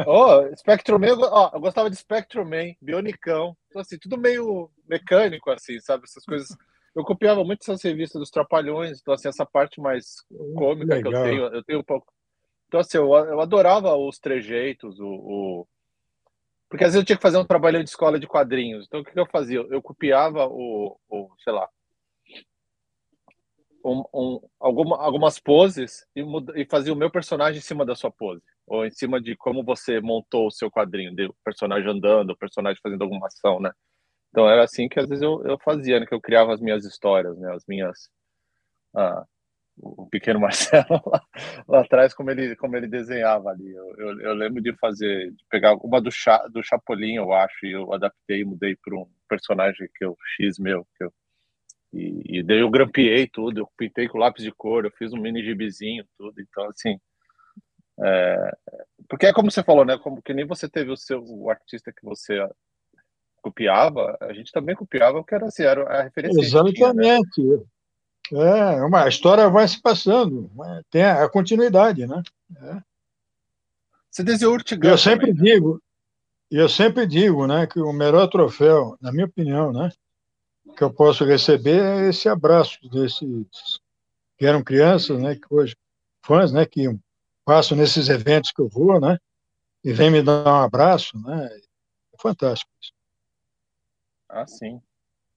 oh, 0.07 0.55
Spectrum 0.55 0.99
Man, 0.99 1.17
ó, 1.19 1.51
eu 1.53 1.59
gostava 1.59 1.89
de 1.89 1.97
Spectrum 1.97 2.45
Man, 2.45 2.75
Bionicão, 2.81 3.57
então, 3.67 3.81
assim, 3.81 3.97
tudo 3.97 4.17
meio 4.17 4.71
mecânico, 4.87 5.51
assim, 5.51 5.81
sabe? 5.81 6.05
Essas 6.05 6.23
coisas. 6.23 6.47
Eu 6.95 7.03
copiava 7.03 7.43
muito 7.43 7.59
essas 7.61 7.83
revistas 7.83 8.21
dos 8.21 8.31
Trapalhões, 8.31 9.01
então, 9.01 9.13
assim, 9.13 9.27
essa 9.27 9.45
parte 9.45 9.81
mais 9.81 10.23
cômica 10.55 11.01
que 11.01 11.07
eu 11.09 11.11
tenho, 11.11 11.43
eu 11.47 11.63
tenho 11.65 11.79
um 11.79 11.83
pouco 11.83 12.07
então, 12.69 12.79
assim, 12.79 12.97
eu, 12.97 13.11
eu 13.11 13.41
adorava 13.41 13.95
os 13.95 14.19
trejeitos, 14.19 14.99
o, 14.99 15.07
o, 15.07 15.67
Porque 16.69 16.83
às 16.83 16.91
vezes 16.91 17.01
eu 17.01 17.05
tinha 17.05 17.17
que 17.17 17.21
fazer 17.21 17.39
um 17.39 17.45
trabalho 17.45 17.83
de 17.83 17.89
escola 17.89 18.19
de 18.19 18.27
quadrinhos. 18.27 18.85
Então, 18.85 18.99
o 18.99 19.03
que, 19.03 19.11
que 19.11 19.19
eu 19.19 19.25
fazia? 19.25 19.57
Eu 19.57 19.81
copiava 19.81 20.45
o, 20.47 20.95
o 21.09 21.31
sei 21.43 21.51
lá, 21.51 21.67
um, 23.83 24.03
um, 24.13 24.39
alguma, 24.59 25.01
algumas 25.01 25.39
poses 25.39 26.05
e, 26.15 26.23
e, 26.55 26.65
fazia 26.65 26.93
o 26.93 26.95
meu 26.95 27.09
personagem 27.09 27.57
em 27.57 27.63
cima 27.63 27.83
da 27.83 27.95
sua 27.95 28.11
pose. 28.11 28.43
Ou 28.67 28.85
em 28.85 28.91
cima 28.91 29.19
de 29.19 29.35
como 29.35 29.63
você 29.63 29.99
montou 29.99 30.45
o 30.45 30.51
seu 30.51 30.69
quadrinho, 30.69 31.11
o 31.11 31.35
personagem 31.43 31.89
andando, 31.89 32.31
o 32.31 32.37
personagem 32.37 32.79
fazendo 32.83 33.01
alguma 33.03 33.25
ação, 33.25 33.59
né? 33.59 33.71
Então 34.29 34.47
era 34.47 34.63
assim 34.63 34.87
que 34.87 34.99
às 34.99 35.09
vezes 35.09 35.23
eu, 35.23 35.43
eu 35.43 35.57
fazia, 35.57 35.99
né? 35.99 36.05
Que 36.05 36.13
eu 36.13 36.21
criava 36.21 36.53
as 36.53 36.61
minhas 36.61 36.85
histórias, 36.85 37.35
né? 37.39 37.51
As 37.51 37.65
minhas... 37.67 38.11
Ah, 38.95 39.25
o 39.81 40.07
pequeno 40.07 40.39
Marcelo 40.41 41.01
lá, 41.05 41.21
lá, 41.67 41.81
atrás 41.81 42.13
como 42.13 42.29
ele 42.29 42.55
como 42.55 42.75
ele 42.75 42.87
desenhava 42.87 43.49
ali. 43.49 43.73
Eu, 43.73 43.95
eu, 43.97 44.21
eu, 44.21 44.33
lembro 44.33 44.61
de 44.61 44.73
fazer 44.77 45.31
de 45.31 45.43
pegar 45.49 45.75
uma 45.75 46.01
do 46.01 46.11
Cha, 46.11 46.37
do 46.47 46.63
Chapolin 46.63 47.15
eu 47.15 47.33
acho 47.33 47.65
e 47.65 47.71
eu 47.71 47.93
adaptei 47.93 48.41
e 48.41 48.45
mudei 48.45 48.75
para 48.75 48.95
um 48.95 49.07
personagem 49.27 49.87
que 49.95 50.03
eu 50.03 50.17
X 50.35 50.59
meu 50.59 50.85
que 50.97 51.03
eu 51.05 51.13
e, 51.91 52.39
e 52.39 52.43
daí 52.43 52.59
eu 52.59 52.69
grampeei 52.69 53.27
tudo 53.27 53.61
eu 53.61 53.69
pintei 53.77 54.07
com 54.07 54.17
lápis 54.17 54.43
de 54.43 54.51
cor 54.51 54.85
eu 54.85 54.91
fiz 54.91 55.13
um 55.13 55.21
mini 55.21 55.43
gibizinho 55.43 56.05
tudo. 56.17 56.39
Então 56.41 56.65
assim 56.69 56.99
é, 58.01 58.51
porque 59.09 59.25
é 59.25 59.33
como 59.33 59.49
você 59.51 59.63
falou 59.63 59.85
né 59.85 59.97
como 59.97 60.21
que 60.21 60.33
nem 60.33 60.45
você 60.45 60.69
teve 60.69 60.91
o 60.91 60.97
seu 60.97 61.23
o 61.23 61.49
artista 61.49 61.91
que 61.91 62.03
você 62.03 62.37
copiava 63.41 64.17
a 64.21 64.33
gente 64.33 64.51
também 64.51 64.75
copiava 64.75 65.23
que 65.23 65.33
era 65.33 65.45
assim 65.45 65.63
era 65.63 65.83
a 65.83 66.03
referência 66.03 66.41
exatamente. 66.41 66.75
tinha, 66.75 66.93
né? 66.93 67.63
É, 68.35 68.83
uma, 68.83 69.03
a 69.03 69.09
história 69.09 69.49
vai 69.49 69.67
se 69.67 69.81
passando, 69.81 70.49
né? 70.55 70.81
tem 70.89 71.03
a, 71.03 71.23
a 71.23 71.29
continuidade, 71.29 72.05
né? 72.05 72.21
É. 72.57 72.81
Você 74.11 74.23
desenhou 74.23 74.53
Urtigão 74.53 74.91
Eu 74.91 74.97
sempre 74.97 75.27
também, 75.27 75.43
né? 75.43 75.51
digo, 75.53 75.81
eu 76.51 76.67
sempre 76.67 77.05
digo, 77.05 77.45
né, 77.45 77.67
que 77.67 77.79
o 77.79 77.93
melhor 77.93 78.27
troféu, 78.27 78.97
na 78.99 79.11
minha 79.11 79.25
opinião, 79.25 79.71
né, 79.71 79.91
que 80.75 80.83
eu 80.83 80.91
posso 80.91 81.23
receber 81.23 81.79
é 81.79 82.09
esse 82.09 82.27
abraço 82.27 82.79
desses 82.89 83.79
que 84.37 84.45
eram 84.45 84.63
crianças, 84.63 85.21
né, 85.21 85.35
que 85.35 85.45
hoje 85.53 85.75
fãs, 86.23 86.51
né, 86.51 86.65
que 86.65 86.87
passam 87.45 87.77
nesses 87.77 88.09
eventos 88.09 88.51
que 88.51 88.61
eu 88.61 88.67
vou, 88.67 88.99
né, 88.99 89.19
e 89.83 89.93
vem 89.93 90.09
me 90.09 90.23
dar 90.23 90.43
um 90.43 90.63
abraço, 90.63 91.17
né, 91.19 91.45
é 92.13 92.17
fantástico 92.19 92.71
isso. 92.81 92.93
Ah, 94.27 94.47
sim. 94.47 94.81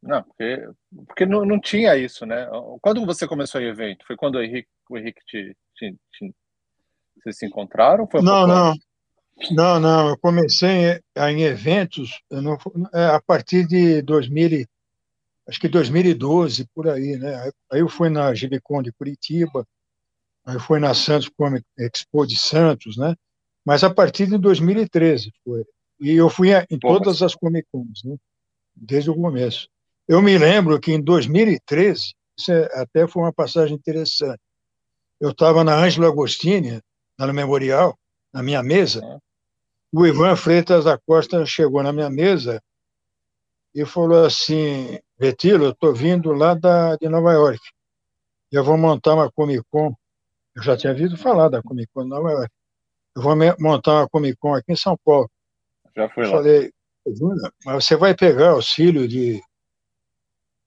Não, 0.03 0.23
porque, 0.23 0.69
porque 1.07 1.27
não, 1.27 1.45
não 1.45 1.61
tinha 1.61 1.97
isso, 1.97 2.27
né? 2.27 2.49
Quando 2.81 3.07
você 3.07 3.27
começou 3.27 3.61
o 3.61 3.65
evento? 3.65 4.05
Foi 4.07 4.17
quando 4.17 4.35
o 4.35 4.43
Henrique, 4.43 4.69
o 4.91 4.99
Henrique 4.99 5.21
te, 5.25 5.57
te, 5.77 5.97
te 6.13 6.35
vocês 7.23 7.39
se 7.39 7.47
encontraram? 7.47 8.09
Um 8.13 8.23
não, 8.23 8.47
não. 8.47 8.75
Não, 9.51 9.81
não. 9.81 10.09
Eu 10.11 10.19
comecei 10.19 11.01
em 11.17 11.43
eventos 11.43 12.21
não, 12.31 12.59
é, 12.93 13.07
a 13.07 13.21
partir 13.21 13.67
de 13.67 14.03
2000, 14.03 14.67
acho 15.49 15.61
que 15.61 15.69
2012, 15.69 16.67
por 16.75 16.89
aí, 16.89 17.17
né? 17.17 17.51
Aí 17.71 17.81
eu 17.81 17.89
fui 17.89 18.09
na 18.09 18.35
Gibicon 18.35 18.83
de 18.83 18.93
Curitiba, 18.93 19.67
aí 20.45 20.59
fui 20.59 20.81
na 20.81 20.95
Santos 20.95 21.29
Comic 21.29 21.65
Expo 21.79 22.27
de 22.27 22.37
Santos, 22.37 22.97
né? 22.97 23.17
Mas 23.65 23.85
a 23.85 23.91
partir 23.93 24.27
de 24.27 24.37
2013 24.37 25.33
foi. 25.45 25.65
E 26.01 26.13
eu 26.13 26.29
fui 26.29 26.51
em 26.69 26.79
todas 26.79 27.23
as 27.23 27.35
Comic 27.35 27.69
Cons, 27.71 28.03
né? 28.05 28.17
Desde 28.75 29.11
o 29.11 29.15
começo. 29.15 29.69
Eu 30.13 30.21
me 30.21 30.37
lembro 30.37 30.79
que 30.79 30.93
em 30.93 31.03
2013, 31.03 32.13
isso 32.37 32.53
é, 32.53 32.83
até 32.83 33.09
foi 33.09 33.23
uma 33.23 33.33
passagem 33.33 33.75
interessante, 33.75 34.43
eu 35.19 35.31
estava 35.31 35.65
na 35.65 35.75
Ângela 35.75 36.09
Agostini, 36.09 36.83
na 37.19 37.33
Memorial, 37.33 37.99
na 38.31 38.43
minha 38.43 38.63
mesa, 38.63 39.01
o 39.91 40.07
Ivan 40.07 40.37
Freitas 40.37 40.85
da 40.85 40.99
Costa 40.99 41.47
chegou 41.47 41.83
na 41.83 41.95
minha 41.95 42.11
mesa 42.11 42.63
e 43.75 43.87
falou 43.87 44.27
assim, 44.27 44.99
Betilo, 45.19 45.65
eu 45.65 45.71
estou 45.71 45.95
vindo 45.95 46.31
lá 46.35 46.53
da, 46.53 46.95
de 46.97 47.09
Nova 47.09 47.33
York, 47.33 47.63
eu 48.51 48.63
vou 48.63 48.77
montar 48.77 49.15
uma 49.15 49.33
Comic 49.33 49.63
Con, 49.71 49.95
eu 50.55 50.63
já 50.63 50.77
tinha 50.77 50.93
ouvido 50.93 51.17
falar 51.17 51.49
da 51.49 51.63
Comic 51.63 51.91
Con 51.91 52.03
de 52.03 52.11
Nova 52.11 52.33
York, 52.33 52.53
eu 53.17 53.23
vou 53.23 53.35
montar 53.59 54.01
uma 54.01 54.09
Comic 54.11 54.37
Con 54.37 54.53
aqui 54.53 54.73
em 54.73 54.77
São 54.77 54.95
Paulo. 55.07 55.31
Já 55.97 56.07
fui 56.11 56.25
eu 56.25 56.31
lá. 56.31 56.37
Falei, 56.37 56.71
mas 57.65 57.83
você 57.83 57.97
vai 57.97 58.15
pegar 58.15 58.51
auxílio 58.51 59.09
de 59.09 59.43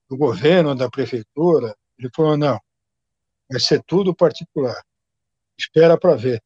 do 0.10 0.18
governo, 0.18 0.76
da 0.76 0.90
prefeitura. 0.90 1.76
Ele 1.98 2.10
falou: 2.15 2.38
não, 2.38 2.60
vai 3.49 3.60
ser 3.60 3.82
tudo 3.84 4.15
particular. 4.15 4.82
Espera 5.57 5.98
para 5.98 6.15
ver. 6.15 6.41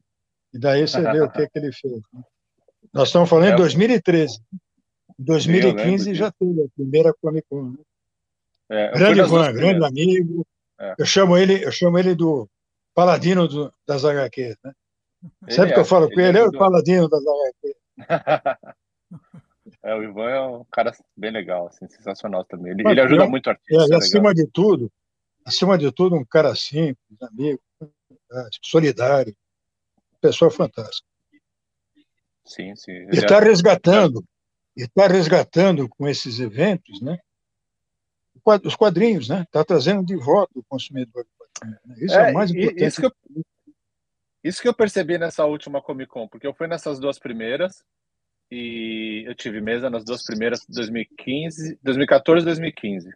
E 0.53 0.59
daí 0.59 0.87
você 0.87 1.01
vê 1.01 1.21
o 1.21 1.29
que, 1.29 1.47
que 1.47 1.59
ele 1.59 1.71
fez. 1.71 2.01
Né? 2.13 2.23
Nós 2.93 3.09
estamos 3.09 3.29
falando 3.29 3.53
em 3.53 3.55
2013. 3.55 4.39
Em 5.19 5.23
2015 5.23 6.13
já 6.15 6.31
teve 6.31 6.63
a 6.63 6.67
primeira 6.75 7.13
Comic 7.21 7.47
Con. 7.49 7.71
Né? 7.71 7.77
É, 8.71 8.91
grande 8.91 9.19
Ivan, 9.19 9.53
grande 9.53 9.85
amigo. 9.85 10.45
É. 10.79 10.95
Eu 10.97 11.05
chamo 11.05 11.37
ele, 11.37 11.63
eu 11.63 11.71
chamo 11.71 11.97
ele 11.99 12.15
do 12.15 12.47
paladino 12.93 13.47
do, 13.47 13.73
das 13.87 14.05
HQs. 14.05 14.55
Né? 14.63 14.73
Sempre 15.49 15.73
que 15.73 15.79
eu 15.79 15.83
é, 15.83 15.85
falo 15.85 16.07
com 16.07 16.19
ele, 16.19 16.29
ele 16.29 16.37
é 16.37 16.43
o 16.43 16.51
paladino 16.51 17.09
das 17.09 17.21
HQs. 17.21 17.75
É, 19.83 19.95
o 19.95 20.03
Ivan 20.03 20.29
é 20.29 20.41
um 20.41 20.65
cara 20.65 20.91
bem 21.15 21.31
legal, 21.31 21.67
assim, 21.67 21.87
sensacional 21.87 22.43
também. 22.43 22.73
Ele, 22.73 22.87
ele 22.87 23.01
ajuda 23.01 23.27
muito 23.27 23.47
o 23.47 23.49
artista. 23.51 23.93
É, 23.93 23.97
acima 23.97 24.33
de 24.33 24.45
tudo, 24.47 24.91
acima 25.45 25.77
de 25.77 25.91
tudo, 25.91 26.15
um 26.15 26.25
cara 26.25 26.53
simples, 26.55 27.21
amigo, 27.21 27.61
solidário, 28.61 29.35
pessoa 30.19 30.51
fantástica. 30.51 31.07
Sim, 32.43 32.75
sim. 32.75 32.91
E 32.91 33.15
está 33.15 33.37
é 33.37 33.43
resgatando, 33.43 34.23
e 34.75 34.83
está 34.83 35.07
resgatando 35.07 35.87
com 35.87 36.07
esses 36.07 36.39
eventos, 36.39 37.01
né? 37.01 37.19
Os 38.65 38.75
quadrinhos, 38.75 39.29
né? 39.29 39.43
Está 39.43 39.63
trazendo 39.63 40.03
de 40.03 40.15
volta 40.15 40.57
o 40.57 40.63
consumidor. 40.63 41.25
Isso 41.97 42.15
é, 42.15 42.29
é 42.29 42.31
o 42.31 42.33
mais 42.33 42.49
importante. 42.51 42.85
Isso 42.85 43.01
que, 43.01 43.05
eu, 43.05 43.11
isso 44.43 44.61
que 44.61 44.67
eu 44.67 44.73
percebi 44.73 45.17
nessa 45.17 45.45
última 45.45 45.81
Comic 45.81 46.09
Con, 46.09 46.27
porque 46.27 46.47
eu 46.47 46.53
fui 46.53 46.67
nessas 46.67 46.99
duas 46.99 47.19
primeiras, 47.19 47.83
e 48.51 49.23
eu 49.27 49.35
tive 49.35 49.61
mesa 49.61 49.89
nas 49.89 50.03
duas 50.03 50.23
primeiras, 50.23 50.65
2015, 50.67 51.79
2014 51.83 52.43
e 52.43 52.45
2015. 52.45 53.09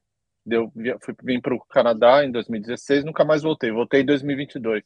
Eu 0.46 0.72
fui 1.02 1.16
vim 1.24 1.40
para 1.40 1.56
o 1.56 1.60
Canadá 1.66 2.24
em 2.26 2.32
2016, 2.32 3.06
nunca 3.06 3.24
mais 3.24 3.42
voltei. 3.42 3.72
Voltei 3.72 4.02
em 4.02 4.06
2022. 4.06 4.84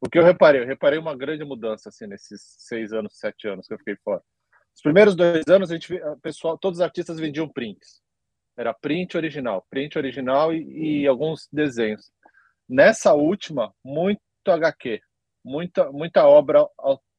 O 0.00 0.08
que 0.08 0.18
eu 0.18 0.24
reparei? 0.24 0.60
Eu 0.60 0.66
reparei 0.66 0.98
uma 0.98 1.16
grande 1.16 1.44
mudança 1.44 1.88
assim 1.88 2.06
nesses 2.06 2.40
seis 2.58 2.92
anos, 2.92 3.18
sete 3.18 3.48
anos 3.48 3.66
que 3.66 3.74
eu 3.74 3.78
fiquei 3.78 3.96
fora. 4.04 4.22
Os 4.76 4.82
primeiros 4.82 5.14
dois 5.14 5.46
anos, 5.48 5.70
a 5.70 5.74
gente, 5.74 5.96
a 5.96 6.16
pessoal, 6.16 6.58
todos 6.58 6.78
os 6.78 6.84
artistas 6.84 7.18
vendiam 7.18 7.48
prints. 7.48 8.02
Era 8.56 8.74
print 8.74 9.16
original, 9.16 9.66
print 9.70 9.96
original 9.96 10.52
e, 10.52 11.02
e 11.02 11.06
alguns 11.06 11.48
desenhos. 11.52 12.12
Nessa 12.68 13.14
última, 13.14 13.72
muito 13.84 14.20
HQ, 14.46 15.00
muita, 15.44 15.90
muita 15.90 16.26
obra 16.26 16.66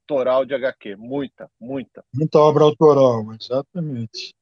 autoral 0.06 0.45
de 0.45 0.53
HQ, 0.53 0.95
muita, 0.95 1.49
muita. 1.60 2.03
Muita 2.14 2.40
obra 2.40 2.64
autoral, 2.64 3.26
exatamente. 3.34 4.34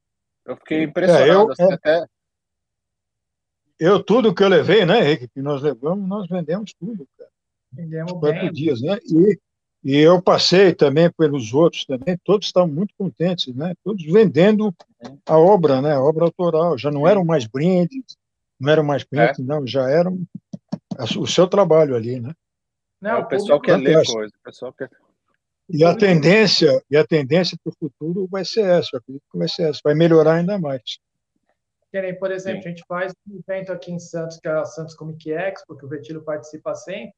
Eu 0.45 0.57
fiquei 0.57 0.83
impressionado. 0.83 1.25
É, 1.25 1.33
eu, 1.33 1.51
assim, 1.51 1.63
é, 1.63 1.73
até... 1.73 2.05
eu, 3.79 4.03
tudo 4.03 4.35
que 4.35 4.43
eu 4.43 4.49
levei, 4.49 4.85
né, 4.85 4.99
Henrique, 4.99 5.29
que 5.29 5.41
nós 5.41 5.61
levamos, 5.61 6.07
nós 6.07 6.27
vendemos 6.27 6.73
tudo, 6.73 7.07
cara. 7.17 7.29
Vendemos 7.71 8.11
quatro 8.11 8.41
bem. 8.41 8.51
dias, 8.51 8.81
né? 8.81 8.99
E, 9.05 9.39
e 9.83 9.97
eu 9.97 10.21
passei 10.21 10.75
também 10.75 11.09
pelos 11.11 11.53
outros 11.53 11.85
também, 11.85 12.17
todos 12.23 12.47
estavam 12.47 12.69
muito 12.69 12.93
contentes, 12.95 13.53
né? 13.55 13.73
Todos 13.83 14.03
vendendo 14.03 14.73
a 15.25 15.37
obra, 15.37 15.81
né? 15.81 15.93
A 15.93 16.01
obra 16.01 16.25
autoral. 16.25 16.77
Já 16.77 16.91
não 16.91 17.07
eram 17.07 17.25
mais 17.25 17.47
brindes, 17.47 18.17
não 18.59 18.71
eram 18.71 18.83
mais 18.83 19.03
brindes, 19.03 19.39
é. 19.39 19.43
não, 19.43 19.65
já 19.65 19.89
eram 19.89 20.21
o 21.17 21.25
seu 21.25 21.47
trabalho 21.47 21.95
ali, 21.95 22.19
né? 22.19 22.33
Não, 23.01 23.17
é, 23.17 23.19
o 23.19 23.27
pessoal 23.27 23.59
quer 23.59 23.77
ler 23.77 24.05
coisa, 24.05 24.31
o 24.39 24.43
pessoal 24.43 24.71
quer 24.71 24.89
e 25.69 25.83
a 25.83 25.95
tendência, 25.95 26.81
e 26.89 26.97
a 26.97 27.05
tendência 27.05 27.57
para 27.63 27.71
o 27.71 27.75
futuro 27.79 28.27
vai 28.27 28.43
ser 28.43 28.65
essa, 28.65 28.89
eu 28.93 28.99
acredito 28.99 29.23
que 29.31 29.37
vai 29.37 29.47
ser 29.47 29.69
essa, 29.69 29.79
vai 29.83 29.93
melhorar 29.93 30.35
ainda 30.35 30.59
mais. 30.59 30.99
Querem, 31.91 32.17
por 32.17 32.31
exemplo, 32.31 32.63
Sim. 32.63 32.69
a 32.69 32.71
gente 32.71 32.83
faz 32.87 33.13
um 33.29 33.39
evento 33.39 33.71
aqui 33.71 33.91
em 33.91 33.99
Santos, 33.99 34.37
que 34.39 34.47
é 34.47 34.51
a 34.51 34.65
Santos 34.65 34.95
Comic 34.95 35.31
Expo, 35.31 35.77
que 35.77 35.85
o 35.85 35.89
Vetilo 35.89 36.23
participa 36.23 36.73
sempre. 36.73 37.13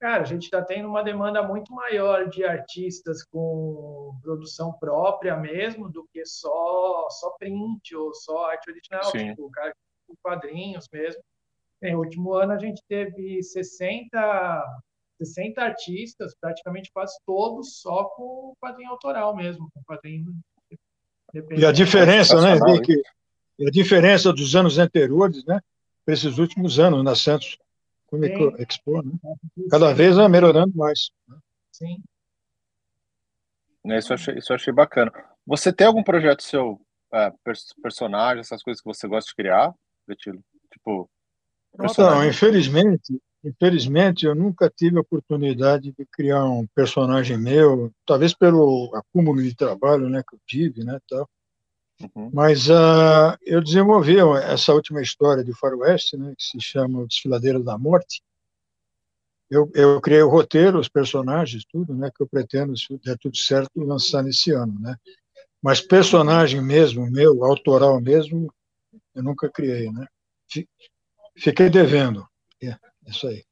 Cara, 0.00 0.22
a 0.22 0.26
gente 0.26 0.44
está 0.44 0.62
tendo 0.62 0.88
uma 0.88 1.02
demanda 1.02 1.42
muito 1.42 1.72
maior 1.72 2.28
de 2.28 2.44
artistas 2.44 3.22
com 3.22 4.18
produção 4.22 4.72
própria 4.72 5.36
mesmo, 5.36 5.90
do 5.90 6.06
que 6.12 6.24
só, 6.26 7.08
só 7.10 7.30
print 7.38 7.94
ou 7.94 8.14
só 8.14 8.46
arte 8.46 8.70
original, 8.70 9.04
Sim. 9.04 9.30
tipo, 9.30 9.50
cara, 9.50 9.74
com 10.06 10.14
quadrinhos 10.22 10.88
mesmo. 10.92 11.22
No 11.82 11.98
último 11.98 12.32
ano 12.34 12.52
a 12.52 12.58
gente 12.58 12.82
teve 12.88 13.42
60 13.42 14.64
60 15.18 15.60
artistas, 15.60 16.34
praticamente 16.40 16.90
quase 16.92 17.16
todos, 17.26 17.80
só 17.80 18.04
com 18.04 18.54
quadrinho 18.60 18.90
autoral 18.90 19.34
mesmo, 19.34 19.68
com 19.72 19.82
quadrinho. 19.84 20.34
E 21.56 21.64
a 21.64 21.72
diferença, 21.72 22.40
né, 22.40 22.54
Vic? 22.54 23.02
A 23.66 23.70
diferença 23.70 24.32
dos 24.32 24.54
anos 24.54 24.78
anteriores, 24.78 25.44
né, 25.44 25.60
para 26.04 26.14
esses 26.14 26.38
últimos 26.38 26.78
anos 26.78 27.04
na 27.04 27.14
Santos 27.14 27.58
Comic 28.06 28.62
Expo, 28.62 29.02
né? 29.02 29.12
Cada 29.70 29.92
vez 29.92 30.16
vai 30.16 30.28
melhorando 30.28 30.76
mais. 30.76 31.10
Né? 31.28 31.36
Sim. 31.72 32.02
É, 33.86 33.98
isso 33.98 34.12
eu, 34.12 34.14
achei, 34.14 34.38
isso 34.38 34.52
eu 34.52 34.56
achei 34.56 34.72
bacana. 34.72 35.12
Você 35.46 35.72
tem 35.72 35.86
algum 35.86 36.02
projeto 36.02 36.42
seu, 36.42 36.80
é, 37.12 37.32
personagem, 37.82 38.40
essas 38.40 38.62
coisas 38.62 38.80
que 38.80 38.88
você 38.88 39.06
gosta 39.06 39.28
de 39.28 39.34
criar, 39.34 39.74
Betilo? 40.06 40.42
Tipo, 40.72 41.08
não, 41.98 42.24
infelizmente, 42.24 43.20
Infelizmente, 43.44 44.24
eu 44.24 44.34
nunca 44.34 44.70
tive 44.70 44.96
a 44.96 45.02
oportunidade 45.02 45.92
de 45.92 46.06
criar 46.06 46.44
um 46.44 46.66
personagem 46.68 47.36
meu, 47.36 47.92
talvez 48.06 48.32
pelo 48.32 48.90
acúmulo 48.94 49.42
de 49.42 49.54
trabalho 49.54 50.08
né, 50.08 50.22
que 50.26 50.34
eu 50.34 50.40
tive, 50.46 50.82
né, 50.82 50.98
tal. 51.08 51.28
Uhum. 52.00 52.30
Mas 52.32 52.68
uh, 52.68 53.36
eu 53.42 53.62
desenvolvi 53.62 54.16
essa 54.42 54.72
última 54.72 55.02
história 55.02 55.44
de 55.44 55.52
Faroeste, 55.52 56.16
né, 56.16 56.34
que 56.36 56.42
se 56.42 56.58
chama 56.58 57.00
O 57.00 57.06
Desfiladeiro 57.06 57.62
da 57.62 57.76
Morte. 57.76 58.22
Eu, 59.50 59.70
eu 59.74 60.00
criei 60.00 60.22
o 60.22 60.30
roteiro, 60.30 60.80
os 60.80 60.88
personagens, 60.88 61.66
tudo, 61.66 61.94
né, 61.94 62.10
que 62.10 62.22
eu 62.22 62.26
pretendo, 62.26 62.76
se 62.78 62.98
der 63.04 63.18
tudo 63.18 63.36
certo, 63.36 63.70
lançar 63.76 64.22
nesse 64.22 64.52
ano, 64.52 64.80
né. 64.80 64.96
Mas 65.62 65.82
personagem 65.82 66.62
mesmo, 66.62 67.10
meu, 67.10 67.44
autoral 67.44 68.00
mesmo, 68.00 68.52
eu 69.14 69.22
nunca 69.22 69.50
criei, 69.50 69.90
né. 69.92 70.06
Fiquei 71.36 71.68
devendo. 71.68 72.26
Yeah. 72.62 72.80
Isso 73.06 73.26
aí. 73.26 73.44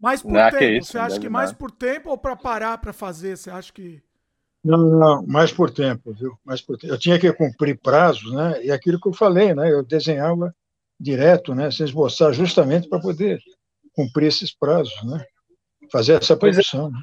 Mais 0.00 0.20
por 0.20 0.32
não, 0.32 0.50
tempo. 0.50 0.64
Isso, 0.64 0.92
você 0.92 0.98
acha 0.98 1.20
que 1.20 1.28
mais 1.28 1.52
por 1.52 1.70
tempo 1.70 2.10
ou 2.10 2.18
para 2.18 2.34
parar 2.34 2.78
para 2.78 2.92
fazer? 2.92 3.36
Você 3.36 3.50
acha 3.50 3.72
que. 3.72 4.02
Não, 4.64 4.78
não, 4.78 5.26
mais 5.26 5.52
por 5.52 5.70
tempo, 5.70 6.12
viu? 6.12 6.36
Mais 6.44 6.60
por 6.60 6.76
tempo. 6.76 6.92
Eu 6.92 6.98
tinha 6.98 7.18
que 7.18 7.32
cumprir 7.32 7.78
prazos, 7.78 8.32
né? 8.32 8.64
E 8.64 8.70
aquilo 8.72 9.00
que 9.00 9.08
eu 9.08 9.12
falei, 9.12 9.54
né? 9.54 9.70
Eu 9.70 9.84
desenhava 9.84 10.54
direto, 10.98 11.54
né? 11.54 11.70
Sem 11.70 11.86
esboçar, 11.86 12.32
justamente 12.32 12.88
para 12.88 13.00
poder 13.00 13.40
cumprir 13.92 14.26
esses 14.26 14.52
prazos, 14.52 15.02
né? 15.04 15.24
Fazer 15.90 16.14
essa 16.14 16.32
é. 16.32 16.36
produção. 16.36 16.88
É. 16.88 16.90
Né? 16.90 17.02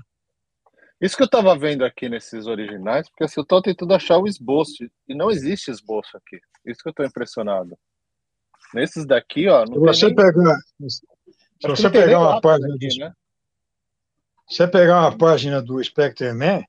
Isso 1.01 1.15
que 1.15 1.23
eu 1.23 1.27
estava 1.27 1.57
vendo 1.57 1.85
aqui 1.85 2.09
nesses 2.09 2.45
originais, 2.45 3.07
porque 3.09 3.23
assim, 3.23 3.39
eu 3.39 3.43
estou 3.43 3.61
tentando 3.61 3.93
achar 3.93 4.17
o 4.17 4.27
esboço, 4.27 4.83
e 5.07 5.15
não 5.15 5.31
existe 5.31 5.71
esboço 5.71 6.17
aqui. 6.17 6.41
Isso 6.65 6.81
que 6.81 6.89
eu 6.89 6.91
estou 6.91 7.05
impressionado. 7.05 7.77
Nesses 8.73 9.05
daqui, 9.05 9.47
ó. 9.47 9.65
Não 9.65 9.75
Se 9.75 9.79
você 9.79 10.05
nem... 10.07 10.15
pegar, 10.15 10.59
se 11.61 11.67
você 11.67 11.89
pegar 11.89 12.19
uma 12.19 12.41
página 12.41 12.75
aqui, 12.75 12.87
do, 12.87 12.95
né? 12.99 13.13
você 14.47 14.67
pegar 14.67 15.01
uma 15.01 15.17
página 15.17 15.61
do 15.61 15.83
Spectre 15.83 16.33
Man, 16.33 16.63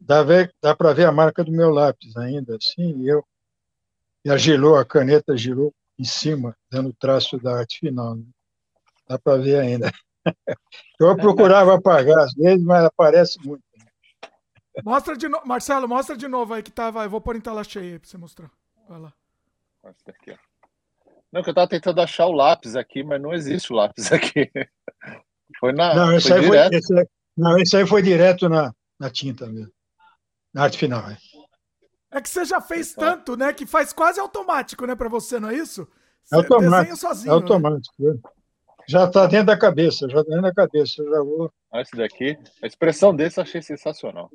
dá, 0.00 0.24
dá 0.62 0.76
para 0.76 0.92
ver 0.92 1.06
a 1.06 1.12
marca 1.12 1.44
do 1.44 1.52
meu 1.52 1.70
lápis 1.70 2.16
ainda, 2.16 2.56
assim, 2.56 3.02
e 3.02 3.08
eu 3.08 3.24
e 4.24 4.30
a 4.30 4.36
gelou, 4.36 4.76
a 4.76 4.84
caneta 4.84 5.36
gelou 5.36 5.72
em 5.98 6.04
cima, 6.04 6.56
dando 6.70 6.92
traço 6.92 7.38
da 7.38 7.58
arte 7.58 7.78
final. 7.78 8.16
Né? 8.16 8.24
Dá 9.08 9.18
para 9.18 9.40
ver 9.40 9.58
ainda. 9.58 9.90
Eu 11.00 11.16
procurava 11.16 11.74
apagar 11.74 12.18
às 12.24 12.34
vezes, 12.34 12.62
mas 12.62 12.84
aparece 12.84 13.38
muito. 13.46 13.62
Mostra 14.84 15.16
de 15.16 15.28
novo, 15.28 15.46
Marcelo, 15.46 15.88
mostra 15.88 16.16
de 16.16 16.28
novo 16.28 16.54
aí 16.54 16.62
que 16.62 16.70
tava. 16.70 17.04
Eu 17.04 17.10
vou 17.10 17.20
pôr 17.20 17.36
em 17.36 17.40
tela 17.40 17.64
cheia 17.64 17.94
aí 17.94 17.98
para 17.98 18.08
você 18.08 18.18
mostrar. 18.18 18.50
Vai 18.88 19.00
lá. 19.00 19.12
Mostra 19.82 20.12
aqui, 20.12 20.32
ó. 20.32 20.47
Não, 21.32 21.42
que 21.42 21.48
eu 21.48 21.52
estava 21.52 21.68
tentando 21.68 22.00
achar 22.00 22.26
o 22.26 22.32
lápis 22.32 22.74
aqui, 22.74 23.02
mas 23.02 23.20
não 23.20 23.34
existe 23.34 23.72
o 23.72 23.76
lápis 23.76 24.10
aqui. 24.12 24.50
Foi 25.58 25.72
na. 25.72 25.94
Não, 25.94 26.16
esse, 26.16 26.28
foi 26.28 26.38
aí, 26.38 26.46
foi, 26.46 26.76
esse, 26.76 26.98
aí, 26.98 27.06
não, 27.36 27.58
esse 27.58 27.76
aí 27.76 27.86
foi 27.86 28.02
direto 28.02 28.48
na, 28.48 28.72
na 28.98 29.10
tinta 29.10 29.46
mesmo. 29.46 29.72
Na 30.52 30.64
arte 30.64 30.78
final. 30.78 31.02
É, 31.08 31.18
é 32.10 32.20
que 32.20 32.28
você 32.28 32.44
já 32.44 32.60
fez 32.60 32.94
tanto, 32.94 33.36
né? 33.36 33.52
Que 33.52 33.66
faz 33.66 33.92
quase 33.92 34.18
automático, 34.18 34.86
né, 34.86 34.94
para 34.94 35.08
você, 35.08 35.38
não 35.38 35.50
é 35.50 35.56
isso? 35.56 35.86
Você 36.24 36.34
é 36.34 36.38
automático. 36.38 36.96
Sozinho, 36.96 37.32
é 37.32 37.36
né? 37.36 37.42
automático. 37.42 37.94
Né? 37.98 38.18
Já 38.88 39.04
está 39.04 39.26
dentro 39.26 39.46
da 39.46 39.58
cabeça, 39.58 40.08
já 40.08 40.20
está 40.20 40.30
dentro 40.30 40.42
da 40.42 40.54
cabeça. 40.54 41.04
já 41.04 41.22
vou. 41.22 41.52
Olha 41.70 41.82
esse 41.82 41.96
daqui. 41.96 42.38
A 42.62 42.66
expressão 42.66 43.14
desse 43.14 43.38
eu 43.38 43.42
achei 43.42 43.60
sensacional. 43.60 44.30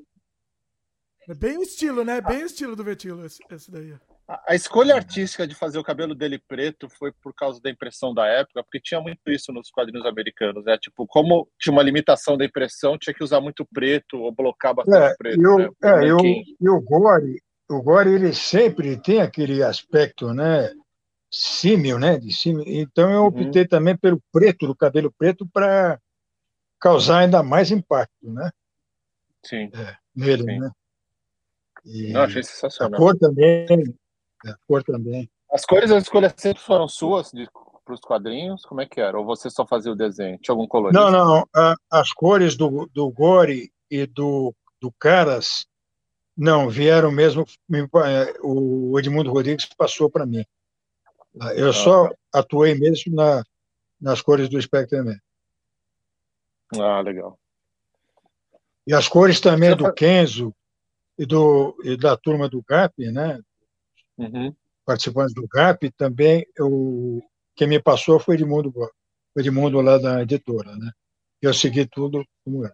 É 1.27 1.33
bem 1.33 1.57
o 1.57 1.63
estilo, 1.63 2.03
né? 2.03 2.21
Bem 2.21 2.43
o 2.43 2.45
estilo 2.45 2.75
do 2.75 2.83
Vetilo, 2.83 3.25
esse, 3.25 3.41
esse 3.49 3.71
daí. 3.71 3.95
A 4.27 4.55
escolha 4.55 4.95
artística 4.95 5.45
de 5.45 5.53
fazer 5.53 5.77
o 5.77 5.83
cabelo 5.83 6.15
dele 6.15 6.39
preto 6.47 6.87
foi 6.89 7.11
por 7.11 7.33
causa 7.33 7.61
da 7.61 7.69
impressão 7.69 8.13
da 8.13 8.25
época, 8.25 8.63
porque 8.63 8.79
tinha 8.79 9.01
muito 9.01 9.19
isso 9.27 9.51
nos 9.51 9.69
quadrinhos 9.69 10.05
americanos, 10.05 10.63
né? 10.63 10.77
Tipo, 10.77 11.05
como 11.05 11.47
tinha 11.59 11.73
uma 11.73 11.83
limitação 11.83 12.37
da 12.37 12.45
impressão, 12.45 12.97
tinha 12.97 13.13
que 13.13 13.23
usar 13.23 13.41
muito 13.41 13.65
preto 13.65 14.17
ou 14.17 14.31
blocar 14.31 14.73
bastante 14.73 15.11
é, 15.11 15.15
preto. 15.17 15.41
E 15.41 15.45
o, 15.45 15.57
né? 15.57 15.69
é, 15.83 16.05
e 16.05 16.13
o, 16.13 16.19
e 16.61 16.69
o 16.69 16.81
Gore, 16.81 17.43
o 17.69 17.81
Gore, 17.81 18.13
ele 18.13 18.33
sempre 18.33 18.95
tem 19.01 19.19
aquele 19.21 19.61
aspecto, 19.61 20.33
né? 20.33 20.71
Símil, 21.29 21.99
né? 21.99 22.17
De 22.17 22.31
símil. 22.31 22.63
Então 22.65 23.11
eu 23.11 23.21
uhum. 23.21 23.27
optei 23.27 23.63
uhum. 23.63 23.67
também 23.67 23.97
pelo 23.97 24.21
preto, 24.31 24.67
do 24.67 24.75
cabelo 24.75 25.11
preto, 25.17 25.45
para 25.51 25.99
causar 26.79 27.19
ainda 27.19 27.43
mais 27.43 27.71
impacto, 27.71 28.31
né? 28.31 28.49
Sim. 29.45 29.69
É, 29.73 29.97
nele, 30.15 30.43
Sim. 30.43 30.59
né? 30.59 30.71
E 31.85 32.13
Não, 32.13 32.21
achei 32.21 32.41
sensacional. 32.41 32.95
A 32.95 32.97
cor 32.97 33.17
também, 33.17 33.65
a 34.45 34.55
cor 34.67 34.83
também. 34.83 35.29
As 35.51 35.65
cores 35.65 35.91
as 35.91 36.03
escolhas 36.03 36.33
sempre 36.37 36.61
foram 36.61 36.87
suas 36.87 37.31
para 37.83 37.93
os 37.93 37.99
quadrinhos? 37.99 38.65
Como 38.65 38.81
é 38.81 38.85
que 38.85 38.99
era? 38.99 39.17
Ou 39.17 39.25
você 39.25 39.49
só 39.49 39.65
fazia 39.65 39.91
o 39.91 39.95
desenho? 39.95 40.37
Tinha 40.39 40.53
algum 40.53 40.67
colorido? 40.67 40.99
Não, 40.99 41.11
não. 41.11 41.47
A, 41.55 41.75
as 41.91 42.11
cores 42.11 42.55
do, 42.55 42.89
do 42.93 43.09
Gore 43.11 43.71
e 43.89 44.05
do, 44.05 44.53
do 44.81 44.91
Caras 44.99 45.67
não 46.35 46.69
vieram 46.69 47.11
mesmo. 47.11 47.45
O 48.41 48.97
Edmundo 48.99 49.31
Rodrigues 49.31 49.65
passou 49.77 50.09
para 50.09 50.25
mim. 50.25 50.43
Eu 51.55 51.69
ah, 51.69 51.73
só 51.73 52.09
tá. 52.09 52.15
atuei 52.33 52.75
mesmo 52.75 53.15
na, 53.15 53.43
nas 53.99 54.21
cores 54.21 54.49
do 54.49 54.61
Spectreman. 54.61 55.17
Ah, 56.79 57.01
legal. 57.01 57.37
E 58.85 58.93
as 58.93 59.07
cores 59.07 59.39
também 59.39 59.75
do 59.75 59.91
Kenzo 59.93 60.53
e, 61.17 61.25
do, 61.25 61.75
e 61.83 61.95
da 61.95 62.17
turma 62.17 62.49
do 62.49 62.63
GAP, 62.67 63.11
né? 63.11 63.39
Uhum. 64.17 64.53
participantes 64.85 65.33
do 65.33 65.47
GAP, 65.47 65.91
também 65.91 66.45
eu, 66.57 67.21
quem 67.55 67.67
me 67.67 67.79
passou 67.79 68.19
foi 68.19 68.35
Edmundo, 68.35 68.73
Edmundo 69.37 69.81
lá 69.81 69.97
da 69.97 70.21
editora, 70.21 70.75
né? 70.75 70.91
Eu 71.41 71.53
segui 71.53 71.85
tudo 71.85 72.25
como 72.43 72.65
é. 72.65 72.71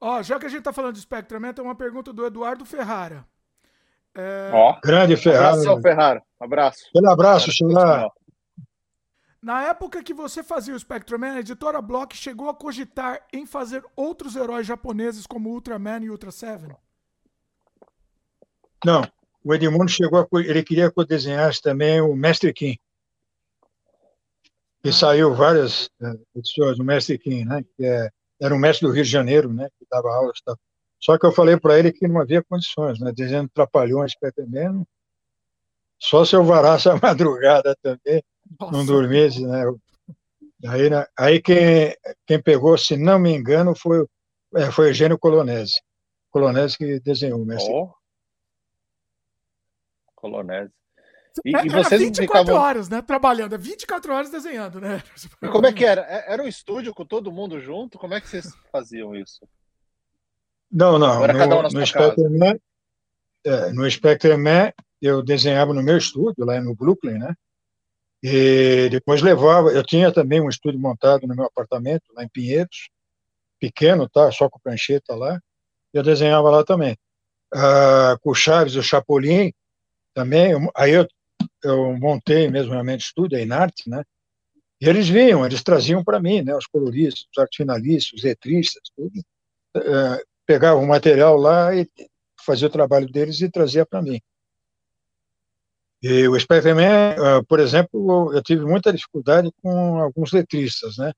Ó, 0.00 0.22
já 0.22 0.38
que 0.38 0.46
a 0.46 0.48
gente 0.48 0.60
está 0.60 0.72
falando 0.72 0.94
de 0.94 1.00
Spectrum, 1.00 1.52
tem 1.52 1.64
uma 1.64 1.74
pergunta 1.74 2.12
do 2.12 2.24
Eduardo 2.24 2.64
Ferrara. 2.64 3.26
É... 4.14 4.50
Ó, 4.52 4.78
Grande 4.82 5.16
Ferrara. 5.16 5.60
Abraço, 5.60 5.82
Ferrara. 5.82 6.22
Abraço. 6.38 6.84
Aquele 6.88 7.08
abraço, 7.08 7.52
Xilá. 7.52 8.08
Na 9.42 9.62
época 9.64 10.02
que 10.02 10.12
você 10.12 10.42
fazia 10.42 10.74
o 10.74 10.78
Spectrum, 10.78 11.24
a 11.24 11.40
editora 11.40 11.80
Block 11.80 12.14
chegou 12.16 12.48
a 12.50 12.54
cogitar 12.54 13.26
em 13.32 13.46
fazer 13.46 13.82
outros 13.96 14.36
heróis 14.36 14.66
japoneses 14.66 15.26
como 15.26 15.50
Ultraman 15.50 16.04
e 16.04 16.10
Ultra 16.10 16.30
Seven? 16.30 16.76
Não, 18.84 19.02
o 19.44 19.54
Edmundo 19.54 19.88
chegou 19.88 20.20
a, 20.20 20.26
ele 20.40 20.62
queria 20.62 20.90
que 20.90 21.00
eu 21.00 21.06
desenhasse 21.06 21.60
também 21.60 22.00
o 22.00 22.14
Mestre 22.14 22.52
Kim. 22.52 22.76
que 24.82 24.92
saiu 24.92 25.34
várias 25.34 25.90
é, 26.00 26.12
edições 26.36 26.76
do 26.76 26.84
Mestre 26.84 27.18
Kim, 27.18 27.44
né? 27.44 27.64
Que 27.76 27.84
é, 27.84 28.10
era 28.40 28.54
um 28.54 28.58
mestre 28.58 28.86
do 28.86 28.92
Rio 28.92 29.04
de 29.04 29.10
Janeiro, 29.10 29.52
né? 29.52 29.68
Que 29.78 29.86
dava 29.90 30.08
aulas. 30.08 30.40
Tá. 30.44 30.56
Só 30.98 31.18
que 31.18 31.26
eu 31.26 31.32
falei 31.32 31.58
para 31.58 31.78
ele 31.78 31.92
que 31.92 32.08
não 32.08 32.20
havia 32.20 32.42
condições, 32.42 32.98
né? 32.98 33.12
Dizendo 33.14 33.50
trapalhões 33.52 34.14
pretendendo. 34.18 34.86
Só 35.98 36.24
se 36.24 36.34
eu 36.34 36.42
varasse 36.42 36.88
a 36.88 36.96
madrugada 37.00 37.76
também, 37.82 38.22
Nossa. 38.58 38.72
não 38.72 38.86
dormisse, 38.86 39.44
né? 39.46 39.64
Aí, 40.66 40.90
né, 40.90 41.06
aí 41.16 41.40
quem, 41.40 41.94
quem 42.26 42.42
pegou, 42.42 42.76
se 42.76 42.96
não 42.96 43.18
me 43.18 43.30
engano, 43.30 43.74
foi, 43.74 44.06
é, 44.56 44.70
foi 44.70 44.88
Eugênio 44.88 45.18
Colonese. 45.18 45.80
Colonese 46.30 46.76
que 46.76 47.00
desenhou 47.00 47.40
o 47.40 47.46
mestre. 47.46 47.72
Oh. 47.72 47.99
Colonese. 50.20 50.72
E, 51.44 51.56
é, 51.56 51.64
e 51.64 51.68
vocês 51.68 52.00
24 52.00 52.40
ficavam... 52.40 52.60
horas, 52.60 52.88
né? 52.88 53.00
Trabalhando, 53.02 53.56
24 53.58 54.12
horas 54.12 54.30
desenhando, 54.30 54.80
né? 54.80 55.02
E 55.42 55.48
como 55.48 55.66
é 55.66 55.72
que 55.72 55.84
era? 55.84 56.02
É, 56.02 56.32
era 56.32 56.42
um 56.42 56.48
estúdio 56.48 56.92
com 56.92 57.04
todo 57.04 57.32
mundo 57.32 57.60
junto? 57.60 57.98
Como 57.98 58.14
é 58.14 58.20
que 58.20 58.28
vocês 58.28 58.52
faziam 58.72 59.14
isso? 59.14 59.40
Não, 60.70 60.98
não. 60.98 61.22
era 61.22 61.32
no, 61.32 61.38
cada 61.38 61.56
um 61.56 61.62
na 61.62 61.68
no 61.68 61.86
Spectrum 61.86 62.38
é, 63.44 63.72
no 63.72 63.90
Spectrum 63.90 64.44
eu 65.00 65.22
desenhava 65.22 65.72
no 65.72 65.82
meu 65.82 65.96
estúdio, 65.96 66.44
lá 66.44 66.60
no 66.60 66.74
Brooklyn, 66.74 67.18
né? 67.18 67.34
E 68.22 68.88
depois 68.90 69.22
levava. 69.22 69.70
Eu 69.70 69.82
tinha 69.82 70.12
também 70.12 70.40
um 70.40 70.48
estúdio 70.48 70.78
montado 70.78 71.26
no 71.26 71.34
meu 71.34 71.46
apartamento, 71.46 72.02
lá 72.14 72.22
em 72.22 72.28
Pinheiros, 72.28 72.90
pequeno, 73.58 74.08
tá? 74.08 74.30
Só 74.30 74.48
com 74.48 74.60
prancheta 74.60 75.14
lá. 75.14 75.40
Eu 75.92 76.02
desenhava 76.02 76.50
lá 76.50 76.64
também. 76.64 76.96
Ah, 77.52 78.16
com 78.20 78.30
o 78.30 78.34
Chaves, 78.34 78.76
o 78.76 78.82
Chapolin, 78.82 79.52
também. 80.14 80.52
Aí 80.76 80.92
eu 80.92 81.06
eu 81.62 81.92
montei 81.98 82.48
mesmo 82.48 82.72
realmente 82.72 83.02
estúdio, 83.02 83.38
a 83.38 83.42
Inarte, 83.42 83.88
né? 83.88 84.02
E 84.80 84.88
eles 84.88 85.08
vinham, 85.08 85.44
eles 85.44 85.62
traziam 85.62 86.02
para 86.02 86.20
mim, 86.20 86.42
né? 86.42 86.54
Os 86.56 86.66
coloristas, 86.66 87.26
os 87.30 87.38
artes 87.38 87.56
finalistas, 87.56 88.18
os 88.18 88.24
letristas, 88.24 88.82
tudo. 88.96 89.20
Uh, 89.76 90.24
pegavam 90.46 90.82
o 90.82 90.88
material 90.88 91.36
lá 91.36 91.74
e 91.74 91.88
fazia 92.44 92.66
o 92.66 92.70
trabalho 92.70 93.06
deles 93.06 93.40
e 93.40 93.50
trazia 93.50 93.84
para 93.84 94.02
mim. 94.02 94.20
E 96.02 96.26
o 96.26 96.38
Spider-Man, 96.38 97.14
uh, 97.18 97.44
por 97.46 97.60
exemplo, 97.60 98.32
eu 98.32 98.42
tive 98.42 98.64
muita 98.64 98.92
dificuldade 98.92 99.50
com 99.62 99.98
alguns 99.98 100.32
letristas, 100.32 100.96
né? 100.96 101.12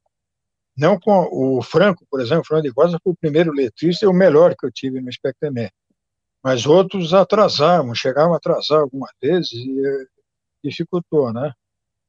Não 0.76 0.98
com 0.98 1.28
o 1.30 1.62
Franco, 1.62 2.04
por 2.10 2.20
exemplo, 2.20 2.42
o 2.42 2.46
Franco 2.46 2.62
de 2.62 2.72
Costa 2.72 2.98
foi 3.02 3.12
o 3.12 3.16
primeiro 3.16 3.52
letrista 3.52 4.04
e 4.04 4.08
o 4.08 4.12
melhor 4.12 4.56
que 4.56 4.66
eu 4.66 4.72
tive 4.72 5.00
no 5.00 5.12
Spider-Man. 5.12 5.68
Mas 6.42 6.66
outros 6.66 7.14
atrasavam, 7.14 7.94
chegavam 7.94 8.34
a 8.34 8.36
atrasar 8.36 8.80
algumas 8.80 9.12
vezes 9.20 9.52
e 9.52 10.08
dificultou, 10.64 11.32
né? 11.32 11.52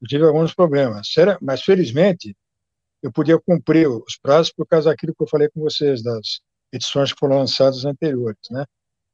Eu 0.02 0.08
tive 0.08 0.26
alguns 0.26 0.54
problemas, 0.54 1.08
mas 1.42 1.62
felizmente 1.62 2.36
eu 3.02 3.12
podia 3.12 3.40
cumprir 3.40 3.88
os 3.88 4.18
prazos 4.18 4.52
por 4.52 4.66
causa 4.66 4.90
daquilo 4.90 5.14
que 5.16 5.24
eu 5.24 5.28
falei 5.28 5.50
com 5.50 5.62
vocês, 5.62 6.02
das 6.02 6.42
edições 6.72 7.14
que 7.14 7.20
foram 7.20 7.38
lançadas 7.38 7.86
anteriores, 7.86 8.40
né? 8.50 8.66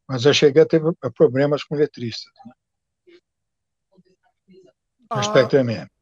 Mas 0.08 0.26
eu 0.26 0.34
cheguei 0.34 0.64
a 0.64 0.66
ter 0.66 0.82
problemas 1.16 1.64
com 1.64 1.76
letristas, 1.76 2.32
né? 2.46 2.54
Ah, 5.12 5.99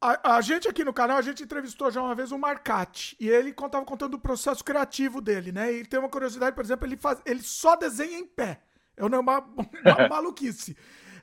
a, 0.00 0.36
a, 0.36 0.40
gente 0.40 0.66
aqui 0.68 0.82
no 0.82 0.92
canal, 0.92 1.18
a 1.18 1.22
gente 1.22 1.42
entrevistou 1.42 1.90
já 1.90 2.00
uma 2.00 2.14
vez 2.14 2.32
o 2.32 2.38
Marcati, 2.38 3.16
e 3.20 3.28
ele 3.28 3.52
contava 3.52 3.84
contando 3.84 4.14
o 4.14 4.20
processo 4.20 4.64
criativo 4.64 5.20
dele, 5.20 5.52
né? 5.52 5.72
E 5.72 5.84
tem 5.84 6.00
uma 6.00 6.08
curiosidade, 6.08 6.54
por 6.54 6.64
exemplo, 6.64 6.86
ele, 6.86 6.96
faz, 6.96 7.20
ele 7.26 7.42
só 7.42 7.76
desenha 7.76 8.18
em 8.18 8.26
pé. 8.26 8.60
É 8.96 9.04
uma, 9.04 9.18
uma 9.18 9.44
maluquice. 10.08 10.76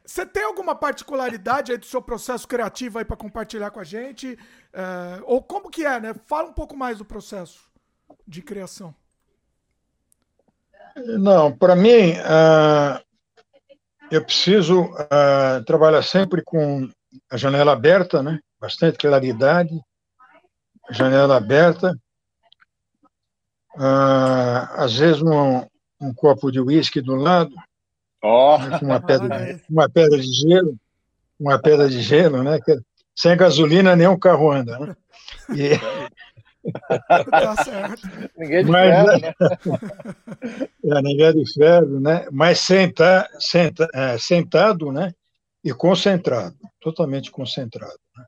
Você 0.06 0.26
tem 0.26 0.44
alguma 0.44 0.74
particularidade 0.74 1.72
aí 1.72 1.78
do 1.78 1.86
seu 1.86 2.02
processo 2.02 2.48
criativo 2.48 2.98
aí 2.98 3.04
para 3.04 3.18
compartilhar 3.18 3.72
com 3.72 3.80
a 3.80 3.84
gente? 3.84 4.40
É, 4.72 5.20
ou 5.24 5.42
como 5.44 5.70
que 5.70 5.86
é, 5.86 6.00
né? 6.00 6.16
Fala 6.26 6.48
um 6.48 6.54
pouco 6.54 6.78
mais 6.78 7.00
do 7.00 7.06
processo 7.06 7.70
de 8.26 8.42
criação. 8.42 8.96
Não, 10.96 11.56
para 11.56 11.76
mim, 11.76 12.14
uh, 12.14 13.04
eu 14.10 14.24
preciso 14.24 14.84
uh, 14.84 15.64
trabalhar 15.66 16.02
sempre 16.04 16.42
com 16.42 16.90
a 17.30 17.38
janela 17.38 17.74
aberta, 17.74 18.24
né? 18.24 18.40
Bastante 18.60 18.98
claridade, 18.98 19.80
janela 20.90 21.38
aberta. 21.38 21.94
Uh, 23.76 24.66
às 24.76 24.96
vezes 24.98 25.22
um, 25.22 25.66
um 26.02 26.14
copo 26.14 26.52
de 26.52 26.60
uísque 26.60 27.00
do 27.00 27.16
lado, 27.16 27.54
Oh. 28.24 28.58
Com 28.80 28.86
uma 28.86 29.00
pedra, 29.00 29.60
uma 29.70 29.90
pedra 29.90 30.20
de 30.20 30.32
gelo, 30.32 30.78
uma 31.40 31.60
pedra 31.60 31.88
de 31.88 32.02
gelo, 32.02 32.44
né? 32.44 32.60
Sem 33.16 33.38
gasolina 33.38 33.96
nem 33.96 34.08
um 34.08 34.20
carro 34.20 34.52
anda, 34.52 34.78
né? 34.80 34.96
E... 35.56 35.78
tá 37.30 37.64
certo. 37.64 38.02
Ninguém 38.38 38.58
é 38.58 38.64
de 38.64 38.72
Mas, 38.72 38.90
ferro, 38.90 39.20
né? 39.20 39.34
é, 40.98 41.02
ninguém 41.02 41.26
é 41.26 41.34
de 41.34 41.54
ferro, 41.54 42.00
né? 42.00 42.28
Mas 42.32 42.60
senta, 42.60 43.30
senta, 43.40 43.88
é, 43.94 44.18
sentado, 44.18 44.92
né? 44.92 45.14
E 45.64 45.74
concentrado, 45.74 46.58
totalmente 46.80 47.32
concentrado. 47.32 48.00
Né? 48.16 48.26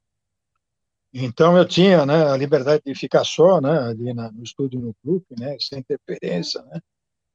Então 1.14 1.58
eu 1.58 1.68
tinha, 1.68 2.06
né, 2.06 2.28
a 2.28 2.38
liberdade 2.38 2.84
de 2.86 2.94
ficar 2.94 3.24
só, 3.24 3.60
né, 3.60 3.80
ali 3.80 4.14
na, 4.14 4.32
no 4.32 4.44
estúdio 4.44 4.80
no 4.80 4.94
clube, 5.02 5.26
né, 5.40 5.58
sem 5.60 5.80
interferência, 5.80 6.62
né, 6.64 6.80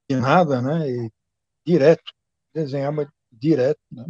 e 0.09 0.15
nada, 0.15 0.63
né, 0.63 0.89
e 0.89 1.11
direto, 1.67 2.13
desenhava 2.53 3.11
direto, 3.33 3.81
né? 3.91 4.07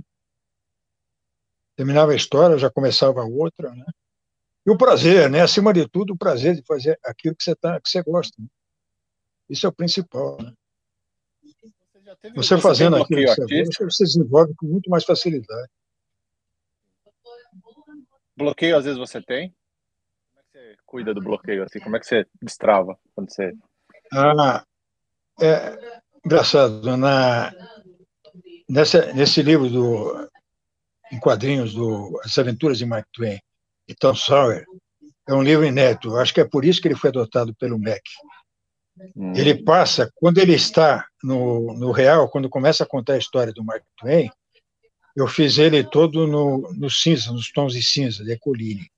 Terminava 1.76 2.12
a 2.12 2.16
história, 2.16 2.58
já 2.58 2.70
começava 2.70 3.24
outra, 3.24 3.74
né? 3.74 3.86
E 4.66 4.70
o 4.70 4.76
prazer, 4.76 5.28
né? 5.30 5.40
Acima 5.40 5.72
de 5.72 5.88
tudo, 5.88 6.12
o 6.12 6.18
prazer 6.18 6.54
de 6.54 6.62
fazer 6.62 6.98
aquilo 7.04 7.34
que 7.34 7.42
você 7.42 7.54
tá, 7.54 7.80
que 7.80 7.88
você 7.88 8.02
gosta. 8.02 8.40
Né? 8.40 8.48
Isso 9.48 9.66
é 9.66 9.68
o 9.68 9.72
principal, 9.72 10.40
né? 10.40 10.52
Você, 12.34 12.56
você 12.56 12.58
fazendo 12.58 12.96
aquilo 12.96 13.20
que 13.20 13.26
você 13.28 13.64
gosta, 13.64 13.84
você 13.84 14.04
desenvolve 14.04 14.54
com 14.56 14.66
muito 14.66 14.88
mais 14.88 15.04
facilidade. 15.04 15.70
Bloqueio 18.36 18.76
às 18.76 18.84
vezes 18.84 18.98
você 18.98 19.20
tem? 19.22 19.54
Como 20.26 20.38
é 20.38 20.42
que 20.42 20.58
você 20.58 20.76
cuida 20.86 21.14
do 21.14 21.20
bloqueio 21.20 21.62
assim? 21.64 21.80
Como 21.80 21.96
é 21.96 22.00
que 22.00 22.06
você 22.06 22.26
destrava 22.42 22.98
quando 23.14 23.30
você? 23.30 23.52
Ah, 24.12 24.64
é 25.40 26.00
engraçado. 26.24 26.96
Na 26.96 27.52
nessa, 28.68 29.12
nesse 29.12 29.42
livro 29.42 29.68
do, 29.68 30.30
em 31.12 31.18
quadrinhos 31.18 31.74
do 31.74 32.20
As 32.24 32.36
Aventuras 32.38 32.78
de 32.78 32.86
Mark 32.86 33.06
Twain 33.12 33.38
e 33.88 33.94
Tom 33.94 34.14
Sawyer, 34.14 34.64
é 35.28 35.34
um 35.34 35.42
livro 35.42 35.64
inédito. 35.64 36.16
Acho 36.16 36.34
que 36.34 36.40
é 36.40 36.48
por 36.48 36.64
isso 36.64 36.80
que 36.80 36.88
ele 36.88 36.96
foi 36.96 37.10
adotado 37.10 37.54
pelo 37.54 37.78
MEC. 37.78 38.02
Hum. 39.16 39.32
Ele 39.34 39.62
passa, 39.62 40.10
quando 40.14 40.38
ele 40.38 40.54
está 40.54 41.06
no, 41.22 41.74
no 41.74 41.90
real, 41.90 42.28
quando 42.28 42.48
começa 42.48 42.84
a 42.84 42.86
contar 42.86 43.14
a 43.14 43.18
história 43.18 43.52
do 43.52 43.64
Mark 43.64 43.82
Twain, 43.96 44.30
eu 45.14 45.26
fiz 45.28 45.58
ele 45.58 45.84
todo 45.84 46.26
no, 46.26 46.72
no 46.74 46.90
cinza, 46.90 47.32
nos 47.32 47.52
tons 47.52 47.72
de 47.72 47.82
cinza, 47.82 48.24
de 48.24 48.38
Colline. 48.38 48.90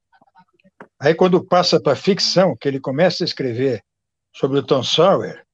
Aí, 0.98 1.14
quando 1.14 1.44
passa 1.44 1.80
para 1.80 1.92
a 1.92 1.96
ficção, 1.96 2.56
que 2.56 2.66
ele 2.66 2.80
começa 2.80 3.22
a 3.22 3.26
escrever 3.26 3.82
sobre 4.34 4.58
o 4.58 4.62
Tom 4.62 4.82
Sawyer, 4.82 5.44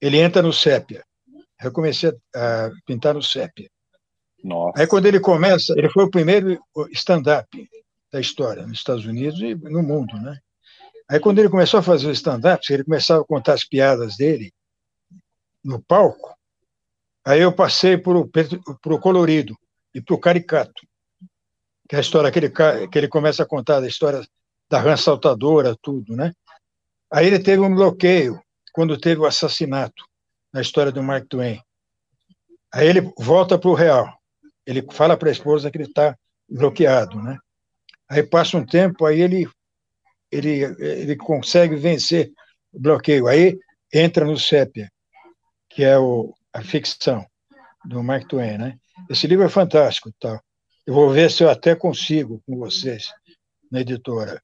ele 0.00 0.18
entra 0.18 0.42
no 0.42 0.52
sépia 0.52 1.04
eu 1.62 1.72
comecei 1.72 2.12
a 2.34 2.70
pintar 2.86 3.14
no 3.14 3.22
sépia. 3.22 3.70
Nossa. 4.42 4.80
Aí 4.80 4.86
quando 4.86 5.06
ele 5.06 5.18
começa, 5.18 5.72
ele 5.76 5.88
foi 5.88 6.04
o 6.04 6.10
primeiro 6.10 6.62
stand-up 6.92 7.48
da 8.12 8.20
história 8.20 8.66
nos 8.66 8.78
Estados 8.78 9.06
Unidos 9.06 9.40
e 9.40 9.54
no 9.54 9.82
mundo, 9.82 10.14
né? 10.20 10.38
Aí 11.08 11.18
quando 11.18 11.38
ele 11.38 11.48
começou 11.48 11.80
a 11.80 11.82
fazer 11.82 12.08
o 12.08 12.12
stand-up, 12.12 12.70
ele 12.72 12.84
começava 12.84 13.22
a 13.22 13.26
contar 13.26 13.54
as 13.54 13.64
piadas 13.64 14.16
dele 14.16 14.52
no 15.62 15.82
palco, 15.82 16.36
aí 17.24 17.40
eu 17.40 17.52
passei 17.52 17.96
para 17.96 18.18
o 18.18 19.00
colorido 19.00 19.56
e 19.94 20.00
para 20.00 20.14
o 20.14 20.20
caricato, 20.20 20.82
que 21.88 21.94
é 21.94 21.98
a 21.98 22.00
história 22.00 22.30
que 22.30 22.38
ele, 22.38 22.50
que 22.50 22.98
ele 22.98 23.08
começa 23.08 23.42
a 23.42 23.46
contar, 23.46 23.80
da 23.80 23.86
história 23.86 24.26
da 24.68 24.80
rã 24.80 24.96
saltadora, 24.96 25.76
tudo, 25.80 26.16
né? 26.16 26.32
Aí 27.12 27.26
ele 27.26 27.38
teve 27.38 27.62
um 27.62 27.74
bloqueio 27.74 28.40
quando 28.72 28.98
teve 28.98 29.20
o 29.20 29.26
assassinato 29.26 30.04
na 30.52 30.60
história 30.60 30.90
do 30.90 31.02
Mark 31.02 31.26
Twain. 31.28 31.60
Aí 32.72 32.88
ele 32.88 33.12
volta 33.18 33.56
para 33.58 33.70
o 33.70 33.74
real. 33.74 34.12
Ele 34.66 34.84
fala 34.90 35.16
para 35.16 35.28
a 35.28 35.32
esposa 35.32 35.70
que 35.70 35.76
ele 35.76 35.84
está 35.84 36.16
bloqueado, 36.48 37.22
né? 37.22 37.38
Aí 38.08 38.22
passa 38.22 38.56
um 38.56 38.66
tempo, 38.66 39.06
aí 39.06 39.20
ele 39.20 39.48
ele 40.30 40.62
ele 40.80 41.16
consegue 41.16 41.76
vencer 41.76 42.32
o 42.72 42.80
bloqueio. 42.80 43.28
Aí 43.28 43.56
entra 43.92 44.24
no 44.24 44.36
Sépia, 44.36 44.90
que 45.68 45.84
é 45.84 45.96
o, 45.96 46.34
a 46.52 46.62
ficção 46.62 47.24
do 47.84 48.02
Mark 48.02 48.26
Twain, 48.26 48.58
né? 48.58 48.78
Esse 49.10 49.26
livro 49.26 49.44
é 49.44 49.48
fantástico, 49.48 50.12
tal. 50.20 50.40
Eu 50.86 50.94
vou 50.94 51.10
ver 51.10 51.30
se 51.30 51.42
eu 51.42 51.50
até 51.50 51.74
consigo 51.74 52.42
com 52.46 52.58
vocês 52.58 53.08
na 53.70 53.80
editora. 53.80 54.42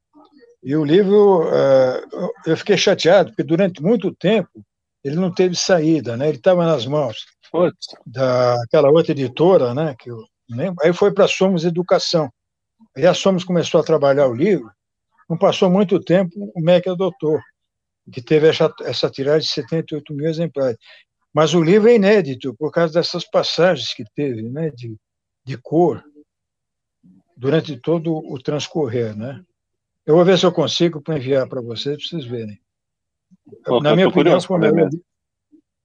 E 0.63 0.77
o 0.77 0.85
livro, 0.85 1.49
uh, 1.49 2.31
eu 2.47 2.57
fiquei 2.57 2.77
chateado, 2.77 3.31
porque 3.31 3.43
durante 3.43 3.83
muito 3.83 4.15
tempo 4.15 4.65
ele 5.03 5.17
não 5.17 5.33
teve 5.33 5.57
saída, 5.57 6.17
né? 6.17 6.29
Ele 6.29 6.37
estava 6.37 6.67
nas 6.67 6.87
mãos 6.87 7.17
Putz. 7.51 7.87
daquela 8.07 8.91
outra 8.91 9.13
editora, 9.13 9.75
né? 9.75 9.95
Que 9.99 10.11
eu 10.11 10.23
lembro. 10.49 10.77
Aí 10.85 10.93
foi 10.93 11.13
para 11.13 11.27
Somos 11.27 11.65
Educação, 11.65 12.31
Aí 12.97 13.07
a 13.07 13.15
Somos 13.15 13.45
começou 13.45 13.81
a 13.81 13.85
trabalhar 13.85 14.27
o 14.27 14.35
livro, 14.35 14.71
não 15.29 15.39
passou 15.39 15.71
muito 15.71 16.01
tempo, 16.01 16.33
o 16.55 16.61
MEC 16.61 16.89
adotou, 16.89 17.39
que 18.13 18.21
teve 18.21 18.49
essa, 18.49 18.73
essa 18.83 19.09
tiragem 19.11 19.47
de 19.47 19.55
78 19.55 20.13
mil 20.13 20.29
exemplares. 20.29 20.77
Mas 21.33 21.55
o 21.55 21.63
livro 21.63 21.89
é 21.89 21.95
inédito 21.95 22.55
por 22.57 22.73
causa 22.73 22.95
dessas 22.95 23.25
passagens 23.25 23.95
que 23.95 24.05
teve, 24.15 24.43
né, 24.43 24.71
de, 24.71 24.97
de 25.45 25.57
cor, 25.57 26.03
durante 27.37 27.77
todo 27.77 28.17
o 28.17 28.39
transcorrer, 28.43 29.17
né? 29.17 29.43
Eu 30.05 30.17
vou 30.17 30.25
ver 30.25 30.39
se 30.39 30.45
eu 30.45 30.53
consigo 30.53 31.01
para 31.01 31.17
enviar 31.17 31.49
para 31.49 31.61
vocês, 31.61 31.97
para 31.97 32.07
vocês 32.07 32.25
verem. 32.25 32.61
Pô, 33.65 33.81
na, 33.81 33.95
minha 33.95 34.09
opinião, 34.09 34.41
foi 34.41 34.59
melhor, 34.59 34.91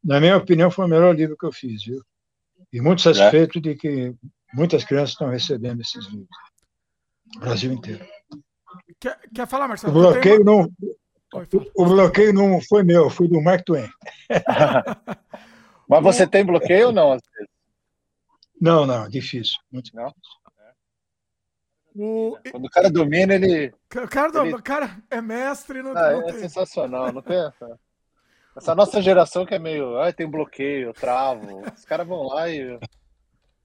na 0.04 0.20
minha 0.20 0.38
opinião, 0.38 0.72
foi 0.72 0.86
o 0.86 0.88
melhor 0.88 1.16
livro 1.16 1.38
que 1.38 1.46
eu 1.46 1.52
fiz, 1.52 1.84
viu? 1.84 2.02
E 2.74 2.82
muito 2.82 3.02
satisfeito 3.02 3.60
é. 3.60 3.62
de 3.62 3.76
que 3.76 4.16
muitas 4.54 4.84
crianças 4.84 5.12
estão 5.12 5.30
recebendo 5.30 5.82
esses 5.82 6.06
livros. 6.08 6.28
Brasil 7.40 7.72
inteiro. 7.72 8.06
Quer, 9.00 9.20
quer 9.34 9.48
falar, 9.48 9.68
Marcelo? 9.68 9.94
O 9.94 10.02
bloqueio, 10.02 10.42
uma... 10.42 10.64
não, 10.64 10.70
o 11.76 11.86
bloqueio 11.86 12.34
não 12.34 12.62
foi 12.62 12.84
meu, 12.84 13.10
foi 13.10 13.28
do 13.28 13.42
Mark 13.42 13.64
Twain. 13.64 13.90
Mas 15.88 16.04
você 16.04 16.26
tem 16.26 16.46
bloqueio 16.46 16.88
ou 16.88 16.94
não? 16.94 17.18
Não, 18.60 18.86
não, 18.86 19.08
difícil. 19.08 19.58
Muito 19.72 19.96
não? 19.96 20.14
O... 21.96 22.38
Quando 22.52 22.66
o 22.66 22.70
cara 22.70 22.90
domina, 22.90 23.36
ele. 23.36 23.74
O 23.96 24.08
cara, 24.08 24.46
ele... 24.46 24.62
cara 24.62 24.98
é 25.10 25.22
mestre. 25.22 25.82
Não, 25.82 25.92
ah, 25.92 26.12
não 26.12 26.22
é 26.22 26.24
tem... 26.26 26.40
sensacional, 26.42 27.12
não 27.14 27.22
tem 27.22 27.38
essa. 27.38 27.80
Essa 28.58 28.76
nossa 28.76 29.02
geração 29.02 29.46
que 29.46 29.56
é 29.56 29.60
meio. 29.60 29.98
Ai, 29.98 30.12
tem 30.12 30.30
bloqueio, 30.30 30.94
travo. 30.94 31.62
Os 31.74 31.86
caras 31.86 32.08
vão 32.08 32.24
lá 32.24 32.50
e. 32.50 32.78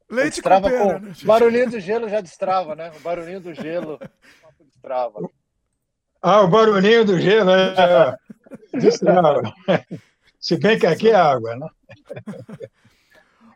Leite 0.09 0.34
destrava 0.34 0.68
com, 0.68 0.76
pera, 0.76 1.01
com... 1.01 1.06
Né, 1.06 1.14
barulhinho 1.24 1.70
do 1.70 1.80
gelo 1.80 2.09
já 2.09 2.20
destrava, 2.20 2.74
né? 2.74 2.92
O 2.97 3.01
barulhinho 3.01 3.40
do 3.40 3.55
gelo 3.55 3.98
destrava. 4.60 5.20
Ah, 6.22 6.42
o 6.42 6.48
barulhinho 6.48 7.05
do 7.05 7.18
gelo 7.18 7.51
né? 7.51 8.16
destrava. 8.78 9.42
Se 10.38 10.56
bem 10.59 10.78
que 10.78 10.86
aqui 10.86 11.09
é 11.09 11.14
água, 11.14 11.56
né? 11.56 11.68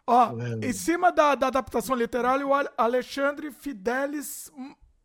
Ó, 0.07 0.33
em 0.63 0.73
cima 0.73 1.11
da, 1.11 1.35
da 1.35 1.47
adaptação 1.47 1.97
literária, 1.97 2.47
o 2.47 2.53
Alexandre 2.77 3.51
Fidelis 3.51 4.53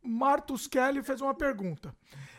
Martus 0.02 0.66
Kelly 0.66 1.02
fez 1.02 1.20
uma 1.22 1.34
pergunta. 1.34 1.94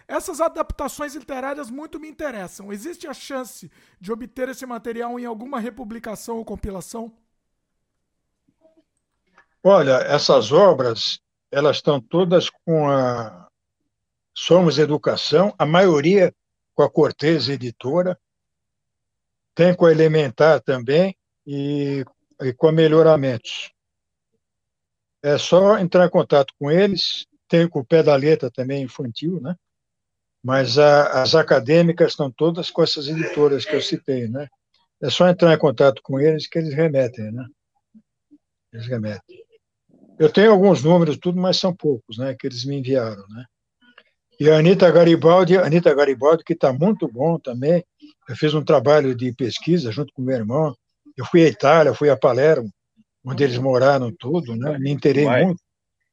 Essas 0.07 0.41
adaptações 0.41 1.15
literárias 1.15 1.71
muito 1.71 1.99
me 1.99 2.07
interessam. 2.07 2.71
Existe 2.71 3.07
a 3.07 3.13
chance 3.13 3.71
de 3.99 4.11
obter 4.11 4.49
esse 4.49 4.65
material 4.65 5.19
em 5.19 5.25
alguma 5.25 5.59
republicação 5.59 6.37
ou 6.37 6.45
compilação? 6.45 7.11
Olha, 9.63 9.97
essas 10.01 10.51
obras, 10.51 11.19
elas 11.51 11.77
estão 11.77 11.99
todas 12.01 12.49
com 12.49 12.89
a 12.89 13.40
Somos 14.43 14.79
Educação, 14.79 15.53
a 15.55 15.67
maioria 15.67 16.33
com 16.73 16.81
a 16.81 16.89
Cortez 16.89 17.47
Editora, 17.47 18.19
tem 19.53 19.75
com 19.75 19.85
a 19.85 19.91
Elementar 19.91 20.59
também 20.61 21.15
e 21.45 22.03
e 22.41 22.51
com 22.51 22.71
melhoramentos. 22.71 23.71
É 25.21 25.37
só 25.37 25.77
entrar 25.77 26.07
em 26.07 26.09
contato 26.09 26.55
com 26.57 26.71
eles, 26.71 27.27
tem 27.47 27.69
com 27.69 27.81
o 27.81 27.85
pé 27.85 28.01
da 28.01 28.15
letra 28.15 28.49
também 28.49 28.81
infantil, 28.81 29.39
né? 29.39 29.55
Mas 30.43 30.79
a, 30.79 31.21
as 31.21 31.35
acadêmicas 31.35 32.13
estão 32.13 32.31
todas 32.31 32.71
com 32.71 32.81
essas 32.81 33.07
editoras 33.07 33.63
que 33.63 33.75
eu 33.75 33.81
citei, 33.81 34.27
né? 34.27 34.47
É 34.99 35.11
só 35.11 35.29
entrar 35.29 35.53
em 35.53 35.59
contato 35.59 36.01
com 36.01 36.19
eles 36.19 36.47
que 36.47 36.57
eles 36.57 36.73
remetem, 36.73 37.31
né? 37.31 37.45
Eles 38.73 38.87
remetem. 38.87 39.45
Eu 40.17 40.33
tenho 40.33 40.51
alguns 40.51 40.83
números, 40.83 41.19
tudo, 41.19 41.39
mas 41.39 41.57
são 41.57 41.75
poucos, 41.75 42.17
né? 42.17 42.33
Que 42.33 42.47
eles 42.47 42.65
me 42.65 42.77
enviaram, 42.77 43.23
né? 43.29 43.45
E 44.41 44.49
a 44.49 44.57
Anitta 44.57 44.89
Garibaldi, 44.89 45.55
Anitta 45.55 45.93
Garibaldi, 45.93 46.43
que 46.43 46.53
está 46.53 46.73
muito 46.73 47.07
bom 47.07 47.37
também. 47.37 47.85
Eu 48.27 48.35
fiz 48.35 48.55
um 48.55 48.63
trabalho 48.63 49.13
de 49.13 49.31
pesquisa 49.35 49.91
junto 49.91 50.11
com 50.11 50.23
meu 50.23 50.35
irmão, 50.35 50.75
eu 51.15 51.23
fui 51.25 51.45
à 51.45 51.47
Itália, 51.47 51.93
fui 51.93 52.09
a 52.09 52.17
Palermo, 52.17 52.67
onde 53.23 53.43
eles 53.43 53.59
moraram 53.59 54.11
tudo, 54.11 54.55
né? 54.55 54.79
Me 54.79 54.89
interei 54.89 55.25
vai. 55.25 55.45
muito. 55.45 55.61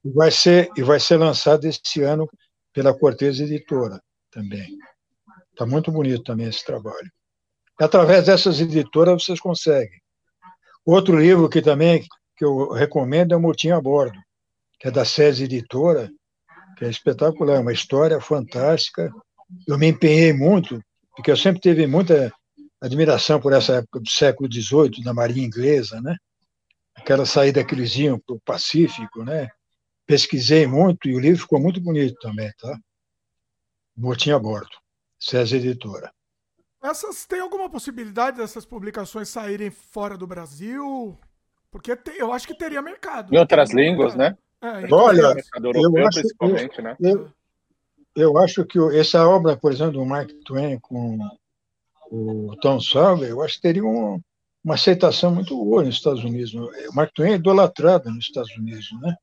E 0.05 0.11
vai 0.11 0.31
ser 0.31 0.69
e 0.77 0.83
vai 0.83 1.01
ser 1.01 1.17
lançado 1.17 1.65
este 1.65 2.03
ano 2.03 2.29
pela 2.71 2.93
Cortez 2.93 3.41
Editora 3.41 3.99
também. 4.31 4.77
Está 5.51 5.65
muito 5.65 5.91
bonito 5.91 6.23
também 6.23 6.49
esse 6.49 6.63
trabalho. 6.63 7.11
Através 7.81 8.27
dessas 8.27 8.61
editoras 8.61 9.25
vocês 9.25 9.41
conseguem. 9.41 10.03
Outro 10.85 11.19
livro 11.19 11.49
que 11.49 11.63
também 11.63 12.05
que 12.37 12.45
eu 12.45 12.73
recomendo 12.73 13.33
é 13.33 13.39
o 13.39 13.41
Motim 13.41 13.71
a 13.71 13.81
Bordo, 13.81 14.21
que 14.79 14.87
é 14.87 14.91
da 14.91 15.07
SESI 15.07 15.45
Editora, 15.45 16.11
que 16.79 16.85
é 16.85 16.89
espetacular, 16.89 17.57
é 17.57 17.61
uma 17.61 17.73
história 17.73 18.21
fantástica. 18.21 19.13
Eu 19.67 19.77
me 19.77 19.89
empenhei 19.89 20.33
muito, 20.33 20.81
porque 21.15 21.31
eu 21.31 21.37
sempre 21.37 21.61
tive 21.61 21.87
muita 21.87 22.33
admiração 22.81 23.41
por 23.41 23.53
essa 23.53 23.75
época 23.77 23.99
do 23.99 24.09
século 24.09 24.51
XVIII, 24.51 25.03
da 25.03 25.13
Marinha 25.13 25.45
Inglesa, 25.45 26.01
né? 26.01 26.17
Aquela 26.95 27.27
saída 27.27 27.65
que 27.65 27.75
eles 27.75 27.97
iam 27.97 28.19
para 28.21 28.37
o 28.37 28.41
Pacífico, 28.41 29.25
né? 29.25 29.49
Pesquisei 30.07 30.67
muito 30.67 31.09
e 31.09 31.17
o 31.17 31.19
livro 31.19 31.43
ficou 31.43 31.61
muito 31.61 31.81
bonito 31.81 32.15
também, 32.21 32.51
tá? 32.59 32.79
Botinha 33.97 34.37
a 34.37 34.39
bordo, 34.39 34.71
César 35.19 35.57
Editora. 35.57 36.13
Essas 36.81 37.27
tem 37.27 37.41
alguma 37.41 37.69
possibilidade 37.69 38.37
dessas 38.37 38.65
publicações 38.65 39.29
saírem 39.29 39.71
fora 39.71 40.17
do 40.17 40.29
Brasil? 40.29 41.19
Porque 41.73 41.97
tem, 41.97 42.17
eu 42.17 42.33
acho 42.33 42.47
que 42.47 42.55
teria 42.57 42.81
mercado. 42.81 43.35
Em 43.35 43.39
outras 43.39 43.73
línguas, 43.73 44.15
né? 44.15 44.39
É, 44.60 44.93
Olha, 44.93 45.20
eu 45.20 46.06
acho, 46.06 46.20
eu, 46.40 46.82
né? 46.82 46.97
eu, 47.01 47.30
eu 48.16 48.39
acho 48.39 48.64
que 48.64 48.78
essa 48.98 49.26
obra, 49.28 49.56
por 49.56 49.72
exemplo, 49.72 49.93
do 49.93 50.05
Mark 50.05 50.30
Twain 50.44 50.78
com 50.80 51.18
o 52.10 52.56
Tom 52.60 52.80
Sawyer, 52.80 53.28
eu 53.28 53.43
acho 53.43 53.56
que 53.56 53.62
teria 53.62 53.85
um, 53.85 54.20
uma 54.64 54.74
aceitação 54.74 55.35
muito 55.35 55.56
boa 55.56 55.85
nos 55.85 55.94
Estados 55.94 56.24
Unidos. 56.24 56.55
O 56.55 56.70
Mark 56.93 57.12
Twain 57.14 57.32
é 57.32 57.35
idolatrado 57.36 58.10
nos 58.10 58.24
Estados 58.24 58.51
Unidos, 58.56 58.89
né? 59.01 59.14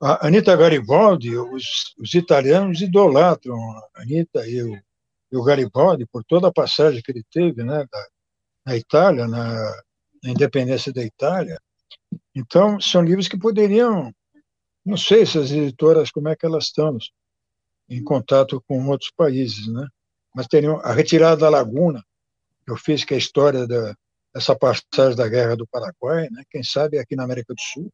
A 0.00 0.26
Anitta 0.26 0.54
Garibaldi, 0.54 1.36
os, 1.36 1.94
os 1.98 2.14
italianos 2.14 2.82
idolatram 2.82 3.56
a 3.94 4.02
Anitta 4.02 4.46
e 4.46 4.62
o, 4.62 4.74
e 5.32 5.36
o, 5.36 5.42
Garibaldi 5.42 6.04
por 6.06 6.22
toda 6.22 6.48
a 6.48 6.52
passagem 6.52 7.00
que 7.02 7.10
ele 7.10 7.24
teve, 7.30 7.64
né, 7.64 7.86
da, 7.90 8.06
na 8.66 8.76
Itália, 8.76 9.26
na, 9.26 9.54
na 10.22 10.30
independência 10.30 10.92
da 10.92 11.02
Itália. 11.02 11.58
Então, 12.34 12.78
são 12.78 13.02
livros 13.02 13.26
que 13.26 13.38
poderiam, 13.38 14.12
não 14.86 14.96
sei 14.96 15.26
se 15.26 15.38
as 15.38 15.50
editoras, 15.50 16.10
como 16.10 16.28
é 16.28 16.36
que 16.36 16.46
elas 16.46 16.64
estão 16.64 16.96
em 17.88 18.02
contato 18.02 18.62
com 18.66 18.88
outros 18.88 19.10
países, 19.14 19.66
né? 19.66 19.86
Mas 20.34 20.46
teriam 20.46 20.78
a 20.80 20.92
retirada 20.92 21.36
da 21.36 21.48
laguna, 21.48 22.02
eu 22.66 22.76
fiz, 22.76 23.04
que 23.04 23.14
é 23.14 23.16
a 23.16 23.18
história 23.18 23.66
da, 23.66 23.94
dessa 24.34 24.56
passagem 24.56 25.16
da 25.16 25.28
Guerra 25.28 25.56
do 25.56 25.66
Paraguai, 25.66 26.28
né? 26.30 26.42
quem 26.50 26.62
sabe 26.62 26.98
aqui 26.98 27.16
na 27.16 27.24
América 27.24 27.54
do 27.54 27.60
Sul 27.60 27.90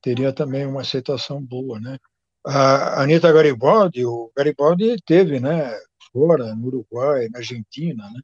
teria 0.00 0.32
também 0.32 0.64
uma 0.66 0.82
aceitação 0.82 1.44
boa. 1.44 1.80
Né? 1.80 1.98
A 2.46 3.02
Anitta 3.02 3.32
Garibaldi, 3.32 4.04
o 4.04 4.30
Garibaldi 4.36 4.96
teve 5.04 5.40
né, 5.40 5.76
fora, 6.12 6.54
no 6.54 6.66
Uruguai, 6.68 7.28
na 7.28 7.38
Argentina, 7.38 8.08
né? 8.10 8.20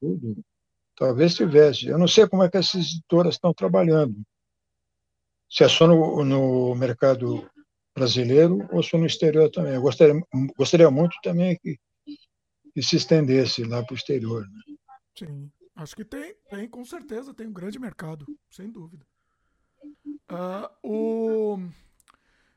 tudo. 0.00 0.42
Talvez 0.96 1.36
tivesse. 1.36 1.86
Eu 1.86 1.98
não 1.98 2.08
sei 2.08 2.26
como 2.28 2.42
é 2.42 2.50
que 2.50 2.56
essas 2.56 2.86
editoras 2.86 3.34
estão 3.34 3.54
trabalhando. 3.54 4.20
Se 5.48 5.64
é 5.64 5.68
só 5.68 5.86
no, 5.86 6.24
no 6.24 6.74
mercado 6.74 7.48
brasileiro 7.98 8.66
ou 8.70 8.82
só 8.82 8.96
no 8.96 9.06
exterior 9.06 9.50
também. 9.50 9.74
Eu 9.74 9.82
gostaria, 9.82 10.14
gostaria 10.56 10.90
muito 10.90 11.16
também 11.22 11.58
que, 11.58 11.78
que 12.72 12.82
se 12.82 12.96
estendesse 12.96 13.64
lá 13.64 13.82
para 13.82 13.94
o 13.94 13.96
exterior. 13.96 14.46
Né? 14.46 14.76
Sim, 15.18 15.50
acho 15.76 15.96
que 15.96 16.04
tem, 16.04 16.34
tem, 16.48 16.68
com 16.68 16.84
certeza, 16.84 17.34
tem 17.34 17.46
um 17.46 17.52
grande 17.52 17.78
mercado, 17.78 18.24
sem 18.50 18.70
dúvida. 18.70 19.04
Uh, 20.30 20.68
o... 20.82 21.58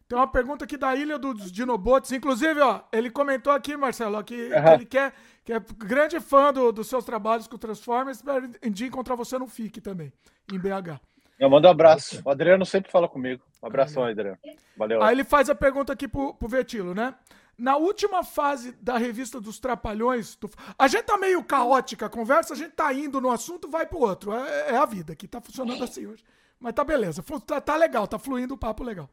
Tem 0.08 0.18
uma 0.18 0.30
pergunta 0.30 0.66
aqui 0.66 0.76
da 0.76 0.94
Ilha 0.94 1.18
dos 1.18 1.50
Dinobots. 1.50 2.12
Inclusive, 2.12 2.60
ó, 2.60 2.84
ele 2.92 3.10
comentou 3.10 3.54
aqui, 3.54 3.78
Marcelo, 3.78 4.22
que, 4.26 4.36
uhum. 4.36 4.50
que 4.50 4.70
ele 4.70 4.86
quer, 4.86 5.14
que 5.46 5.54
é 5.54 5.60
grande 5.78 6.20
fã 6.20 6.52
do, 6.52 6.72
dos 6.72 6.88
seus 6.88 7.06
trabalhos 7.06 7.48
com 7.48 7.58
Transformers, 7.58 8.18
espera 8.18 8.46
de 8.48 8.86
encontrar 8.86 9.16
você 9.16 9.40
no 9.40 9.48
FIC 9.48 9.80
também, 9.80 10.12
em 10.52 10.60
BH. 10.60 11.00
Eu 11.42 11.50
mando 11.50 11.68
um 11.68 11.72
abraço. 11.72 12.22
O 12.24 12.30
Adriano 12.30 12.64
sempre 12.68 12.92
fala 12.92 13.10
comigo. 13.10 13.42
Um 13.64 13.66
abração, 13.66 14.04
Adriano. 14.04 14.38
Valeu. 14.78 15.02
Aí 15.02 15.16
ele 15.16 15.24
faz 15.24 15.50
a 15.50 15.56
pergunta 15.56 15.92
aqui 15.92 16.08
pro, 16.08 16.36
pro 16.36 16.48
Vetilo, 16.48 16.94
né? 16.94 17.16
Na 17.58 17.78
última 17.78 18.24
fase 18.24 18.74
da 18.74 18.96
revista 18.96 19.42
dos 19.42 19.60
Trapalhões, 19.60 20.38
a 20.78 20.88
gente 20.88 21.04
tá 21.04 21.18
meio 21.18 21.44
caótica 21.44 22.06
a 22.06 22.10
conversa, 22.10 22.54
a 22.54 22.56
gente 22.58 22.74
tá 22.74 22.94
indo 22.94 23.20
no 23.20 23.32
assunto, 23.32 23.68
vai 23.68 23.88
pro 23.88 24.02
outro. 24.02 24.32
É, 24.32 24.74
é 24.74 24.78
a 24.78 24.86
vida 24.86 25.16
que 25.16 25.28
tá 25.28 25.42
funcionando 25.42 25.84
assim 25.84 26.06
hoje. 26.06 26.24
Mas 26.60 26.74
tá 26.74 26.84
beleza, 26.84 27.24
tá, 27.48 27.60
tá 27.60 27.76
legal, 27.76 28.08
tá 28.08 28.20
fluindo 28.20 28.54
o 28.54 28.58
papo 28.58 28.84
legal. 28.84 29.10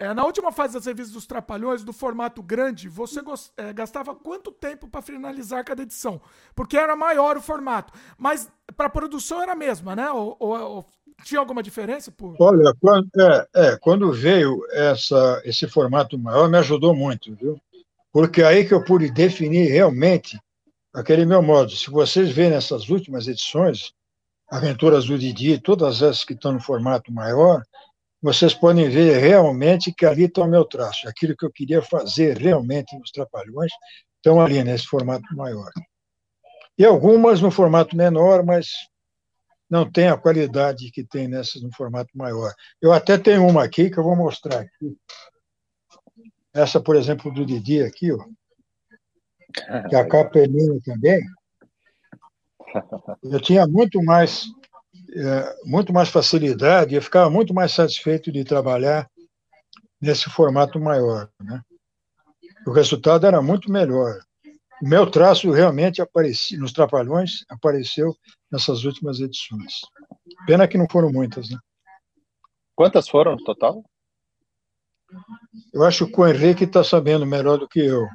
É, 0.00 0.14
na 0.14 0.24
última 0.24 0.50
fase 0.50 0.72
das 0.72 0.86
revistas 0.86 1.12
dos 1.12 1.26
Trapalhões, 1.26 1.84
do 1.84 1.92
formato 1.92 2.42
grande, 2.42 2.88
você 2.88 3.20
é, 3.58 3.70
gastava 3.70 4.14
quanto 4.14 4.50
tempo 4.50 4.88
para 4.88 5.02
finalizar 5.02 5.62
cada 5.62 5.82
edição? 5.82 6.22
Porque 6.54 6.78
era 6.78 6.96
maior 6.96 7.36
o 7.36 7.42
formato. 7.42 7.92
Mas 8.16 8.50
para 8.74 8.88
produção 8.88 9.42
era 9.42 9.52
a 9.52 9.56
mesma, 9.56 9.94
né? 9.94 10.10
Ou, 10.10 10.34
ou, 10.40 10.58
ou 10.58 10.86
Tinha 11.24 11.40
alguma 11.40 11.62
diferença? 11.62 12.10
Por... 12.10 12.36
Olha, 12.38 12.74
quando, 12.80 13.08
é, 13.18 13.48
é, 13.54 13.76
quando 13.76 14.12
veio 14.12 14.60
essa, 14.70 15.40
esse 15.44 15.66
formato 15.68 16.18
maior, 16.18 16.48
me 16.48 16.58
ajudou 16.58 16.94
muito, 16.94 17.34
viu? 17.34 17.60
Porque 18.12 18.42
aí 18.42 18.66
que 18.66 18.74
eu 18.74 18.84
pude 18.84 19.10
definir 19.10 19.70
realmente 19.70 20.40
aquele 20.92 21.24
meu 21.24 21.42
modo. 21.42 21.70
Se 21.70 21.90
vocês 21.90 22.30
verem 22.30 22.56
essas 22.56 22.88
últimas 22.88 23.28
edições, 23.28 23.92
Aventuras 24.50 25.04
do 25.04 25.16
Didi, 25.16 25.60
todas 25.60 26.02
essas 26.02 26.24
que 26.24 26.32
estão 26.32 26.52
no 26.52 26.60
formato 26.60 27.12
maior, 27.12 27.62
vocês 28.20 28.52
podem 28.52 28.88
ver 28.88 29.18
realmente 29.18 29.92
que 29.92 30.04
ali 30.04 30.24
está 30.24 30.42
o 30.42 30.48
meu 30.48 30.64
traço. 30.64 31.08
Aquilo 31.08 31.36
que 31.36 31.46
eu 31.46 31.52
queria 31.52 31.80
fazer 31.80 32.36
realmente 32.36 32.98
nos 32.98 33.12
Trapalhões 33.12 33.70
estão 34.16 34.40
ali 34.40 34.62
nesse 34.64 34.86
formato 34.86 35.24
maior. 35.36 35.70
E 36.76 36.84
algumas 36.84 37.40
no 37.40 37.50
formato 37.50 37.96
menor, 37.96 38.44
mas 38.44 38.70
não 39.70 39.90
tem 39.90 40.08
a 40.08 40.18
qualidade 40.18 40.90
que 40.90 41.04
tem 41.04 41.28
nessas 41.28 41.62
no 41.62 41.72
formato 41.72 42.10
maior. 42.14 42.52
Eu 42.82 42.92
até 42.92 43.16
tenho 43.16 43.46
uma 43.46 43.62
aqui 43.62 43.88
que 43.88 43.98
eu 43.98 44.02
vou 44.02 44.16
mostrar 44.16 44.60
aqui. 44.60 44.96
Essa, 46.52 46.80
por 46.80 46.96
exemplo, 46.96 47.32
do 47.32 47.46
Didi 47.46 47.80
aqui, 47.80 48.12
ó, 48.12 48.18
que 49.88 49.94
a 49.94 50.06
capa 50.06 50.40
é 50.40 50.48
minha 50.48 50.80
também. 50.84 51.22
Eu 53.22 53.40
tinha 53.40 53.66
muito 53.66 54.02
mais 54.02 54.46
é, 55.12 55.56
muito 55.64 55.92
mais 55.92 56.08
facilidade, 56.08 56.94
eu 56.94 57.02
ficava 57.02 57.28
muito 57.30 57.52
mais 57.52 57.72
satisfeito 57.72 58.30
de 58.30 58.44
trabalhar 58.44 59.08
nesse 60.00 60.30
formato 60.30 60.80
maior. 60.80 61.28
Né? 61.40 61.60
O 62.66 62.72
resultado 62.72 63.26
era 63.26 63.42
muito 63.42 63.70
melhor. 63.70 64.20
O 64.82 64.88
meu 64.88 65.10
traço 65.10 65.50
realmente 65.50 66.00
aparecia, 66.00 66.58
nos 66.58 66.72
Trapalhões, 66.72 67.44
apareceu 67.48 68.16
nessas 68.50 68.84
últimas 68.84 69.20
edições. 69.20 69.80
Pena 70.46 70.66
que 70.66 70.78
não 70.78 70.86
foram 70.90 71.10
muitas. 71.10 71.48
Né? 71.50 71.58
Quantas 72.74 73.08
foram 73.08 73.32
no 73.32 73.44
total? 73.44 73.82
Eu 75.72 75.84
acho 75.84 76.06
que 76.06 76.20
o 76.20 76.26
Henrique 76.26 76.64
está 76.64 76.84
sabendo 76.84 77.26
melhor 77.26 77.58
do 77.58 77.68
que 77.68 77.80
eu, 77.80 78.06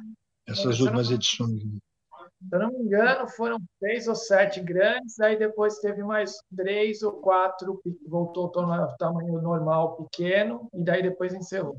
essas 0.46 0.80
últimas 0.80 1.10
edições. 1.10 1.62
Se 1.62 2.54
eu 2.54 2.58
não 2.58 2.70
me 2.70 2.84
engano, 2.84 3.28
foram 3.30 3.58
seis 3.78 4.06
ou 4.08 4.14
sete 4.14 4.60
grandes, 4.60 5.18
aí 5.20 5.38
depois 5.38 5.78
teve 5.78 6.02
mais 6.02 6.32
três 6.54 7.02
ou 7.02 7.12
quatro, 7.12 7.80
voltou 8.06 8.52
ao 8.54 8.96
tamanho 8.96 9.40
normal, 9.40 9.96
pequeno, 9.96 10.68
e 10.72 10.84
daí 10.84 11.02
depois 11.02 11.34
encerrou. 11.34 11.76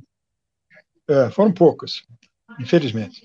É, 1.07 1.29
foram 1.29 1.53
poucas, 1.53 2.03
infelizmente. 2.59 3.21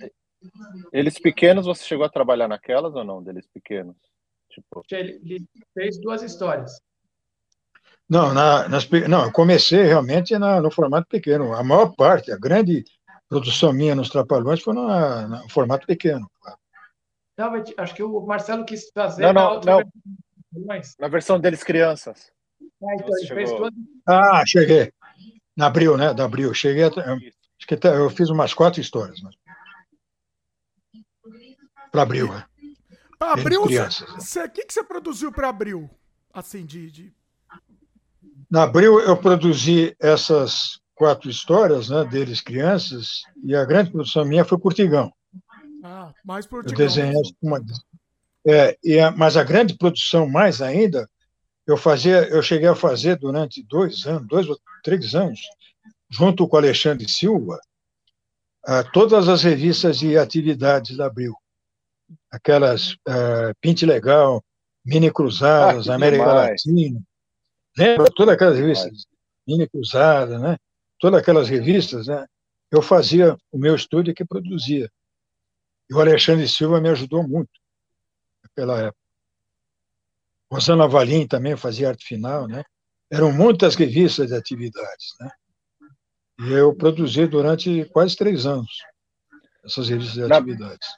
Eles 0.93 1.19
pequenos, 1.19 1.67
você 1.67 1.85
chegou 1.85 2.05
a 2.05 2.11
trabalhar 2.11 2.49
naquelas 2.49 2.95
ou 2.95 3.05
não, 3.05 3.23
deles 3.23 3.47
pequenos? 3.53 3.97
Tipo... 4.53 4.83
Ele 4.91 5.45
fez 5.75 6.01
duas 6.01 6.23
histórias. 6.23 6.81
Não, 8.09 8.35
na, 8.35 8.69
nas, 8.69 8.89
não, 9.09 9.25
eu 9.25 9.33
comecei 9.33 9.85
realmente 9.85 10.37
na, 10.39 10.61
no 10.61 10.71
formato 10.71 11.09
pequeno. 11.09 11.55
A 11.55 11.65
maior 11.65 11.95
parte, 11.97 12.31
a 12.31 12.37
grande 12.37 12.85
produção 13.29 13.73
minha 13.73 13.95
nos 13.95 14.11
Trapalhões 14.11 14.61
foi 14.61 14.75
no, 14.75 15.29
no 15.29 15.49
formato 15.49 15.87
pequeno. 15.87 16.31
Não, 17.39 17.55
acho 17.79 17.95
que 17.95 18.03
o 18.03 18.21
Marcelo 18.27 18.67
quis 18.67 18.91
fazer. 18.93 19.23
Não, 19.23 19.33
não, 19.33 19.61
não. 19.61 19.83
Mas... 20.67 20.95
Na 20.99 21.09
versão 21.09 21.41
deles 21.41 21.65
crianças. 21.65 22.31
Ah, 22.61 22.95
então 22.95 23.17
ele 23.17 23.27
fez 23.29 23.51
todo... 23.51 23.73
ah, 24.07 24.43
cheguei. 24.47 24.93
Na 25.57 25.67
Abril, 25.67 25.97
né? 25.97 26.13
Da 26.13 26.25
Abril. 26.25 26.53
Cheguei. 26.53 26.85
Acho 26.85 27.67
que 27.67 27.75
até, 27.75 27.97
eu 27.97 28.11
fiz 28.11 28.29
umas 28.29 28.53
quatro 28.53 28.81
histórias. 28.81 29.23
Mas... 29.23 29.35
Para 31.91 32.03
Abril, 32.03 32.31
né? 32.31 32.45
Abril, 33.31 33.63
o 33.65 33.69
que, 33.69 34.65
que 34.65 34.73
você 34.73 34.83
produziu 34.83 35.31
para 35.33 35.49
Abril? 35.49 35.89
Assim, 36.33 36.65
de, 36.65 36.91
de. 36.91 37.15
Na 38.51 38.65
Abril, 38.65 39.01
eu 39.01 39.17
produzi 39.17 39.95
essas 40.01 40.81
quatro 40.95 41.29
histórias, 41.29 41.89
né? 41.89 42.05
Deles 42.05 42.41
crianças, 42.41 43.23
e 43.43 43.55
a 43.55 43.65
grande 43.65 43.91
produção 43.91 44.25
minha 44.25 44.45
foi 44.45 44.59
Curtigão. 44.59 45.13
Ah, 45.83 46.13
mais 46.25 46.47
por 46.47 46.65
Eu 46.65 46.73
desenhei 46.73 47.21
uma. 47.41 47.61
É, 48.47 48.77
e 48.83 48.99
a, 48.99 49.11
mas 49.11 49.37
a 49.37 49.45
grande 49.45 49.77
produção, 49.77 50.29
mais 50.29 50.61
ainda, 50.61 51.09
eu 51.67 51.77
fazia, 51.77 52.29
eu 52.29 52.43
cheguei 52.43 52.69
a 52.69 52.75
fazer 52.75 53.17
durante 53.17 53.63
dois 53.63 54.07
anos, 54.07 54.27
dois 54.29 54.49
ou 54.49 54.59
três 54.83 55.15
anos, 55.15 55.41
junto 56.11 56.47
com 56.49 56.57
Alexandre 56.57 57.09
Silva, 57.09 57.59
a, 58.65 58.83
todas 58.83 59.29
as 59.29 59.43
revistas 59.43 60.03
e 60.03 60.17
atividades 60.17 60.97
da 60.97 61.07
Abril. 61.07 61.35
Aquelas 62.33 62.93
uh, 63.09 63.55
Pinte 63.61 63.85
Legal, 63.85 64.43
Mini 64.85 65.13
Cruzadas, 65.13 65.89
ah, 65.89 65.95
América 65.95 66.25
demais. 66.25 66.63
Latina. 66.67 67.01
Lembra? 67.77 68.11
Todas 68.15 68.35
aquelas 68.35 68.59
revistas, 68.59 69.07
Mini 69.47 69.69
Cruzada, 69.69 70.39
né? 70.39 70.57
Todas 70.99 71.21
aquelas 71.21 71.49
revistas, 71.49 72.07
né? 72.07 72.27
Eu 72.71 72.81
fazia 72.81 73.37
o 73.51 73.59
meu 73.59 73.75
estúdio 73.75 74.15
que 74.15 74.25
produzia. 74.25 74.91
E 75.91 75.95
o 75.95 76.01
Alexandre 76.01 76.49
Silva 76.49 76.81
me 76.81 76.89
ajudou 76.89 77.27
muito 77.27 77.51
naquela 78.43 78.81
época. 78.81 79.03
Rosana 80.51 80.89
Valim 80.89 81.27
também 81.27 81.57
fazia 81.57 81.89
arte 81.89 82.05
final, 82.05 82.47
né? 82.47 82.63
Eram 83.11 83.33
muitas 83.33 83.75
revistas 83.75 84.29
de 84.29 84.35
atividades, 84.35 85.15
né? 85.21 85.31
E 86.41 86.53
eu 86.53 86.75
produzi 86.75 87.27
durante 87.27 87.85
quase 87.87 88.17
três 88.17 88.47
anos 88.47 88.71
essas 89.65 89.89
revistas 89.89 90.15
de 90.15 90.29
na, 90.29 90.37
atividades. 90.37 90.89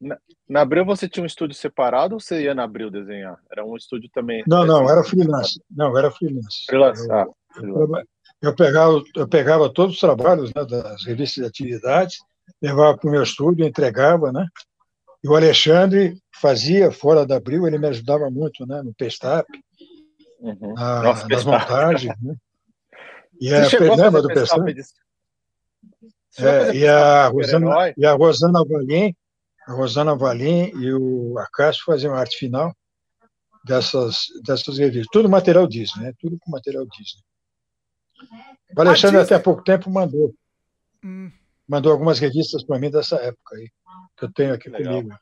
Na, 0.00 0.18
na 0.48 0.60
Abril 0.60 0.84
você 0.84 1.08
tinha 1.08 1.22
um 1.22 1.26
estúdio 1.26 1.56
separado 1.56 2.14
ou 2.14 2.20
você 2.20 2.42
ia 2.42 2.54
na 2.54 2.64
Abril 2.64 2.90
desenhar? 2.90 3.38
Era 3.50 3.64
um 3.64 3.76
estúdio 3.76 4.10
também? 4.12 4.42
Não, 4.46 4.66
não, 4.66 4.88
era 4.90 5.02
freelance. 5.02 5.60
Não, 5.70 5.96
era 5.96 6.10
freelance. 6.10 6.64
Freelance, 6.66 7.08
eu, 7.08 7.14
ah, 7.14 7.26
freelance. 7.54 8.08
Eu, 8.42 8.54
pegava, 8.54 9.02
eu 9.16 9.28
pegava 9.28 9.72
todos 9.72 9.94
os 9.94 10.00
trabalhos 10.00 10.52
né, 10.54 10.64
das 10.64 11.04
revistas 11.04 11.42
de 11.42 11.48
atividades 11.48 12.18
levava 12.60 12.96
para 12.96 13.08
o 13.08 13.10
meu 13.10 13.22
estúdio, 13.22 13.66
entregava, 13.66 14.32
né? 14.32 14.46
E 15.22 15.28
o 15.28 15.34
Alexandre 15.34 16.18
fazia 16.40 16.90
fora 16.90 17.26
da 17.26 17.36
Abril, 17.36 17.66
ele 17.66 17.78
me 17.78 17.88
ajudava 17.88 18.30
muito, 18.30 18.66
né? 18.66 18.82
No 18.82 18.94
Pestap, 18.94 19.46
uhum. 20.40 20.74
na, 20.74 21.02
Nossa, 21.02 21.28
nas 21.28 21.44
montagens, 21.44 22.14
né? 22.20 22.34
E 23.40 23.52
a, 23.52 23.66
lembra 23.96 24.22
do 24.22 24.28
Pestap? 24.28 24.74
É, 26.36 26.74
e, 26.74 26.86
a 26.86 27.28
Rosana, 27.28 27.94
e 27.96 28.04
a 28.04 28.12
Rosana 28.12 28.64
Valim, 28.64 29.14
a 29.66 29.72
Rosana 29.72 30.14
Valim 30.14 30.70
e 30.80 30.92
o 30.92 31.38
Acácio 31.38 31.84
faziam 31.84 32.14
a 32.14 32.18
arte 32.18 32.36
final 32.38 32.74
dessas, 33.64 34.26
dessas 34.44 34.78
revistas. 34.78 35.08
Tudo 35.12 35.28
material 35.28 35.66
Disney, 35.66 36.04
né? 36.04 36.12
Tudo 36.18 36.38
com 36.38 36.50
material 36.50 36.86
Disney. 36.86 37.22
O 38.76 38.80
Alexandre 38.80 39.20
até 39.20 39.34
há 39.34 39.40
pouco 39.40 39.62
tempo 39.62 39.90
mandou. 39.90 40.34
Hum 41.04 41.30
mandou 41.68 41.92
algumas 41.92 42.18
revistas 42.18 42.62
para 42.62 42.78
mim 42.78 42.90
dessa 42.90 43.16
época 43.16 43.56
aí, 43.56 43.68
que 44.16 44.24
eu 44.24 44.32
tenho 44.32 44.54
aqui 44.54 44.68
Legal. 44.68 45.02
comigo. 45.02 45.18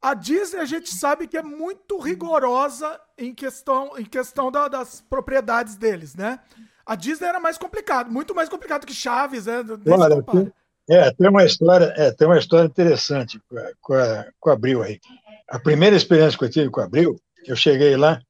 A 0.00 0.12
Disney 0.12 0.60
a 0.60 0.66
gente 0.66 0.90
sabe 0.90 1.26
que 1.26 1.36
é 1.36 1.42
muito 1.42 1.98
rigorosa 1.98 3.00
em 3.16 3.34
questão, 3.34 3.98
em 3.98 4.04
questão 4.04 4.50
da, 4.50 4.68
das 4.68 5.00
propriedades 5.00 5.76
deles, 5.76 6.14
né? 6.14 6.40
A 6.84 6.94
Disney 6.94 7.26
era 7.26 7.40
mais 7.40 7.56
complicado, 7.56 8.10
muito 8.10 8.34
mais 8.34 8.48
complicado 8.48 8.86
que 8.86 8.92
Chaves, 8.92 9.46
né? 9.46 9.64
Olha, 9.88 10.22
tem, 10.22 10.52
é, 10.88 11.10
tem 11.12 11.28
uma 11.28 11.44
história, 11.44 11.92
é, 11.96 12.10
tem 12.12 12.26
uma 12.26 12.38
história 12.38 12.66
interessante 12.66 13.40
com 13.48 13.58
a, 13.58 13.70
com, 13.80 13.94
a, 13.94 14.26
com 14.40 14.50
a 14.50 14.52
Abril 14.52 14.82
aí. 14.82 15.00
A 15.48 15.58
primeira 15.58 15.96
experiência 15.96 16.38
que 16.38 16.44
eu 16.44 16.50
tive 16.50 16.70
com 16.70 16.80
a 16.80 16.84
Abril, 16.84 17.16
eu 17.46 17.56
cheguei 17.56 17.96
lá 17.96 18.20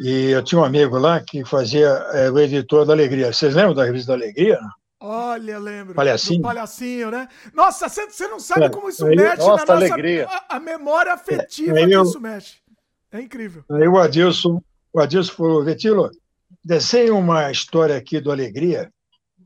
e 0.00 0.30
eu 0.30 0.42
tinha 0.42 0.60
um 0.60 0.64
amigo 0.64 0.98
lá 0.98 1.20
que 1.20 1.44
fazia 1.44 1.88
é, 2.14 2.30
o 2.30 2.38
editor 2.38 2.86
da 2.86 2.92
Alegria. 2.92 3.32
Vocês 3.32 3.54
lembram 3.54 3.74
da 3.74 3.84
revista 3.84 4.08
da 4.08 4.14
Alegria? 4.14 4.58
Olha, 4.98 5.58
lembro. 5.58 5.94
Palhacinho. 5.94 6.42
Palhacinho, 6.42 7.10
né? 7.10 7.28
Nossa, 7.52 7.88
você 7.88 8.26
não 8.28 8.40
sabe 8.40 8.64
é, 8.64 8.68
como 8.70 8.88
isso 8.88 9.06
aí, 9.06 9.16
mexe 9.16 9.36
nossa, 9.36 9.66
na 9.66 9.74
nossa 9.74 9.92
alegria. 9.92 10.26
A, 10.26 10.56
a 10.56 10.60
memória 10.60 11.12
afetiva 11.12 11.78
é, 11.78 11.86
que 11.86 11.92
eu, 11.92 12.02
isso 12.02 12.20
mexe. 12.20 12.56
É 13.12 13.20
incrível. 13.20 13.64
Aí 13.70 13.86
o 13.86 13.98
Adilson, 13.98 14.62
o 14.92 15.00
Adilson 15.00 15.32
falou, 15.34 15.64
Vetilo, 15.64 16.10
desenhe 16.64 17.10
uma 17.10 17.50
história 17.50 17.96
aqui 17.96 18.20
do 18.20 18.32
Alegria 18.32 18.90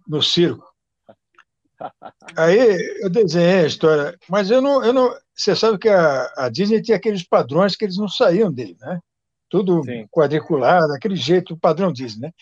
no 0.07 0.23
circo. 0.23 0.70
Aí 2.37 2.99
eu 3.01 3.11
desenhei 3.11 3.65
a 3.65 3.67
história, 3.67 4.19
mas 4.29 4.51
eu 4.51 4.61
não, 4.61 4.85
eu 4.85 4.93
não. 4.93 5.15
Você 5.35 5.57
sabe 5.57 5.79
que 5.79 5.89
a, 5.89 6.33
a 6.37 6.49
Disney 6.49 6.83
tinha 6.83 6.97
aqueles 6.97 7.23
padrões 7.27 7.75
que 7.77 7.85
eles 7.85 7.97
não 7.97 8.09
saíam 8.09 8.53
dele, 8.53 8.77
né? 8.81 9.01
Tudo 9.49 9.83
Sim. 9.85 10.07
quadriculado, 10.11 10.93
aquele 10.93 11.17
jeito, 11.17 11.55
o 11.55 11.59
padrão 11.59 11.93
Disney, 11.93 12.29
né? 12.29 12.33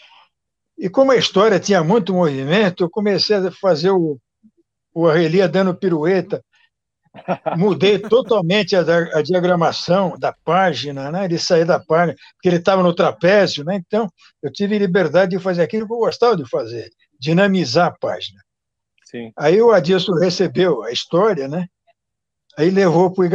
E 0.77 0.89
como 0.89 1.11
a 1.11 1.17
história 1.17 1.59
tinha 1.59 1.83
muito 1.83 2.15
movimento, 2.15 2.85
eu 2.85 2.91
comecei 2.91 3.37
a 3.37 3.51
fazer 3.51 3.91
o, 3.91 4.19
o 4.95 5.09
Arrelia 5.09 5.49
dando 5.49 5.75
pirueta, 5.75 6.43
mudei 7.57 7.99
totalmente 7.99 8.77
a, 8.77 8.83
a, 9.15 9.23
diagramação 9.23 10.17
da 10.19 10.33
página, 10.33 11.11
né? 11.11 11.25
ele 11.25 11.39
saía 11.39 11.67
da 11.67 11.81
página, 11.81 12.17
porque 12.35 12.49
ele 12.49 12.57
estava 12.57 12.83
no 12.83 12.95
trapézio, 12.95 13.65
né? 13.65 13.75
então 13.75 14.09
eu 14.41 14.53
tive 14.53 14.79
liberdade 14.79 15.37
de 15.37 15.43
fazer 15.43 15.63
aquilo 15.63 15.87
que 15.87 15.93
eu 15.93 15.99
gostava 15.99 16.37
de 16.37 16.49
fazer, 16.49 16.89
dinamizar 17.19 17.89
a 17.89 17.99
página. 17.99 18.41
Sim. 19.11 19.33
Aí 19.37 19.61
o 19.63 19.73
Adilson 19.73 20.13
recebeu 20.15 20.83
a 20.83 20.93
história, 20.93 21.49
né? 21.49 21.67
aí 22.59 22.71
levou 22.71 23.13
para 23.13 23.23
o 23.23 23.27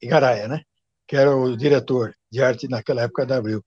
Igaraia, 0.00 0.48
né? 0.48 0.62
que 1.06 1.14
era 1.14 1.36
o 1.36 1.56
diretor 1.56 2.14
de 2.30 2.42
arte 2.42 2.66
naquela 2.66 3.02
época 3.02 3.26
da 3.26 3.36
Abril. 3.36 3.62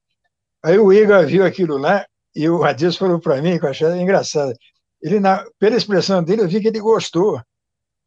Aí 0.63 0.79
o 0.79 0.91
Igor 0.91 1.25
viu 1.27 1.45
aquilo 1.45 1.77
lá 1.77 2.05
e 2.35 2.49
o 2.49 2.63
Adilson 2.63 2.97
falou 2.97 3.19
para 3.19 3.41
mim, 3.41 3.57
que 3.57 3.65
eu 3.65 3.69
achei 3.69 3.87
engraçado. 3.87 4.53
Ele, 5.01 5.19
na, 5.19 5.45
pela 5.59 5.77
expressão 5.77 6.23
dele, 6.23 6.41
eu 6.41 6.47
vi 6.47 6.59
que 6.59 6.67
ele 6.67 6.79
gostou. 6.79 7.39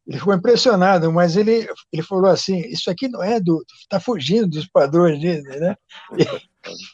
Ele 0.06 0.18
ficou 0.18 0.34
impressionado, 0.34 1.12
mas 1.12 1.36
ele, 1.36 1.68
ele 1.92 2.02
falou 2.02 2.30
assim: 2.30 2.58
Isso 2.62 2.90
aqui 2.90 3.08
não 3.08 3.22
é 3.22 3.38
do. 3.38 3.62
Está 3.80 4.00
fugindo 4.00 4.48
dos 4.48 4.66
padrões 4.66 5.20
Disney, 5.20 5.60
né? 5.60 5.76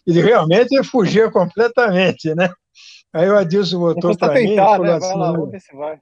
Ele 0.06 0.20
realmente 0.20 0.84
fugia 0.84 1.30
completamente, 1.30 2.34
né? 2.34 2.52
Aí 3.14 3.30
o 3.30 3.36
Adilson 3.36 3.78
voltou 3.78 4.18
para 4.18 4.34
mim. 4.34 4.48
Tentar, 4.48 4.78
né? 4.80 4.94
Assim, 4.94 5.08
vai 5.08 5.16
lá, 5.16 5.32
vamos 5.32 5.50
ver 5.50 5.60
se 5.60 5.76
vai. 5.76 6.00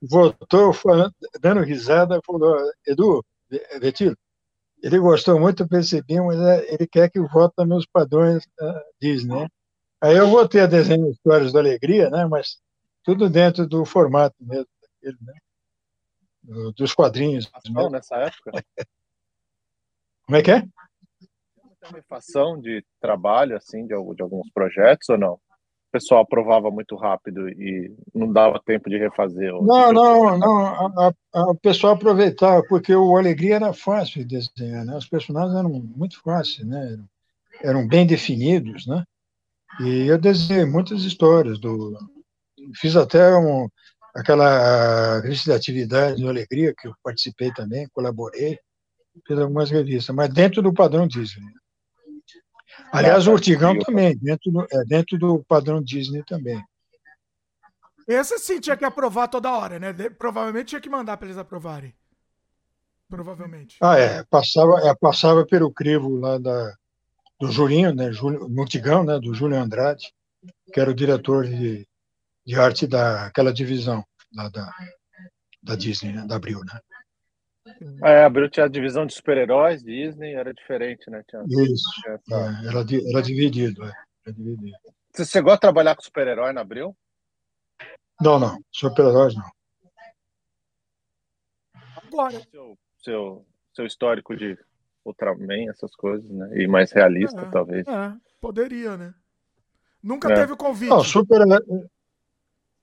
Voltou 0.00 0.72
falando, 0.72 1.12
dando 1.40 1.60
risada, 1.62 2.20
falou: 2.24 2.56
Edu, 2.86 3.24
Vetilo, 3.80 4.16
ele 4.80 4.98
gostou 5.00 5.40
muito, 5.40 5.68
percebi, 5.68 6.20
mas 6.20 6.38
é, 6.38 6.72
ele 6.72 6.86
quer 6.86 7.10
que 7.10 7.18
eu 7.18 7.26
vote 7.26 7.54
nos 7.66 7.84
padrões 7.84 8.44
uh, 8.44 8.80
Disney. 9.00 9.40
Né? 9.40 9.48
Aí 10.00 10.16
eu 10.16 10.28
voltei 10.28 10.60
a 10.60 10.66
desenhar 10.66 11.10
histórias 11.10 11.52
da 11.52 11.58
alegria, 11.58 12.08
né? 12.08 12.24
Mas 12.26 12.58
tudo 13.02 13.28
dentro 13.28 13.66
do 13.66 13.84
formato 13.84 14.36
mesmo 14.40 14.68
daquele, 14.80 15.18
né? 15.20 15.34
dos 16.76 16.94
quadrinhos. 16.94 17.50
Não, 17.70 17.90
nessa 17.90 18.16
época? 18.16 18.52
Como 20.26 20.36
é 20.36 20.42
que 20.42 20.52
é? 20.52 20.60
Tem 21.80 22.60
de 22.60 22.84
trabalho, 23.00 23.56
assim, 23.56 23.82
de, 23.82 23.88
de 23.88 24.22
alguns 24.22 24.48
projetos 24.52 25.08
ou 25.08 25.18
não? 25.18 25.40
O 25.90 25.98
pessoal 25.98 26.22
aprovava 26.22 26.70
muito 26.70 26.94
rápido 26.94 27.48
e 27.48 27.92
não 28.14 28.32
dava 28.32 28.62
tempo 28.64 28.88
de 28.88 28.96
refazer? 28.96 29.52
Não, 29.52 29.92
não, 29.92 30.38
não. 30.38 31.14
o 31.50 31.54
pessoal 31.56 31.94
aproveitava, 31.94 32.62
porque 32.68 32.94
o 32.94 33.16
Alegria 33.16 33.56
era 33.56 33.72
fácil 33.72 34.24
de 34.24 34.38
desenhar, 34.38 34.84
né? 34.84 34.96
Os 34.96 35.08
personagens 35.08 35.58
eram 35.58 35.68
muito 35.68 36.22
fáceis, 36.22 36.64
né? 36.64 36.92
Eram, 36.92 37.08
eram 37.60 37.88
bem 37.88 38.06
definidos, 38.06 38.86
né? 38.86 39.02
E 39.80 40.06
eu 40.06 40.16
desenhei 40.16 40.64
muitas 40.64 41.02
histórias 41.02 41.58
do... 41.58 41.98
Fiz 42.76 42.94
até 42.94 43.36
um, 43.36 43.68
aquela 44.14 45.20
revista 45.22 45.50
de 45.50 45.56
atividade 45.56 46.18
de 46.18 46.28
alegria, 46.28 46.72
que 46.72 46.86
eu 46.86 46.94
participei 47.02 47.52
também, 47.52 47.88
colaborei, 47.92 48.56
fiz 49.26 49.36
algumas 49.36 49.70
revistas, 49.70 50.14
mas 50.14 50.32
dentro 50.32 50.62
do 50.62 50.72
padrão 50.72 51.08
Disney. 51.08 51.52
Aliás, 52.92 53.26
o 53.26 53.32
Urtigão 53.32 53.78
também, 53.78 54.16
dentro 54.16 54.50
do, 54.50 54.62
é, 54.62 54.84
dentro 54.84 55.18
do 55.18 55.44
padrão 55.44 55.82
Disney 55.82 56.22
também. 56.24 56.62
Esse 58.06 58.38
sim 58.38 58.58
tinha 58.58 58.76
que 58.76 58.84
aprovar 58.84 59.28
toda 59.28 59.52
hora, 59.52 59.78
né? 59.78 59.92
Provavelmente 60.18 60.70
tinha 60.70 60.80
que 60.80 60.90
mandar 60.90 61.16
para 61.16 61.26
eles 61.26 61.38
aprovarem. 61.38 61.94
Provavelmente. 63.08 63.76
Ah, 63.80 63.98
é. 63.98 64.24
Passava, 64.24 64.80
é, 64.80 64.94
passava 64.94 65.46
pelo 65.46 65.72
crivo 65.72 66.16
lá 66.16 66.38
da, 66.38 66.74
do 67.40 67.50
Julinho, 67.50 67.94
né? 67.94 68.12
Júlio, 68.12 68.44
Urtigão, 68.46 69.04
né? 69.04 69.18
Do 69.20 69.32
Júlio 69.32 69.58
Andrade, 69.58 70.12
que 70.72 70.80
era 70.80 70.90
o 70.90 70.94
diretor 70.94 71.46
de, 71.46 71.86
de 72.44 72.54
arte 72.58 72.86
daquela 72.86 73.52
divisão 73.52 74.04
lá 74.34 74.48
da, 74.48 74.72
da 75.62 75.76
Disney, 75.76 76.12
né? 76.12 76.26
da 76.26 76.36
Abril, 76.36 76.60
né? 76.60 76.80
É, 78.02 78.22
a 78.22 78.26
Abril 78.26 78.48
tinha 78.48 78.66
a 78.66 78.68
divisão 78.68 79.04
de 79.04 79.14
super-heróis, 79.14 79.82
Disney 79.82 80.34
era 80.34 80.52
diferente, 80.52 81.10
né? 81.10 81.22
Tinha, 81.28 81.42
Isso, 81.46 81.84
tinha 82.02 82.14
essa... 82.14 82.34
é, 82.34 82.68
era, 82.68 82.78
era, 83.10 83.22
dividido, 83.22 83.84
é, 83.84 83.92
era 84.26 84.34
dividido. 84.34 84.78
Você 85.12 85.24
chegou 85.24 85.52
a 85.52 85.58
trabalhar 85.58 85.94
com 85.94 86.02
super-herói 86.02 86.52
na 86.52 86.62
Abril? 86.62 86.96
Não, 88.20 88.38
não, 88.38 88.58
super-heróis 88.70 89.34
não. 89.34 89.50
Agora. 91.96 92.40
Seu, 92.50 92.78
seu, 92.98 93.46
seu 93.74 93.86
histórico 93.86 94.36
de 94.36 94.58
Ultraman, 95.04 95.68
essas 95.70 95.94
coisas, 95.94 96.30
né? 96.30 96.62
E 96.62 96.66
mais 96.66 96.92
realista, 96.92 97.40
é, 97.40 97.50
talvez. 97.50 97.86
É, 97.86 98.14
poderia, 98.40 98.96
né? 98.96 99.14
Nunca 100.02 100.32
é. 100.32 100.34
teve 100.34 100.52
o 100.52 100.56
convite. 100.56 100.90
Não, 100.90 101.04
super 101.04 101.40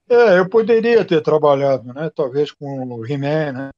é, 0.09 0.39
eu 0.39 0.47
poderia 0.47 1.03
ter 1.03 1.21
trabalhado, 1.21 1.93
né? 1.93 2.09
Talvez 2.15 2.51
com 2.51 2.95
o 2.95 3.05
He-Man, 3.05 3.51
né? 3.51 3.69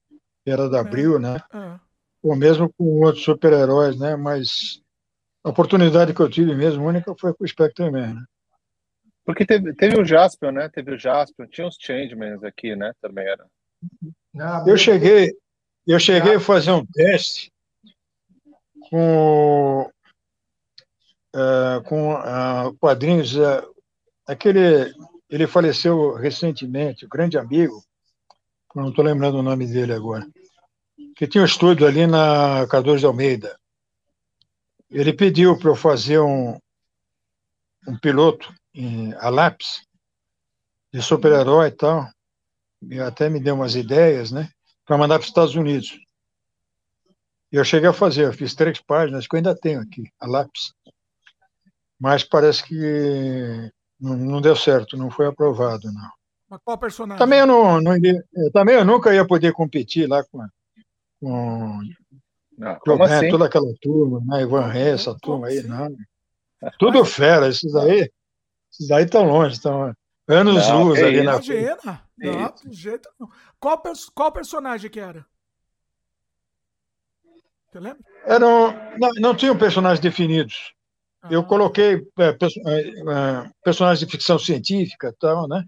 Que 0.44 0.52
era 0.52 0.70
da 0.70 0.78
é, 0.78 0.82
Abril, 0.82 1.20
né? 1.20 1.41
É. 1.53 1.80
Ou 2.22 2.36
mesmo 2.36 2.72
com 2.74 3.02
outros 3.02 3.24
super-heróis, 3.24 3.98
né? 3.99 4.16
Mas 4.16 4.82
a 5.44 5.49
oportunidade 5.49 6.14
que 6.14 6.20
eu 6.20 6.30
tive 6.30 6.53
mesmo, 6.56 6.86
única, 6.86 7.14
foi 7.16 7.34
com 7.34 7.44
o 7.44 7.48
Spectre-Man, 7.48 8.14
né? 8.16 8.24
Porque 9.26 9.45
teve, 9.45 9.74
teve 9.76 9.99
o 9.99 10.06
Jaspion, 10.06 10.52
né? 10.52 10.70
Teve 10.70 10.95
o 10.95 10.98
Jaspion, 10.98 11.45
tinha 11.48 11.68
os 11.68 11.78
Changemans 11.80 12.44
aqui, 12.44 12.76
né? 12.76 12.94
Também 12.99 13.28
era. 13.28 13.45
Eu 14.66 14.76
cheguei, 14.78 15.34
eu 15.86 15.99
cheguei 15.99 16.36
a 16.36 16.40
fazer 16.40 16.72
um 16.72 16.86
teste 16.86 17.52
com, 18.90 19.90
uh, 21.36 21.84
com 21.86 22.16
uh, 22.16 22.74
quadrinhos, 22.80 23.36
uh, 23.36 23.74
aquele 24.26 24.94
ele 25.30 25.45
faleceu 25.45 26.14
recentemente, 26.14 27.06
um 27.06 27.10
grande 27.10 27.38
amigo, 27.38 27.84
não 28.75 28.89
estou 28.89 29.03
lembrando 29.03 29.39
o 29.39 29.43
nome 29.43 29.65
dele 29.65 29.93
agora, 29.93 30.27
que 31.15 31.27
tinha 31.27 31.41
um 31.41 31.45
estúdio 31.45 31.87
ali 31.87 32.05
na 32.05 32.67
Cardoso 32.67 32.99
de 32.99 33.05
Almeida. 33.05 33.59
Ele 34.89 35.13
pediu 35.13 35.57
para 35.57 35.69
eu 35.69 35.75
fazer 35.75 36.19
um, 36.19 36.57
um 37.87 37.97
piloto 37.99 38.53
em, 38.73 39.13
a 39.15 39.29
lápis, 39.29 39.81
de 40.93 41.01
super-herói 41.01 41.67
e 41.67 41.71
tal, 41.71 42.07
e 42.81 42.99
até 42.99 43.29
me 43.29 43.39
deu 43.39 43.55
umas 43.55 43.75
ideias, 43.75 44.31
né, 44.31 44.49
para 44.85 44.97
mandar 44.97 45.15
para 45.15 45.23
os 45.23 45.29
Estados 45.29 45.55
Unidos. 45.55 45.99
E 47.51 47.55
eu 47.55 47.65
cheguei 47.65 47.89
a 47.89 47.93
fazer, 47.93 48.25
eu 48.25 48.33
fiz 48.33 48.53
três 48.53 48.79
páginas, 48.79 49.27
que 49.27 49.35
eu 49.35 49.37
ainda 49.37 49.55
tenho 49.55 49.81
aqui, 49.81 50.03
a 50.19 50.27
lápis. 50.27 50.73
Mas 51.99 52.23
parece 52.23 52.63
que 52.63 53.71
não, 53.99 54.15
não 54.15 54.41
deu 54.41 54.55
certo, 54.55 54.95
não 54.95 55.09
foi 55.09 55.25
aprovado, 55.25 55.91
não. 55.91 56.18
Mas 56.49 56.59
qual 56.63 56.77
personagem? 56.77 57.19
Também 57.19 57.39
eu, 57.39 57.45
não, 57.45 57.80
não 57.80 57.95
iria, 57.95 58.23
também 58.51 58.76
eu 58.76 58.84
nunca 58.84 59.13
ia 59.13 59.26
poder 59.26 59.53
competir 59.53 60.07
lá 60.07 60.23
com, 60.23 60.47
com 61.19 61.80
não, 62.57 63.03
assim? 63.03 63.30
toda 63.30 63.45
aquela 63.45 63.71
turma, 63.81 64.21
né? 64.26 64.41
Ivan 64.41 64.67
Ré, 64.67 64.89
essa 64.89 65.15
turma 65.21 65.47
aí, 65.47 65.61
não. 65.63 65.95
Tudo 66.77 67.05
fera, 67.05 67.47
esses 67.47 67.73
aí, 67.76 68.11
esses 68.71 68.91
aí 68.91 69.05
estão 69.05 69.26
longe, 69.26 69.53
estão 69.53 69.93
anos 70.27 70.67
não, 70.67 70.84
luz 70.84 71.01
ali 71.01 71.23
na 71.23 71.35
Imagina, 71.35 72.03
não, 72.17 72.53
de 72.71 72.77
jeito 72.77 73.09
não. 73.19 73.30
Qual, 73.59 73.81
qual 74.13 74.31
personagem 74.31 74.89
que 74.89 74.99
era? 74.99 75.26
Você 77.71 77.80
lembra? 77.80 78.03
Eram, 78.26 78.73
não, 78.97 79.09
não 79.19 79.35
tinham 79.35 79.57
personagens 79.57 79.99
definidos. 79.99 80.73
Eu 81.30 81.43
coloquei 81.43 82.07
é, 82.17 82.31
perso 82.34 82.59
é, 82.65 82.80
é, 82.81 83.51
personagens 83.63 83.99
de 83.99 84.11
ficção 84.11 84.39
científica 84.39 85.13
tal, 85.19 85.47
né? 85.47 85.63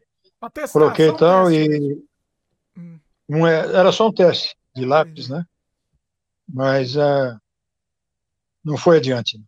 Testar, 0.49 0.79
Coloquei 0.79 1.15
tal 1.15 1.45
um 1.45 1.51
e 1.51 2.03
hum. 2.77 2.99
não 3.29 3.47
é, 3.47 3.59
era 3.75 3.91
só 3.91 4.07
um 4.07 4.13
teste 4.13 4.57
de 4.75 4.85
lápis, 4.85 5.29
né? 5.29 5.45
Mas 6.47 6.95
uh, 6.95 7.39
não 8.63 8.77
foi 8.77 8.97
adiante. 8.97 9.39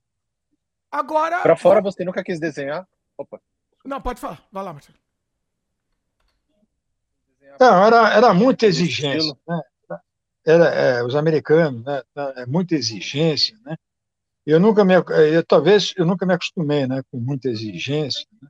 Agora. 0.92 1.42
Para 1.42 1.58
fora 1.58 1.82
você 1.82 2.04
nunca 2.06 2.24
quis 2.24 2.40
desenhar? 2.40 2.88
Opa. 3.18 3.42
Não, 3.84 4.00
pode 4.00 4.20
falar. 4.20 4.42
Vai 4.52 4.64
lá, 4.64 4.74
Marcelo. 4.74 4.98
Não, 7.60 7.86
era, 7.86 8.14
era 8.14 8.34
muita 8.34 8.66
exigência. 8.66 9.36
Né? 9.48 9.62
Era, 10.46 10.66
é, 10.70 11.04
os 11.04 11.16
americanos, 11.16 11.84
né? 11.84 12.04
É 12.38 12.46
muita 12.46 12.76
exigência, 12.76 13.58
né? 13.66 13.76
eu 14.46 14.60
nunca 14.60 14.84
me 14.84 14.94
eu, 14.94 15.46
talvez 15.46 15.94
eu 15.98 16.06
nunca 16.06 16.26
me 16.26 16.34
acostumei 16.34 16.86
né 16.86 17.02
com 17.10 17.18
muita 17.18 17.50
exigência 17.50 18.28
né? 18.42 18.50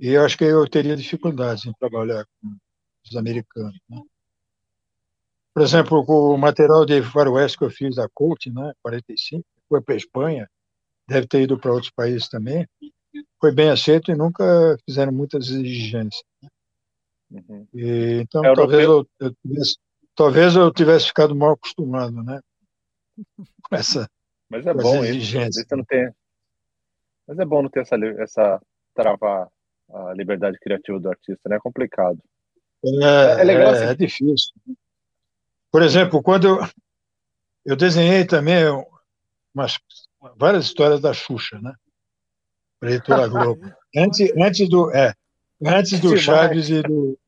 E 0.00 0.08
eu 0.08 0.24
acho 0.24 0.36
que 0.36 0.44
eu 0.44 0.68
teria 0.68 0.96
dificuldades 0.96 1.66
em 1.66 1.72
trabalhar 1.74 2.24
com 2.40 2.56
os 3.04 3.16
americanos 3.16 3.78
né? 3.88 4.00
por 5.54 5.62
exemplo 5.62 6.04
o 6.06 6.36
material 6.36 6.86
de 6.86 7.02
faroeste 7.02 7.58
que 7.58 7.64
eu 7.64 7.70
fiz 7.70 7.96
da 7.96 8.08
Colt 8.14 8.46
né 8.46 8.72
45 8.82 9.44
foi 9.68 9.80
para 9.82 9.94
a 9.94 9.96
Espanha 9.96 10.50
deve 11.06 11.26
ter 11.26 11.42
ido 11.42 11.58
para 11.58 11.72
outros 11.72 11.92
países 11.92 12.28
também 12.28 12.66
foi 13.40 13.52
bem 13.52 13.70
aceito 13.70 14.10
e 14.10 14.16
nunca 14.16 14.76
fizeram 14.84 15.12
muitas 15.12 15.50
exigências 15.50 16.24
né? 16.42 16.48
uhum. 17.30 17.66
e, 17.74 18.20
então 18.22 18.44
é 18.44 18.54
talvez 18.54 18.84
eu, 18.84 19.06
eu 19.20 19.34
tivesse, 19.42 19.76
talvez 20.14 20.56
eu 20.56 20.72
tivesse 20.72 21.06
ficado 21.06 21.36
mal 21.36 21.52
acostumado 21.52 22.22
né 22.22 22.40
com 23.62 23.76
essa 23.76 24.08
mas 24.50 24.66
é 24.66 24.74
bom 24.74 25.04
isso. 25.04 25.38
Você 25.38 25.76
não 25.76 25.84
tem... 25.84 26.12
Mas 27.26 27.38
é 27.38 27.44
bom 27.44 27.62
não 27.62 27.70
ter 27.70 27.82
essa, 27.82 27.96
essa 28.18 28.60
travar 28.92 29.48
a 29.92 30.14
liberdade 30.14 30.58
criativa 30.58 30.98
do 30.98 31.08
artista, 31.08 31.48
né? 31.48 31.56
É 31.56 31.60
complicado. 31.60 32.18
É, 32.84 33.40
é, 33.40 33.44
legal, 33.44 33.74
é, 33.74 33.76
assim. 33.76 33.84
é 33.84 33.94
difícil. 33.94 34.52
Por 35.70 35.82
exemplo, 35.82 36.22
quando 36.22 36.46
eu, 36.46 36.68
eu 37.64 37.76
desenhei 37.76 38.24
também 38.24 38.64
umas, 39.54 39.78
várias 40.36 40.64
histórias 40.64 41.00
da 41.00 41.12
Xuxa, 41.12 41.58
né? 41.60 41.74
Para 42.78 42.92
editora 42.92 43.28
Globo. 43.28 43.60
antes, 43.96 44.32
antes 44.36 44.68
do, 44.68 44.90
é, 44.92 45.14
antes 45.64 46.00
do 46.00 46.16
Chaves 46.16 46.70
e 46.70 46.82
do, 46.82 47.18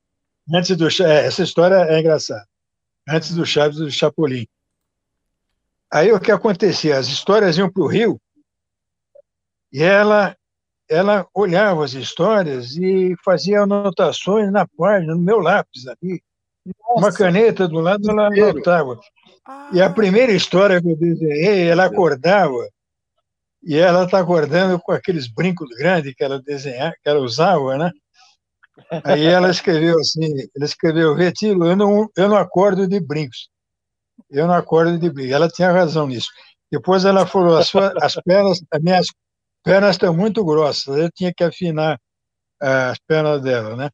antes 0.52 0.76
do, 0.76 0.88
é, 1.04 1.26
essa 1.26 1.42
história 1.42 1.76
é 1.76 2.00
engraçada. 2.00 2.46
Antes 3.08 3.34
do 3.34 3.44
Chaves 3.44 3.78
e 3.78 3.84
do 3.84 3.90
Chapolin. 3.90 4.46
Aí 5.92 6.10
o 6.10 6.20
que 6.20 6.32
acontecia? 6.32 6.96
As 6.96 7.08
histórias 7.08 7.58
iam 7.58 7.70
para 7.70 7.82
o 7.82 7.86
Rio 7.86 8.18
E 9.70 9.82
ela, 9.82 10.34
ela 10.92 11.26
olhava 11.34 11.84
as 11.84 11.94
histórias 11.94 12.76
e 12.76 13.14
fazia 13.24 13.62
anotações 13.62 14.52
na 14.52 14.66
página, 14.76 15.14
no 15.14 15.20
meu 15.20 15.38
lápis 15.38 15.86
ali. 15.86 16.22
Nossa. 16.66 16.98
Uma 16.98 17.12
caneta 17.12 17.66
do 17.66 17.80
lado, 17.80 18.08
ela 18.08 18.26
anotava. 18.26 19.00
Ah. 19.44 19.70
E 19.72 19.80
a 19.80 19.90
primeira 19.90 20.32
história 20.32 20.80
que 20.80 20.90
eu 20.90 20.96
desenhei, 20.96 21.68
ela 21.68 21.86
acordava, 21.86 22.68
e 23.62 23.78
ela 23.78 24.04
está 24.04 24.20
acordando 24.20 24.78
com 24.80 24.92
aqueles 24.92 25.26
brincos 25.28 25.68
grandes 25.78 26.14
que 26.14 26.22
ela 26.22 26.40
desenhava, 26.40 26.94
que 27.02 27.08
ela 27.08 27.20
usava, 27.20 27.78
né? 27.78 27.90
Aí 29.04 29.24
ela 29.24 29.50
escreveu 29.50 29.98
assim, 29.98 30.30
ela 30.54 30.64
escreveu, 30.64 31.14
Retilo, 31.14 31.66
eu 31.66 31.76
não, 31.76 32.08
eu 32.16 32.28
não 32.28 32.36
acordo 32.36 32.86
de 32.86 33.00
brincos. 33.00 33.48
Eu 34.30 34.46
não 34.46 34.54
acordo 34.54 34.98
de 34.98 35.10
brincos. 35.10 35.32
Ela 35.32 35.48
tinha 35.48 35.72
razão 35.72 36.06
nisso. 36.06 36.28
Depois 36.70 37.04
ela 37.04 37.26
falou, 37.26 37.56
as, 37.56 37.68
suas, 37.68 37.92
as 38.00 38.14
pernas, 38.24 38.62
as 38.70 38.82
minhas 38.82 39.06
pernas 39.62 39.92
estão 39.92 40.14
muito 40.14 40.44
grossas, 40.44 40.96
eu 40.96 41.10
tinha 41.10 41.32
que 41.34 41.44
afinar 41.44 41.98
as 42.60 42.98
pernas 43.06 43.42
dela, 43.42 43.76
né? 43.76 43.90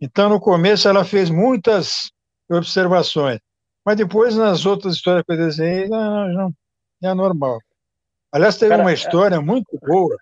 Então, 0.00 0.28
no 0.28 0.40
começo, 0.40 0.88
ela 0.88 1.04
fez 1.04 1.30
muitas 1.30 2.10
observações, 2.50 3.38
mas 3.84 3.96
depois, 3.96 4.36
nas 4.36 4.66
outras 4.66 4.96
histórias 4.96 5.24
que 5.24 5.32
eu 5.32 5.36
desenhei, 5.36 5.88
não, 5.88 6.28
não, 6.28 6.54
é 7.02 7.14
normal. 7.14 7.58
Aliás, 8.32 8.56
teve 8.56 8.70
Cara, 8.70 8.82
uma 8.82 8.90
é 8.90 8.94
história 8.94 9.40
muito 9.40 9.78
boa 9.80 10.16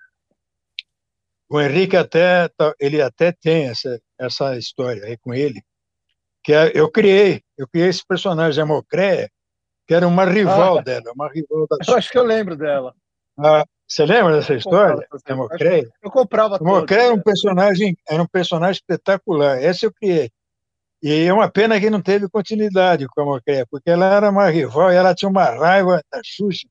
o 1.52 1.60
Henrique 1.60 1.96
até 1.98 2.48
ele 2.80 3.02
até 3.02 3.30
tem 3.30 3.66
essa 3.66 4.00
essa 4.18 4.56
história 4.56 5.04
aí 5.04 5.18
com 5.18 5.34
ele, 5.34 5.62
que 6.42 6.52
é, 6.54 6.72
eu 6.74 6.90
criei, 6.90 7.42
eu 7.58 7.68
criei 7.68 7.88
esse 7.88 8.06
personagem 8.06 8.62
a 8.62 8.66
Mocréia, 8.66 9.30
que 9.86 9.92
era 9.92 10.08
uma 10.08 10.24
rival 10.24 10.78
ah, 10.78 10.82
dela, 10.82 11.12
uma 11.14 11.28
rival 11.28 11.66
da 11.68 11.76
Eu 11.86 11.96
acho 11.96 12.10
que 12.10 12.16
eu 12.16 12.24
lembro 12.24 12.56
dela. 12.56 12.94
Ah, 13.38 13.66
você 13.92 14.06
lembra 14.06 14.36
dessa 14.36 14.54
história? 14.54 15.06
A 15.26 15.36
Mocréia? 15.36 15.86
Eu 16.02 16.10
comprava 16.10 16.56
tudo. 16.56 16.66
Mocréia 16.66 17.08
era 17.08 17.14
um 17.14 17.20
personagem, 17.20 17.94
era 18.08 18.22
um 18.22 18.26
personagem 18.26 18.80
espetacular. 18.80 19.62
Esse 19.62 19.84
eu 19.84 19.92
criei. 19.92 20.30
E 21.02 21.26
é 21.26 21.32
uma 21.32 21.50
pena 21.50 21.78
que 21.78 21.90
não 21.90 22.00
teve 22.00 22.26
continuidade 22.26 23.06
com 23.08 23.20
a 23.20 23.24
Mocréia, 23.26 23.66
porque 23.70 23.90
ela 23.90 24.06
era 24.06 24.30
uma 24.30 24.48
rival 24.48 24.90
e 24.90 24.96
ela 24.96 25.14
tinha 25.14 25.28
uma 25.28 25.44
raiva 25.44 26.02
da 26.10 26.22
Xuxa, 26.24 26.66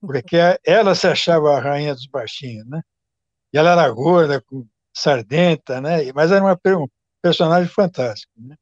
porque 0.00 0.36
ela 0.66 0.96
se 0.96 1.06
achava 1.06 1.56
a 1.56 1.60
rainha 1.60 1.94
dos 1.94 2.06
baixinhos, 2.08 2.66
né? 2.66 2.80
E 3.52 3.58
ela 3.58 3.70
era 3.70 3.88
gorda, 3.90 4.42
sardenta, 4.92 5.80
né? 5.80 6.10
Mas 6.12 6.32
era 6.32 6.42
uma, 6.42 6.58
um 6.78 6.88
personagem 7.22 7.68
fantástico, 7.68 8.32
né? 8.36 8.56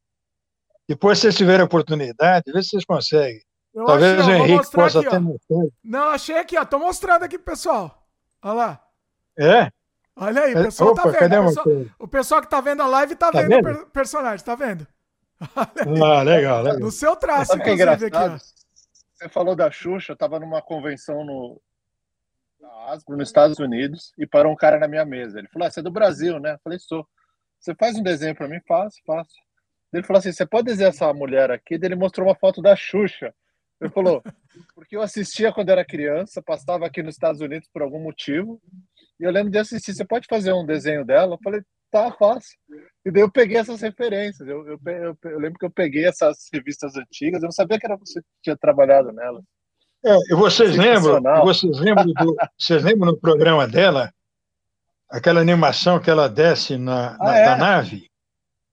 Depois, 0.86 1.18
se 1.18 1.22
vocês 1.22 1.36
tiverem 1.36 1.64
oportunidade, 1.64 2.52
vê 2.52 2.62
se 2.62 2.70
vocês 2.70 2.84
conseguem. 2.84 3.40
Eu 3.74 3.84
Talvez 3.84 4.18
achei, 4.18 4.34
o 4.34 4.36
Henrique 4.36 4.70
possa 4.72 5.00
aqui, 5.00 5.10
ter 5.10 5.18
mostrado. 5.18 5.72
Não, 5.84 6.08
achei 6.10 6.38
aqui, 6.38 6.58
ó. 6.58 6.64
Tô 6.64 6.78
mostrando 6.78 7.22
aqui 7.22 7.38
pro 7.38 7.52
pessoal. 7.52 8.08
Olha 8.42 8.54
lá. 8.54 8.84
É? 9.38 9.70
Olha 10.16 10.42
aí, 10.42 10.54
o 10.54 10.64
pessoal 10.64 10.94
tá 10.94 11.02
Opa, 11.02 11.12
tá 11.12 11.28
vendo. 11.28 11.40
O 11.40 11.46
pessoal, 11.46 11.66
o 11.98 12.08
pessoal, 12.08 12.40
que 12.40 12.50
tá 12.50 12.60
vendo 12.60 12.82
a 12.82 12.86
live 12.86 13.14
tá, 13.14 13.30
tá 13.30 13.42
vendo, 13.42 13.62
vendo 13.62 13.82
o 13.82 13.86
personagem, 13.86 14.44
tá 14.44 14.54
vendo? 14.54 14.86
Ah, 16.04 16.22
legal, 16.22 16.62
legal. 16.64 16.80
No 16.80 16.90
seu 16.90 17.14
traço, 17.14 17.56
que 17.56 17.70
é 17.70 17.74
engraçado? 17.74 18.06
Aqui, 18.06 18.16
ó. 18.16 18.36
Você 18.38 19.28
falou 19.28 19.54
da 19.54 19.70
Xuxa, 19.70 20.12
eu 20.12 20.16
tava 20.16 20.40
numa 20.40 20.60
convenção 20.60 21.24
no, 21.24 21.60
Asbro, 22.88 23.16
nos 23.16 23.28
Estados 23.28 23.58
Unidos, 23.58 24.12
e 24.18 24.26
parou 24.26 24.52
um 24.52 24.56
cara 24.56 24.78
na 24.78 24.88
minha 24.88 25.04
mesa. 25.04 25.38
Ele 25.38 25.48
falou: 25.48 25.66
ah, 25.66 25.70
Você 25.70 25.80
é 25.80 25.82
do 25.82 25.90
Brasil, 25.90 26.38
né? 26.40 26.54
Eu 26.54 26.58
falei: 26.62 26.78
Sou. 26.78 27.06
Você 27.58 27.74
faz 27.74 27.96
um 27.96 28.02
desenho 28.02 28.34
para 28.34 28.48
mim? 28.48 28.60
Faço, 28.66 28.98
faço. 29.06 29.34
Ele 29.92 30.02
falou 30.02 30.18
assim: 30.18 30.32
Você 30.32 30.46
pode 30.46 30.66
desenhar 30.66 30.90
essa 30.90 31.12
mulher 31.12 31.50
aqui? 31.50 31.74
Ele 31.74 31.94
mostrou 31.94 32.26
uma 32.26 32.34
foto 32.34 32.62
da 32.62 32.74
Xuxa. 32.74 33.34
Ele 33.80 33.90
falou: 33.90 34.22
Porque 34.74 34.96
eu 34.96 35.02
assistia 35.02 35.52
quando 35.52 35.70
era 35.70 35.84
criança, 35.84 36.42
passava 36.42 36.86
aqui 36.86 37.02
nos 37.02 37.14
Estados 37.14 37.40
Unidos 37.40 37.68
por 37.72 37.82
algum 37.82 38.00
motivo, 38.00 38.60
e 39.20 39.24
eu 39.24 39.30
lembro 39.30 39.50
de 39.50 39.58
assistir. 39.58 39.94
Você 39.94 40.04
pode 40.04 40.26
fazer 40.28 40.52
um 40.52 40.66
desenho 40.66 41.04
dela? 41.04 41.34
Eu 41.34 41.38
falei: 41.42 41.62
Tá, 41.90 42.12
faço. 42.12 42.48
E 43.04 43.10
daí 43.10 43.22
eu 43.22 43.30
peguei 43.30 43.56
essas 43.56 43.80
referências. 43.80 44.46
Eu, 44.46 44.66
eu, 44.66 44.78
eu, 44.86 45.18
eu 45.24 45.38
lembro 45.38 45.58
que 45.58 45.64
eu 45.64 45.70
peguei 45.70 46.06
essas 46.06 46.48
revistas 46.52 46.94
antigas, 46.96 47.42
eu 47.42 47.46
não 47.46 47.52
sabia 47.52 47.78
que 47.78 47.86
era 47.86 47.96
você 47.96 48.20
que 48.20 48.26
tinha 48.42 48.56
trabalhado 48.56 49.12
nelas. 49.12 49.42
É, 50.04 50.14
e 50.30 50.34
vocês 50.34 50.76
lembram, 50.76 51.20
vocês 51.42 51.78
lembram, 51.80 52.06
do, 52.06 52.36
vocês 52.56 52.84
lembram 52.84 53.12
no 53.12 53.18
programa 53.18 53.66
dela, 53.66 54.12
aquela 55.10 55.40
animação 55.40 55.98
que 55.98 56.08
ela 56.08 56.28
desce 56.28 56.76
na, 56.76 57.16
ah, 57.20 57.24
na 57.24 57.38
é? 57.38 57.56
nave? 57.56 58.08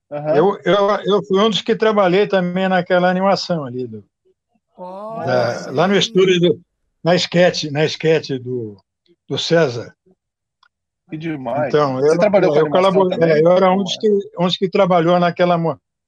Uhum. 0.08 0.36
Eu, 0.36 0.60
eu, 0.64 0.90
eu 1.04 1.24
fui 1.24 1.40
um 1.40 1.50
dos 1.50 1.62
que 1.62 1.74
trabalhei 1.74 2.28
também 2.28 2.68
naquela 2.68 3.10
animação 3.10 3.64
ali. 3.64 3.88
Do, 3.88 4.04
da, 4.78 5.70
lá 5.70 5.88
no 5.88 5.96
estúdio, 5.96 6.40
do, 6.40 6.60
na 7.02 7.14
esquete, 7.14 7.70
na 7.70 7.84
esquete 7.84 8.38
do, 8.38 8.76
do 9.28 9.38
César. 9.38 9.94
Que 11.08 11.16
demais. 11.16 11.68
Então, 11.68 11.94
Você 11.94 12.14
eu, 12.14 12.18
trabalhou 12.18 12.56
eu, 12.56 12.68
com 12.68 12.78
eu, 12.78 13.22
é, 13.22 13.40
eu 13.40 13.52
era 13.52 13.70
um 13.70 13.82
dos, 13.82 13.96
que, 13.96 14.08
um 14.38 14.46
dos 14.46 14.56
que 14.56 14.68
trabalhou 14.68 15.18
naquela, 15.20 15.56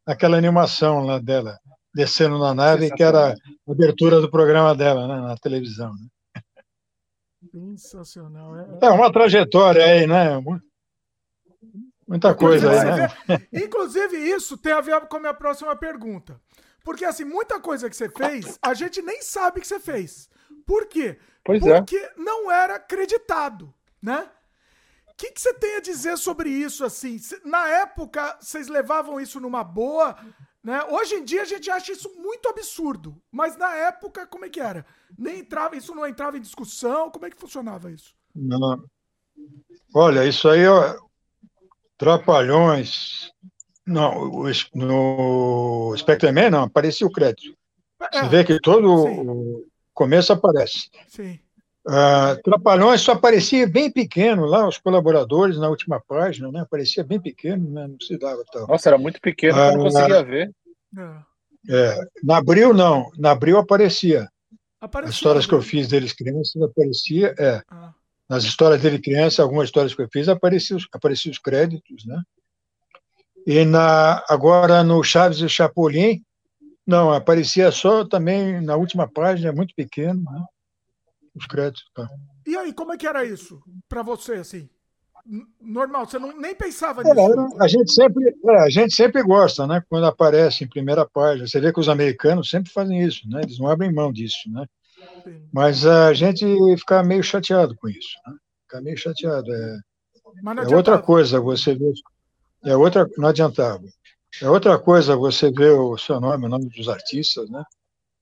naquela 0.07 0.36
animação 0.36 1.01
lá 1.01 1.19
dela 1.19 1.59
descendo 1.95 2.39
na 2.39 2.55
nave, 2.55 2.90
que 2.90 3.03
era 3.03 3.32
a 3.32 3.73
abertura 3.73 4.20
do 4.20 4.31
programa 4.31 4.74
dela, 4.74 5.09
né, 5.09 5.20
na 5.20 5.36
televisão. 5.36 5.93
Né? 5.95 6.43
Sensacional. 7.53 8.57
É, 8.57 8.86
é 8.86 8.90
uma 8.90 9.12
trajetória 9.12 9.85
aí, 9.85 10.07
né? 10.07 10.40
Muita 12.07 12.35
coisa 12.35 12.70
aí, 12.70 13.01
né? 13.01 13.47
Inclusive, 13.53 14.16
isso 14.16 14.57
tem 14.57 14.73
a 14.73 14.81
ver 14.81 15.01
com 15.09 15.16
a 15.16 15.20
minha 15.20 15.35
próxima 15.35 15.74
pergunta. 15.77 16.40
Porque, 16.89 17.05
assim, 17.05 17.23
muita 17.23 17.60
coisa 17.60 17.90
que 17.90 17.94
você 17.94 18.09
fez, 18.09 18.59
a 18.62 18.73
gente 18.73 19.02
nem 19.02 19.20
sabe 19.20 19.60
que 19.60 19.66
você 19.66 19.78
fez. 19.78 20.31
Por 20.65 20.86
quê? 20.86 21.19
Pois 21.44 21.62
é. 21.62 21.77
Porque 21.77 21.98
é. 21.98 22.15
não 22.16 22.51
era 22.51 22.77
acreditado, 22.77 23.74
né? 24.01 24.27
O 25.06 25.15
que, 25.15 25.31
que 25.32 25.39
você 25.39 25.52
tem 25.52 25.77
a 25.77 25.81
dizer 25.81 26.16
sobre 26.16 26.48
isso, 26.48 26.86
assim? 26.86 27.20
Na 27.44 27.69
época, 27.69 28.39
vocês 28.40 28.69
levavam 28.69 29.20
isso 29.20 29.39
numa 29.39 29.62
boa? 29.62 30.16
Né? 30.65 30.82
Hoje 30.85 31.16
em 31.16 31.24
dia 31.27 31.43
a 31.43 31.44
gente 31.44 31.70
acha 31.70 31.93
isso 31.93 32.10
muito 32.16 32.48
absurdo, 32.48 33.20
mas 33.31 33.55
na 33.55 33.74
época 33.74 34.27
como 34.27 34.47
é 34.47 34.48
que 34.48 34.59
era? 34.59 34.86
Nem 35.19 35.40
entrava, 35.40 35.77
isso 35.77 35.94
não 35.94 36.06
entrava 36.06 36.39
em 36.39 36.40
discussão, 36.40 37.10
como 37.10 37.27
é 37.27 37.31
que 37.31 37.36
funcionava 37.36 37.93
isso? 37.93 38.16
Não. 38.35 38.82
Olha, 39.94 40.24
isso 40.27 40.48
aí, 40.48 40.66
ó, 40.66 40.97
trapalhões. 41.98 43.31
Não, 43.89 44.44
no 44.74 45.94
Spectreman 45.97 46.51
não, 46.51 46.65
aparecia 46.65 47.06
o 47.06 47.12
crédito. 47.12 47.56
É, 48.12 48.20
Você 48.20 48.28
vê 48.28 48.44
que 48.44 48.60
todo 48.60 49.02
sim. 49.02 49.20
o 49.20 49.65
começo 49.94 50.32
aparece. 50.32 50.90
Sim. 51.09 51.39
Uh, 51.86 52.40
Trapalhões 52.44 53.01
só 53.01 53.12
aparecia 53.12 53.66
bem 53.66 53.90
pequeno 53.90 54.44
lá, 54.44 54.69
os 54.69 54.77
colaboradores 54.77 55.56
na 55.59 55.70
última 55.70 55.98
página, 56.06 56.52
né? 56.52 56.60
Aparecia 56.60 57.02
bem 57.02 57.19
pequeno, 57.19 57.70
né? 57.70 57.89
não 57.89 57.98
se 57.98 58.19
dava 58.19 58.44
tal. 58.52 58.66
Nossa, 58.66 58.90
era 58.90 58.98
muito 58.98 59.20
pequeno, 59.23 59.56
uh, 59.56 59.73
não 59.73 59.85
conseguia 59.85 60.23
ver. 60.23 60.52
É, 61.69 61.98
na 62.23 62.36
Abril, 62.36 62.74
não. 62.74 63.10
Na 63.16 63.31
Abril 63.31 63.56
aparecia. 63.56 64.28
aparecia 64.81 65.09
As 65.09 65.15
histórias 65.16 65.47
que 65.47 65.55
eu 65.55 65.62
fiz 65.62 65.89
deles 65.89 66.12
crianças 66.12 66.60
aparecia, 66.60 67.35
é. 67.39 67.62
Ah. 67.70 67.94
Nas 68.28 68.44
histórias 68.44 68.82
dele 68.82 68.98
criança, 68.98 69.43
algumas 69.43 69.69
histórias 69.69 69.94
que 69.94 70.02
eu 70.02 70.09
fiz, 70.12 70.28
apareciam 70.28 70.78
aparecia 70.93 71.32
os 71.32 71.39
créditos, 71.39 72.05
né? 72.05 72.23
E 73.49 73.65
na, 73.65 74.23
agora 74.29 74.85
no 74.85 75.03
Chaves 75.03 75.41
e 75.41 75.49
Chapolin, 75.49 76.23
não, 76.87 77.11
aparecia 77.11 77.73
só 77.73 78.05
também 78.05 78.61
na 78.61 78.77
última 78.77 79.09
página, 79.11 79.51
muito 79.55 79.75
pequeno, 79.75 80.23
né? 80.23 80.45
os 81.35 81.47
créditos. 81.47 81.91
Tá. 81.95 82.07
E 82.47 82.55
aí, 82.55 82.75
como 82.75 82.93
é 82.93 82.99
que 82.99 83.07
era 83.07 83.25
isso 83.25 83.59
para 83.89 84.03
você, 84.03 84.35
assim? 84.35 84.69
Normal, 85.62 86.05
você 86.05 86.19
não, 86.19 86.39
nem 86.39 86.55
pensava 86.55 87.03
nisso. 87.03 87.19
É, 87.19 87.65
a, 87.65 87.69
gente 87.69 87.91
sempre, 87.91 88.37
é, 88.47 88.59
a 88.61 88.69
gente 88.69 88.95
sempre 88.95 89.23
gosta, 89.23 89.66
né? 89.66 89.83
Quando 89.89 90.05
aparece 90.05 90.65
em 90.65 90.69
primeira 90.69 91.07
página. 91.07 91.47
Você 91.47 91.59
vê 91.59 91.73
que 91.73 91.81
os 91.81 91.89
americanos 91.89 92.51
sempre 92.51 92.70
fazem 92.70 93.03
isso, 93.03 93.27
né? 93.31 93.41
Eles 93.43 93.59
não 93.59 93.69
abrem 93.69 93.91
mão 93.91 94.12
disso, 94.12 94.51
né? 94.51 94.66
Sim. 95.25 95.49
Mas 95.51 95.87
a 95.87 96.12
gente 96.12 96.45
fica 96.77 97.03
meio 97.03 97.23
chateado 97.23 97.75
com 97.77 97.89
isso, 97.89 98.19
né? 98.27 98.35
Fica 98.65 98.83
meio 98.83 98.97
chateado. 98.99 99.51
É, 99.51 99.79
é 100.70 100.77
outra 100.77 100.99
coisa 101.01 101.41
você 101.41 101.75
ver. 101.75 101.95
É 102.65 102.77
outra, 102.77 103.09
não 103.17 103.29
adiantava. 103.29 103.85
É 104.43 104.49
outra 104.49 104.79
coisa 104.79 105.17
você 105.17 105.51
ver 105.51 105.73
o 105.73 105.97
seu 105.97 106.21
nome, 106.21 106.47
o 106.47 106.49
nome 106.49 106.69
dos 106.69 106.89
artistas, 106.89 107.49
né? 107.49 107.65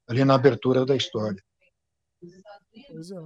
Ali 0.06 0.24
na 0.24 0.34
abertura 0.34 0.86
da 0.86 0.94
história. 0.94 1.42
Pois 2.88 3.10
é. 3.10 3.16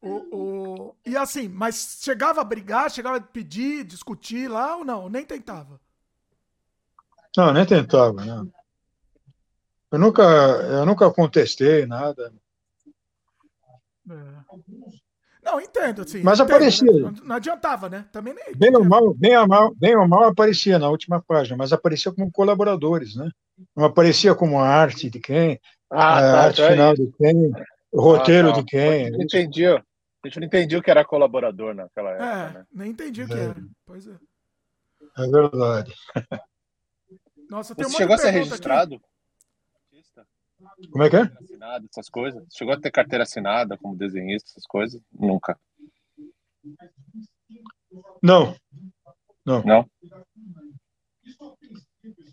O, 0.00 0.36
o... 0.36 0.96
E 1.04 1.16
assim, 1.16 1.48
mas 1.48 1.98
chegava 2.02 2.40
a 2.40 2.44
brigar, 2.44 2.90
chegava 2.90 3.16
a 3.16 3.20
pedir, 3.20 3.84
discutir 3.84 4.48
lá 4.48 4.76
ou 4.76 4.84
não? 4.84 5.08
Nem 5.08 5.24
tentava? 5.24 5.80
Não, 7.36 7.52
nem 7.52 7.66
tentava, 7.66 8.24
não. 8.24 8.52
Eu 9.90 9.98
nunca, 9.98 10.22
eu 10.22 10.86
nunca 10.86 11.10
contestei 11.10 11.86
nada. 11.86 12.32
É. 14.10 14.14
Não, 15.44 15.60
entendo, 15.60 16.02
assim. 16.02 16.22
Mas 16.22 16.40
entendo, 16.40 16.50
aparecia. 16.54 16.92
Né? 16.92 17.14
Não 17.22 17.36
adiantava, 17.36 17.88
né? 17.88 18.06
Também 18.10 18.34
nem. 18.34 18.54
Bem 18.56 18.74
ou, 18.74 18.84
mal, 18.84 19.12
bem, 19.14 19.36
ou 19.36 19.46
mal, 19.46 19.74
bem 19.74 19.96
ou 19.96 20.08
mal 20.08 20.24
aparecia 20.24 20.78
na 20.78 20.88
última 20.88 21.20
página, 21.20 21.56
mas 21.56 21.72
aparecia 21.72 22.10
como 22.12 22.32
colaboradores, 22.32 23.14
né? 23.14 23.30
Não 23.76 23.84
aparecia 23.84 24.34
como 24.34 24.58
a 24.58 24.66
arte 24.66 25.10
de 25.10 25.20
quem, 25.20 25.60
ah, 25.90 26.18
a 26.18 26.20
tá, 26.20 26.40
arte 26.46 26.62
tá 26.62 26.70
final 26.70 26.94
de 26.94 27.12
quem, 27.18 27.52
o 27.92 28.00
roteiro 28.00 28.48
ah, 28.48 28.52
de 28.52 28.64
quem. 28.64 29.08
Entendi. 29.22 29.66
A 29.66 29.82
gente 30.24 30.40
não 30.40 30.46
entendia 30.46 30.78
o 30.78 30.82
que 30.82 30.90
era 30.90 31.04
colaborador 31.04 31.74
naquela 31.74 32.10
época, 32.12 32.24
É, 32.24 32.52
né? 32.58 32.66
nem 32.72 32.90
entendi 32.90 33.22
o 33.22 33.26
que 33.26 33.34
É. 33.34 33.44
era. 33.44 33.56
Pois 33.84 34.06
é. 34.08 34.14
É 35.18 35.26
verdade. 35.28 35.94
Nossa, 37.50 37.74
tem 37.74 37.84
Você 37.84 37.90
monte 37.90 37.98
chegou 37.98 38.14
a 38.14 38.18
ser 38.18 38.32
pergunta 38.32 38.54
aqui. 38.82 39.00
Como 40.90 41.04
é 41.04 41.10
que 41.10 41.16
é? 41.16 41.22
Assinada, 41.22 41.86
essas 41.90 42.08
coisas? 42.08 42.42
Chegou 42.52 42.74
a 42.74 42.80
ter 42.80 42.90
carteira 42.90 43.24
assinada 43.24 43.76
como 43.76 43.96
desenhista, 43.96 44.50
essas 44.50 44.66
coisas? 44.66 45.00
Nunca. 45.12 45.58
Não. 48.22 48.54
Não. 49.44 49.62
Não? 49.64 49.90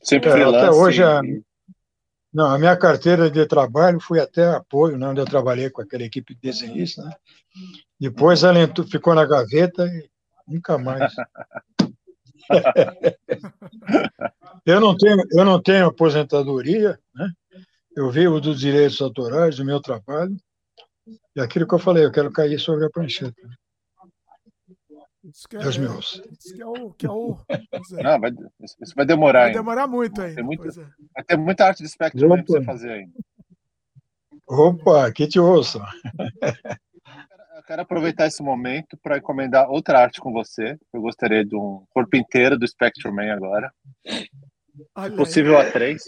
Sempre 0.04 0.30
É, 0.30 0.34
freelance. 0.34 0.58
até 0.58 0.72
hoje 0.72 1.04
a- 1.04 1.22
Não, 2.34 2.50
a 2.50 2.58
minha 2.58 2.76
carteira 2.78 3.30
de 3.30 3.46
trabalho 3.46 4.00
foi 4.00 4.20
até 4.20 4.48
apoio, 4.56 4.98
né, 4.98 5.08
onde 5.08 5.20
eu 5.20 5.26
trabalhei 5.26 5.70
com 5.70 5.82
aquela 5.82 6.04
equipe 6.04 6.34
de 6.34 6.42
desenhista. 6.42 7.04
Né? 7.04 7.14
Depois 8.00 8.44
ela 8.44 8.60
entrou- 8.60 8.88
ficou 8.88 9.14
na 9.14 9.26
gaveta 9.26 9.86
e 9.86 10.10
nunca 10.48 10.78
mais. 10.78 11.14
eu, 14.66 14.80
não 14.80 14.96
tenho, 14.98 15.18
eu 15.32 15.46
não 15.46 15.62
tenho 15.62 15.86
aposentadoria, 15.88 17.00
né? 17.14 17.32
Eu 17.96 18.10
vivo 18.12 18.40
dos 18.42 18.60
direitos 18.60 19.02
autorais 19.02 19.58
do 19.58 19.66
meu 19.66 19.82
trabalho, 19.82 20.36
e 21.36 21.42
aquilo 21.42 21.68
que 21.68 21.74
eu 21.74 21.80
falei, 21.80 22.06
eu 22.06 22.12
quero 22.12 22.32
cair 22.32 22.60
sobre 22.60 22.86
a 22.86 22.90
prancheta. 22.90 23.34
Isso 25.24 25.48
que 25.48 25.56
É 25.56 25.60
os 25.60 25.78
meus. 25.78 26.22
Isso 26.40 26.56
que 26.56 26.62
é 26.62 26.66
o. 26.66 26.94
Que 26.94 27.06
é 27.06 27.10
o 27.12 27.38
é. 27.48 28.04
Não, 28.04 28.20
vai, 28.20 28.32
isso 28.82 28.96
vai 28.96 29.06
demorar 29.06 29.40
Vai 29.42 29.48
ainda. 29.50 29.60
demorar 29.60 29.88
muito 29.88 30.20
ainda. 30.22 30.36
Tem 30.36 30.44
muito- 30.44 30.68
é. 30.68 30.74
Vai 31.14 31.24
ter 31.24 31.38
muita 31.38 31.66
arte 31.66 31.80
de 31.84 31.86
espectro 31.90 32.26
Opa. 32.28 32.44
você 32.48 32.64
fazer 32.64 32.92
ainda. 32.92 33.14
Opa, 34.48 35.12
que 35.12 35.28
te 35.28 35.40
ouço. 35.40 35.80
Eu 37.56 37.64
quero 37.68 37.84
aproveitar 37.84 38.26
esse 38.28 38.42
momento 38.42 38.98
para 38.98 39.18
encomendar 39.20 39.70
outra 39.70 40.00
arte 40.00 40.20
com 40.20 40.32
você. 40.34 40.78
Eu 40.92 41.02
gostaria 41.02 41.46
de 41.46 41.56
um 41.56 41.86
corpo 41.92 42.16
inteiro 42.18 42.58
do 42.58 42.68
Spectrum 42.68 43.14
Man 43.14 43.32
agora. 43.32 43.72
Olha 44.96 45.12
aí, 45.12 45.16
Possível 45.16 45.54
A3. 45.54 46.00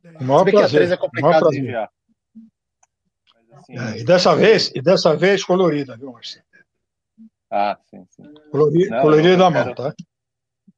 Se 0.00 0.08
O 0.08 0.22
maior 0.24 0.44
que 0.44 0.50
A3 0.52 0.58
prazer. 0.58 0.80
é 0.82 0.84
o 0.84 0.88
maior 0.88 0.98
complicado 0.98 1.32
de 1.34 1.40
prazer. 1.40 1.60
enviar. 1.60 1.90
Mas, 3.34 3.52
assim, 3.58 3.78
É, 3.78 3.98
e 4.00 4.04
dessa 4.04 4.34
vez, 4.36 4.70
e 4.74 4.80
dessa 4.82 5.16
vez 5.16 5.44
colorida, 5.44 5.96
viu, 5.96 6.12
Marcelo? 6.12 6.44
Ah, 7.50 7.76
sim, 7.84 8.06
sim. 8.10 8.22
Colori- 8.50 8.88
Não, 8.88 9.00
colorida 9.02 9.50
quero- 9.50 9.64
mão, 9.66 9.74
tá? 9.74 9.94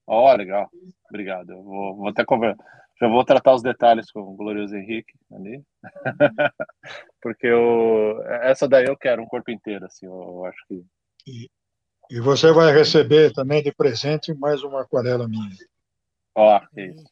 Ó, 0.07 0.35
legal. 0.35 0.70
Obrigado. 1.09 1.51
Eu 1.51 1.62
vou, 1.62 1.97
vou 1.97 2.09
até 2.09 2.24
conversar. 2.24 2.65
Já 3.01 3.09
vou 3.09 3.24
tratar 3.24 3.55
os 3.55 3.62
detalhes 3.62 4.11
com 4.11 4.20
o 4.20 4.35
Glorioso 4.36 4.74
Henrique 4.77 5.12
ali. 5.32 5.62
Porque 7.20 7.47
eu, 7.47 8.23
essa 8.43 8.69
daí 8.69 8.86
eu 8.86 8.97
quero 8.97 9.23
um 9.23 9.27
corpo 9.27 9.51
inteiro, 9.51 9.85
assim. 9.86 10.07
Eu, 10.07 10.44
acho 10.47 10.59
que. 10.66 10.85
E 12.11 12.20
você 12.20 12.53
vai 12.53 12.73
receber 12.73 13.32
também 13.32 13.62
de 13.62 13.73
presente 13.73 14.32
mais 14.35 14.62
uma 14.62 14.82
aquarela 14.82 15.28
minha. 15.28 15.49
Ó, 16.35 16.61
que 16.61 16.66
que 16.74 16.82
isso. 16.86 17.05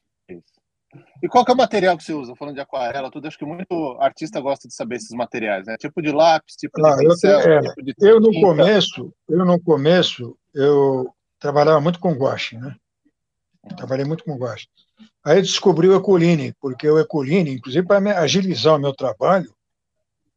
E 1.22 1.28
qual 1.28 1.44
que 1.44 1.50
é 1.50 1.54
o 1.54 1.56
material 1.56 1.96
que 1.96 2.02
você 2.02 2.12
usa? 2.12 2.34
Falando 2.34 2.54
de 2.54 2.60
aquarela, 2.60 3.10
tudo, 3.10 3.28
acho 3.28 3.38
que 3.38 3.44
muito 3.44 3.96
artista 4.00 4.40
gosta 4.40 4.66
de 4.66 4.74
saber 4.74 4.96
esses 4.96 5.10
materiais, 5.10 5.66
né? 5.66 5.76
Tipo 5.76 6.02
de 6.02 6.10
lápis, 6.10 6.56
tipo 6.56 6.84
Ah, 6.84 6.96
de 6.96 7.04
eu 7.04 7.10
pincel, 7.10 7.40
tenho- 7.42 7.52
é, 7.52 7.60
tipo 7.68 7.82
de 7.82 7.94
Eu 7.98 8.20
no 8.20 8.32
começo, 8.40 9.14
eu 9.28 9.44
no 9.44 9.60
começo, 9.60 10.36
eu 10.54 11.14
trabalhava 11.38 11.80
muito 11.80 12.00
com 12.00 12.12
guache, 12.12 12.56
né? 12.58 12.74
Trabalhei 13.76 14.04
muito 14.04 14.24
com 14.24 14.36
guache. 14.36 14.66
Aí 15.24 15.38
eu 15.38 15.42
descobri 15.42 15.88
o 15.88 15.96
Ecoline, 15.96 16.54
porque 16.60 16.88
o 16.88 16.98
Ecoline, 16.98 17.52
inclusive 17.52 17.86
para 17.86 18.18
agilizar 18.18 18.74
o 18.74 18.78
meu 18.80 18.92
trabalho, 18.94 19.54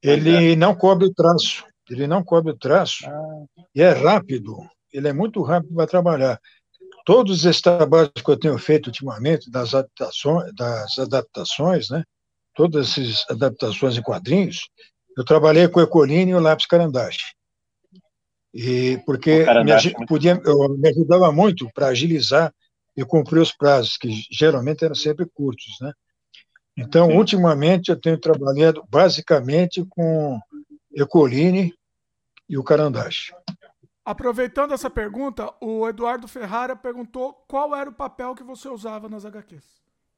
ele 0.01 0.55
não 0.55 0.75
cobre 0.75 1.07
o 1.07 1.13
traço. 1.13 1.65
Ele 1.89 2.05
não 2.07 2.23
cobre 2.23 2.51
o 2.51 2.57
traço 2.57 3.05
Ah, 3.07 3.63
e 3.73 3.81
é 3.81 3.89
rápido. 3.91 4.57
Ele 4.91 5.07
é 5.07 5.13
muito 5.13 5.41
rápido 5.41 5.73
para 5.73 5.87
trabalhar. 5.87 6.39
Todos 7.05 7.45
esses 7.45 7.61
trabalhos 7.61 8.11
que 8.13 8.29
eu 8.29 8.39
tenho 8.39 8.57
feito 8.57 8.87
ultimamente, 8.87 9.51
das 9.51 9.73
adaptações, 9.73 10.55
das 10.55 10.97
adaptações, 10.99 11.89
né? 11.89 12.03
Todas 12.55 12.91
essas 12.91 13.25
adaptações 13.29 13.97
em 13.97 14.01
quadrinhos, 14.01 14.69
eu 15.17 15.25
trabalhei 15.25 15.67
com 15.67 15.79
o 15.79 15.83
Ecoline 15.83 16.31
e 16.31 16.35
o 16.35 16.39
lápis 16.39 16.65
carandache. 16.65 17.33
E 18.53 19.01
porque 19.05 19.43
Carandache 19.43 19.89
me, 19.97 20.03
é 20.03 20.07
podia, 20.07 20.41
eu, 20.45 20.77
me 20.77 20.89
ajudava 20.89 21.31
muito 21.31 21.69
para 21.73 21.87
agilizar 21.87 22.53
e 22.95 23.03
cumprir 23.03 23.39
os 23.39 23.51
prazos, 23.51 23.97
que 23.97 24.09
geralmente 24.31 24.85
eram 24.85 24.93
sempre 24.93 25.25
curtos, 25.25 25.75
né? 25.81 25.91
Então, 26.77 27.07
Sim. 27.07 27.17
ultimamente, 27.17 27.89
eu 27.89 27.99
tenho 27.99 28.19
trabalhado 28.19 28.83
basicamente 28.89 29.83
com 29.89 30.39
Ecoline 30.95 31.73
e 32.47 32.57
o 32.57 32.63
carandache. 32.63 33.33
Aproveitando 34.05 34.73
essa 34.73 34.89
pergunta, 34.89 35.53
o 35.61 35.87
Eduardo 35.87 36.27
Ferrara 36.27 36.75
perguntou 36.75 37.33
qual 37.47 37.73
era 37.73 37.89
o 37.89 37.93
papel 37.93 38.35
que 38.35 38.43
você 38.43 38.67
usava 38.67 39.07
nas 39.07 39.23
HQs. 39.25 39.63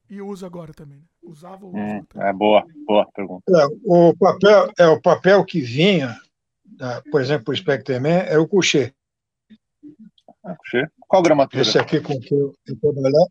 E 0.09 0.21
usa 0.21 0.45
agora 0.45 0.73
também, 0.73 0.97
né? 0.99 1.03
Usava 1.23 1.65
ou 1.65 1.71
usa 1.71 1.79
hum, 1.81 2.05
é 2.21 2.33
boa, 2.33 2.63
boa 2.85 3.07
pergunta. 3.13 3.43
É, 3.49 3.65
o 3.85 4.15
papel 4.15 4.71
é 4.77 4.87
o 4.87 5.01
papel 5.01 5.43
que 5.45 5.61
vinha, 5.61 6.15
da- 6.63 7.01
por 7.11 7.21
exemplo, 7.21 7.53
o 7.53 7.57
Spectreman 7.57 8.23
é 8.27 8.37
o 8.37 8.47
coucher. 8.47 8.93
Qual 11.07 11.23
gramatura? 11.23 11.61
Esse 11.61 11.79
aqui 11.79 11.99
com 11.99 12.19
que 12.19 12.33
eu 12.33 12.53
eu 12.67 12.75
trabalhar 12.79 13.25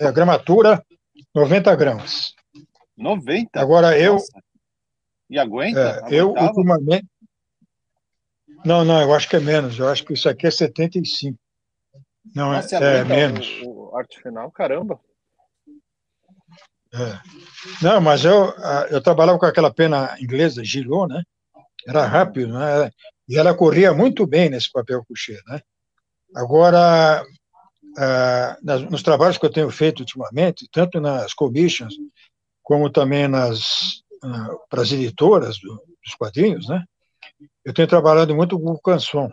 é 0.00 0.06
a 0.06 0.10
gramatura 0.12 0.84
90 1.34 1.74
gramas. 1.76 2.34
90? 2.96 3.58
Agora 3.60 3.98
eu, 3.98 4.14
Nossa. 4.14 4.42
E 5.30 5.38
aguenta? 5.38 6.02
é, 6.10 6.14
eu 6.14 6.30
ultimamente 6.30 7.06
não, 8.64 8.84
não, 8.84 9.00
eu 9.00 9.14
acho 9.14 9.28
que 9.28 9.36
é 9.36 9.40
menos. 9.40 9.78
Eu 9.78 9.88
acho 9.88 10.04
que 10.04 10.12
isso 10.14 10.28
aqui 10.28 10.46
é 10.46 10.50
75. 10.50 11.38
Não, 12.34 12.52
é, 12.52 12.56
Nossa, 12.56 12.74
e 12.74 12.78
é 12.78 13.00
aguenta 13.00 13.14
menos. 13.14 13.48
O, 13.64 13.90
o 13.92 13.96
arte 13.96 14.20
final, 14.20 14.50
caramba. 14.50 15.00
É. 16.92 17.20
Não, 17.82 18.00
mas 18.00 18.24
eu, 18.24 18.48
ah, 18.58 18.86
eu 18.90 19.00
trabalhava 19.02 19.38
com 19.38 19.46
aquela 19.46 19.72
pena 19.72 20.16
inglesa, 20.20 20.64
Gillot, 20.64 21.06
né? 21.08 21.22
Era 21.86 22.06
rápido, 22.06 22.52
né? 22.58 22.90
E 23.28 23.36
ela 23.38 23.54
corria 23.54 23.92
muito 23.92 24.26
bem 24.26 24.48
nesse 24.50 24.70
papel 24.70 25.04
coucher, 25.06 25.40
né? 25.46 25.60
Agora, 26.34 27.22
ah, 27.98 28.56
nos 28.90 29.02
trabalhos 29.02 29.38
que 29.38 29.44
eu 29.46 29.52
tenho 29.52 29.70
feito 29.70 30.00
ultimamente, 30.00 30.68
tanto 30.72 31.00
nas 31.00 31.34
commissions, 31.34 31.94
como 32.62 32.90
também 32.90 33.28
nas 33.28 34.02
ah, 34.22 34.48
para 34.68 34.82
as 34.82 34.90
editoras 34.92 35.58
do- 35.58 35.82
dos 36.04 36.14
quadrinhos, 36.18 36.68
né? 36.68 36.82
Eu 37.68 37.74
tenho 37.74 37.86
trabalhado 37.86 38.34
muito 38.34 38.58
com 38.58 38.70
o 38.70 38.80
canson. 38.80 39.30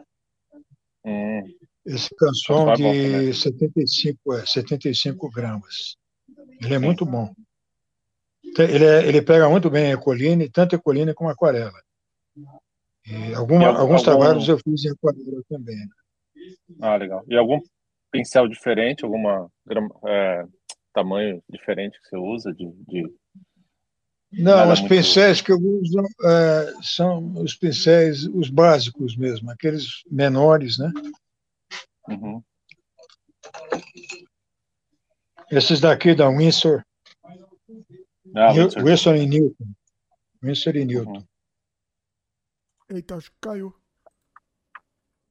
Hum, 1.06 1.42
Esse 1.86 2.10
canson 2.16 2.64
é 2.64 2.66
bom 2.66 2.74
de 2.76 2.84
também. 2.84 3.34
75, 3.34 4.34
é, 4.34 4.46
75 4.46 5.30
gramas. 5.32 5.96
Ele 6.62 6.74
é 6.74 6.80
muito 6.80 7.06
bom. 7.06 7.34
Ele, 8.58 8.84
é- 8.84 9.08
ele 9.08 9.22
pega 9.22 9.48
muito 9.50 9.70
bem 9.70 9.88
a 9.88 9.94
ecoline, 9.96 10.50
tanto 10.50 10.76
ecoline 10.76 11.14
como 11.14 11.30
aquarela. 11.30 11.80
E 13.08 13.34
alguma, 13.36 13.64
E 13.64 13.66
algum- 13.68 13.80
alguns 13.80 14.06
algum- 14.08 14.20
trabalhos 14.24 14.50
eu 14.50 14.58
fiz 14.58 14.84
em 14.84 14.90
aquarela 14.92 15.42
também. 15.48 15.78
né? 15.78 15.88
ah, 16.82 16.96
legal. 16.98 17.24
E 17.30 17.38
algum 17.38 17.60
pincel 18.12 18.48
diferente, 18.50 19.06
alguma 19.06 19.50
gram- 19.66 19.90
é, 20.08 20.44
tamanho 20.94 21.42
diferente 21.50 21.98
que 22.02 22.10
você 22.10 22.18
usa 22.18 22.54
de, 22.54 22.66
de- 22.88 23.14
Não, 24.38 24.58
Nada 24.58 24.74
os 24.74 24.80
muito- 24.82 24.94
pincéis 24.96 25.42
que 25.42 25.52
eu 25.52 25.58
uso 25.58 26.00
é, 26.24 26.74
são 26.84 27.34
os 27.42 27.56
pincéis, 27.56 28.24
os 28.26 28.50
básicos 28.50 29.16
mesmo, 29.16 29.50
aqueles 29.50 30.04
menores, 30.12 30.78
né? 30.78 30.92
Uhum. 32.10 32.44
Esses 35.52 35.80
daqui 35.80 36.14
da 36.16 36.28
Winsor, 36.30 36.84
Ah, 38.36 38.52
New- 38.52 38.70
e 39.16 39.26
Newton. 39.28 39.66
Winsor 40.44 40.76
e 40.76 40.86
Newton. 40.86 41.12
Uhum. 41.20 41.28
Eita, 42.90 43.16
acho 43.16 43.32
que 43.32 43.38
caiu. 43.42 43.74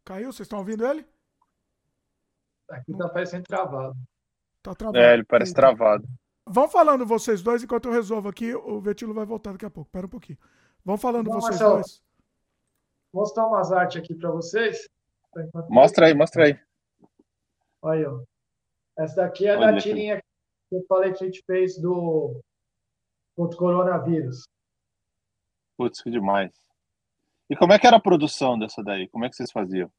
Caiu? 0.05 0.33
Vocês 0.33 0.47
estão 0.47 0.59
ouvindo 0.61 0.87
ele? 0.87 1.05
Aqui 2.71 2.97
tá 2.97 3.09
parecendo 3.09 3.45
travado. 3.45 3.97
Tá 4.63 4.75
travado. 4.75 4.99
É, 4.99 5.13
ele 5.15 5.25
parece 5.25 5.51
Eita. 5.51 5.61
travado. 5.61 6.09
Vão 6.47 6.69
falando 6.69 7.07
vocês 7.07 7.43
dois 7.43 7.63
enquanto 7.63 7.87
eu 7.87 7.93
resolvo 7.93 8.29
aqui. 8.29 8.55
O 8.55 8.81
Vetilo 8.81 9.15
vai 9.15 9.25
voltar 9.25 9.53
daqui 9.53 9.65
a 9.65 9.71
pouco. 9.71 9.91
Pera 9.91 10.07
um 10.07 10.11
pouquinho. 10.11 10.39
Vão 10.85 10.97
falando 10.99 11.29
Não, 11.29 11.35
vocês 11.41 11.59
Marcelo. 11.61 11.75
dois. 11.75 12.03
Vou 13.13 13.23
mostrar 13.23 13.47
umas 13.47 13.73
artes 13.73 14.03
aqui 14.03 14.15
para 14.15 14.31
vocês. 14.31 14.87
Enquanto- 15.37 15.71
Mostra 15.71 16.07
aí, 16.07 16.15
mostra 16.15 16.45
aí. 16.45 16.61
Olha 17.83 17.99
aí, 17.99 18.07
ó. 18.07 18.23
Essa 18.99 19.17
daqui 19.17 19.47
é 19.47 19.57
Olha 19.57 19.67
da 19.67 19.73
aqui. 19.73 19.83
tirinha 19.83 20.19
que 20.19 20.77
eu 20.77 20.85
falei 20.89 21.13
que 21.13 21.25
a 21.25 21.27
gente 21.27 21.43
fez 21.47 21.79
do 21.81 22.41
contra 23.37 23.57
o 23.57 23.59
coronavírus. 23.59 24.45
Putz, 25.77 26.01
que 26.03 26.11
demais. 26.11 26.53
E 27.51 27.57
como 27.57 27.73
é 27.73 27.79
que 27.79 27.87
era 27.87 27.97
a 27.97 28.01
produção 28.03 28.59
dessa 28.59 28.83
daí? 28.83 29.09
Como 29.09 29.25
é 29.25 29.29
que 29.29 29.35
vocês 29.37 29.51
faziam? 29.51 29.91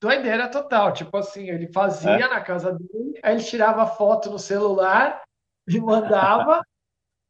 Doideira 0.00 0.50
total. 0.50 0.92
Tipo 0.92 1.16
assim, 1.18 1.50
ele 1.50 1.70
fazia 1.72 2.10
É? 2.12 2.28
na 2.28 2.40
casa 2.42 2.72
dele, 2.72 3.18
aí 3.22 3.34
ele 3.34 3.44
tirava 3.44 3.86
foto 3.86 4.30
no 4.30 4.38
celular, 4.38 5.22
me 5.68 5.80
mandava, 5.80 6.62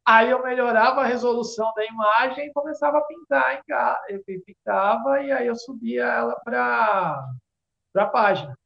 Aí 0.09 0.31
eu 0.31 0.41
melhorava 0.41 1.01
a 1.01 1.05
resolução 1.05 1.71
da 1.75 1.85
imagem 1.85 2.47
e 2.47 2.53
começava 2.53 2.97
a 2.97 3.03
pintar 3.03 3.59
em 3.59 3.63
casa. 3.67 3.99
Eu 4.09 4.23
pintava 4.23 5.21
e 5.21 5.31
aí 5.31 5.45
eu 5.45 5.55
subia 5.55 6.03
ela 6.03 6.35
para 6.43 7.23
a 7.95 8.05
página. 8.07 8.57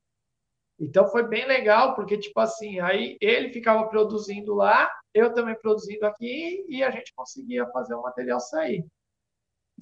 Então 0.80 1.06
foi 1.10 1.28
bem 1.28 1.46
legal, 1.46 1.96
porque, 1.96 2.18
tipo 2.18 2.40
assim, 2.40 2.80
aí 2.80 3.18
ele 3.20 3.52
ficava 3.52 3.86
produzindo 3.90 4.54
lá, 4.54 4.90
eu 5.14 5.34
também 5.34 5.60
produzindo 5.60 6.06
aqui, 6.06 6.66
e 6.70 6.82
a 6.82 6.90
gente 6.90 7.14
conseguia 7.14 7.68
fazer 7.72 7.94
o 7.94 8.02
material 8.02 8.40
sair. 8.40 8.86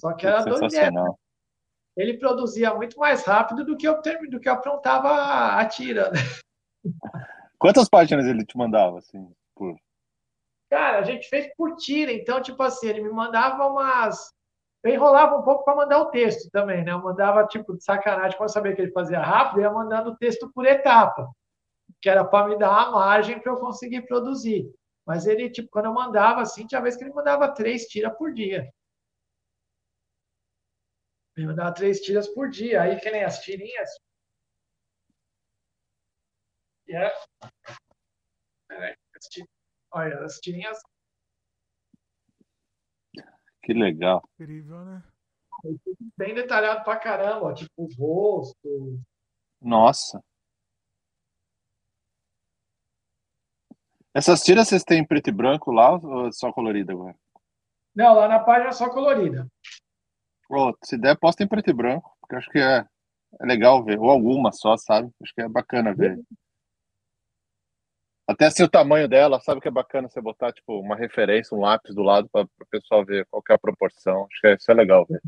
Só 0.00 0.14
que 0.14 0.26
era 0.26 0.44
doideira. 0.44 0.90
Ele 1.96 2.18
produzia 2.18 2.74
muito 2.74 2.98
mais 2.98 3.22
rápido 3.22 3.64
do 3.64 3.76
que 3.76 3.86
eu, 3.86 4.00
do 4.28 4.40
que 4.40 4.48
eu 4.48 4.54
aprontava 4.54 5.60
a 5.60 5.64
tira. 5.64 6.10
Né? 6.10 6.18
Quantas 7.56 7.88
páginas 7.88 8.26
ele 8.26 8.44
te 8.44 8.58
mandava, 8.58 8.98
assim, 8.98 9.32
por... 9.62 9.76
Cara, 10.70 10.98
a 10.98 11.02
gente 11.02 11.28
fez 11.28 11.54
por 11.54 11.76
tira, 11.76 12.10
então, 12.12 12.42
tipo 12.42 12.62
assim, 12.62 12.88
ele 12.88 13.02
me 13.02 13.10
mandava 13.10 13.66
umas. 13.66 14.32
Eu 14.82 14.92
enrolava 14.92 15.36
um 15.36 15.42
pouco 15.42 15.64
para 15.64 15.76
mandar 15.76 16.00
o 16.00 16.10
texto 16.10 16.50
também, 16.50 16.84
né? 16.84 16.92
Eu 16.92 17.02
mandava, 17.02 17.46
tipo, 17.46 17.76
de 17.76 17.84
sacanagem, 17.84 18.36
quando 18.36 18.48
eu 18.48 18.52
sabia 18.52 18.74
que 18.74 18.82
ele 18.82 18.90
fazia 18.92 19.20
rápido, 19.20 19.58
eu 19.58 19.64
ia 19.64 19.70
mandando 19.70 20.10
o 20.10 20.16
texto 20.16 20.50
por 20.52 20.66
etapa, 20.66 21.30
que 22.00 22.08
era 22.08 22.24
para 22.24 22.48
me 22.48 22.58
dar 22.58 22.88
a 22.88 22.90
margem 22.90 23.38
para 23.40 23.52
eu 23.52 23.60
conseguir 23.60 24.02
produzir. 24.06 24.68
Mas 25.06 25.26
ele, 25.26 25.50
tipo, 25.50 25.68
quando 25.70 25.86
eu 25.86 25.94
mandava, 25.94 26.40
assim, 26.40 26.66
tinha 26.66 26.80
vez 26.80 26.96
que 26.96 27.04
ele 27.04 27.12
mandava 27.12 27.52
três 27.54 27.84
tiras 27.86 28.16
por 28.16 28.32
dia. 28.32 28.68
Ele 31.36 31.46
mandava 31.46 31.72
três 31.74 32.00
tiras 32.00 32.28
por 32.28 32.48
dia. 32.50 32.82
Aí, 32.82 32.98
que 32.98 33.10
nem 33.10 33.24
as 33.24 33.40
tirinhas. 33.40 33.90
Yeah. 36.88 37.12
Olha, 39.92 40.24
as 40.24 40.38
tirinhas. 40.38 40.78
Que 43.62 43.72
legal. 43.72 44.22
Incrível, 44.34 44.84
né? 44.84 45.02
Bem 46.16 46.34
detalhado 46.34 46.82
pra 46.82 46.96
caramba, 46.96 47.54
tipo 47.54 47.70
o 47.76 47.88
rosto. 47.94 49.00
Nossa. 49.60 50.22
Essas 54.14 54.42
tiras 54.42 54.68
vocês 54.68 54.84
têm 54.84 55.06
preto 55.06 55.28
e 55.28 55.32
branco 55.32 55.70
lá 55.70 55.92
ou 55.92 56.26
é 56.26 56.32
só 56.32 56.52
colorida 56.52 56.92
agora? 56.92 57.16
Não, 57.94 58.14
lá 58.14 58.28
na 58.28 58.40
página 58.40 58.70
é 58.70 58.72
só 58.72 58.90
colorida. 58.90 59.46
Oh, 60.50 60.74
se 60.84 60.98
der, 60.98 61.18
posta 61.18 61.42
em 61.42 61.48
preto 61.48 61.70
e 61.70 61.72
branco, 61.72 62.14
porque 62.20 62.36
acho 62.36 62.50
que 62.50 62.58
é, 62.58 62.86
é 63.40 63.46
legal 63.46 63.82
ver. 63.82 63.98
Ou 63.98 64.10
alguma 64.10 64.52
só, 64.52 64.76
sabe? 64.76 65.10
Acho 65.22 65.34
que 65.34 65.40
é 65.40 65.48
bacana 65.48 65.94
ver. 65.94 66.20
Até 68.26 68.46
assim 68.46 68.62
o 68.62 68.70
tamanho 68.70 69.08
dela, 69.08 69.40
sabe 69.40 69.60
que 69.60 69.68
é 69.68 69.70
bacana 69.70 70.08
você 70.08 70.20
botar 70.20 70.52
tipo 70.52 70.78
uma 70.78 70.96
referência, 70.96 71.56
um 71.56 71.60
lápis 71.60 71.94
do 71.94 72.02
lado 72.02 72.28
para 72.30 72.44
o 72.44 72.66
pessoal 72.70 73.04
ver 73.04 73.26
qual 73.30 73.42
é 73.50 73.54
a 73.54 73.58
proporção. 73.58 74.26
Acho 74.30 74.40
que 74.40 74.46
é, 74.46 74.54
isso 74.54 74.70
é 74.70 74.74
legal 74.74 75.04
ver. 75.06 75.20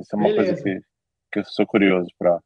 Isso 0.00 0.14
é 0.14 0.16
uma 0.16 0.28
Beleza. 0.28 0.54
coisa 0.54 0.62
que, 0.62 0.86
que 1.32 1.38
eu 1.40 1.44
sou 1.44 1.66
curioso 1.66 2.08
para. 2.18 2.40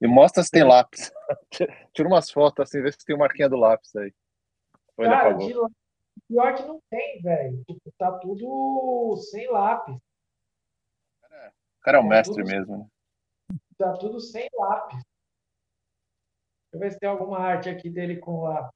E 0.00 0.06
mostra 0.06 0.42
se 0.42 0.50
tem 0.50 0.64
lápis. 0.64 1.12
Tira 1.92 2.08
umas 2.08 2.30
fotos 2.30 2.62
assim, 2.62 2.82
vê 2.82 2.90
se 2.92 3.04
tem 3.04 3.16
marquinha 3.16 3.48
do 3.48 3.56
lápis 3.56 3.94
aí. 3.96 4.12
Cara, 4.96 5.32
de 5.34 5.52
lá, 5.52 5.68
pior 6.26 6.54
que 6.54 6.62
não 6.62 6.80
tem, 6.88 7.20
velho. 7.20 7.62
Tipo, 7.66 7.92
tá 7.98 8.12
tudo 8.18 9.16
sem 9.18 9.50
lápis. 9.50 9.96
O 9.96 11.82
cara 11.82 11.98
é 11.98 12.00
um 12.00 12.04
tá 12.04 12.08
mestre 12.08 12.42
tudo, 12.42 12.50
mesmo, 12.50 12.78
né? 12.78 12.86
Tá 13.78 13.92
tudo 13.94 14.18
sem 14.20 14.48
lápis. 14.54 15.02
Eu 16.76 16.80
ver 16.80 16.92
se 16.92 16.98
tem 16.98 17.08
alguma 17.08 17.38
arte 17.38 17.70
aqui 17.70 17.88
dele 17.88 18.18
com 18.18 18.42
lá. 18.42 18.70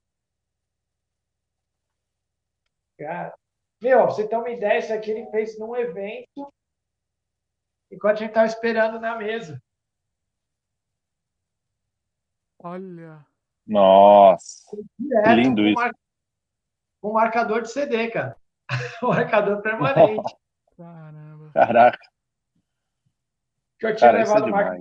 Cara, 2.98 3.34
meu, 3.82 3.98
pra 3.98 4.06
você 4.06 4.26
ter 4.26 4.36
uma 4.36 4.48
ideia, 4.48 4.78
isso 4.78 4.92
aqui 4.92 5.10
ele 5.10 5.30
fez 5.30 5.58
num 5.58 5.76
evento 5.76 6.50
enquanto 7.90 8.16
a 8.16 8.20
gente 8.20 8.30
estava 8.30 8.46
esperando 8.46 8.98
na 8.98 9.16
mesa. 9.18 9.62
Olha. 12.62 13.26
Nossa. 13.66 14.76
Direto, 14.98 15.34
lindo 15.34 15.66
isso. 15.66 15.74
Mar... 15.74 15.92
Um 17.02 17.12
marcador 17.12 17.62
de 17.62 17.70
CD, 17.70 18.10
cara. 18.10 18.34
um 19.02 19.08
marcador 19.08 19.60
permanente. 19.60 20.34
Caramba. 20.76 21.50
Caraca. 21.52 21.98
Que 23.78 23.86
eu 23.86 23.96
tinha 23.96 24.10
Cara, 24.10 24.24
levado 24.24 24.48
é 24.48 24.50
mar 24.50 24.80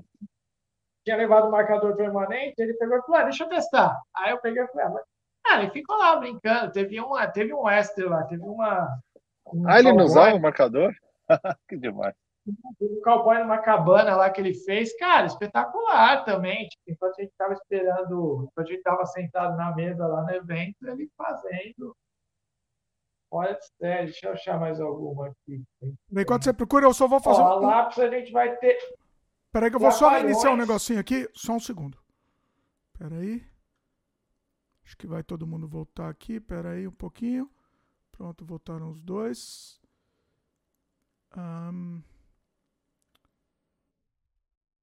tinha 1.04 1.18
levado 1.18 1.48
o 1.48 1.52
marcador 1.52 1.96
permanente, 1.96 2.56
ele 2.58 2.74
pegou 2.76 2.98
e 2.98 3.02
falou, 3.02 3.22
ah, 3.22 3.24
deixa 3.24 3.44
eu 3.44 3.50
testar. 3.50 4.00
Aí 4.16 4.32
eu 4.32 4.40
peguei 4.40 4.64
e 4.64 4.68
falei, 4.68 4.88
ah, 4.88 5.04
ah, 5.48 5.62
ele 5.62 5.72
ficou 5.72 5.98
lá 5.98 6.16
brincando, 6.18 6.72
teve, 6.72 7.00
uma, 7.00 7.28
teve 7.28 7.54
um 7.54 7.68
extra 7.68 8.10
lá, 8.10 8.24
teve 8.24 8.44
uma... 8.44 8.88
Um 9.54 9.68
ah, 9.68 9.80
ele 9.80 9.94
não 9.94 10.06
usava 10.06 10.36
o 10.36 10.42
marcador? 10.42 10.94
que 11.68 11.78
demais. 11.78 12.14
Teve 12.78 12.96
um 12.96 13.02
cowboy 13.02 13.38
numa 13.40 13.60
cabana 13.60 14.16
lá 14.16 14.30
que 14.30 14.42
ele 14.42 14.54
fez, 14.54 14.96
cara, 14.98 15.28
espetacular 15.28 16.24
também. 16.24 16.68
Tipo, 16.68 16.84
enquanto 16.92 17.20
a 17.20 17.22
gente 17.22 17.32
estava 17.32 17.54
esperando, 17.54 18.50
enquanto 18.50 18.68
a 18.68 18.70
gente 18.70 18.78
estava 18.78 19.06
sentado 19.06 19.58
na 19.58 19.76
mesa 19.76 20.08
lá 20.08 20.24
no 20.24 20.32
evento, 20.32 20.88
ele 20.88 21.10
fazendo. 21.18 21.96
Olha, 23.32 23.58
sério, 23.80 24.06
deixa 24.06 24.28
eu 24.28 24.34
achar 24.34 24.60
mais 24.60 24.82
alguma 24.82 25.28
aqui. 25.28 25.64
Enquanto 26.12 26.44
você 26.44 26.54
procura, 26.54 26.86
eu 26.86 26.94
só 26.94 27.08
vou 27.08 27.20
fazer. 27.20 27.42
Ó, 27.42 27.60
um... 27.60 27.66
lápis 27.66 28.00
a 28.00 28.10
gente 28.10 28.32
vai 28.32 28.56
ter. 28.58 28.78
Peraí 29.52 29.70
que 29.70 29.76
eu 29.76 29.80
vou 29.80 29.92
só 29.92 30.10
reiniciar 30.10 30.54
um 30.54 30.58
negocinho 30.58 31.00
aqui. 31.00 31.28
Só 31.34 31.54
um 31.54 31.60
segundo. 31.60 31.98
Peraí. 32.98 33.46
Acho 34.84 34.98
que 34.98 35.08
vai 35.08 35.24
todo 35.24 35.48
mundo 35.48 35.68
voltar 35.68 36.10
aqui. 36.10 36.40
Peraí 36.40 36.88
um 36.88 36.92
pouquinho. 36.92 37.50
Pronto, 38.12 38.46
voltaram 38.46 38.90
os 38.90 39.02
dois. 39.02 39.80
Um... 41.36 42.02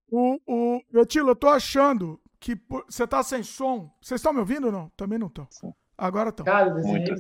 O, 0.09 0.41
o 0.47 0.83
Betilo, 0.91 1.31
eu 1.31 1.37
tô 1.37 1.49
achando 1.49 2.21
que 2.39 2.59
você 2.89 3.07
tá 3.07 3.23
sem 3.23 3.43
som. 3.43 3.93
Vocês 4.01 4.21
estão 4.21 4.33
me 4.33 4.39
ouvindo 4.39 4.67
ou 4.67 4.73
não? 4.73 4.89
Também 4.91 5.19
não 5.19 5.27
estão. 5.27 5.49
Agora 5.99 6.31
estão. 6.31 6.47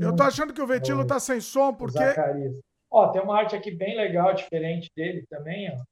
Eu 0.01 0.14
tô 0.14 0.23
achando 0.23 0.52
que 0.55 0.62
o 0.62 0.66
Vetilo 0.66 1.06
tá 1.06 1.18
sem 1.18 1.40
som 1.40 1.74
porque. 1.74 1.98
Ó, 2.89 3.09
tem 3.10 3.20
uma 3.20 3.39
arte 3.39 3.56
aqui 3.56 3.73
bem 3.73 3.97
legal, 3.97 4.32
diferente 4.35 4.90
dele 4.94 5.27
também, 5.28 5.68
ó. 5.73 5.85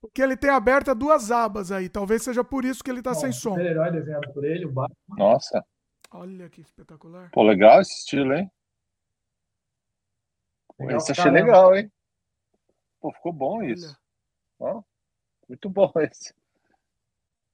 Porque 0.00 0.22
ele 0.22 0.36
tem 0.36 0.50
aberta 0.50 0.94
duas 0.94 1.30
abas 1.30 1.72
aí. 1.72 1.88
Talvez 1.88 2.22
seja 2.22 2.44
por 2.44 2.64
isso 2.64 2.82
que 2.82 2.90
ele 2.90 3.02
tá 3.02 3.14
sem 3.14 3.32
som. 3.32 3.50
Super-herói 3.50 3.90
desenhado 3.90 4.32
por 4.32 4.44
ele, 4.44 4.64
o 4.64 4.72
Batman. 4.72 5.16
Nossa. 5.16 5.64
Olha 6.10 6.48
que 6.48 6.60
espetacular. 6.60 7.30
Pô, 7.32 7.42
legal 7.42 7.80
esse 7.80 7.92
estilo, 7.98 8.32
hein? 8.32 8.50
Legal 10.78 10.98
esse 10.98 11.12
achei 11.12 11.24
caramba. 11.24 11.40
legal, 11.44 11.74
hein? 11.76 11.92
Pô, 13.00 13.12
ficou 13.12 13.32
bom 13.32 13.58
Olha. 13.58 13.72
isso. 13.72 13.98
Ó, 14.60 14.82
muito 15.48 15.68
bom 15.68 15.92
esse. 15.98 16.32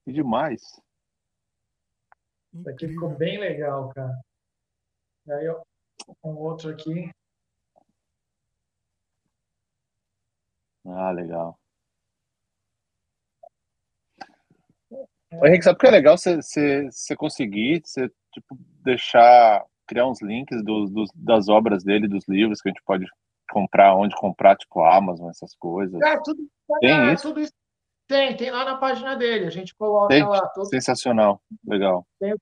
E 0.06 0.12
demais. 0.12 0.60
Isso 2.52 2.68
aqui 2.68 2.88
ficou 2.88 3.08
bem 3.16 3.38
legal, 3.38 3.88
cara. 3.94 4.20
E 5.26 5.32
aí, 5.32 5.48
ó, 5.48 5.62
um 6.22 6.36
outro 6.36 6.70
aqui. 6.70 7.10
Ah, 10.86 11.10
legal. 11.10 11.58
O 15.40 15.46
Henrique, 15.46 15.64
sabe 15.64 15.76
o 15.76 15.78
que 15.78 15.86
é 15.86 15.90
legal 15.90 16.16
você 16.16 17.16
conseguir 17.16 17.82
você, 17.84 18.08
tipo, 18.32 18.56
deixar, 18.82 19.64
criar 19.86 20.06
uns 20.06 20.20
links 20.22 20.62
dos, 20.64 20.90
dos, 20.90 21.10
das 21.14 21.48
obras 21.48 21.84
dele, 21.84 22.08
dos 22.08 22.26
livros 22.28 22.60
que 22.60 22.68
a 22.68 22.72
gente 22.72 22.82
pode 22.84 23.06
comprar, 23.50 23.94
onde 23.94 24.14
comprar, 24.16 24.56
tipo 24.56 24.80
Amazon, 24.80 25.30
essas 25.30 25.54
coisas. 25.56 26.00
É, 26.02 26.18
tudo, 26.22 26.42
tem 26.80 26.90
é, 26.90 27.12
isso? 27.12 27.28
Tudo 27.28 27.40
isso 27.40 27.52
tem, 28.06 28.36
tem 28.36 28.50
lá 28.50 28.64
na 28.64 28.76
página 28.76 29.16
dele, 29.16 29.46
a 29.46 29.50
gente 29.50 29.74
coloca 29.74 30.08
tem? 30.08 30.22
lá. 30.24 30.46
Todo... 30.48 30.66
Sensacional, 30.66 31.40
legal. 31.66 32.06
Tem 32.20 32.34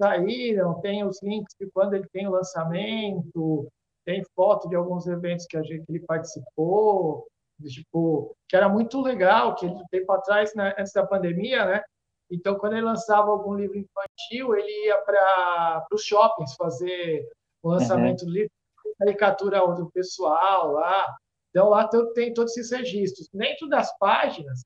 saíram, 0.00 0.80
tem 0.80 1.04
os 1.04 1.20
links 1.22 1.54
de 1.60 1.68
quando 1.72 1.94
ele 1.94 2.06
tem 2.12 2.26
o 2.28 2.30
lançamento, 2.30 3.68
tem 4.04 4.22
foto 4.34 4.68
de 4.68 4.76
alguns 4.76 5.06
eventos 5.06 5.44
que, 5.46 5.56
a 5.56 5.62
gente, 5.62 5.84
que 5.84 5.92
ele 5.92 6.06
participou, 6.06 7.26
tipo, 7.66 8.34
que 8.48 8.56
era 8.56 8.68
muito 8.68 9.00
legal, 9.02 9.56
que 9.56 9.66
ele 9.66 9.74
tempo 9.90 10.12
atrás, 10.12 10.54
né, 10.54 10.72
antes 10.78 10.92
da 10.92 11.04
pandemia, 11.04 11.66
né, 11.66 11.82
então, 12.30 12.56
quando 12.56 12.74
ele 12.74 12.82
lançava 12.82 13.30
algum 13.30 13.54
livro 13.54 13.78
infantil, 13.78 14.54
ele 14.54 14.86
ia 14.86 14.98
para 14.98 15.86
os 15.92 16.02
shoppings 16.02 16.54
fazer 16.54 17.26
o 17.62 17.70
lançamento 17.70 18.22
uhum. 18.22 18.26
do 18.26 18.32
livro, 18.32 18.50
caricatura 18.98 19.66
do 19.74 19.90
pessoal 19.90 20.72
lá. 20.72 21.16
Então, 21.50 21.70
lá 21.70 21.88
tem 22.14 22.34
todos 22.34 22.56
esses 22.56 22.70
registros. 22.70 23.28
Dentro 23.32 23.68
das 23.68 23.96
páginas, 23.98 24.62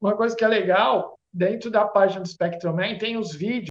uma 0.00 0.16
coisa 0.16 0.34
que 0.34 0.44
é 0.44 0.48
legal, 0.48 1.18
dentro 1.32 1.70
da 1.70 1.86
página 1.86 2.22
do 2.22 2.28
Spectrum 2.28 2.76
tem 2.98 3.16
os 3.16 3.34
vídeos 3.34 3.68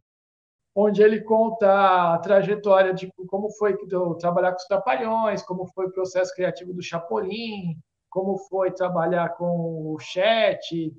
onde 0.80 1.02
ele 1.02 1.22
conta 1.22 2.14
a 2.14 2.20
trajetória 2.20 2.94
de 2.94 3.12
como 3.28 3.50
foi 3.50 3.76
trabalhar 4.20 4.52
com 4.52 4.58
os 4.58 4.66
Trapalhões, 4.66 5.42
como 5.42 5.66
foi 5.74 5.88
o 5.88 5.92
processo 5.92 6.34
criativo 6.36 6.72
do 6.72 6.84
Chapolin, 6.84 7.80
como 8.10 8.38
foi 8.50 8.72
trabalhar 8.72 9.30
com 9.30 9.94
o 9.94 10.00
chat, 10.00 10.94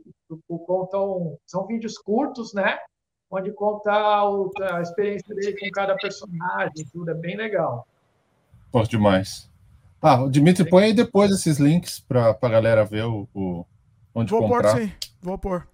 contam, 0.67 1.37
são 1.47 1.67
vídeos 1.67 1.99
curtos, 1.99 2.53
né? 2.53 2.79
onde 3.31 3.53
contar 3.53 4.25
o, 4.25 4.51
a 4.73 4.81
experiência 4.81 5.35
dele 5.35 5.59
com 5.59 5.71
cada 5.71 5.97
personagem, 5.97 6.87
tudo 6.93 7.11
é 7.11 7.15
bem 7.15 7.37
legal. 7.37 7.87
Posso 8.73 8.91
demais. 8.91 9.51
Ah, 10.01 10.23
o 10.23 10.31
Dimitri, 10.31 10.69
põe 10.69 10.85
aí 10.85 10.93
depois 10.93 11.31
esses 11.31 11.59
links 11.59 12.01
para 12.01 12.31
a 12.31 12.49
galera 12.49 12.85
ver 12.85 13.05
o, 13.05 13.29
o 13.35 13.67
onde 14.15 14.31
Vou 14.31 14.43
comprar. 14.43 14.73
pôr 14.73 14.83
sim, 14.83 14.93
vou 15.21 15.39
pôr. 15.39 15.69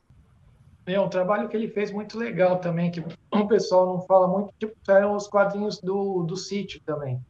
É 0.87 1.01
um 1.01 1.09
trabalho 1.09 1.49
que 1.49 1.57
ele 1.57 1.69
fez 1.69 1.91
muito 1.91 2.19
legal 2.19 2.59
também, 2.59 2.91
que 2.91 3.03
o 3.31 3.47
pessoal 3.47 3.87
não 3.87 4.03
fala 4.03 4.29
muito, 4.29 4.53
tipo, 4.59 4.75
eram 4.89 5.15
os 5.15 5.27
quadrinhos 5.27 5.81
do, 5.81 6.23
do 6.25 6.37
sítio 6.37 6.81
também. 6.85 7.21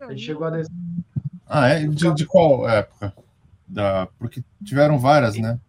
Ele 0.00 0.18
chegou 0.18 0.46
a 0.46 0.50
desenhar. 0.50 1.11
Ah, 1.54 1.68
é? 1.68 1.86
De, 1.86 2.14
de 2.14 2.26
qual 2.26 2.68
época? 2.68 3.12
Da... 3.68 4.08
Porque 4.18 4.42
tiveram 4.64 4.98
várias, 4.98 5.36
né? 5.36 5.60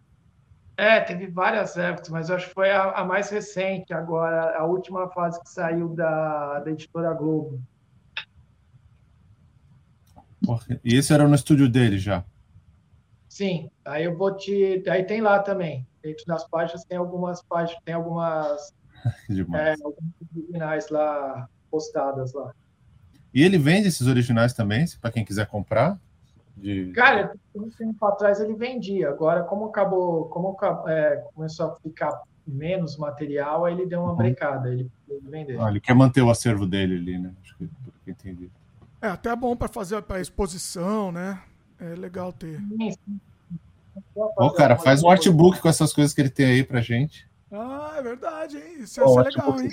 É, 0.76 1.00
teve 1.00 1.26
várias 1.26 1.76
épocas, 1.76 2.08
mas 2.08 2.30
acho 2.30 2.48
que 2.48 2.54
foi 2.54 2.70
a, 2.70 2.90
a 2.92 3.04
mais 3.04 3.28
recente 3.30 3.92
agora, 3.92 4.56
a 4.58 4.64
última 4.64 5.08
fase 5.10 5.40
que 5.42 5.48
saiu 5.48 5.88
da, 5.90 6.60
da 6.60 6.70
editora 6.70 7.12
Globo. 7.12 7.60
E 10.84 10.96
esse 10.96 11.12
era 11.12 11.28
no 11.28 11.34
estúdio 11.34 11.68
dele 11.68 11.98
já. 11.98 12.24
Sim, 13.28 13.70
aí 13.84 14.04
eu 14.04 14.16
vou 14.16 14.34
te. 14.36 14.82
Aí 14.88 15.04
tem 15.04 15.20
lá 15.20 15.38
também. 15.38 15.86
Dentro 16.02 16.24
das 16.26 16.46
páginas 16.48 16.84
tem 16.84 16.98
algumas 16.98 17.42
páginas, 17.42 17.80
tem 17.84 17.94
algumas, 17.94 18.74
Que 19.26 19.32
é, 19.32 19.34
demais. 19.34 19.80
alguns 19.82 20.12
originais 20.34 20.88
lá 20.88 21.48
postadas 21.70 22.32
lá. 22.32 22.54
E 23.34 23.42
ele 23.42 23.58
vende 23.58 23.88
esses 23.88 24.06
originais 24.06 24.52
também, 24.52 24.84
para 25.00 25.10
quem 25.10 25.24
quiser 25.24 25.46
comprar. 25.48 25.98
De... 26.56 26.92
Cara, 26.92 27.34
um 27.54 27.68
tempo 27.68 28.06
atrás 28.06 28.40
ele 28.40 28.54
vendia. 28.54 29.08
Agora, 29.08 29.42
como 29.42 29.66
acabou, 29.66 30.26
como 30.26 30.56
é, 30.86 31.24
começou 31.34 31.66
a 31.66 31.76
ficar 31.76 32.22
menos 32.46 32.96
material, 32.96 33.64
aí 33.64 33.74
ele 33.74 33.86
deu 33.86 34.00
uma 34.00 34.10
Uhum. 34.10 34.16
brecada. 34.16 34.72
Ele 34.72 34.88
ele. 35.32 35.58
Ah, 35.58 35.68
ele 35.68 35.80
quer 35.80 35.94
manter 35.94 36.22
o 36.22 36.30
acervo 36.30 36.66
dele 36.66 36.96
ali, 36.96 37.18
né? 37.18 37.32
Acho 37.42 37.56
que 37.56 37.66
pelo 37.66 37.92
que 38.04 38.10
eu 38.10 38.12
entendi. 38.12 38.50
É 39.02 39.08
até 39.08 39.34
bom 39.34 39.56
para 39.56 39.68
fazer 39.68 40.00
para 40.02 40.20
exposição, 40.20 41.10
né? 41.10 41.42
É 41.80 41.94
legal 41.94 42.32
ter. 42.32 42.60
Ô, 44.14 44.50
cara, 44.52 44.76
faz 44.76 45.02
um 45.02 45.10
artbook 45.10 45.60
com 45.60 45.68
essas 45.68 45.92
coisas 45.92 46.14
que 46.14 46.20
ele 46.20 46.30
tem 46.30 46.46
aí 46.46 46.64
pra 46.64 46.80
gente. 46.80 47.28
Ah, 47.50 47.94
é 47.98 48.02
verdade, 48.02 48.56
hein? 48.56 48.80
Isso 48.80 49.00
ia 49.00 49.08
ser 49.08 49.22
legal, 49.22 49.60
hein? 49.60 49.68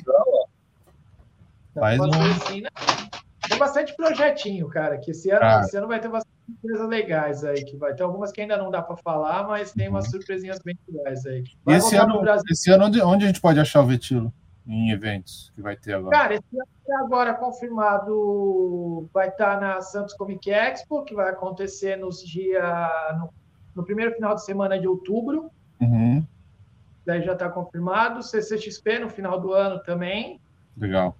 Faz 1.73 1.99
um-? 1.99 3.10
Tem 3.51 3.59
bastante 3.59 3.93
projetinho, 3.95 4.67
cara, 4.69 4.97
que 4.97 5.11
esse 5.11 5.29
ano, 5.29 5.43
Ah. 5.43 5.61
esse 5.61 5.75
ano 5.77 5.87
vai 5.87 5.99
ter 5.99 6.07
bastante 6.07 6.31
coisas 6.61 6.87
legais 6.87 7.43
aí, 7.43 7.63
que 7.65 7.75
vai 7.75 7.93
ter 7.93 8.03
algumas 8.03 8.31
que 8.31 8.39
ainda 8.41 8.55
não 8.57 8.71
dá 8.71 8.81
para 8.81 8.95
falar, 8.97 9.45
mas 9.47 9.71
tem 9.73 9.89
umas 9.89 10.05
Uhum. 10.05 10.11
surpresinhas 10.11 10.59
bem 10.63 10.77
legais 10.87 11.25
aí. 11.25 11.41
E 11.43 11.55
Vai 11.65 11.75
esse 11.75 11.95
ano, 11.97 12.21
esse 12.49 12.71
ano 12.71 12.85
onde, 12.85 13.01
onde 13.01 13.25
a 13.25 13.27
gente 13.27 13.41
pode 13.41 13.59
achar 13.59 13.81
o 13.81 13.85
Vetilo? 13.85 14.31
Em 14.65 14.91
eventos 14.91 15.51
que 15.55 15.61
vai 15.61 15.75
ter 15.75 15.93
agora. 15.95 16.15
Cara, 16.15 16.33
esse 16.35 16.45
ano 16.53 16.67
até 16.85 16.95
agora 17.03 17.33
confirmado 17.33 19.09
vai 19.13 19.27
estar 19.29 19.59
na 19.59 19.81
Santos 19.81 20.13
Comic 20.13 20.49
Expo, 20.51 21.03
que 21.03 21.15
vai 21.15 21.29
acontecer 21.29 21.97
nos 21.97 22.21
dias 22.25 22.63
no, 23.17 23.29
no 23.75 23.83
primeiro 23.83 24.13
final 24.13 24.35
de 24.35 24.45
semana 24.45 24.79
de 24.79 24.87
outubro. 24.87 25.49
Uhum, 25.79 26.25
Daí 27.05 27.23
já 27.23 27.33
está 27.33 27.49
confirmado. 27.49 28.21
CCXP 28.21 28.99
no 28.99 29.09
final 29.09 29.39
do 29.41 29.51
ano 29.51 29.79
também. 29.83 30.39
legal. 30.77 31.17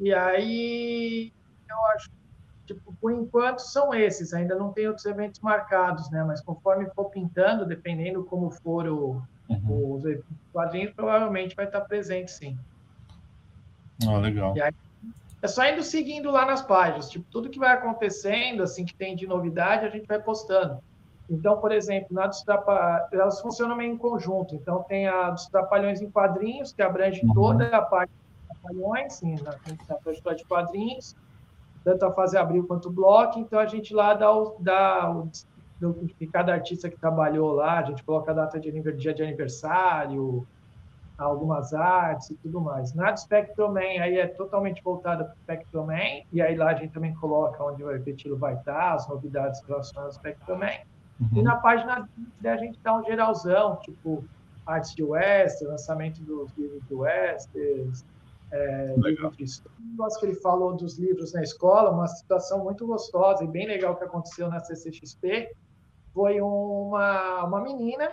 E 0.00 0.12
aí, 0.12 1.32
eu 1.70 1.86
acho, 1.94 2.08
tipo, 2.66 2.94
por 3.00 3.12
enquanto 3.12 3.60
são 3.60 3.94
esses. 3.94 4.32
Ainda 4.32 4.54
não 4.56 4.72
tem 4.72 4.86
outros 4.88 5.06
eventos 5.06 5.40
marcados, 5.40 6.10
né? 6.10 6.24
Mas 6.24 6.40
conforme 6.42 6.88
for 6.94 7.10
pintando, 7.10 7.66
dependendo 7.66 8.24
como 8.24 8.50
for 8.50 8.86
o, 8.88 9.22
Uhum. 9.48 9.94
os 9.96 10.02
quadrinhos, 10.52 10.92
provavelmente 10.94 11.54
vai 11.54 11.66
estar 11.66 11.82
presente, 11.82 12.30
sim. 12.30 12.56
Ah, 14.06 14.18
legal. 14.18 14.54
Aí, 14.54 14.72
é 15.42 15.46
só 15.48 15.64
indo 15.66 15.82
seguindo 15.82 16.30
lá 16.30 16.46
nas 16.46 16.62
páginas. 16.62 17.10
Tipo, 17.10 17.26
tudo 17.30 17.50
que 17.50 17.58
vai 17.58 17.72
acontecendo, 17.72 18.62
assim, 18.62 18.84
que 18.84 18.94
tem 18.96 19.14
de 19.14 19.26
novidade, 19.26 19.84
a 19.84 19.90
gente 19.90 20.06
vai 20.06 20.20
postando. 20.20 20.78
Então, 21.28 21.60
por 21.60 21.72
exemplo, 21.72 22.08
na 22.10 22.26
dos 22.26 22.42
Trapa- 22.42 23.06
elas 23.12 23.40
funcionam 23.40 23.76
meio 23.76 23.92
em 23.92 23.98
conjunto. 23.98 24.54
Então, 24.54 24.82
tem 24.84 25.06
a 25.06 25.30
dos 25.30 25.46
Trapalhões 25.46 26.00
em 26.00 26.10
Quadrinhos, 26.10 26.72
que 26.72 26.82
abrange 26.82 27.20
Uhum. 27.26 27.34
toda 27.34 27.68
a 27.76 27.82
parte 27.82 28.10
dos 28.10 28.58
Trapalhões, 28.60 29.12
sim, 29.18 29.36
na, 29.42 29.56
na 29.88 29.96
trajetória 29.96 30.38
de 30.38 30.44
quadrinhos, 30.46 31.14
tanto 31.84 32.04
a 32.04 32.12
fase 32.12 32.36
abril 32.36 32.66
quanto 32.66 32.88
o 32.88 32.92
bloco. 32.92 33.38
Então, 33.38 33.58
a 33.58 33.66
gente 33.66 33.94
lá 33.94 34.14
dá 34.14 34.32
o, 34.32 34.56
dá 34.58 35.10
o 35.12 35.28
de 36.18 36.26
cada 36.26 36.52
artista 36.54 36.88
que 36.88 36.98
trabalhou 36.98 37.52
lá, 37.52 37.80
a 37.80 37.82
gente 37.82 38.02
coloca 38.02 38.30
a 38.30 38.34
data 38.34 38.58
de 38.58 38.70
dia 38.94 39.12
de 39.12 39.22
aniversário, 39.22 40.46
algumas 41.18 41.74
artes 41.74 42.30
e 42.30 42.34
tudo 42.36 42.60
mais. 42.60 42.94
Na 42.94 43.10
do 43.10 43.20
Spectroman, 43.20 44.00
aí 44.00 44.18
é 44.18 44.26
totalmente 44.26 44.82
voltada 44.82 45.24
para 45.24 45.34
o 45.34 45.36
Spectroman, 45.36 46.22
e 46.32 46.40
aí 46.40 46.56
lá 46.56 46.70
a 46.70 46.74
gente 46.74 46.92
também 46.92 47.14
coloca 47.14 47.62
onde 47.62 47.84
o 47.84 48.02
Vetilo 48.02 48.36
vai 48.36 48.54
estar, 48.54 48.94
as 48.94 49.06
novidades 49.08 49.62
relacionadas 49.66 50.16
ao 50.16 50.20
Spectroman. 50.20 50.78
E 51.32 51.38
Uhum. 51.38 51.42
na 51.42 51.56
página 51.56 52.08
20, 52.16 52.32
daí 52.40 52.52
a 52.52 52.56
gente 52.56 52.78
dá 52.82 52.96
um 52.96 53.04
geralzão, 53.04 53.76
tipo 53.76 54.24
artes 54.66 54.94
de 54.94 55.02
Western, 55.02 55.72
lançamento 55.72 56.20
dos 56.22 56.50
livros 56.56 56.82
de 56.88 56.94
Western, 56.94 57.92
é, 58.50 58.94
Legal. 58.96 59.32
livro. 59.38 59.70
Acho 60.02 60.20
que 60.20 60.26
ele 60.26 60.34
falou 60.36 60.76
dos 60.76 60.98
livros 60.98 61.32
na 61.32 61.42
escola, 61.42 61.90
uma 61.90 62.06
situação 62.06 62.62
muito 62.62 62.86
gostosa 62.86 63.44
e 63.44 63.48
bem 63.48 63.66
legal 63.66 63.96
que 63.96 64.04
aconteceu 64.04 64.48
na 64.48 64.60
CCXP. 64.60 65.50
Foi 66.12 66.40
uma, 66.40 67.44
uma 67.44 67.60
menina, 67.60 68.12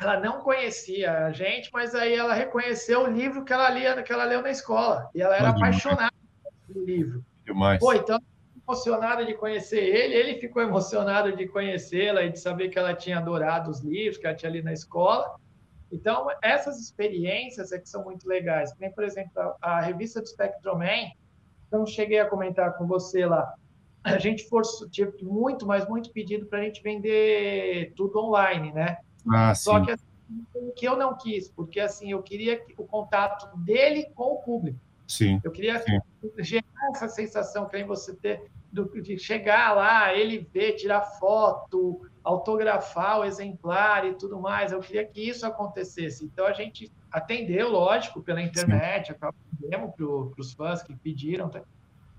ela 0.00 0.20
não 0.20 0.40
conhecia 0.40 1.26
a 1.26 1.32
gente, 1.32 1.70
mas 1.72 1.94
aí 1.94 2.14
ela 2.14 2.34
reconheceu 2.34 3.02
o 3.02 3.06
livro 3.06 3.44
que 3.44 3.52
ela 3.52 3.68
lia, 3.70 4.02
que 4.02 4.12
ela 4.12 4.24
leu 4.24 4.42
na 4.42 4.50
escola. 4.50 5.10
E 5.14 5.20
ela 5.20 5.36
era 5.36 5.48
apaixonada 5.50 6.12
pelo 6.66 6.84
livro. 6.84 7.24
Demais. 7.44 7.80
Pô, 7.80 7.92
então, 7.92 8.20
emocionada 8.68 9.24
de 9.24 9.34
conhecer 9.34 9.82
ele, 9.82 10.14
ele 10.14 10.40
ficou 10.40 10.62
emocionado 10.62 11.34
de 11.34 11.48
conhecê-la 11.48 12.22
e 12.22 12.30
de 12.30 12.38
saber 12.38 12.68
que 12.68 12.78
ela 12.78 12.94
tinha 12.94 13.18
adorado 13.18 13.70
os 13.70 13.80
livros 13.80 14.18
que 14.18 14.26
ela 14.26 14.36
tinha 14.36 14.52
lido 14.52 14.66
na 14.66 14.72
escola. 14.72 15.36
Então, 15.90 16.26
essas 16.42 16.78
experiências 16.80 17.72
é 17.72 17.78
que 17.78 17.88
são 17.88 18.04
muito 18.04 18.28
legais. 18.28 18.72
Nem, 18.78 18.92
por 18.92 19.04
exemplo, 19.04 19.32
a, 19.40 19.56
a 19.62 19.80
revista 19.80 20.20
do 20.20 20.26
Spectroman, 20.26 21.10
então 21.66 21.86
cheguei 21.86 22.18
a 22.18 22.28
comentar 22.28 22.76
com 22.76 22.86
você 22.86 23.24
lá, 23.26 23.54
a 24.04 24.18
gente 24.18 24.48
forçou, 24.48 24.88
tive 24.88 25.12
muito, 25.22 25.66
mas 25.66 25.88
muito 25.88 26.10
pedido 26.12 26.46
para 26.46 26.60
a 26.60 26.62
gente 26.62 26.82
vender 26.82 27.92
tudo 27.96 28.18
online, 28.18 28.72
né? 28.72 28.98
Ah, 29.28 29.54
Só 29.54 29.78
sim. 29.78 29.84
que 29.86 29.90
assim, 29.92 30.72
que 30.76 30.86
eu 30.86 30.96
não 30.96 31.16
quis, 31.16 31.48
porque 31.50 31.80
assim, 31.80 32.10
eu 32.12 32.22
queria 32.22 32.58
que- 32.58 32.74
o 32.76 32.84
contato 32.86 33.54
dele 33.58 34.10
com 34.14 34.34
o 34.34 34.42
público. 34.42 34.78
Sim. 35.06 35.40
Eu 35.42 35.50
queria 35.50 35.82
gerar 36.38 36.90
essa 36.94 37.08
sensação 37.08 37.66
que 37.66 37.76
nem 37.76 37.86
você 37.86 38.14
ter 38.14 38.42
do- 38.84 39.02
de 39.02 39.18
chegar 39.18 39.74
lá, 39.74 40.14
ele 40.14 40.38
ver, 40.52 40.72
tirar 40.74 41.00
foto, 41.02 42.00
autografar 42.22 43.20
o 43.20 43.24
exemplar 43.24 44.04
e 44.06 44.14
tudo 44.14 44.40
mais. 44.40 44.72
Eu 44.72 44.80
queria 44.80 45.04
que 45.04 45.20
isso 45.28 45.46
acontecesse. 45.46 46.24
Então 46.24 46.46
a 46.46 46.52
gente 46.52 46.92
atendeu, 47.10 47.70
lógico, 47.70 48.22
pela 48.22 48.40
internet, 48.42 49.14
atendemos 49.20 49.94
para 49.94 50.40
os 50.40 50.52
fãs 50.52 50.82
que 50.82 50.94
pediram. 50.96 51.48
tá? 51.48 51.62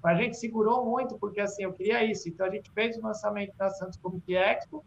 Mas 0.03 0.18
a 0.18 0.22
gente 0.22 0.38
segurou 0.38 0.86
muito, 0.86 1.18
porque 1.18 1.41
assim, 1.41 1.64
eu 1.64 1.73
queria 1.73 2.03
isso. 2.03 2.27
Então 2.30 2.45
a 2.45 2.49
gente 2.49 2.69
fez 2.72 2.98
o 2.98 3.02
lançamento 3.02 3.53
na 3.60 3.69
Santos 3.69 3.98
Comic 3.98 4.36
Expo. 4.36 4.84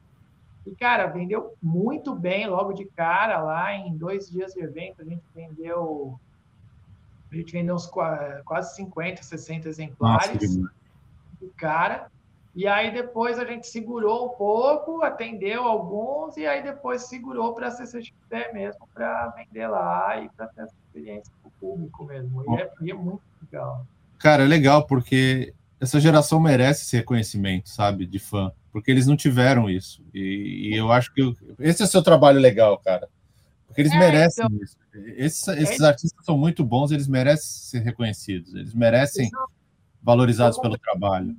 E, 0.64 0.74
cara, 0.76 1.06
vendeu 1.06 1.54
muito 1.62 2.14
bem 2.14 2.46
logo 2.46 2.72
de 2.72 2.84
cara 2.84 3.40
lá. 3.42 3.74
Em 3.74 3.96
dois 3.96 4.30
dias 4.30 4.52
de 4.54 4.60
evento, 4.62 5.02
a 5.02 5.04
gente 5.04 5.22
vendeu 5.34 6.18
a 7.30 7.34
gente 7.34 7.50
vendeu 7.50 7.74
uns 7.74 7.86
qua- 7.86 8.42
quase 8.44 8.76
50, 8.76 9.22
60 9.22 9.68
Nossa, 9.68 9.68
exemplares 9.70 10.38
que 10.38 10.62
de 11.42 11.48
cara. 11.54 12.06
E 12.54 12.66
aí 12.66 12.92
depois 12.92 13.38
a 13.38 13.44
gente 13.46 13.66
segurou 13.66 14.26
um 14.26 14.36
pouco, 14.36 15.02
atendeu 15.02 15.62
alguns, 15.62 16.36
e 16.36 16.46
aí 16.46 16.62
depois 16.62 17.02
segurou 17.02 17.54
para 17.54 17.68
a 17.68 17.70
CCXP 17.70 18.52
mesmo, 18.52 18.86
para 18.92 19.28
vender 19.28 19.66
lá 19.68 20.20
e 20.20 20.28
para 20.30 20.46
ter 20.48 20.62
essa 20.62 20.74
experiência 20.86 21.32
com 21.42 21.48
o 21.48 21.52
público 21.52 22.04
mesmo. 22.04 22.44
E 22.54 22.60
é, 22.60 22.70
e 22.82 22.90
é 22.90 22.94
muito 22.94 23.22
legal. 23.40 23.86
Cara, 24.18 24.42
é 24.44 24.46
legal 24.46 24.86
porque 24.86 25.54
essa 25.80 25.98
geração 25.98 26.38
merece 26.38 26.82
esse 26.84 26.96
reconhecimento, 26.96 27.70
sabe, 27.70 28.04
de 28.04 28.18
fã, 28.18 28.52
porque 28.70 28.90
eles 28.90 29.06
não 29.06 29.16
tiveram 29.16 29.68
isso. 29.70 30.04
E, 30.12 30.68
e 30.72 30.76
eu 30.76 30.92
acho 30.92 31.12
que 31.14 31.22
eu- 31.22 31.34
esse 31.58 31.80
é 31.80 31.86
o 31.86 31.88
seu 31.88 32.02
trabalho 32.02 32.38
legal, 32.38 32.76
cara. 32.78 33.08
Porque 33.66 33.80
eles 33.80 33.92
É, 33.94 33.98
merecem 33.98 34.44
então- 34.44 34.58
isso. 34.62 34.76
Esses, 35.16 35.48
esses 35.48 35.80
É- 35.80 35.86
artistas 35.86 36.24
são 36.26 36.36
muito 36.36 36.62
bons, 36.62 36.90
eles 36.90 37.08
merecem 37.08 37.46
ser 37.48 37.78
reconhecidos, 37.80 38.54
eles 38.54 38.74
merecem 38.74 39.24
Isso 39.24 39.36
valorizados 40.02 40.58
pelo 40.58 40.76
trabalho. 40.78 41.36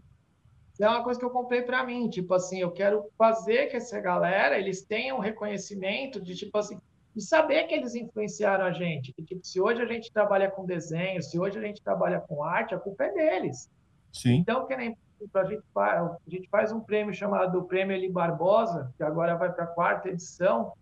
é 0.79 0.87
uma 0.87 1.03
coisa 1.03 1.19
que 1.19 1.25
eu 1.25 1.29
comprei 1.29 1.61
para 1.61 1.83
mim, 1.83 2.09
tipo 2.09 2.33
assim, 2.33 2.59
eu 2.59 2.71
quero 2.71 3.05
fazer 3.17 3.67
que 3.67 3.75
essa 3.75 3.99
galera, 3.99 4.57
eles 4.57 4.81
tenham 4.83 5.19
reconhecimento 5.19 6.21
de 6.21 6.35
tipo 6.35 6.57
assim, 6.57 6.79
de 7.15 7.21
saber 7.21 7.65
que 7.65 7.75
eles 7.75 7.93
influenciaram 7.93 8.65
a 8.65 8.71
gente, 8.71 9.13
que 9.13 9.23
tipo, 9.23 9.45
se 9.45 9.61
hoje 9.61 9.81
a 9.81 9.85
gente 9.85 10.11
trabalha 10.11 10.49
com 10.49 10.65
desenho, 10.65 11.21
se 11.21 11.37
hoje 11.39 11.59
a 11.59 11.61
gente 11.61 11.81
trabalha 11.81 12.19
com 12.19 12.43
arte, 12.43 12.73
a 12.73 12.79
culpa 12.79 13.03
é 13.03 13.11
deles. 13.11 13.69
Sim. 14.11 14.37
Então, 14.37 14.65
que 14.65 14.75
nem 14.75 14.97
a 15.33 15.45
gente 15.45 15.63
faz, 15.73 16.01
a 16.01 16.29
gente 16.29 16.49
faz 16.49 16.71
um 16.71 16.81
prêmio 16.81 17.13
chamado 17.13 17.63
Prêmio 17.63 17.95
Eli 17.95 18.11
Barbosa, 18.11 18.91
que 18.97 19.03
agora 19.03 19.35
vai 19.35 19.51
para 19.53 19.63
a 19.63 19.67
quarta 19.67 20.09
edição. 20.09 20.73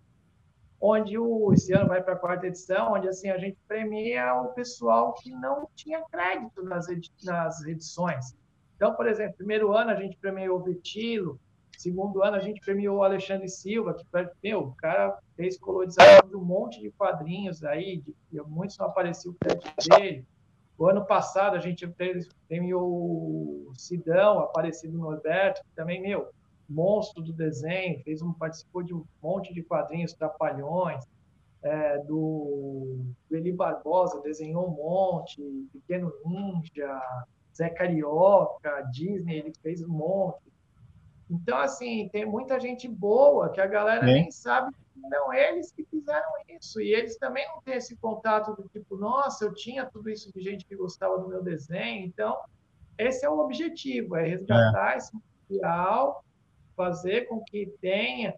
Onde 0.82 1.18
o, 1.18 1.54
esse 1.54 1.72
ano 1.74 1.88
vai 1.88 2.02
para 2.02 2.16
a 2.16 2.18
quarta 2.18 2.48
edição, 2.48 2.94
onde 2.94 3.08
assim 3.08 3.30
a 3.30 3.38
gente 3.38 3.58
premia 3.68 4.34
o 4.42 4.48
pessoal 4.54 5.14
que 5.14 5.30
não 5.30 5.70
tinha 5.76 6.02
crédito 6.12 6.64
nas, 6.64 6.90
edi 6.90 7.12
nas 7.24 7.64
edições. 7.64 8.36
Então, 8.76 8.96
por 8.96 9.08
exemplo, 9.08 9.38
primeiro 9.38 9.72
ano 9.74 9.92
a 9.92 9.96
gente 9.96 10.18
premiou 10.18 10.60
o 10.60 10.64
Vitilo, 10.64 11.40
segundo 11.78 12.24
ano 12.24 12.36
a 12.36 12.40
gente 12.40 12.60
premiou 12.62 12.98
o 12.98 13.04
Alexandre 13.04 13.48
Silva, 13.48 13.94
que 13.94 14.06
meu, 14.44 14.60
o 14.60 14.76
cara 14.76 15.16
fez 15.36 15.58
colorização 15.60 16.28
de 16.28 16.36
um 16.36 16.44
monte 16.44 16.82
de 16.82 16.90
quadrinhos 16.90 17.64
aí, 17.64 18.02
de, 18.02 18.42
muitos 18.48 18.78
não 18.80 18.88
apareciam 18.88 19.34
o 19.34 19.38
crédito 19.38 19.72
dele. 19.88 20.26
O 20.80 20.88
ano 20.88 21.06
passado 21.06 21.56
a 21.56 21.60
gente 21.60 21.88
premiou 22.48 23.68
o 23.68 23.72
Sidão, 23.78 24.40
Aparecido 24.40 24.98
Norberto, 24.98 25.62
que 25.62 25.76
também, 25.76 26.02
meu, 26.02 26.28
monstro 26.72 27.22
do 27.22 27.34
desenho, 27.34 28.02
fez 28.04 28.22
um, 28.22 28.34
participou 28.34 28.84
de 28.84 28.94
um 28.94 29.06
monte 29.22 29.54
de 29.54 29.62
quadrinhos, 29.62 30.14
Trapalhões, 30.14 31.04
é, 31.64 32.00
do, 32.00 33.06
do 33.30 33.36
Eli 33.36 33.52
Barbosa, 33.52 34.22
desenhou 34.22 34.68
um 34.68 34.76
monte, 34.76 35.42
Pequeno 35.72 36.12
Ninja, 36.26 37.00
Zé 37.56 37.70
Carioca, 37.70 38.82
Disney, 38.92 39.38
ele 39.38 39.54
fez 39.62 39.82
um 39.84 39.90
monte. 39.90 40.52
Então, 41.30 41.58
assim, 41.58 42.10
tem 42.10 42.26
muita 42.26 42.60
gente 42.60 42.88
boa 42.88 43.50
que 43.50 43.62
a 43.62 43.68
galera 43.68 44.10
é. 44.10 44.14
nem 44.14 44.32
sabe 44.32 44.74
que 44.74 45.00
não 45.02 45.34
eles 45.34 45.72
que 45.72 45.86
fizeram 45.86 46.30
isso. 46.50 46.82
E 46.82 46.94
eles 46.94 47.18
também 47.18 47.48
não 47.50 47.62
têm 47.62 47.76
esse 47.76 47.96
contato 47.96 48.54
do 48.56 48.68
tipo, 48.68 48.98
nossa, 48.98 49.46
eu 49.46 49.54
tinha 49.54 49.86
tudo 49.86 50.10
isso 50.10 50.32
de 50.34 50.42
gente 50.42 50.66
que 50.66 50.76
gostava 50.76 51.18
do 51.20 51.30
meu 51.30 51.42
desenho. 51.42 52.06
Então, 52.06 52.38
esse 52.98 53.26
é 53.26 53.30
o 53.30 53.40
objetivo, 53.40 54.16
é 54.16 54.28
resgatar 54.28 54.94
é. 54.94 54.98
esse 54.98 55.12
material 55.14 56.24
fazer 56.82 57.28
com 57.28 57.44
que 57.44 57.72
tenha 57.80 58.34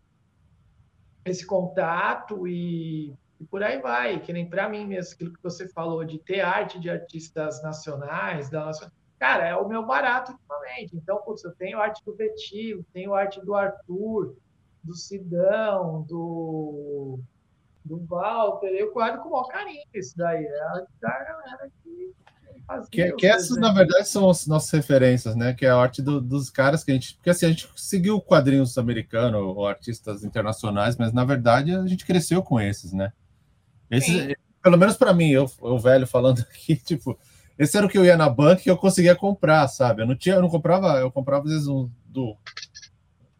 esse 1.24 1.46
contato 1.46 2.46
e, 2.46 3.14
e 3.40 3.46
por 3.46 3.64
aí 3.64 3.80
vai. 3.80 4.20
Que 4.20 4.34
nem 4.34 4.50
para 4.50 4.68
mim 4.68 4.86
mesmo, 4.86 5.14
aquilo 5.14 5.34
que 5.34 5.42
você 5.42 5.68
falou 5.70 6.04
de 6.04 6.20
ter 6.20 6.42
arte 6.42 6.78
de 6.78 6.90
artistas 6.90 7.64
nacionais, 7.64 8.50
da 8.50 8.66
nossa... 8.66 8.92
cara, 9.18 9.48
é 9.48 9.56
o 9.56 9.68
meu 9.68 9.86
barato 9.86 10.34
ultimamente. 10.34 10.96
Então, 10.98 11.22
putz, 11.22 11.44
eu 11.46 11.56
tenho 11.56 11.80
arte 11.80 12.04
do 12.04 12.14
Betilo, 12.14 12.86
tenho 12.92 13.14
arte 13.14 13.40
do 13.40 13.56
Arthur, 13.56 14.36
do 14.84 14.94
Sidão, 14.94 16.02
do, 16.02 17.18
do 17.86 17.98
Walter, 18.06 18.68
eu 18.68 18.92
guardo 18.92 19.22
com 19.22 19.30
o 19.30 19.32
maior 19.32 19.48
carinho 19.48 19.86
isso 19.94 20.18
daí. 20.18 20.46
É 20.46 20.62
a 20.62 21.24
galera 21.24 21.72
que 21.82 22.14
que, 22.90 23.12
que 23.14 23.28
essas, 23.28 23.58
na 23.58 23.72
verdade, 23.72 24.08
são 24.08 24.30
as 24.30 24.48
nossas 24.48 24.72
referências, 24.72 25.36
né? 25.36 25.54
Que 25.54 25.66
é 25.66 25.70
a 25.70 25.78
arte 25.78 26.02
do, 26.02 26.22
dos 26.22 26.50
caras 26.50 26.84
que 26.84 26.92
a 26.92 26.94
gente. 26.94 27.16
Porque 27.16 27.30
assim, 27.30 27.46
a 27.46 27.50
gente 27.50 27.68
seguiu 27.76 28.22
quadrinhos 28.22 28.78
americanos 28.78 29.42
ou 29.42 29.68
artistas 29.68 30.24
internacionais, 30.24 30.96
mas 30.98 31.12
na 31.12 31.26
verdade 31.26 31.76
a 31.76 31.86
gente 31.86 32.06
cresceu 32.06 32.42
com 32.42 32.60
esses, 32.60 32.94
né? 32.94 33.12
Esses, 33.92 34.34
pelo 34.62 34.78
menos 34.78 34.96
para 34.96 35.14
mim, 35.14 35.30
eu, 35.30 35.50
eu 35.62 35.78
velho 35.78 36.08
falando 36.08 36.40
aqui, 36.50 36.76
tipo, 36.76 37.20
esse 37.60 37.78
era 37.78 37.86
o 37.86 37.90
que 37.90 37.98
eu 37.98 38.06
ia 38.06 38.18
na 38.18 38.30
banca 38.30 38.64
e 38.66 38.70
eu 38.70 38.78
conseguia 38.78 39.16
comprar, 39.16 39.68
sabe? 39.68 40.02
Eu 40.02 40.08
não 40.08 40.16
tinha, 40.16 40.36
eu 40.36 40.42
não 40.42 40.50
comprava, 40.50 41.00
eu 41.00 41.12
comprava 41.12 41.46
às 41.46 41.52
vezes 41.52 41.68
um 41.68 41.90
do 42.06 42.36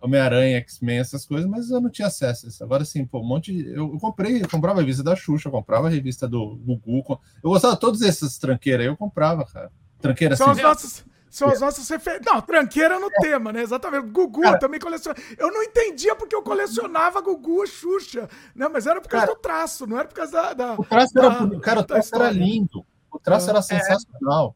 Homem-Aranha, 0.04 0.58
X-Men, 0.58 1.00
essas 1.00 1.26
coisas, 1.26 1.50
mas 1.50 1.70
eu 1.70 1.80
não 1.80 1.90
tinha 1.90 2.10
acesso 2.10 2.46
a 2.46 2.50
isso. 2.50 2.62
Agora 2.62 2.84
sim, 2.84 3.06
pô, 3.06 3.22
um 3.22 3.26
monte 3.26 3.54
de... 3.54 3.70
eu, 3.70 3.94
eu, 3.94 4.00
comprei, 4.00 4.44
eu 4.44 4.50
comprava 4.50 4.80
a 4.80 4.82
revista 4.82 5.02
da 5.02 5.16
Xuxa, 5.16 5.48
eu 5.48 5.52
comprava 5.52 5.88
a 5.88 5.90
revista 5.90 6.28
do 6.28 6.58
Gugu. 6.58 7.18
Eu 7.42 7.50
gostava 7.50 7.76
de 7.76 7.80
todas 7.80 8.02
essas 8.02 8.38
tranqueiras 8.38 8.86
aí, 8.86 8.92
eu 8.92 8.98
comprava, 8.98 9.46
cara. 9.46 9.72
Tranqueira 10.02 10.36
São 10.36 10.50
assim. 10.52 10.60
as 10.60 10.68
nossas. 10.68 11.06
São 11.30 11.50
as 11.50 11.62
nossas 11.62 11.90
referências. 11.90 12.32
Não, 12.32 12.42
tranqueira 12.42 13.00
no 13.00 13.08
é. 13.08 13.22
tema, 13.22 13.52
né? 13.52 13.64
Exatamente. 13.64 14.08
Gugu 14.10 14.42
cara, 14.42 14.60
também 14.60 14.80
coleciona. 14.80 15.18
Eu 15.36 15.52
não 15.52 15.64
entendia 15.64 16.16
porque 16.16 16.36
eu 16.36 16.44
colecionava 16.44 17.22
Gugu, 17.22 17.66
Xuxa. 17.66 18.30
Né? 18.54 18.68
Mas 18.68 18.86
era 18.86 19.02
por 19.02 19.10
causa 19.10 19.26
cara, 19.26 19.36
do 19.36 19.42
traço, 19.42 19.88
não 19.88 19.98
era 19.98 20.08
por 20.08 20.14
causa 20.14 20.32
da. 20.32 20.54
da 20.54 20.74
o 20.74 20.84
traço 20.84 21.18
era, 21.18 21.30
da, 21.30 21.60
cara, 21.60 21.80
o 21.80 21.84
traço 21.84 22.14
era 22.14 22.30
lindo. 22.30 22.86
O 23.10 23.18
traço 23.18 23.50
era 23.50 23.60
é. 23.60 23.62
sensacional. 23.64 24.56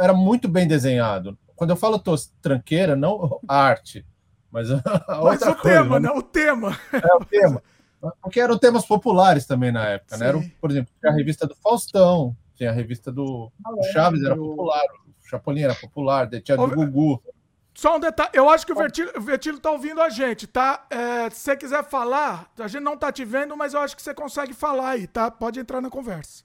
Era 0.00 0.12
muito 0.12 0.48
bem 0.48 0.66
desenhado. 0.66 1.38
Quando 1.56 1.70
eu 1.70 1.76
falo 1.76 1.98
tô, 1.98 2.14
tranqueira, 2.42 2.94
não 2.94 3.40
arte 3.48 4.04
mas, 4.52 4.68
Mas 5.08 5.42
o 5.42 5.54
coisa, 5.56 5.82
tema, 5.82 5.98
né? 5.98 6.10
O 6.10 6.22
tema. 6.22 6.78
É 6.92 7.14
o 7.14 7.24
tema. 7.24 7.62
Porque 8.20 8.40
eram 8.40 8.58
temas 8.58 8.84
populares 8.84 9.46
também 9.46 9.72
na 9.72 9.86
época, 9.86 10.16
né? 10.18 10.28
Era, 10.28 10.38
por 10.60 10.70
exemplo, 10.70 10.92
tinha 11.00 11.12
a 11.12 11.14
revista 11.14 11.46
do 11.46 11.54
Faustão, 11.56 12.36
tinha 12.54 12.70
a 12.70 12.72
revista 12.72 13.10
do, 13.10 13.50
do 13.58 13.82
Chaves, 13.92 14.22
era 14.22 14.36
popular, 14.36 14.82
o 15.24 15.28
Chapolin 15.28 15.62
era 15.62 15.74
popular, 15.74 16.28
tinha 16.28 16.56
do 16.56 16.68
Gugu. 16.68 17.22
Só 17.74 17.96
um 17.96 18.00
detalhe, 18.00 18.30
eu 18.34 18.50
acho 18.50 18.66
que 18.66 18.72
o 18.72 18.74
Vertilho, 18.74 19.10
o 19.16 19.20
Vertilho 19.20 19.58
tá 19.58 19.70
ouvindo 19.70 20.02
a 20.02 20.10
gente, 20.10 20.46
tá? 20.46 20.84
É, 20.90 21.30
se 21.30 21.40
você 21.40 21.56
quiser 21.56 21.82
falar, 21.84 22.50
a 22.58 22.68
gente 22.68 22.82
não 22.82 22.98
tá 22.98 23.10
te 23.10 23.24
vendo, 23.24 23.56
mas 23.56 23.72
eu 23.72 23.80
acho 23.80 23.96
que 23.96 24.02
você 24.02 24.12
consegue 24.12 24.52
falar 24.52 24.90
aí, 24.90 25.06
tá? 25.06 25.30
Pode 25.30 25.58
entrar 25.58 25.80
na 25.80 25.88
conversa. 25.88 26.44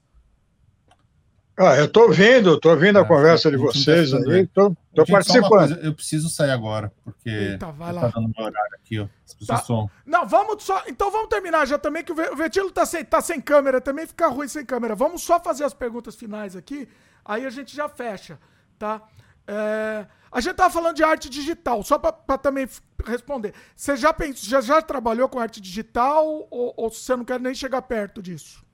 Ah, 1.60 1.76
eu 1.76 1.86
estou 1.86 2.04
ouvindo, 2.04 2.54
estou 2.54 2.72
ouvindo 2.72 3.00
a 3.00 3.02
é, 3.02 3.06
conversa 3.06 3.50
de 3.50 3.58
vocês 3.58 4.14
aí, 4.14 4.42
estou 4.42 4.78
participando. 5.10 5.80
eu 5.82 5.92
preciso 5.92 6.30
sair 6.30 6.52
agora, 6.52 6.94
porque 7.04 7.30
Eita, 7.30 7.72
vai 7.72 7.92
lá. 7.92 8.02
tá 8.02 8.08
dando 8.10 8.32
meu 8.36 8.46
horário 8.46 8.76
aqui, 8.76 9.00
ó. 9.00 9.08
Tá. 9.48 9.58
Som. 9.58 9.90
Não, 10.06 10.28
vamos 10.28 10.64
só. 10.64 10.84
Então 10.88 11.10
vamos 11.10 11.30
terminar 11.30 11.66
já 11.66 11.80
também, 11.80 12.04
que 12.04 12.12
o 12.12 12.36
Vetilo 12.36 12.70
tá 12.70 12.86
sem, 12.86 13.04
tá 13.04 13.22
sem 13.22 13.42
câmera 13.42 13.82
também, 13.82 14.06
fica 14.06 14.28
ruim 14.28 14.48
sem 14.48 14.64
câmera. 14.64 14.94
Vamos 14.94 15.24
só 15.24 15.40
fazer 15.40 15.64
as 15.64 15.74
perguntas 15.74 16.16
finais 16.16 16.56
aqui, 16.56 16.88
aí 17.26 17.44
a 17.44 17.50
gente 17.50 17.76
já 17.76 17.90
fecha, 17.90 18.38
tá? 18.78 19.02
É, 19.48 20.06
a 20.32 20.40
gente 20.40 20.56
tava 20.56 20.72
falando 20.72 20.96
de 20.96 21.04
arte 21.04 21.28
digital, 21.28 21.82
só 21.82 21.98
para 21.98 22.38
também 22.38 22.70
responder. 23.04 23.56
Você 23.76 23.98
já, 23.98 24.14
pensou, 24.14 24.48
já, 24.48 24.62
já 24.62 24.80
trabalhou 24.80 25.28
com 25.28 25.40
arte 25.40 25.60
digital 25.60 26.48
ou, 26.52 26.74
ou 26.78 26.92
você 26.92 27.16
não 27.16 27.26
quer 27.26 27.40
nem 27.40 27.56
chegar 27.56 27.82
perto 27.82 28.22
disso? 28.22 28.67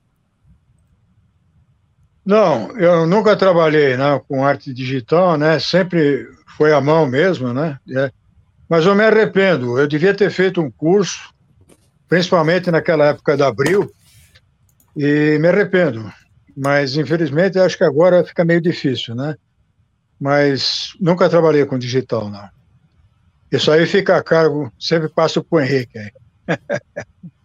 Não, 2.26 2.72
eu 2.78 3.06
nunca 3.06 3.36
trabalhei 3.36 3.98
né, 3.98 4.22
com 4.28 4.46
arte 4.46 4.74
digital, 4.74 5.38
né? 5.38 5.60
Sempre 5.60 6.28
foi 6.58 6.72
à 6.72 6.80
mão 6.80 7.06
mesmo, 7.06 7.54
né? 7.54 7.78
É. 7.90 8.12
Mas 8.70 8.86
eu 8.86 8.96
me 8.96 9.04
arrependo. 9.04 9.78
Eu 9.78 9.88
devia 9.88 10.14
ter 10.14 10.32
feito 10.32 10.62
um 10.62 10.72
curso, 10.72 11.34
principalmente 12.08 12.72
naquela 12.72 13.08
época 13.08 13.36
da 13.36 13.48
Abril, 13.48 13.92
e 14.96 15.38
me 15.40 15.48
arrependo. 15.48 16.12
Mas 16.56 16.96
infelizmente 16.96 17.60
acho 17.60 17.78
que 17.78 17.84
agora 17.84 18.24
fica 18.24 18.46
meio 18.46 18.62
difícil, 18.62 19.16
né? 19.16 19.36
Mas 20.20 20.94
nunca 21.02 21.30
trabalhei 21.30 21.66
com 21.66 21.78
digital, 21.78 22.30
não. 22.30 22.48
Isso 23.52 23.70
aí 23.70 23.86
fica 23.86 24.16
a 24.16 24.24
cargo, 24.24 24.72
sempre 24.80 25.10
passo 25.10 25.44
para 25.44 25.58
o 25.58 25.62
Henrique. 25.62 26.00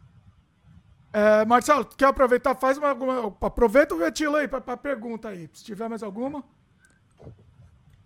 É, 1.13 1.45
Marcelo, 1.45 1.85
quer 1.85 2.07
aproveitar? 2.07 2.55
Faz 2.55 2.77
uma, 2.77 2.91
alguma. 2.91 3.35
Aproveita 3.41 3.95
o 3.95 3.99
vetilo 3.99 4.37
aí 4.37 4.47
para 4.47 4.77
pergunta 4.77 5.29
aí. 5.29 5.49
Se 5.53 5.65
tiver 5.65 5.89
mais 5.89 6.03
alguma. 6.03 6.45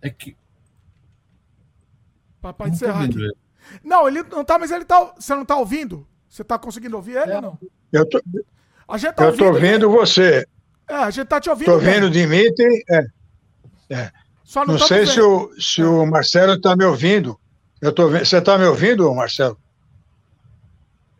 É 0.01 0.09
que. 0.09 0.37
Para 2.41 2.67
encerrar 2.67 3.05
aqui. 3.05 3.17
Ele. 3.17 3.33
Não, 3.83 4.07
ele 4.07 4.23
não 4.23 4.43
tá, 4.43 4.57
mas 4.57 4.71
ele 4.71 4.85
tá. 4.85 5.13
Você 5.17 5.33
não 5.35 5.45
tá 5.45 5.57
ouvindo? 5.57 6.07
Você 6.29 6.43
tá 6.43 6.57
conseguindo 6.57 6.95
ouvir 6.95 7.17
ele 7.17 7.31
é. 7.31 7.35
ou 7.35 7.41
não? 7.41 7.59
Eu 7.91 8.09
tô, 8.09 8.21
a 8.87 8.97
gente 8.97 9.13
tá 9.13 9.23
eu 9.23 9.27
ouvindo, 9.27 9.45
tô 9.45 9.53
ouvindo 9.53 9.89
você. 9.89 10.47
É, 10.89 10.95
a 10.95 11.09
gente 11.09 11.27
tá 11.27 11.39
te 11.39 11.49
ouvindo. 11.49 11.65
Tô 11.65 11.73
ouvindo 11.73 12.07
o 12.07 12.09
Dimitri. 12.09 12.83
É. 12.89 13.05
é. 13.89 14.11
Só 14.43 14.65
não 14.65 14.75
não 14.75 14.87
sei 14.87 15.05
se 15.05 15.21
o, 15.21 15.51
se 15.59 15.83
o 15.83 16.05
Marcelo 16.05 16.59
tá 16.59 16.75
me 16.75 16.83
ouvindo. 16.83 17.39
Eu 17.81 17.93
tô, 17.93 18.09
você 18.09 18.41
tá 18.41 18.57
me 18.57 18.65
ouvindo, 18.65 19.13
Marcelo? 19.13 19.57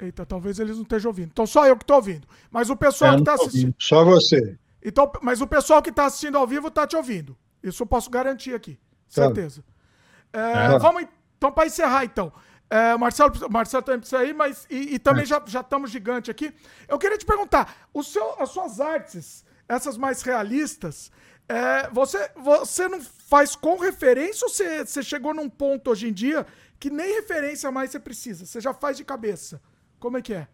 Eita, 0.03 0.25
talvez 0.25 0.59
eles 0.59 0.75
não 0.75 0.83
estejam 0.83 1.09
ouvindo. 1.09 1.29
Então 1.31 1.45
só 1.45 1.65
eu 1.65 1.77
que 1.77 1.83
estou 1.83 1.95
ouvindo. 1.95 2.27
Mas 2.51 2.69
o 2.69 2.75
pessoal 2.75 3.15
que 3.15 3.21
está 3.21 3.33
assistindo. 3.35 3.73
Só 3.79 4.03
você. 4.03 4.57
Então, 4.83 5.11
mas 5.21 5.39
o 5.39 5.47
pessoal 5.47 5.81
que 5.81 5.89
está 5.89 6.05
assistindo 6.05 6.37
ao 6.37 6.45
vivo 6.45 6.67
está 6.67 6.85
te 6.85 6.95
ouvindo. 6.95 7.37
Isso 7.63 7.83
eu 7.83 7.87
posso 7.87 8.09
garantir 8.09 8.53
aqui. 8.53 8.77
Tá. 9.13 9.23
Certeza. 9.23 9.63
É, 10.33 10.75
é. 10.75 10.79
Vamos 10.79 11.05
então 11.37 11.51
para 11.51 11.67
encerrar 11.67 12.03
então. 12.03 12.33
É, 12.69 12.97
Marcelo, 12.97 13.31
Marcelo 13.49 13.83
também 13.83 13.99
precisa 13.99 14.25
ir, 14.25 14.33
mas 14.33 14.65
e, 14.69 14.95
e 14.95 14.99
também 14.99 15.23
é. 15.23 15.27
já, 15.27 15.41
já 15.45 15.61
estamos 15.61 15.91
gigante 15.91 16.31
aqui. 16.31 16.53
Eu 16.87 16.97
queria 16.97 17.17
te 17.17 17.25
perguntar: 17.25 17.87
o 17.93 18.03
seu, 18.03 18.41
as 18.41 18.49
suas 18.49 18.81
artes, 18.81 19.45
essas 19.69 19.95
mais 19.95 20.21
realistas, 20.21 21.11
é, 21.47 21.89
você, 21.91 22.31
você 22.35 22.87
não 22.87 22.99
faz 23.01 23.55
com 23.55 23.77
referência 23.77 24.45
ou 24.45 24.51
você, 24.51 24.85
você 24.85 25.03
chegou 25.03 25.33
num 25.33 25.49
ponto 25.49 25.91
hoje 25.91 26.07
em 26.07 26.13
dia 26.13 26.45
que 26.79 26.89
nem 26.89 27.13
referência 27.15 27.71
mais 27.71 27.91
você 27.91 27.99
precisa? 27.99 28.45
Você 28.45 28.59
já 28.59 28.73
faz 28.73 28.97
de 28.97 29.05
cabeça? 29.05 29.61
Como 30.03 30.17
é 30.17 30.21
que 30.21 30.33
é? 30.33 30.45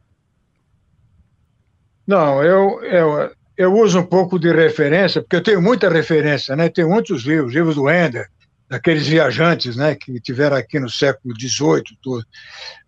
Não, 2.06 2.44
eu, 2.44 2.84
eu, 2.84 3.32
eu 3.58 3.74
uso 3.74 4.00
um 4.00 4.06
pouco 4.06 4.38
de 4.38 4.54
referência, 4.54 5.24
porque 5.24 5.38
eu 5.38 5.42
tenho 5.42 5.60
muita 5.60 5.90
referência, 5.90 6.56
né? 6.56 6.70
Tenho 6.70 6.88
muitos 6.88 7.24
livros, 7.24 7.52
livros 7.52 7.74
do 7.74 7.90
Ender, 7.90 8.30
daqueles 8.70 9.08
viajantes, 9.08 9.76
né, 9.76 9.96
que 9.96 10.22
tiveram 10.22 10.56
aqui 10.56 10.80
no 10.80 10.88
século 10.88 11.34
XVIII. 11.34 11.84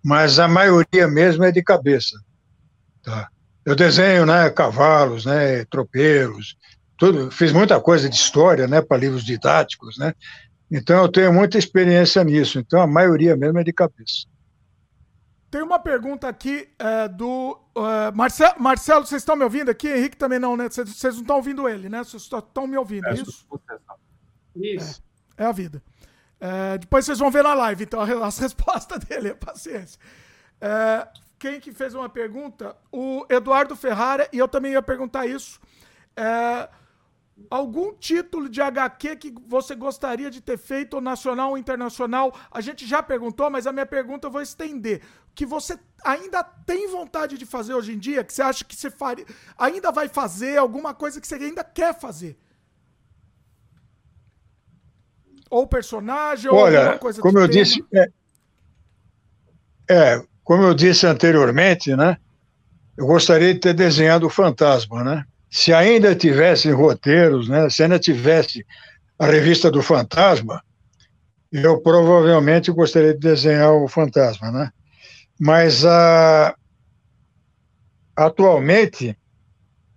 Mas 0.04 0.38
a 0.38 0.48
maioria 0.48 1.08
mesmo 1.08 1.44
é 1.44 1.52
de 1.52 1.64
cabeça. 1.64 2.16
Tá? 3.02 3.28
Eu 3.66 3.76
desenho, 3.76 4.28
né, 4.28 4.48
cavalos, 4.52 5.26
né, 5.26 5.66
tropeiros, 5.66 6.56
tudo. 6.96 7.32
Fiz 7.32 7.52
muita 7.52 7.82
coisa 7.82 8.08
de 8.08 8.16
história, 8.16 8.68
né, 8.68 8.84
para 8.84 8.98
livros 8.98 9.26
didáticos, 9.26 9.98
né. 9.98 10.14
Então 10.70 11.02
eu 11.02 11.10
tenho 11.12 11.34
muita 11.34 11.58
experiência 11.58 12.24
nisso. 12.24 12.60
Então 12.60 12.80
a 12.80 12.86
maioria 12.86 13.36
mesmo 13.36 13.58
é 13.58 13.64
de 13.64 13.74
cabeça. 13.74 14.30
Tem 15.52 15.62
uma 15.62 15.78
pergunta 15.78 16.30
aqui 16.30 16.70
é, 16.80 17.10
do. 17.10 17.60
Uh, 17.76 18.16
Marcelo, 18.16 18.56
Marcelo, 18.58 19.06
vocês 19.06 19.22
estão 19.22 19.36
me 19.36 19.44
ouvindo 19.44 19.70
aqui? 19.70 19.90
Henrique 19.90 20.16
também 20.16 20.40
não, 20.40 20.56
né? 20.56 20.70
Vocês, 20.70 20.90
vocês 20.90 21.16
não 21.16 21.22
estão 21.22 21.36
ouvindo 21.36 21.68
ele, 21.68 21.90
né? 21.90 22.06
Vocês 22.06 22.24
estão 22.24 22.66
me 22.66 22.78
ouvindo, 22.78 23.06
é, 23.08 23.14
isso? 23.16 23.46
Isso. 24.56 25.04
É, 25.38 25.44
é 25.44 25.46
a 25.46 25.52
vida. 25.52 25.84
É, 26.40 26.78
depois 26.78 27.04
vocês 27.04 27.20
vão 27.20 27.30
ver 27.30 27.44
na 27.44 27.54
live, 27.54 27.84
então, 27.84 28.00
as 28.24 28.38
respostas 28.38 29.00
dele, 29.00 29.34
paciência. 29.36 30.00
É, 30.62 31.06
quem 31.38 31.60
que 31.60 31.74
fez 31.74 31.94
uma 31.94 32.08
pergunta? 32.08 32.74
O 32.90 33.26
Eduardo 33.30 33.76
Ferrara, 33.76 34.30
e 34.32 34.38
eu 34.38 34.48
também 34.48 34.72
ia 34.72 34.82
perguntar 34.82 35.26
isso. 35.26 35.60
É, 36.16 36.70
algum 37.50 37.94
título 37.94 38.50
de 38.50 38.62
HQ 38.62 39.16
que 39.16 39.34
você 39.48 39.76
gostaria 39.76 40.30
de 40.30 40.42
ter 40.42 40.58
feito, 40.58 40.96
ou 40.96 41.02
nacional 41.02 41.52
ou 41.52 41.58
internacional? 41.58 42.34
A 42.52 42.62
gente 42.62 42.86
já 42.88 43.02
perguntou, 43.02 43.50
mas 43.50 43.66
a 43.66 43.72
minha 43.72 43.86
pergunta 43.86 44.28
eu 44.28 44.32
vou 44.32 44.42
estender. 44.42 45.02
Que 45.34 45.46
você 45.46 45.80
ainda 46.04 46.44
tem 46.44 46.90
vontade 46.90 47.38
de 47.38 47.46
fazer 47.46 47.74
hoje 47.74 47.94
em 47.94 48.00
dia, 48.00 48.24
que 48.24 48.34
você 48.34 48.42
acha 48.42 48.66
que 48.66 48.76
você 48.76 48.90
faria, 48.92 49.26
ainda 49.58 49.92
vai 49.92 50.08
fazer 50.08 50.58
alguma 50.58 50.94
coisa 50.94 51.22
que 51.22 51.28
você 51.28 51.36
ainda 51.36 51.64
quer 51.64 51.98
fazer? 51.98 52.38
Ou 55.50 55.68
personagem, 55.68 56.50
Olha, 56.52 56.80
ou 56.80 56.86
alguma 56.86 57.00
coisa 57.00 57.22
como 57.22 57.40
eu 57.40 57.50
tema? 57.50 57.64
disse, 57.64 57.86
é, 57.94 58.08
é, 59.90 60.26
como 60.44 60.64
eu 60.64 60.74
disse 60.74 61.06
anteriormente, 61.06 61.96
né? 61.96 62.18
Eu 62.98 63.06
gostaria 63.06 63.54
de 63.54 63.60
ter 63.60 63.74
desenhado 63.74 64.28
o 64.28 64.30
fantasma, 64.30 65.04
né? 65.04 65.26
Se 65.52 65.74
ainda 65.74 66.16
tivesse 66.16 66.72
roteiros, 66.72 67.50
né, 67.50 67.70
se 67.70 67.84
ainda 67.84 68.00
tivesse 68.00 68.66
a 69.20 69.26
revista 69.26 69.70
do 69.70 69.82
Fantasma, 69.82 70.64
eu 71.52 71.82
provavelmente 71.82 72.72
gostaria 72.72 73.14
de 73.14 73.20
desenhar 73.20 73.74
o 73.74 73.88
Fantasma, 73.90 74.50
né? 74.50 74.72
Mas 75.38 75.86
a, 75.86 76.56
atualmente 78.16 79.18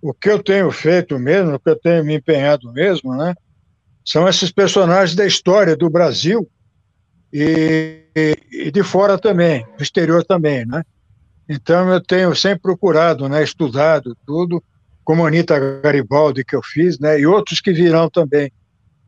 o 0.03 0.13
que 0.13 0.29
eu 0.29 0.43
tenho 0.43 0.71
feito 0.73 1.19
mesmo, 1.21 1.55
o 1.55 1.61
que 1.61 1.71
eu 1.71 1.79
tenho 1.79 2.05
me 2.05 2.17
empenhado 2.17 2.73
mesmo, 2.73 3.17
né, 3.17 3.33
são 4.05 4.29
esses 4.29 4.51
personagens 4.51 5.15
da 5.15 5.25
história 5.25 5.77
do 5.77 5.89
Brasil 5.89 6.51
e, 7.33 8.03
e 8.51 8.71
de 8.73 8.83
fora 8.83 9.17
também, 9.17 9.65
do 9.79 9.83
exterior 9.83 10.25
também, 10.25 10.67
né? 10.67 10.83
Então 11.49 11.89
eu 11.93 12.01
tenho 12.01 12.35
sempre 12.35 12.61
procurado, 12.61 13.29
né, 13.29 13.43
estudado 13.45 14.17
tudo 14.27 14.63
como 15.05 15.25
a 15.25 15.29
Anitta 15.29 15.81
Garibaldi 15.81 16.45
que 16.45 16.57
eu 16.57 16.63
fiz, 16.63 16.99
né, 16.99 17.21
e 17.21 17.27
outros 17.27 17.61
que 17.61 17.73
virão 17.73 18.09
também. 18.09 18.51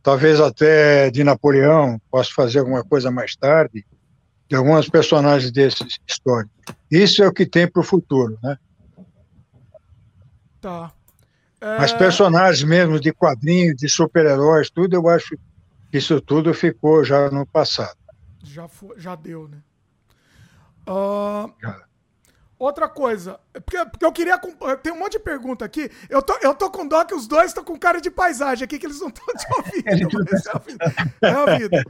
Talvez 0.03 0.41
até 0.41 1.11
de 1.11 1.25
Napoleão, 1.25 2.01
posso 2.11 2.33
fazer 2.33 2.61
alguma 2.61 2.85
coisa 2.85 3.11
mais 3.11 3.35
tarde, 3.35 3.85
de 4.49 4.55
alguns 4.55 4.89
personagens 4.89 5.51
desses 5.51 5.99
históricos. 6.07 6.55
Isso 6.91 7.23
é 7.23 7.27
o 7.27 7.33
que 7.33 7.45
tem 7.45 7.67
para 7.67 7.81
o 7.81 7.85
futuro, 7.85 8.39
né? 8.43 8.57
Tá. 10.61 10.93
É... 11.61 11.79
Mas 11.79 11.93
personagens 11.93 12.63
mesmo 12.63 13.01
de 13.01 13.13
quadrinhos, 13.13 13.77
de 13.77 13.89
super-heróis, 13.89 14.71
tudo, 14.71 14.95
eu 14.95 15.09
acho 15.09 15.37
que 15.91 15.99
isso 15.99 16.21
tudo 16.21 16.55
ficou 16.55 17.03
já 17.03 17.31
no 17.31 17.45
passado. 17.47 17.99
Já, 18.45 18.69
foi, 18.69 18.99
já 19.01 19.17
deu, 19.17 19.49
né? 19.49 19.59
Uh, 20.89 21.53
Outra 22.59 22.89
coisa, 22.89 23.39
porque, 23.53 23.85
porque 23.85 24.05
eu 24.05 24.13
queria. 24.13 24.39
Tem 24.83 24.93
um 24.93 24.99
monte 24.99 25.13
de 25.13 25.19
pergunta 25.19 25.65
aqui. 25.65 25.91
Eu 26.09 26.23
tô, 26.23 26.39
eu 26.41 26.55
tô 26.55 26.71
com 26.71 26.89
dó 26.89 27.05
que 27.05 27.15
os 27.15 27.27
dois 27.27 27.49
estão 27.49 27.63
com 27.63 27.79
cara 27.79 28.01
de 28.01 28.11
paisagem 28.11 28.65
aqui, 28.65 28.79
que 28.79 28.87
eles 28.87 28.99
não 28.99 29.09
estão 29.09 29.27
te 29.27 29.47
ouvindo. 29.59 30.25
é, 30.41 30.49
a 30.49 30.59
vida. 30.59 30.87
é 31.21 31.31
a 31.31 31.59
vida. 31.59 31.85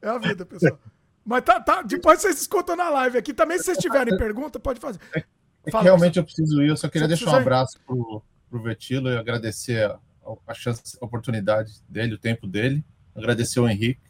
É 0.00 0.08
a 0.08 0.18
vida, 0.18 0.46
pessoal. 0.46 0.78
Mas 1.24 1.42
tá, 1.42 1.60
tá, 1.60 1.82
depois 1.82 2.20
vocês 2.20 2.40
escutam 2.40 2.76
na 2.76 2.88
live 2.88 3.18
aqui. 3.18 3.34
Também, 3.34 3.58
se 3.58 3.64
vocês 3.64 3.78
tiverem 3.78 4.16
pergunta, 4.16 4.60
pode 4.60 4.78
fazer. 4.78 5.00
É 5.14 5.24
Fala, 5.70 5.84
realmente 5.84 6.18
eu 6.18 6.24
preciso 6.24 6.62
ir. 6.62 6.68
Eu 6.68 6.76
só 6.76 6.88
queria 6.88 7.08
deixar 7.08 7.30
um 7.30 7.36
abraço 7.36 7.80
pro, 7.86 8.22
pro 8.50 8.62
Vetilo 8.62 9.08
e 9.08 9.16
agradecer 9.16 9.84
a, 9.84 9.98
a 10.46 10.54
chance, 10.54 10.98
a 11.00 11.04
oportunidade 11.04 11.82
dele, 11.88 12.14
o 12.14 12.18
tempo 12.18 12.46
dele. 12.46 12.84
Agradecer 13.14 13.58
ao 13.58 13.68
Henrique 13.68 14.00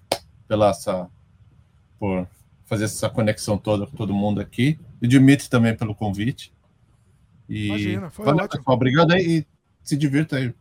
pela 0.46 0.70
essa, 0.70 1.08
por 1.98 2.26
fazer 2.72 2.84
essa 2.84 3.10
conexão 3.10 3.58
toda 3.58 3.86
com 3.86 3.94
todo 3.94 4.14
mundo 4.14 4.40
aqui. 4.40 4.78
E 5.02 5.06
Dimitri 5.06 5.50
também 5.50 5.76
pelo 5.76 5.94
convite. 5.94 6.50
E 7.46 7.66
Imagina, 7.66 8.08
foi 8.08 8.24
valeu, 8.24 8.44
ótimo. 8.44 8.60
Pessoal, 8.60 8.76
obrigado 8.76 9.12
aí 9.12 9.40
e 9.40 9.46
se 9.82 9.94
divirta 9.94 10.36
aí. 10.36 10.54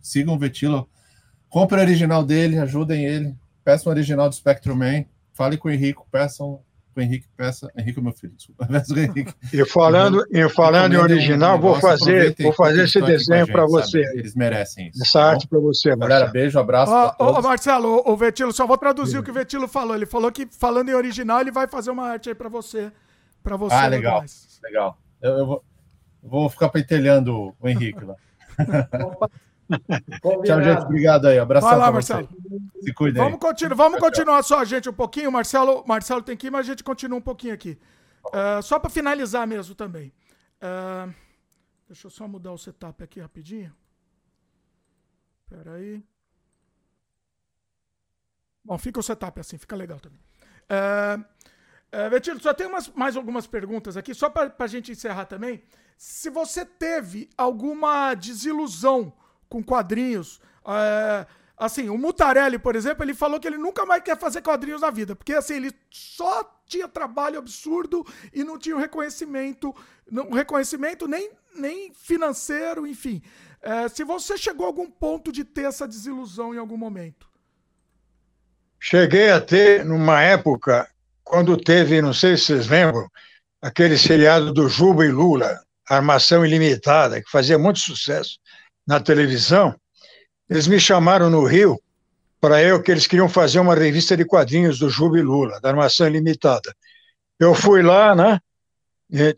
Sigam 0.00 0.36
o 0.36 0.38
Vetilo. 0.38 0.88
Compre 1.48 1.76
o 1.76 1.80
original 1.80 2.24
dele, 2.24 2.58
ajudem 2.60 3.04
ele. 3.04 3.34
Peçam 3.64 3.90
o 3.90 3.92
original 3.92 4.28
do 4.28 4.36
Spectrum 4.36 4.76
Man. 4.76 5.04
Fale 5.32 5.56
com 5.56 5.66
o 5.66 5.70
Henrique, 5.72 6.00
peçam 6.12 6.60
o 6.96 7.00
Henrique, 7.00 7.26
peça. 7.36 7.70
Henrique 7.76 7.98
é 7.98 8.02
meu 8.02 8.12
filho, 8.12 8.32
desculpa. 8.34 8.68
E 9.52 9.64
falando, 9.64 10.24
e 10.30 10.48
falando 10.48 10.94
em 10.94 10.96
original, 10.96 11.56
um 11.56 11.60
vou 11.60 11.80
fazer, 11.80 12.34
vou 12.40 12.52
fazer 12.52 12.84
esse 12.84 13.00
desenho 13.00 13.46
para 13.46 13.64
você. 13.66 14.04
Sabe? 14.04 14.18
Eles 14.18 14.34
merecem 14.34 14.88
isso. 14.88 15.02
Essa 15.02 15.18
tá 15.20 15.30
arte 15.30 15.46
para 15.46 15.58
você, 15.58 15.90
Marcelo. 15.90 16.08
Galera, 16.08 16.30
beijo, 16.30 16.58
abraço. 16.58 16.92
Ô, 17.18 17.40
Marcelo, 17.40 18.02
o 18.04 18.16
Vetilo, 18.16 18.52
só 18.52 18.66
vou 18.66 18.76
traduzir 18.76 19.12
Sim. 19.12 19.18
o 19.18 19.22
que 19.22 19.30
o 19.30 19.34
Vetilo 19.34 19.68
falou. 19.68 19.94
Ele 19.94 20.06
falou 20.06 20.30
que, 20.32 20.46
falando 20.50 20.88
em 20.88 20.94
original, 20.94 21.40
ele 21.40 21.52
vai 21.52 21.68
fazer 21.68 21.90
uma 21.90 22.04
arte 22.04 22.28
aí 22.28 22.34
para 22.34 22.48
você. 22.48 22.90
Para 23.42 23.56
você. 23.56 23.74
Ah, 23.74 23.86
legal. 23.86 24.24
Legal. 24.62 24.98
Eu, 25.22 25.30
eu 25.38 25.46
vou, 25.46 25.64
vou 26.22 26.50
ficar 26.50 26.68
pentelhando 26.68 27.54
o 27.60 27.68
Henrique 27.68 28.04
lá. 28.04 28.16
Tchau, 30.44 30.62
gente. 30.62 30.82
Obrigado 30.84 31.26
aí. 31.26 31.38
Abraço. 31.38 31.66
Vai 31.66 31.76
lá, 31.76 31.92
Marcelo. 31.92 32.28
Se 32.80 32.92
cuida 32.94 33.22
vamos 33.22 33.38
Continu 33.38 33.76
vamos 33.76 34.00
continuar 34.00 34.42
só, 34.42 34.64
gente, 34.64 34.88
um 34.88 34.92
pouquinho. 34.92 35.30
Marcelo, 35.30 35.84
Marcelo 35.86 36.22
tem 36.22 36.36
que 36.36 36.46
ir, 36.46 36.50
mas 36.50 36.66
a 36.66 36.70
gente 36.70 36.82
continua 36.82 37.18
um 37.18 37.22
pouquinho 37.22 37.54
aqui. 37.54 37.78
Uh, 38.26 38.62
só 38.62 38.78
para 38.78 38.90
finalizar 38.90 39.46
mesmo 39.46 39.74
também. 39.74 40.12
Uh, 40.62 41.12
deixa 41.86 42.06
eu 42.06 42.10
só 42.10 42.26
mudar 42.26 42.52
o 42.52 42.58
setup 42.58 43.02
aqui 43.02 43.20
rapidinho. 43.20 43.74
Espera 45.44 45.74
aí. 45.74 46.02
Bom, 48.64 48.76
fica 48.76 49.00
o 49.00 49.02
setup 49.02 49.40
assim, 49.40 49.56
fica 49.56 49.74
legal 49.74 49.98
também. 49.98 50.20
Uh, 50.68 51.20
uh, 51.20 52.10
Betilo, 52.10 52.40
só 52.40 52.52
tem 52.52 52.66
umas, 52.66 52.88
mais 52.88 53.16
algumas 53.16 53.46
perguntas 53.46 53.96
aqui, 53.96 54.14
só 54.14 54.28
para 54.28 54.52
a 54.58 54.66
gente 54.66 54.92
encerrar 54.92 55.24
também. 55.24 55.62
Se 55.96 56.28
você 56.28 56.64
teve 56.64 57.30
alguma 57.36 58.14
desilusão 58.14 59.12
com 59.48 59.62
quadrinhos. 59.62 60.40
É, 60.66 61.26
assim, 61.56 61.88
o 61.88 61.98
Mutarelli, 61.98 62.58
por 62.58 62.76
exemplo, 62.76 63.04
ele 63.04 63.14
falou 63.14 63.40
que 63.40 63.46
ele 63.46 63.58
nunca 63.58 63.84
mais 63.84 64.02
quer 64.02 64.18
fazer 64.18 64.42
quadrinhos 64.42 64.82
na 64.82 64.90
vida, 64.90 65.16
porque 65.16 65.34
assim, 65.34 65.54
ele 65.54 65.72
só 65.90 66.44
tinha 66.66 66.86
trabalho 66.86 67.38
absurdo 67.38 68.06
e 68.32 68.44
não 68.44 68.58
tinha 68.58 68.76
o 68.76 68.78
reconhecimento, 68.78 69.74
reconhecimento 70.30 71.08
nem, 71.08 71.30
nem 71.54 71.92
financeiro, 71.94 72.86
enfim. 72.86 73.22
É, 73.60 73.88
se 73.88 74.04
você 74.04 74.36
chegou 74.36 74.66
a 74.66 74.68
algum 74.68 74.88
ponto 74.88 75.32
de 75.32 75.44
ter 75.44 75.64
essa 75.64 75.88
desilusão 75.88 76.54
em 76.54 76.58
algum 76.58 76.76
momento. 76.76 77.26
Cheguei 78.78 79.30
a 79.30 79.40
ter, 79.40 79.84
numa 79.84 80.22
época, 80.22 80.88
quando 81.24 81.56
teve, 81.56 82.00
não 82.00 82.12
sei 82.12 82.36
se 82.36 82.44
vocês 82.44 82.68
lembram, 82.68 83.08
aquele 83.60 83.98
seriado 83.98 84.52
do 84.52 84.68
Juba 84.68 85.04
e 85.04 85.10
Lula, 85.10 85.60
Armação 85.88 86.46
Ilimitada, 86.46 87.20
que 87.20 87.30
fazia 87.30 87.58
muito 87.58 87.80
sucesso 87.80 88.38
na 88.88 88.98
televisão, 88.98 89.78
eles 90.48 90.66
me 90.66 90.80
chamaram 90.80 91.28
no 91.28 91.44
Rio 91.44 91.78
para 92.40 92.62
eu 92.62 92.82
que 92.82 92.90
eles 92.90 93.06
queriam 93.06 93.28
fazer 93.28 93.60
uma 93.60 93.74
revista 93.74 94.16
de 94.16 94.24
quadrinhos 94.24 94.78
do 94.78 94.88
Juba 94.88 95.20
Lula, 95.20 95.60
da 95.60 95.68
Armação 95.68 96.06
Ilimitada. 96.06 96.74
Eu 97.38 97.54
fui 97.54 97.82
lá, 97.82 98.14
né? 98.14 98.40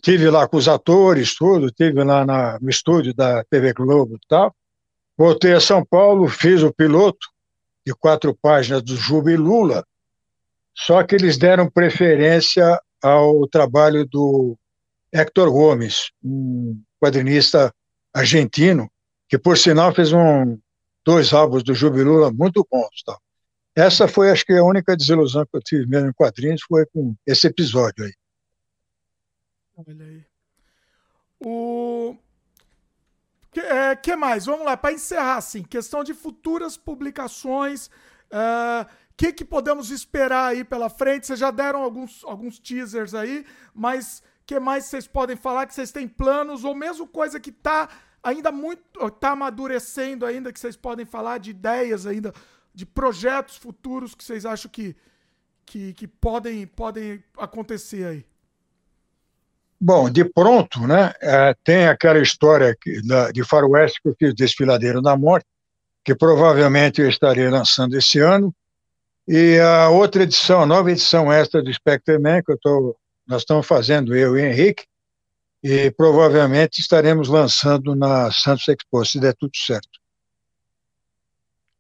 Tive 0.01 0.31
lá 0.31 0.47
com 0.47 0.56
os 0.56 0.68
atores, 0.68 1.35
tudo, 1.35 1.72
tive 1.72 2.05
lá 2.05 2.24
na, 2.24 2.60
no 2.60 2.70
estúdio 2.70 3.12
da 3.12 3.43
TV 3.44 3.72
Globo 3.72 4.14
e 4.14 4.28
tal. 4.28 4.55
Voltei 5.18 5.52
a 5.52 5.60
São 5.60 5.85
Paulo, 5.85 6.28
fiz 6.28 6.62
o 6.62 6.72
piloto 6.72 7.27
de 7.85 7.93
quatro 7.93 8.32
páginas 8.40 8.82
do 8.82 8.94
Juba 8.94 9.32
Lula, 9.32 9.85
só 10.77 11.02
que 11.02 11.16
eles 11.16 11.36
deram 11.36 11.68
preferência 11.68 12.81
ao 13.02 13.48
trabalho 13.48 14.06
do 14.06 14.56
Héctor 15.12 15.51
Gomes, 15.51 16.12
um 16.22 16.81
quadrinista 17.01 17.74
argentino, 18.14 18.89
que 19.31 19.39
por 19.39 19.57
sinal 19.57 19.94
fez 19.94 20.12
um, 20.12 20.59
dois 21.05 21.32
álbuns 21.32 21.62
do 21.62 21.73
Jubilula 21.73 22.32
muito 22.32 22.66
bons. 22.69 23.02
Tá? 23.07 23.16
Essa 23.77 24.09
foi, 24.09 24.28
acho 24.28 24.44
que, 24.44 24.52
a 24.52 24.65
única 24.65 24.97
desilusão 24.97 25.47
que 25.47 25.57
eu 25.57 25.62
tive 25.62 25.86
mesmo 25.86 26.09
em 26.09 26.12
quadrinhos, 26.12 26.62
foi 26.62 26.85
com 26.86 27.15
esse 27.24 27.47
episódio 27.47 28.05
aí. 28.05 28.12
Olha 29.77 30.05
aí. 30.05 30.24
O 31.39 32.16
que, 33.52 33.61
é, 33.61 33.94
que 33.94 34.16
mais? 34.16 34.47
Vamos 34.47 34.66
lá, 34.66 34.77
para 34.77 34.93
encerrar, 34.93 35.36
assim, 35.36 35.62
questão 35.62 36.02
de 36.02 36.12
futuras 36.12 36.77
publicações. 36.77 37.86
O 37.86 38.36
é, 38.36 38.86
que, 39.16 39.32
que 39.32 39.44
podemos 39.44 39.93
esperar 39.93 40.48
aí 40.48 40.65
pela 40.65 40.90
frente? 40.90 41.28
Vocês 41.28 41.39
já 41.39 41.52
deram 41.52 41.85
alguns, 41.85 42.24
alguns 42.24 42.59
teasers 42.59 43.15
aí, 43.15 43.47
mas 43.73 44.24
que 44.44 44.59
mais 44.59 44.86
vocês 44.86 45.07
podem 45.07 45.36
falar 45.36 45.66
que 45.66 45.74
vocês 45.74 45.93
têm 45.93 46.09
planos, 46.09 46.65
ou 46.65 46.74
mesmo 46.74 47.07
coisa 47.07 47.39
que 47.39 47.51
está 47.51 47.89
ainda 48.22 48.52
muito 48.52 48.82
está 49.06 49.30
amadurecendo 49.30 50.26
ainda 50.26 50.52
que 50.52 50.60
vocês 50.60 50.76
podem 50.76 51.06
falar 51.06 51.38
de 51.38 51.51
ideias 51.51 52.06
ainda 52.06 52.32
de 52.74 52.86
projetos 52.86 53.56
futuros 53.56 54.14
que 54.14 54.24
vocês 54.24 54.44
acham 54.47 54.70
que 54.70 54.97
que, 55.64 55.92
que 55.92 56.06
podem 56.06 56.66
podem 56.66 57.22
acontecer 57.36 58.05
aí. 58.05 58.26
Bom, 59.82 60.10
de 60.10 60.24
pronto, 60.24 60.86
né, 60.86 61.14
é, 61.22 61.55
tem 61.64 61.86
aquela 61.86 62.18
história 62.18 62.76
que, 62.78 63.01
da, 63.06 63.30
de 63.30 63.42
Faroeste 63.42 64.01
que 64.02 64.10
eu 64.10 64.16
fiz 64.18 64.34
Desfiladeiro 64.34 65.01
da 65.01 65.16
Morte, 65.16 65.47
que 66.05 66.14
provavelmente 66.14 67.01
eu 67.01 67.09
estarei 67.09 67.48
lançando 67.48 67.97
esse 67.97 68.18
ano, 68.18 68.55
e 69.26 69.59
a 69.59 69.88
outra 69.88 70.24
edição, 70.24 70.60
a 70.60 70.66
nova 70.66 70.90
edição 70.90 71.32
extra 71.32 71.62
do 71.62 71.72
Spectreman, 71.72 72.42
que 72.42 72.52
eu 72.52 72.59
tô, 72.59 72.97
nós 73.26 73.40
estamos 73.40 73.66
fazendo, 73.66 74.14
eu 74.14 74.36
e 74.36 74.42
Henrique, 74.42 74.84
e 75.62 75.91
provavelmente 75.91 76.81
estaremos 76.81 77.28
lançando 77.28 77.95
na 77.95 78.31
Santos 78.32 78.66
Expo, 78.69 79.05
se 79.05 79.20
der 79.20 79.35
tudo 79.35 79.53
certo. 79.55 80.01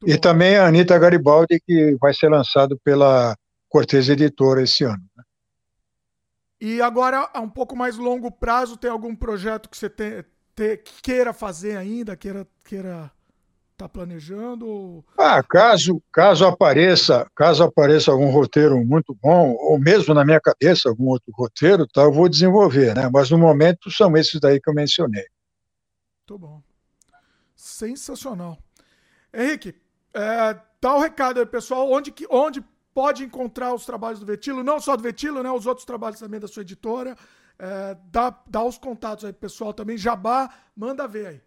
E 0.06 0.18
também 0.18 0.56
a 0.56 0.66
Anitta 0.66 0.98
Garibaldi, 0.98 1.60
que 1.60 1.96
vai 2.00 2.14
ser 2.14 2.28
lançado 2.28 2.78
pela 2.82 3.36
Cortez 3.68 4.08
Editora 4.08 4.62
esse 4.62 4.84
ano. 4.84 5.02
Né? 5.16 5.24
E 6.60 6.82
agora, 6.82 7.30
a 7.32 7.40
um 7.40 7.48
pouco 7.48 7.76
mais 7.76 7.96
longo 7.96 8.30
prazo, 8.30 8.76
tem 8.76 8.90
algum 8.90 9.14
projeto 9.14 9.68
que 9.68 9.76
você 9.76 9.88
te, 9.88 10.24
te, 10.54 10.78
queira 11.02 11.32
fazer 11.32 11.76
ainda, 11.76 12.16
queira 12.16 12.46
queira 12.64 13.10
tá 13.80 13.88
planejando? 13.88 15.02
Ah, 15.16 15.42
caso 15.42 16.02
caso 16.12 16.44
apareça 16.44 17.26
caso 17.34 17.64
apareça 17.64 18.10
algum 18.10 18.30
roteiro 18.30 18.84
muito 18.84 19.14
bom, 19.14 19.56
ou 19.58 19.78
mesmo 19.78 20.12
na 20.12 20.24
minha 20.24 20.40
cabeça 20.40 20.88
algum 20.88 21.08
outro 21.08 21.32
roteiro, 21.32 21.86
tá, 21.86 22.02
eu 22.02 22.12
vou 22.12 22.28
desenvolver, 22.28 22.94
né? 22.94 23.08
Mas 23.10 23.30
no 23.30 23.38
momento 23.38 23.90
são 23.90 24.14
esses 24.16 24.38
daí 24.38 24.60
que 24.60 24.68
eu 24.68 24.74
mencionei. 24.74 25.24
Muito 26.18 26.38
bom, 26.38 26.62
sensacional. 27.56 28.58
Henrique, 29.32 29.74
é, 30.12 30.58
dá 30.80 30.94
o 30.94 30.98
um 30.98 31.00
recado 31.00 31.40
aí, 31.40 31.46
pessoal, 31.46 31.90
onde 31.90 32.12
que 32.12 32.26
onde 32.30 32.62
pode 32.92 33.24
encontrar 33.24 33.72
os 33.72 33.86
trabalhos 33.86 34.20
do 34.20 34.26
Vetilo, 34.26 34.62
não 34.62 34.78
só 34.78 34.94
do 34.94 35.02
Vetilo, 35.02 35.42
né? 35.42 35.50
Os 35.50 35.64
outros 35.64 35.86
trabalhos 35.86 36.20
também 36.20 36.38
da 36.38 36.48
sua 36.48 36.62
editora. 36.62 37.16
É, 37.58 37.96
dá, 38.10 38.36
dá 38.46 38.64
os 38.64 38.76
contatos 38.76 39.24
aí, 39.24 39.32
pessoal, 39.32 39.72
também. 39.72 39.96
Jabá, 39.96 40.50
manda 40.76 41.06
ver 41.06 41.26
aí. 41.26 41.40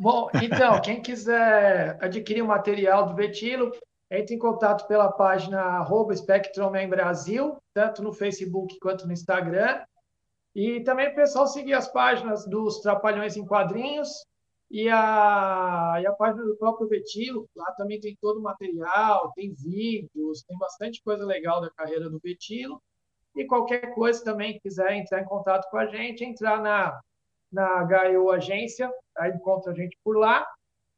Bom, 0.00 0.28
então, 0.42 0.80
quem 0.80 1.02
quiser 1.02 1.98
adquirir 2.00 2.42
o 2.42 2.46
material 2.46 3.06
do 3.06 3.14
Vetilo, 3.14 3.72
entre 4.10 4.34
em 4.34 4.38
contato 4.38 4.86
pela 4.86 5.10
página 5.10 5.60
arroba 5.60 6.14
Brasil, 6.88 7.56
tanto 7.74 8.02
no 8.02 8.12
Facebook 8.12 8.78
quanto 8.80 9.06
no 9.06 9.12
Instagram. 9.12 9.82
E 10.54 10.80
também 10.80 11.14
pessoal 11.14 11.46
seguir 11.46 11.74
as 11.74 11.88
páginas 11.88 12.46
dos 12.46 12.80
Trapalhões 12.80 13.36
em 13.36 13.44
Quadrinhos, 13.44 14.08
e 14.70 14.88
a, 14.88 15.98
e 16.00 16.06
a 16.06 16.12
página 16.12 16.44
do 16.44 16.56
próprio 16.56 16.88
Vetilo, 16.88 17.48
lá 17.56 17.72
também 17.72 17.98
tem 17.98 18.16
todo 18.20 18.38
o 18.38 18.42
material, 18.42 19.32
tem 19.34 19.54
vídeos, 19.54 20.42
tem 20.42 20.58
bastante 20.58 21.02
coisa 21.02 21.24
legal 21.24 21.60
da 21.60 21.70
carreira 21.70 22.10
do 22.10 22.20
Vetilo. 22.22 22.80
E 23.34 23.46
qualquer 23.46 23.94
coisa 23.94 24.22
também 24.22 24.58
quiser 24.60 24.92
entrar 24.92 25.22
em 25.22 25.24
contato 25.24 25.68
com 25.70 25.78
a 25.78 25.86
gente, 25.86 26.24
entrar 26.24 26.60
na, 26.60 27.00
na 27.52 27.86
HEO 28.06 28.30
Agência, 28.30 28.90
aí 29.16 29.32
encontra 29.32 29.72
a 29.72 29.74
gente 29.74 29.96
por 30.04 30.16
lá. 30.16 30.46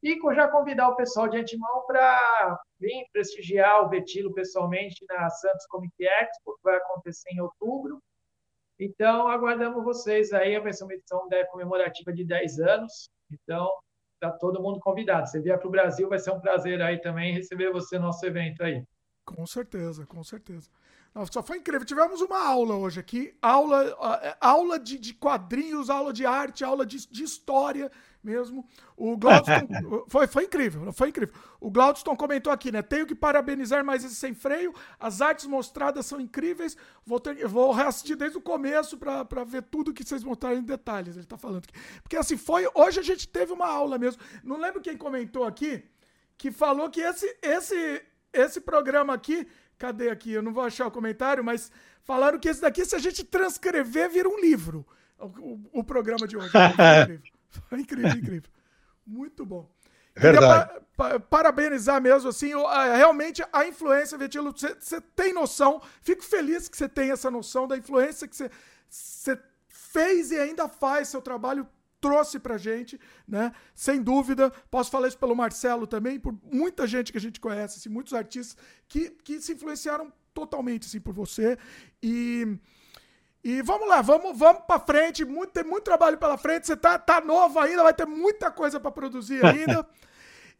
E 0.03 0.19
já 0.35 0.49
convidar 0.49 0.89
o 0.89 0.97
pessoal 0.97 1.29
de 1.29 1.37
antemão 1.37 1.85
para 1.87 2.59
vir 2.79 3.05
prestigiar 3.13 3.85
o 3.85 3.89
Vetilo 3.91 4.33
pessoalmente 4.33 5.05
na 5.09 5.29
Santos 5.29 5.67
Comic 5.67 5.93
Expo, 6.01 6.57
que 6.57 6.63
vai 6.65 6.77
acontecer 6.77 7.31
em 7.33 7.41
outubro. 7.41 8.01
Então, 8.79 9.29
aguardamos 9.29 9.85
vocês 9.85 10.33
aí. 10.33 10.59
Vai 10.59 10.73
ser 10.73 10.85
uma 10.85 10.95
edição 10.95 11.29
comemorativa 11.51 12.15
de 12.15 12.25
10 12.25 12.61
anos. 12.61 13.11
Então, 13.31 13.71
está 14.15 14.31
todo 14.39 14.63
mundo 14.63 14.81
convidado. 14.81 15.29
Se 15.29 15.39
vier 15.39 15.59
para 15.59 15.69
o 15.69 15.71
Brasil, 15.71 16.09
vai 16.09 16.19
ser 16.19 16.31
um 16.31 16.41
prazer 16.41 16.81
aí 16.81 16.99
também 16.99 17.35
receber 17.35 17.71
você 17.71 17.99
no 17.99 18.07
nosso 18.07 18.25
evento 18.25 18.63
aí. 18.63 18.83
Com 19.25 19.47
certeza, 19.47 20.07
com 20.07 20.25
certeza. 20.25 20.71
Nossa, 21.15 21.33
só 21.33 21.43
foi 21.43 21.59
incrível. 21.59 21.85
Tivemos 21.85 22.21
uma 22.21 22.39
aula 22.39 22.77
hoje 22.77 23.01
aqui, 23.01 23.35
aula, 23.43 23.97
é, 24.23 24.37
aula 24.41 24.79
de, 24.79 24.99
de 24.99 25.13
quadrinhos, 25.13 25.91
aula 25.91 26.13
de 26.13 26.25
arte, 26.25 26.65
aula 26.65 26.87
de, 26.87 27.07
de 27.09 27.25
história 27.25 27.91
mesmo. 28.23 28.67
O 28.97 29.17
Glaudston. 29.17 30.07
foi, 30.09 30.27
foi 30.27 30.45
incrível, 30.45 30.93
foi 30.93 31.09
incrível. 31.09 31.35
O 31.61 31.71
Glaudston 31.71 32.15
comentou 32.17 32.53
aqui, 32.53 32.71
né? 32.71 32.81
Tenho 32.83 33.07
que 33.07 33.15
parabenizar 33.15 33.85
mais 33.85 34.05
esse 34.05 34.15
sem 34.15 34.35
freio. 34.35 34.75
As 34.99 35.21
artes 35.21 35.47
mostradas 35.47 36.07
são 36.07 36.21
incríveis. 36.21 36.77
Vou, 37.05 37.19
ter, 37.19 37.47
vou 37.47 37.73
reassistir 37.73 38.17
desde 38.17 38.39
o 38.39 38.43
começo 38.43 38.97
para 38.97 39.45
ver 39.45 39.63
tudo 39.63 39.93
que 39.93 40.05
vocês 40.05 40.23
mostraram 40.23 40.59
em 40.59 40.63
detalhes. 40.63 41.17
Ele 41.17 41.27
tá 41.27 41.37
falando 41.37 41.65
aqui. 41.65 41.75
Porque 42.03 42.17
assim, 42.17 42.37
foi. 42.37 42.69
Hoje 42.75 43.01
a 43.01 43.03
gente 43.03 43.27
teve 43.27 43.53
uma 43.53 43.67
aula 43.67 43.99
mesmo. 43.99 44.23
Não 44.45 44.59
lembro 44.59 44.81
quem 44.81 44.97
comentou 44.97 45.45
aqui 45.45 45.83
que 46.37 46.51
falou 46.51 46.89
que 46.89 47.01
esse, 47.01 47.37
esse, 47.43 48.03
esse 48.33 48.61
programa 48.61 49.13
aqui. 49.13 49.47
Cadê 49.81 50.11
aqui? 50.11 50.31
Eu 50.31 50.43
não 50.43 50.53
vou 50.53 50.63
achar 50.63 50.87
o 50.87 50.91
comentário, 50.91 51.43
mas 51.43 51.73
falaram 52.05 52.39
que 52.39 52.51
esse 52.51 52.61
daqui, 52.61 52.85
se 52.85 52.95
a 52.95 52.99
gente 52.99 53.25
transcrever, 53.25 54.11
vira 54.11 54.29
um 54.29 54.39
livro. 54.39 54.87
O, 55.19 55.25
o, 55.25 55.71
o 55.81 55.85
programa 55.85 56.29
de 56.29 56.37
hoje. 56.37 56.51
Foi 57.67 57.81
incrível, 57.81 58.11
incrível. 58.11 58.51
Muito 59.07 59.47
bom. 59.47 59.67
Verdade. 60.15 60.81
Pa, 60.95 61.11
pa, 61.11 61.21
parabenizar 61.21 61.99
mesmo, 61.99 62.29
assim, 62.29 62.53
realmente 62.95 63.43
a 63.51 63.67
influência, 63.67 64.19
Vetilo, 64.19 64.53
você 64.53 65.01
tem 65.17 65.33
noção, 65.33 65.81
fico 66.03 66.23
feliz 66.23 66.69
que 66.69 66.77
você 66.77 66.87
tem 66.89 67.11
essa 67.11 67.31
noção 67.31 67.67
da 67.67 67.75
influência 67.75 68.29
que 68.29 68.37
você 68.37 69.41
fez 69.67 70.31
e 70.31 70.39
ainda 70.39 70.69
faz 70.69 71.09
seu 71.09 71.23
trabalho 71.23 71.67
trouxe 72.01 72.39
pra 72.39 72.57
gente, 72.57 72.99
né? 73.27 73.53
Sem 73.75 74.03
dúvida, 74.03 74.51
posso 74.71 74.91
falar 74.91 75.09
isso 75.09 75.19
pelo 75.19 75.37
Marcelo 75.37 75.87
também, 75.87 76.19
por 76.19 76.37
muita 76.45 76.87
gente 76.87 77.13
que 77.13 77.19
a 77.19 77.21
gente 77.21 77.41
conhece, 77.41 77.79
assim, 77.79 77.89
muitos 77.89 78.15
artistas 78.15 78.57
que, 78.89 79.11
que 79.11 79.41
se 79.41 79.53
influenciaram 79.53 80.13
totalmente 80.33 80.87
assim 80.87 81.01
por 81.01 81.13
você 81.13 81.59
e 82.03 82.59
e 83.43 83.63
vamos 83.63 83.89
lá, 83.89 84.03
vamos, 84.03 84.39
vamos 84.39 84.65
para 84.67 84.79
frente. 84.81 85.25
Muito, 85.25 85.53
tem 85.53 85.65
muito 85.65 85.85
trabalho 85.85 86.19
pela 86.19 86.37
frente. 86.37 86.67
Você 86.67 86.77
tá, 86.77 86.99
tá 86.99 87.23
novo 87.23 87.59
ainda, 87.59 87.83
vai 87.83 87.95
ter 87.95 88.07
muita 88.07 88.51
coisa 88.51 88.79
para 88.79 88.91
produzir 88.91 89.41
ainda. 89.45 89.87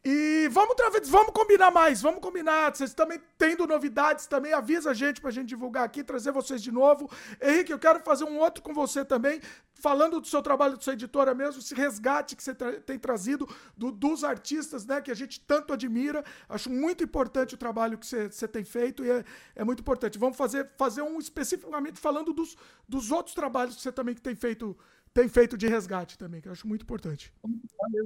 E 0.03 0.47
vamos, 0.51 0.75
vamos 1.09 1.31
combinar 1.31 1.69
mais, 1.69 2.01
vamos 2.01 2.21
combinar. 2.21 2.75
Vocês 2.75 2.91
também 2.91 3.21
tendo 3.37 3.67
novidades, 3.67 4.25
também 4.25 4.51
avisa 4.51 4.89
a 4.89 4.93
gente 4.95 5.21
pra 5.21 5.29
gente 5.29 5.49
divulgar 5.49 5.83
aqui, 5.83 6.03
trazer 6.03 6.31
vocês 6.31 6.59
de 6.61 6.71
novo. 6.71 7.07
Henrique, 7.39 7.71
eu 7.71 7.77
quero 7.77 7.99
fazer 7.99 8.23
um 8.23 8.39
outro 8.39 8.63
com 8.63 8.73
você 8.73 9.05
também, 9.05 9.39
falando 9.75 10.19
do 10.19 10.25
seu 10.25 10.41
trabalho 10.41 10.75
de 10.75 10.83
sua 10.83 10.93
editora 10.93 11.35
mesmo, 11.35 11.61
esse 11.61 11.75
resgate 11.75 12.35
que 12.35 12.43
você 12.43 12.55
tra 12.55 12.79
tem 12.81 12.97
trazido 12.97 13.47
do, 13.77 13.91
dos 13.91 14.23
artistas, 14.23 14.87
né, 14.87 15.01
que 15.01 15.11
a 15.11 15.15
gente 15.15 15.39
tanto 15.39 15.71
admira. 15.71 16.25
Acho 16.49 16.71
muito 16.71 17.03
importante 17.03 17.53
o 17.53 17.57
trabalho 17.57 17.95
que 17.95 18.07
você, 18.07 18.27
você 18.27 18.47
tem 18.47 18.63
feito 18.63 19.05
e 19.05 19.11
é, 19.11 19.23
é, 19.55 19.63
muito 19.63 19.81
importante. 19.81 20.17
Vamos 20.17 20.35
fazer, 20.35 20.67
fazer 20.79 21.03
um 21.03 21.19
especificamente 21.19 21.99
falando 21.99 22.33
dos, 22.33 22.57
dos 22.89 23.11
outros 23.11 23.35
trabalhos 23.35 23.75
que 23.75 23.81
você 23.83 23.91
também 23.91 24.15
que 24.15 24.21
tem 24.21 24.35
feito 24.35 24.75
tem 25.13 25.27
feito 25.27 25.57
de 25.57 25.67
resgate 25.67 26.17
também, 26.17 26.41
que 26.41 26.47
eu 26.47 26.51
acho 26.51 26.67
muito 26.67 26.83
importante. 26.83 27.33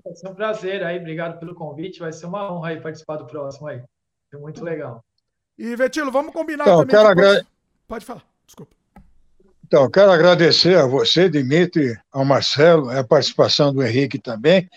Vai 0.03 0.15
ser 0.15 0.27
um 0.27 0.35
prazer 0.35 0.83
aí, 0.83 0.99
obrigado 0.99 1.39
pelo 1.39 1.53
convite, 1.53 1.99
vai 1.99 2.11
ser 2.11 2.25
uma 2.25 2.51
honra 2.51 2.69
aí 2.69 2.81
participar 2.81 3.17
do 3.17 3.27
próximo 3.27 3.67
aí. 3.67 3.81
É 4.33 4.37
muito 4.37 4.63
legal. 4.63 5.03
E, 5.57 5.75
Vetilo, 5.75 6.11
vamos 6.11 6.33
combinar 6.33 6.63
então, 6.63 6.79
também. 6.79 6.95
Quero 6.95 7.07
agra... 7.07 7.45
Pode 7.87 8.05
falar, 8.05 8.23
desculpa. 8.45 8.75
Então, 9.63 9.89
quero 9.89 10.11
agradecer 10.11 10.77
a 10.77 10.85
você, 10.85 11.29
Dimitri, 11.29 11.97
ao 12.11 12.25
Marcelo, 12.25 12.89
a 12.89 13.03
participação 13.03 13.73
do 13.73 13.83
Henrique 13.83 14.19
também, 14.19 14.69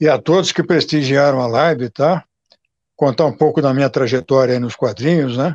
e 0.00 0.08
a 0.08 0.18
todos 0.18 0.52
que 0.52 0.62
prestigiaram 0.62 1.40
a 1.40 1.46
live, 1.46 1.88
tá? 1.90 2.24
Contar 2.96 3.26
um 3.26 3.36
pouco 3.36 3.62
da 3.62 3.72
minha 3.72 3.88
trajetória 3.88 4.54
aí 4.54 4.60
nos 4.60 4.74
quadrinhos, 4.74 5.36
né? 5.36 5.54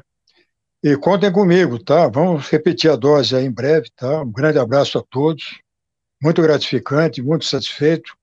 E 0.84 0.96
contem 0.96 1.32
comigo, 1.32 1.84
tá? 1.84 2.08
Vamos 2.08 2.50
repetir 2.50 2.90
a 2.90 2.96
dose 2.96 3.36
aí 3.36 3.46
em 3.46 3.52
breve, 3.52 3.90
tá? 3.96 4.22
Um 4.22 4.32
grande 4.32 4.60
abraço 4.60 4.98
a 4.98 5.04
todos 5.10 5.60
muito 6.22 6.42
gratificante, 6.42 7.22
muito 7.22 7.46
satisfeito. 7.46 8.16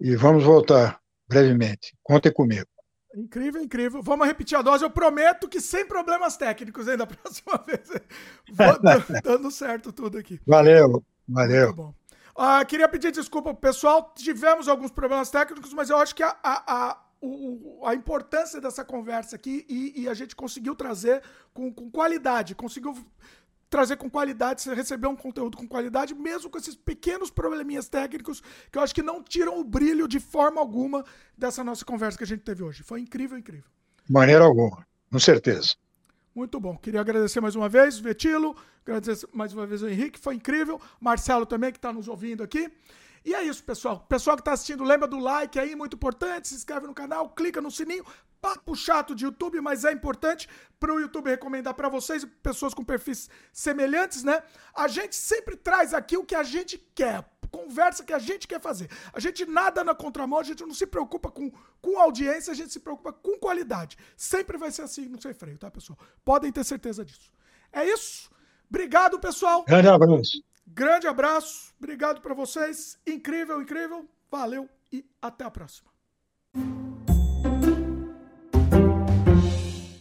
E 0.00 0.14
vamos 0.14 0.44
voltar 0.44 1.00
brevemente. 1.28 1.96
Contem 2.02 2.32
comigo. 2.32 2.68
Incrível, 3.14 3.62
incrível. 3.62 4.02
Vamos 4.02 4.26
repetir 4.26 4.58
a 4.58 4.62
dose. 4.62 4.84
Eu 4.84 4.90
prometo 4.90 5.48
que 5.48 5.58
sem 5.58 5.86
problemas 5.86 6.36
técnicos 6.36 6.86
ainda 6.86 7.06
da 7.06 7.06
próxima 7.16 7.56
vez. 7.66 7.88
Vou 8.52 8.78
dando 9.22 9.50
certo 9.50 9.90
tudo 9.90 10.18
aqui. 10.18 10.38
Valeu, 10.46 11.02
valeu. 11.26 11.66
Muito 11.66 11.76
bom. 11.76 11.94
Uh, 12.36 12.66
queria 12.66 12.86
pedir 12.86 13.10
desculpa 13.10 13.54
pro 13.54 13.70
pessoal. 13.70 14.12
Tivemos 14.14 14.68
alguns 14.68 14.90
problemas 14.90 15.30
técnicos, 15.30 15.72
mas 15.72 15.88
eu 15.88 15.96
acho 15.96 16.14
que 16.14 16.22
a, 16.22 16.36
a, 16.42 16.90
a, 16.90 17.02
a 17.86 17.94
importância 17.94 18.60
dessa 18.60 18.84
conversa 18.84 19.36
aqui 19.36 19.64
e, 19.66 20.02
e, 20.02 20.08
a 20.08 20.12
gente 20.12 20.36
conseguiu 20.36 20.74
trazer 20.74 21.22
com, 21.54 21.72
com 21.72 21.90
qualidade, 21.90 22.54
conseguiu 22.54 22.94
trazer 23.68 23.96
com 23.96 24.08
qualidade, 24.08 24.62
você 24.62 24.74
receber 24.74 25.08
um 25.08 25.16
conteúdo 25.16 25.56
com 25.56 25.66
qualidade, 25.66 26.14
mesmo 26.14 26.48
com 26.48 26.58
esses 26.58 26.74
pequenos 26.74 27.30
probleminhas 27.30 27.88
técnicos 27.88 28.42
que 28.70 28.78
eu 28.78 28.82
acho 28.82 28.94
que 28.94 29.02
não 29.02 29.22
tiram 29.22 29.58
o 29.58 29.64
brilho 29.64 30.06
de 30.06 30.20
forma 30.20 30.60
alguma 30.60 31.04
dessa 31.36 31.64
nossa 31.64 31.84
conversa 31.84 32.16
que 32.16 32.24
a 32.24 32.26
gente 32.26 32.42
teve 32.42 32.62
hoje. 32.62 32.82
Foi 32.82 33.00
incrível, 33.00 33.36
incrível. 33.36 33.68
Maneira 34.08 34.44
alguma, 34.44 34.86
com 35.10 35.18
certeza. 35.18 35.74
Muito 36.34 36.60
bom. 36.60 36.76
Queria 36.76 37.00
agradecer 37.00 37.40
mais 37.40 37.56
uma 37.56 37.68
vez, 37.68 37.98
Vetilo, 37.98 38.54
agradecer 38.84 39.26
mais 39.32 39.52
uma 39.52 39.66
vez 39.66 39.82
o 39.82 39.88
Henrique, 39.88 40.18
foi 40.18 40.34
incrível. 40.34 40.80
Marcelo 41.00 41.46
também, 41.46 41.72
que 41.72 41.78
está 41.78 41.92
nos 41.92 42.08
ouvindo 42.08 42.42
aqui. 42.42 42.70
E 43.24 43.34
é 43.34 43.42
isso, 43.42 43.64
pessoal. 43.64 44.06
Pessoal 44.08 44.36
que 44.36 44.42
está 44.42 44.52
assistindo, 44.52 44.84
lembra 44.84 45.08
do 45.08 45.18
like 45.18 45.58
aí, 45.58 45.74
muito 45.74 45.96
importante. 45.96 46.46
Se 46.46 46.54
inscreve 46.54 46.86
no 46.86 46.94
canal, 46.94 47.30
clica 47.30 47.60
no 47.60 47.70
sininho 47.72 48.04
papo 48.46 48.76
chato 48.76 49.12
de 49.12 49.24
YouTube, 49.24 49.60
mas 49.60 49.84
é 49.84 49.90
importante 49.90 50.48
para 50.78 50.94
o 50.94 51.00
YouTube 51.00 51.28
recomendar 51.28 51.74
para 51.74 51.88
vocês, 51.88 52.24
pessoas 52.40 52.72
com 52.72 52.84
perfis 52.84 53.28
semelhantes, 53.52 54.22
né? 54.22 54.40
A 54.72 54.86
gente 54.86 55.16
sempre 55.16 55.56
traz 55.56 55.92
aqui 55.92 56.16
o 56.16 56.24
que 56.24 56.36
a 56.36 56.44
gente 56.44 56.78
quer, 56.94 57.24
conversa 57.50 58.04
que 58.04 58.12
a 58.12 58.20
gente 58.20 58.46
quer 58.46 58.60
fazer. 58.60 58.88
A 59.12 59.18
gente 59.18 59.44
nada 59.44 59.82
na 59.82 59.96
contramão, 59.96 60.38
a 60.38 60.44
gente 60.44 60.64
não 60.64 60.74
se 60.74 60.86
preocupa 60.86 61.28
com, 61.28 61.50
com 61.82 61.98
audiência, 61.98 62.52
a 62.52 62.54
gente 62.54 62.72
se 62.72 62.78
preocupa 62.78 63.12
com 63.12 63.36
qualidade. 63.36 63.98
Sempre 64.16 64.56
vai 64.56 64.70
ser 64.70 64.82
assim 64.82 65.08
no 65.08 65.20
Sem 65.20 65.34
Freio, 65.34 65.58
tá, 65.58 65.68
pessoal? 65.68 65.98
Podem 66.24 66.52
ter 66.52 66.64
certeza 66.64 67.04
disso. 67.04 67.32
É 67.72 67.84
isso. 67.84 68.30
Obrigado, 68.70 69.18
pessoal. 69.18 69.64
Grande 69.64 69.88
abraço. 69.88 70.42
Grande 70.68 71.08
abraço. 71.08 71.74
Obrigado 71.78 72.20
para 72.20 72.34
vocês. 72.34 72.96
Incrível, 73.04 73.60
incrível. 73.60 74.08
Valeu 74.30 74.68
e 74.92 75.04
até 75.20 75.44
a 75.44 75.50
próxima. 75.50 75.90